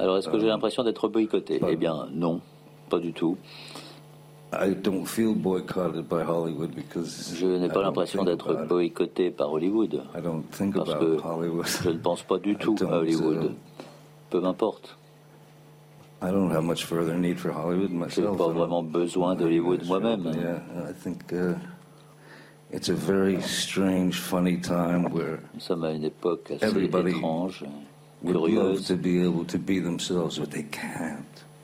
Alors, 0.00 0.16
est-ce 0.16 0.28
que 0.28 0.38
j'ai 0.38 0.46
l'impression 0.46 0.82
d'être 0.82 1.08
boycotté 1.08 1.60
Eh 1.68 1.76
bien, 1.76 2.08
non, 2.12 2.40
pas 2.88 2.98
du 2.98 3.12
tout. 3.12 3.36
Je 7.36 7.46
n'ai 7.46 7.68
pas 7.68 7.82
l'impression 7.82 8.24
d'être 8.24 8.66
boycotté 8.66 9.30
par 9.30 9.52
Hollywood, 9.52 10.02
parce 10.72 10.94
que 10.98 11.16
je 11.84 11.90
ne 11.90 11.98
pense 11.98 12.22
pas 12.22 12.38
du 12.38 12.56
tout 12.56 12.74
à 12.80 12.98
Hollywood. 12.98 13.52
Peu 14.30 14.40
m'importe. 14.40 14.96
Je 18.08 18.20
n'ai 18.22 18.26
pas 18.36 18.48
vraiment 18.48 18.82
besoin 18.82 19.34
d'Hollywood 19.36 19.86
moi-même. 19.86 20.24
Nous 25.54 25.60
sommes 25.60 25.84
à 25.84 25.92
une 25.92 26.04
époque 26.04 26.50
assez 26.50 26.64
étrange. 27.10 27.64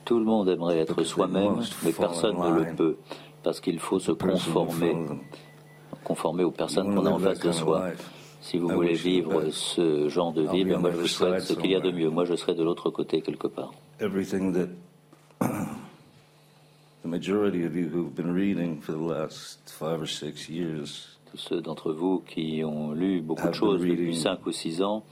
Tout 0.05 0.19
le 0.19 0.25
monde 0.25 0.49
aimerait 0.49 0.79
être 0.79 1.03
soi-même, 1.03 1.61
mais 1.83 1.91
personne 1.91 2.37
ne 2.37 2.59
le 2.59 2.75
peut, 2.75 2.97
parce 3.43 3.59
qu'il 3.59 3.79
faut 3.79 3.99
se 3.99 4.11
conformer, 4.11 4.95
conformer 6.03 6.43
aux 6.43 6.51
personnes 6.51 6.95
qu'on 6.95 7.05
a 7.05 7.11
en 7.11 7.19
face 7.19 7.39
de 7.39 7.51
soi. 7.51 7.89
Si 8.41 8.57
vous 8.57 8.69
voulez 8.69 8.93
vivre 8.93 9.49
ce 9.49 10.07
genre 10.07 10.31
de 10.31 10.43
vie, 10.43 10.63
moi 10.63 10.91
je 10.91 10.97
vous 10.97 11.07
souhaite 11.07 11.41
ce 11.41 11.53
qu'il 11.53 11.71
y 11.71 11.75
a 11.75 11.81
de 11.81 11.91
mieux. 11.91 12.09
Moi 12.09 12.25
je 12.25 12.35
serai 12.35 12.55
de 12.55 12.63
l'autre 12.63 12.89
côté 12.89 13.21
quelque 13.21 13.47
part. 13.47 13.73
Tous 21.31 21.37
ceux 21.37 21.61
d'entre 21.61 21.91
vous 21.91 22.23
qui 22.25 22.63
ont 22.63 22.93
lu 22.93 23.21
beaucoup 23.21 23.47
de 23.47 23.53
choses 23.53 23.81
depuis 23.81 24.15
5 24.15 24.45
ou 24.45 24.51
6 24.51 24.81
ans, 24.81 25.03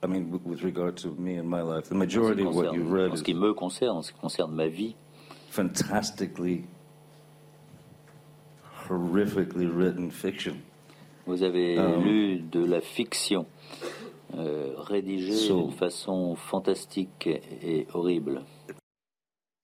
I 0.00 0.06
mean, 0.06 0.30
with 0.44 0.62
regard 0.62 0.96
to 0.98 1.08
me 1.18 1.38
and 1.38 1.48
my 1.48 1.60
life, 1.62 1.88
the 1.88 1.94
majority 1.96 2.44
of 2.44 2.54
what 2.54 2.72
you've 2.72 2.92
read 2.92 3.10
en 3.10 3.16
ce 3.16 3.22
qui 3.22 3.34
me 3.34 3.52
concerne, 3.52 3.96
en 3.96 4.02
ce 4.02 4.12
qui 4.12 4.18
concerne 4.20 4.54
ma 4.54 4.68
vie, 4.68 4.94
fantastically, 5.50 6.64
horrifically 8.88 9.66
written 9.66 10.10
fiction. 10.10 10.56
Vous 11.26 11.42
avez 11.42 11.78
um, 11.78 12.04
lu 12.04 12.38
de 12.38 12.64
la 12.64 12.80
fiction 12.80 13.46
euh, 14.34 14.74
rédigée 14.76 15.34
so, 15.34 15.62
d'une 15.62 15.72
façon 15.72 16.36
fantastique 16.36 17.26
et 17.26 17.86
horrible. 17.92 18.44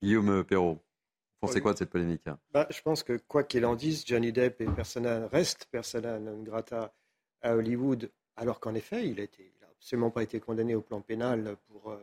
Guillaume 0.02 0.44
Perrault, 0.44 0.74
vous 0.74 1.48
pensez 1.48 1.60
quoi 1.60 1.74
de 1.74 1.78
cette 1.78 1.90
polémique? 1.90 2.22
Bah, 2.52 2.66
Je 2.70 2.82
pense 2.82 3.02
que 3.04 3.18
quoi 3.28 3.44
qu'il 3.44 3.64
en 3.64 3.76
dise, 3.76 4.04
Johnny 4.04 4.32
Depp 4.32 4.60
est 4.60 4.74
persona, 4.74 5.28
reste 5.28 5.66
persona 5.70 6.18
non 6.18 6.42
grata 6.42 6.92
à 7.40 7.54
Hollywood, 7.54 8.10
alors 8.36 8.58
qu'en 8.58 8.74
effet, 8.74 9.08
il 9.08 9.20
a 9.20 9.22
été 9.22 9.53
absolument 9.84 10.10
pas 10.10 10.22
été 10.22 10.40
condamné 10.40 10.74
au 10.74 10.80
plan 10.80 11.02
pénal 11.02 11.56
pour, 11.68 11.90
euh, 11.90 12.02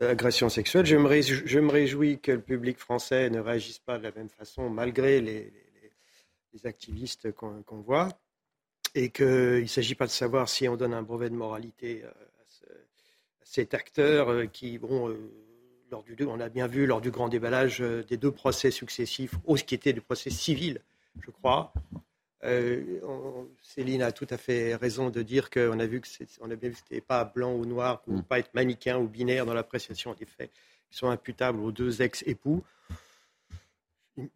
euh, 0.00 0.12
agression 0.12 0.48
sexuelle. 0.48 0.86
Je 0.86 0.96
me, 0.96 1.06
réjouis, 1.70 2.20
que 2.20 2.32
le 2.32 2.40
public 2.40 2.78
français 2.78 3.28
ne 3.28 3.38
réagisse 3.38 3.78
pas 3.78 3.98
de 3.98 4.04
la 4.04 4.12
même 4.12 4.30
façon, 4.30 4.70
malgré 4.70 5.20
les, 5.20 5.52
activistes 6.64 7.32
qu'on 7.32 7.80
voit, 7.82 8.08
et 8.94 9.10
qu'il 9.10 9.26
ne 9.26 9.66
s'agit 9.66 9.94
pas 9.94 10.06
de 10.06 10.10
savoir 10.10 10.48
si 10.48 10.68
on 10.68 10.76
donne 10.76 10.94
un 10.94 11.02
brevet 11.02 11.28
de 11.28 11.34
moralité 11.34 12.02
euh, 12.02 12.08
à, 12.08 13.44
cet 13.44 13.74
acteur 13.74 14.50
qui, 14.52 14.78
bon, 14.78 15.14
lors 15.90 16.02
du, 16.02 16.16
on 16.24 16.40
a 16.40 16.48
bien 16.48 16.66
vu 16.66 16.86
lors 16.86 17.02
du 17.02 17.10
grand 17.10 17.28
déballage 17.28 17.80
des 17.80 18.16
deux 18.16 18.32
procès 18.32 18.70
successifs, 18.70 19.34
ce 19.54 19.64
qui 19.64 19.74
était 19.74 19.92
des 19.92 20.00
procès 20.00 20.30
civils, 20.30 20.80
je 21.20 21.30
crois, 21.30 21.74
Céline 23.62 24.02
a 24.02 24.12
tout 24.12 24.26
à 24.30 24.36
fait 24.36 24.74
raison 24.74 25.10
de 25.10 25.22
dire 25.22 25.50
qu'on 25.50 25.78
a 25.78 25.86
vu 25.86 26.00
que 26.00 26.08
c'était 26.08 27.00
pas 27.00 27.24
blanc 27.24 27.52
ou 27.52 27.64
noir, 27.64 28.02
ne 28.08 28.18
mm. 28.18 28.22
pas 28.22 28.38
être 28.38 28.52
manichéen 28.54 28.98
ou 28.98 29.06
binaire 29.06 29.46
dans 29.46 29.54
l'appréciation 29.54 30.14
des 30.14 30.26
faits 30.26 30.50
qui 30.90 30.98
sont 30.98 31.08
imputables 31.08 31.60
aux 31.60 31.72
deux 31.72 32.02
ex-époux. 32.02 32.62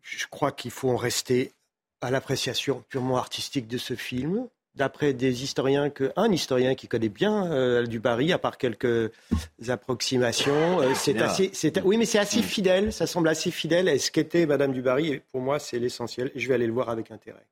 Je 0.03 0.27
crois 0.31 0.53
qu'il 0.53 0.71
faut 0.71 0.91
en 0.91 0.97
rester 0.97 1.53
à 2.01 2.11
l'appréciation 2.11 2.85
purement 2.89 3.19
artistique 3.19 3.69
de 3.69 3.79
ce 3.79 3.95
film. 3.95 4.49
D'après 4.75 5.15
des 5.15 5.43
historiens, 5.43 5.89
que, 5.89 6.13
un 6.17 6.31
historien 6.31 6.75
qui 6.75 6.87
connaît 6.87 7.09
bien 7.09 7.51
euh, 7.51 7.87
du 7.87 7.99
Barry, 7.99 8.33
à 8.33 8.39
part 8.39 8.59
quelques 8.59 9.11
approximations, 9.69 10.81
euh, 10.83 10.93
c'est 10.95 11.19
assez, 11.19 11.51
oui, 11.83 11.97
mais 11.97 12.05
c'est 12.05 12.19
assez 12.19 12.43
fidèle. 12.43 12.93
Ça 12.93 13.07
semble 13.07 13.29
assez 13.29 13.51
fidèle 13.51 13.89
à 13.89 13.99
ce 13.99 14.11
qu'était 14.11 14.45
Madame 14.45 14.73
du 14.73 14.83
Barry. 14.83 15.13
Et 15.13 15.23
pour 15.33 15.41
moi, 15.41 15.59
c'est 15.59 15.79
l'essentiel. 15.79 16.31
Je 16.35 16.47
vais 16.47 16.55
aller 16.55 16.67
le 16.67 16.75
voir 16.75 16.91
avec 16.91 17.11
intérêt. 17.11 17.47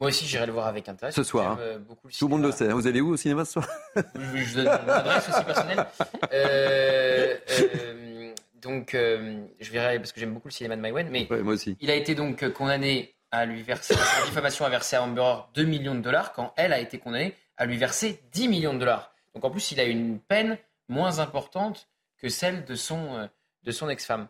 Moi 0.00 0.08
aussi, 0.08 0.26
j'irai 0.26 0.46
le 0.46 0.52
voir 0.52 0.66
avec 0.66 0.88
intérêt. 0.88 1.12
Ce 1.12 1.22
soir. 1.22 1.52
Hein. 1.52 1.58
Euh, 1.60 1.78
Tout 2.18 2.26
le 2.26 2.30
monde 2.30 2.42
le 2.42 2.52
sait. 2.52 2.68
Vous 2.68 2.86
allez 2.86 3.00
où 3.00 3.10
au 3.10 3.16
cinéma 3.16 3.44
ce 3.44 3.52
soir 3.52 3.68
Je 3.94 4.54
donne 4.54 4.64
mon 4.86 4.92
adresse 4.92 5.28
aussi 5.28 5.44
personnelle. 5.44 5.86
Euh, 6.32 7.36
euh, 7.50 8.32
donc, 8.62 8.90
je 8.94 9.70
verrai 9.72 9.98
parce 9.98 10.12
que 10.12 10.20
j'aime 10.20 10.32
beaucoup 10.32 10.48
le 10.48 10.52
cinéma 10.52 10.76
de 10.76 10.80
Maïwen. 10.80 11.08
Mais 11.10 11.26
moi 11.42 11.54
aussi. 11.54 11.76
il 11.80 11.90
a 11.90 11.94
été 11.94 12.14
donc 12.14 12.48
condamné 12.52 13.14
à 13.32 13.46
lui 13.46 13.62
verser, 13.62 13.94
la 13.94 14.26
diffamation 14.26 14.64
a 14.64 14.68
versé 14.68 14.96
à 14.96 15.02
Amber 15.02 15.34
2 15.54 15.64
millions 15.64 15.94
de 15.94 16.00
dollars 16.00 16.32
quand 16.32 16.52
elle 16.56 16.72
a 16.72 16.78
été 16.78 16.98
condamnée 16.98 17.34
à 17.56 17.66
lui 17.66 17.76
verser 17.76 18.20
10 18.32 18.48
millions 18.48 18.74
de 18.74 18.78
dollars. 18.78 19.12
Donc 19.34 19.44
en 19.44 19.50
plus, 19.50 19.72
il 19.72 19.80
a 19.80 19.84
une 19.84 20.20
peine 20.20 20.56
moins 20.88 21.18
importante 21.18 21.88
que 22.18 22.28
celle 22.28 22.64
de 22.64 22.74
son, 22.74 23.28
de 23.64 23.70
son 23.70 23.88
ex-femme. 23.88 24.28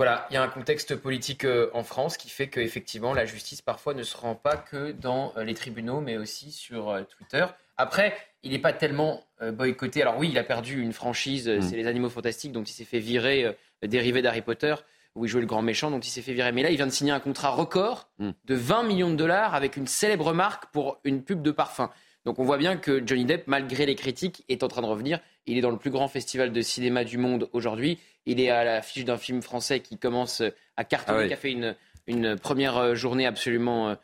Voilà, 0.00 0.26
il 0.30 0.34
y 0.34 0.38
a 0.38 0.42
un 0.42 0.48
contexte 0.48 0.96
politique 0.96 1.44
euh, 1.44 1.68
en 1.74 1.82
France 1.82 2.16
qui 2.16 2.30
fait 2.30 2.48
qu'effectivement, 2.48 3.12
la 3.12 3.26
justice 3.26 3.60
parfois 3.60 3.92
ne 3.92 4.02
se 4.02 4.16
rend 4.16 4.34
pas 4.34 4.56
que 4.56 4.92
dans 4.92 5.34
euh, 5.36 5.44
les 5.44 5.52
tribunaux, 5.52 6.00
mais 6.00 6.16
aussi 6.16 6.52
sur 6.52 6.88
euh, 6.88 7.02
Twitter. 7.02 7.44
Après, 7.76 8.16
il 8.42 8.52
n'est 8.52 8.58
pas 8.58 8.72
tellement 8.72 9.22
boycotté. 9.52 10.00
Alors 10.00 10.16
oui, 10.16 10.30
il 10.30 10.38
a 10.38 10.42
perdu 10.42 10.80
une 10.80 10.94
franchise, 10.94 11.50
mm. 11.50 11.60
c'est 11.60 11.76
les 11.76 11.86
Animaux 11.86 12.08
Fantastiques, 12.08 12.52
donc 12.52 12.70
il 12.70 12.72
s'est 12.72 12.86
fait 12.86 12.98
virer, 12.98 13.54
dérivé 13.82 14.22
d'Harry 14.22 14.40
Potter, 14.40 14.74
où 15.16 15.26
il 15.26 15.28
jouait 15.28 15.42
le 15.42 15.46
grand 15.46 15.60
méchant, 15.60 15.90
donc 15.90 16.06
il 16.06 16.10
s'est 16.10 16.22
fait 16.22 16.32
virer. 16.32 16.50
Mais 16.52 16.62
là, 16.62 16.70
il 16.70 16.76
vient 16.76 16.86
de 16.86 16.92
signer 16.92 17.12
un 17.12 17.20
contrat 17.20 17.50
record 17.50 18.08
mm. 18.20 18.30
de 18.46 18.54
20 18.54 18.84
millions 18.84 19.10
de 19.10 19.16
dollars 19.16 19.54
avec 19.54 19.76
une 19.76 19.86
célèbre 19.86 20.32
marque 20.32 20.72
pour 20.72 20.98
une 21.04 21.22
pub 21.22 21.42
de 21.42 21.50
parfum. 21.50 21.90
Donc 22.24 22.38
on 22.38 22.44
voit 22.44 22.58
bien 22.58 22.76
que 22.76 23.02
Johnny 23.06 23.24
Depp, 23.24 23.46
malgré 23.46 23.86
les 23.86 23.94
critiques, 23.94 24.44
est 24.48 24.62
en 24.62 24.68
train 24.68 24.82
de 24.82 24.86
revenir. 24.86 25.20
Il 25.46 25.56
est 25.56 25.62
dans 25.62 25.70
le 25.70 25.78
plus 25.78 25.90
grand 25.90 26.08
festival 26.08 26.52
de 26.52 26.60
cinéma 26.60 27.04
du 27.04 27.18
monde 27.18 27.48
aujourd'hui. 27.52 27.98
Il 28.26 28.40
est 28.40 28.50
à 28.50 28.64
l'affiche 28.64 29.04
d'un 29.04 29.16
film 29.16 29.40
français 29.40 29.80
qui 29.80 29.96
commence 29.98 30.42
à 30.76 30.84
cartonner, 30.84 31.24
ah 31.24 31.26
qui 31.28 31.32
a 31.32 31.36
fait 31.36 31.52
une, 31.52 31.74
une 32.06 32.36
première 32.36 32.76
euh, 32.76 32.94
journée 32.94 33.26
absolument, 33.26 33.90
euh, 33.90 33.94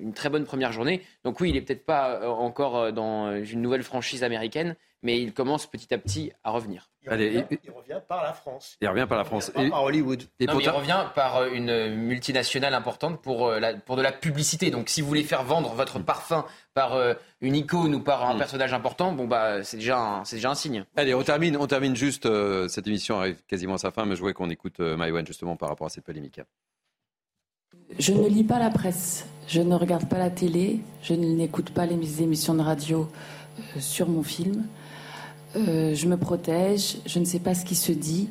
une 0.00 0.12
très 0.12 0.28
bonne 0.28 0.44
première 0.44 0.72
journée. 0.72 1.02
Donc 1.24 1.40
oui, 1.40 1.50
il 1.50 1.54
n'est 1.54 1.60
peut-être 1.60 1.84
pas 1.84 2.10
euh, 2.10 2.28
encore 2.28 2.92
dans 2.92 3.42
une 3.42 3.62
nouvelle 3.62 3.82
franchise 3.82 4.24
américaine, 4.24 4.76
mais 5.02 5.20
il 5.20 5.32
commence 5.32 5.66
petit 5.66 5.92
à 5.92 5.98
petit 5.98 6.32
à 6.44 6.50
revenir. 6.50 6.90
Il, 7.02 7.10
Allez, 7.10 7.28
revient, 7.28 7.58
il, 7.62 7.70
revient, 7.70 8.00
par 8.08 8.24
la 8.24 8.32
France. 8.32 8.76
Il 8.80 8.88
revient 8.88 9.06
par 9.08 9.18
la 9.18 9.24
France. 9.24 9.52
Il 9.56 9.70
par 9.70 9.84
Hollywood. 9.84 10.22
Et 10.40 10.44
il 10.44 10.50
revient 10.50 11.04
par 11.14 11.44
une 11.46 11.94
multinationale 11.94 12.74
importante 12.74 13.22
pour, 13.22 13.50
la, 13.50 13.74
pour 13.74 13.94
de 13.96 14.02
la 14.02 14.10
publicité. 14.10 14.70
Donc 14.70 14.88
si 14.88 15.02
vous 15.02 15.06
voulez 15.06 15.22
faire 15.22 15.44
vendre 15.44 15.74
votre 15.74 16.00
parfum 16.00 16.44
par 16.74 16.98
une 17.40 17.54
icône 17.54 17.94
ou 17.94 18.00
par 18.00 18.28
un 18.28 18.34
hmm. 18.34 18.38
personnage 18.38 18.72
important, 18.72 19.12
bon 19.12 19.28
bah 19.28 19.62
c'est 19.62 19.76
déjà 19.76 19.98
un, 19.98 20.24
c'est 20.24 20.36
déjà 20.36 20.50
un 20.50 20.56
signe. 20.56 20.84
Allez, 20.96 21.14
on 21.14 21.22
termine, 21.22 21.56
on 21.56 21.66
termine 21.68 21.94
juste 21.94 22.28
cette 22.68 22.86
émission 22.88 23.20
arrive 23.20 23.40
quasiment 23.46 23.74
à 23.74 23.78
sa 23.78 23.92
fin, 23.92 24.04
mais 24.04 24.16
je 24.16 24.20
voudrais 24.20 24.34
qu'on 24.34 24.50
écoute 24.50 24.80
euh, 24.80 25.24
justement 25.24 25.56
par 25.56 25.68
rapport 25.68 25.86
à 25.86 25.90
cette 25.90 26.04
polémique. 26.04 26.40
Je 27.98 28.12
ne 28.12 28.28
lis 28.28 28.44
pas 28.44 28.58
la 28.58 28.70
presse, 28.70 29.26
je 29.46 29.60
ne 29.60 29.74
regarde 29.74 30.08
pas 30.08 30.18
la 30.18 30.28
télé, 30.28 30.80
je 31.02 31.14
n'écoute 31.14 31.70
pas 31.70 31.86
les 31.86 32.22
émissions 32.22 32.54
de 32.54 32.60
radio 32.60 33.08
euh, 33.58 33.80
sur 33.80 34.08
mon 34.08 34.22
film. 34.24 34.64
Euh, 35.56 35.94
je 35.94 36.06
me 36.08 36.16
protège, 36.16 36.98
je 37.06 37.18
ne 37.20 37.24
sais 37.24 37.38
pas 37.38 37.54
ce 37.54 37.64
qui 37.64 37.76
se 37.76 37.92
dit. 37.92 38.28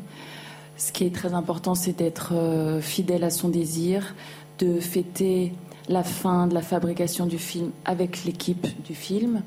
Ce 0.78 0.92
qui 0.92 1.06
est 1.06 1.16
très 1.16 1.34
important, 1.34 1.74
c'est 1.74 1.94
d'être 1.94 2.34
euh, 2.34 2.82
fidèle 2.82 3.24
à 3.24 3.30
son 3.30 3.48
désir, 3.48 4.14
de 4.60 4.80
fêter 4.82 5.54
la 5.88 6.04
fin 6.04 6.48
de 6.48 6.54
la 6.54 6.62
fabrication 6.62 7.26
du 7.26 7.40
film 7.40 7.72
avec 7.86 8.26
l'équipe 8.26 8.68
du 8.86 8.94
film. 8.94 9.42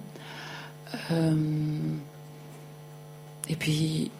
et 3.50 3.56
puis, 3.56 4.10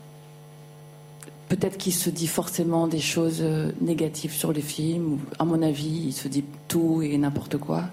peut-être 1.49 1.79
qu'il 1.79 1.95
se 1.95 2.11
dit 2.11 2.27
forcément 2.27 2.87
des 2.87 3.01
choses 3.01 3.43
négatives 3.81 4.33
sur 4.33 4.53
le 4.53 4.61
film. 4.61 5.19
À 5.39 5.45
mon 5.45 5.63
avis, 5.63 6.07
il 6.07 6.13
se 6.13 6.29
dit 6.29 6.45
tout 6.69 7.03
et 7.03 7.17
n'importe 7.19 7.59
quoi. 7.59 7.85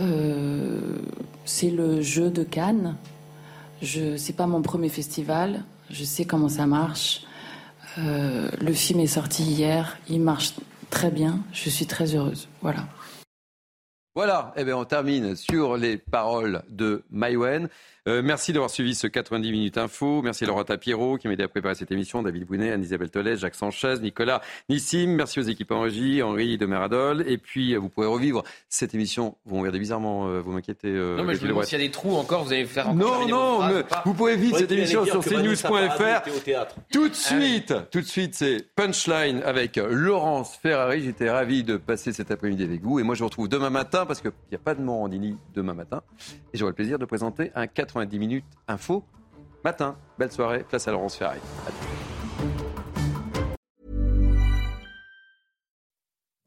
Euh, 0.00 0.98
c'est 1.44 1.70
le 1.70 2.02
jeu 2.02 2.30
de 2.30 2.42
Cannes. 2.42 2.96
Je 3.82 4.16
c'est 4.16 4.32
pas 4.32 4.46
mon 4.46 4.62
premier 4.62 4.88
festival. 4.88 5.64
Je 5.90 6.04
sais 6.04 6.24
comment 6.24 6.48
ça 6.48 6.66
marche. 6.66 7.22
Euh, 7.98 8.50
le 8.60 8.72
film 8.72 9.00
est 9.00 9.06
sorti 9.06 9.42
hier. 9.42 9.98
Il 10.08 10.20
marche 10.20 10.54
très 10.90 11.10
bien. 11.10 11.40
Je 11.52 11.70
suis 11.70 11.86
très 11.86 12.14
heureuse. 12.14 12.48
Voilà. 12.60 12.86
Voilà. 14.14 14.52
Eh 14.56 14.64
bien, 14.64 14.76
on 14.76 14.84
termine 14.84 15.36
sur 15.36 15.76
les 15.76 15.98
paroles 15.98 16.62
de 16.68 17.04
Maïwen. 17.10 17.68
Euh, 18.08 18.22
merci 18.22 18.52
d'avoir 18.52 18.70
suivi 18.70 18.94
ce 18.94 19.08
90 19.08 19.50
minutes 19.50 19.78
info. 19.78 20.22
Merci 20.22 20.44
à 20.44 20.46
Laurent 20.46 20.62
Tapiro 20.62 21.18
qui 21.18 21.26
m'a 21.26 21.34
aidé 21.34 21.42
à 21.42 21.48
préparer 21.48 21.74
cette 21.74 21.90
émission, 21.90 22.22
David 22.22 22.44
Bounet, 22.44 22.70
Anne-Isabelle 22.70 23.10
Tollet, 23.10 23.36
Jacques 23.36 23.56
Sanchez, 23.56 23.96
Nicolas 24.00 24.42
Nissim. 24.68 25.08
Merci 25.08 25.40
aux 25.40 25.44
équipes 25.44 25.72
en 25.72 25.80
régie, 25.80 26.22
Henri 26.22 26.56
de 26.56 26.66
Meradol. 26.66 27.24
Et 27.26 27.36
puis, 27.36 27.74
euh, 27.74 27.78
vous 27.78 27.88
pourrez 27.88 28.06
revivre 28.06 28.44
cette 28.68 28.94
émission. 28.94 29.36
Vous 29.44 29.58
regardez 29.58 29.80
bizarrement, 29.80 30.28
euh, 30.28 30.40
vous 30.40 30.52
m'inquiétez. 30.52 30.88
non, 30.88 31.24
mais 31.24 31.34
je 31.34 31.44
me 31.46 31.62
s'il 31.64 31.80
y 31.80 31.82
a 31.82 31.84
des 31.84 31.90
trous 31.90 32.14
encore, 32.14 32.44
vous 32.44 32.52
allez 32.52 32.64
faire 32.64 32.94
Non, 32.94 33.26
non, 33.26 33.82
vous 34.04 34.14
pouvez 34.14 34.36
vivre 34.36 34.58
cette 34.58 34.70
émission 34.70 35.04
sur 35.04 35.24
cnews.fr. 35.24 36.22
Tout 36.92 37.08
de 37.08 37.14
suite, 37.14 37.74
tout 37.90 38.00
de 38.00 38.06
suite, 38.06 38.34
c'est 38.34 38.64
Punchline 38.76 39.42
avec 39.44 39.76
Laurence 39.76 40.56
Ferrari. 40.56 41.02
J'étais 41.02 41.28
ravi 41.28 41.64
de 41.64 41.76
passer 41.76 42.12
cet 42.12 42.30
après-midi 42.30 42.62
avec 42.62 42.82
vous. 42.82 43.00
Et 43.00 43.02
moi, 43.02 43.16
je 43.16 43.20
vous 43.20 43.26
retrouve 43.26 43.48
demain 43.48 43.70
matin 43.70 44.06
parce 44.06 44.20
qu'il 44.20 44.30
n'y 44.52 44.56
a 44.56 44.60
pas 44.60 44.76
de 44.76 44.82
Morandini 44.82 45.36
demain 45.54 45.74
matin. 45.74 46.02
Et 46.52 46.58
j'aurai 46.58 46.70
le 46.70 46.76
plaisir 46.76 46.98
de 47.00 47.04
présenter 47.04 47.50
un 47.56 47.66
4 47.66 47.95
90 47.96 48.18
minutes 48.18 48.46
info. 48.68 49.04
Matin, 49.64 49.96
belle 50.18 50.30
soirée, 50.30 50.64
place 50.64 50.86
à 50.86 50.92
Laurence 50.92 51.16
Ferrari. 51.16 51.40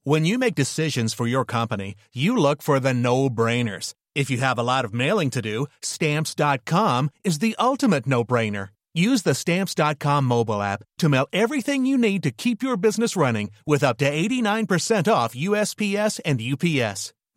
When 0.04 0.26
you 0.26 0.40
make 0.40 0.56
decisions 0.56 1.14
for 1.14 1.28
your 1.28 1.46
company, 1.46 1.96
you 2.14 2.36
look 2.36 2.62
for 2.64 2.80
the 2.80 2.94
no-brainers. 2.94 3.94
If 4.16 4.32
you 4.32 4.38
have 4.40 4.58
a 4.58 4.64
lot 4.64 4.86
of 4.86 4.94
mailing 4.94 5.30
to 5.32 5.42
do, 5.42 5.68
stamps.com 5.82 7.12
is 7.24 7.40
the 7.40 7.56
ultimate 7.60 8.08
no-brainer. 8.08 8.70
Use 8.94 9.22
the 9.22 9.36
stamps.com 9.36 10.26
mobile 10.26 10.62
app 10.62 10.84
to 10.98 11.10
mail 11.10 11.28
everything 11.32 11.86
you 11.86 11.98
need 11.98 12.24
to 12.24 12.32
keep 12.32 12.64
your 12.64 12.78
business 12.78 13.16
running 13.16 13.52
with 13.68 13.84
up 13.84 13.98
to 13.98 14.10
89% 14.10 15.12
off 15.12 15.36
USPS 15.36 16.20
and 16.26 16.42
UPS. 16.42 17.14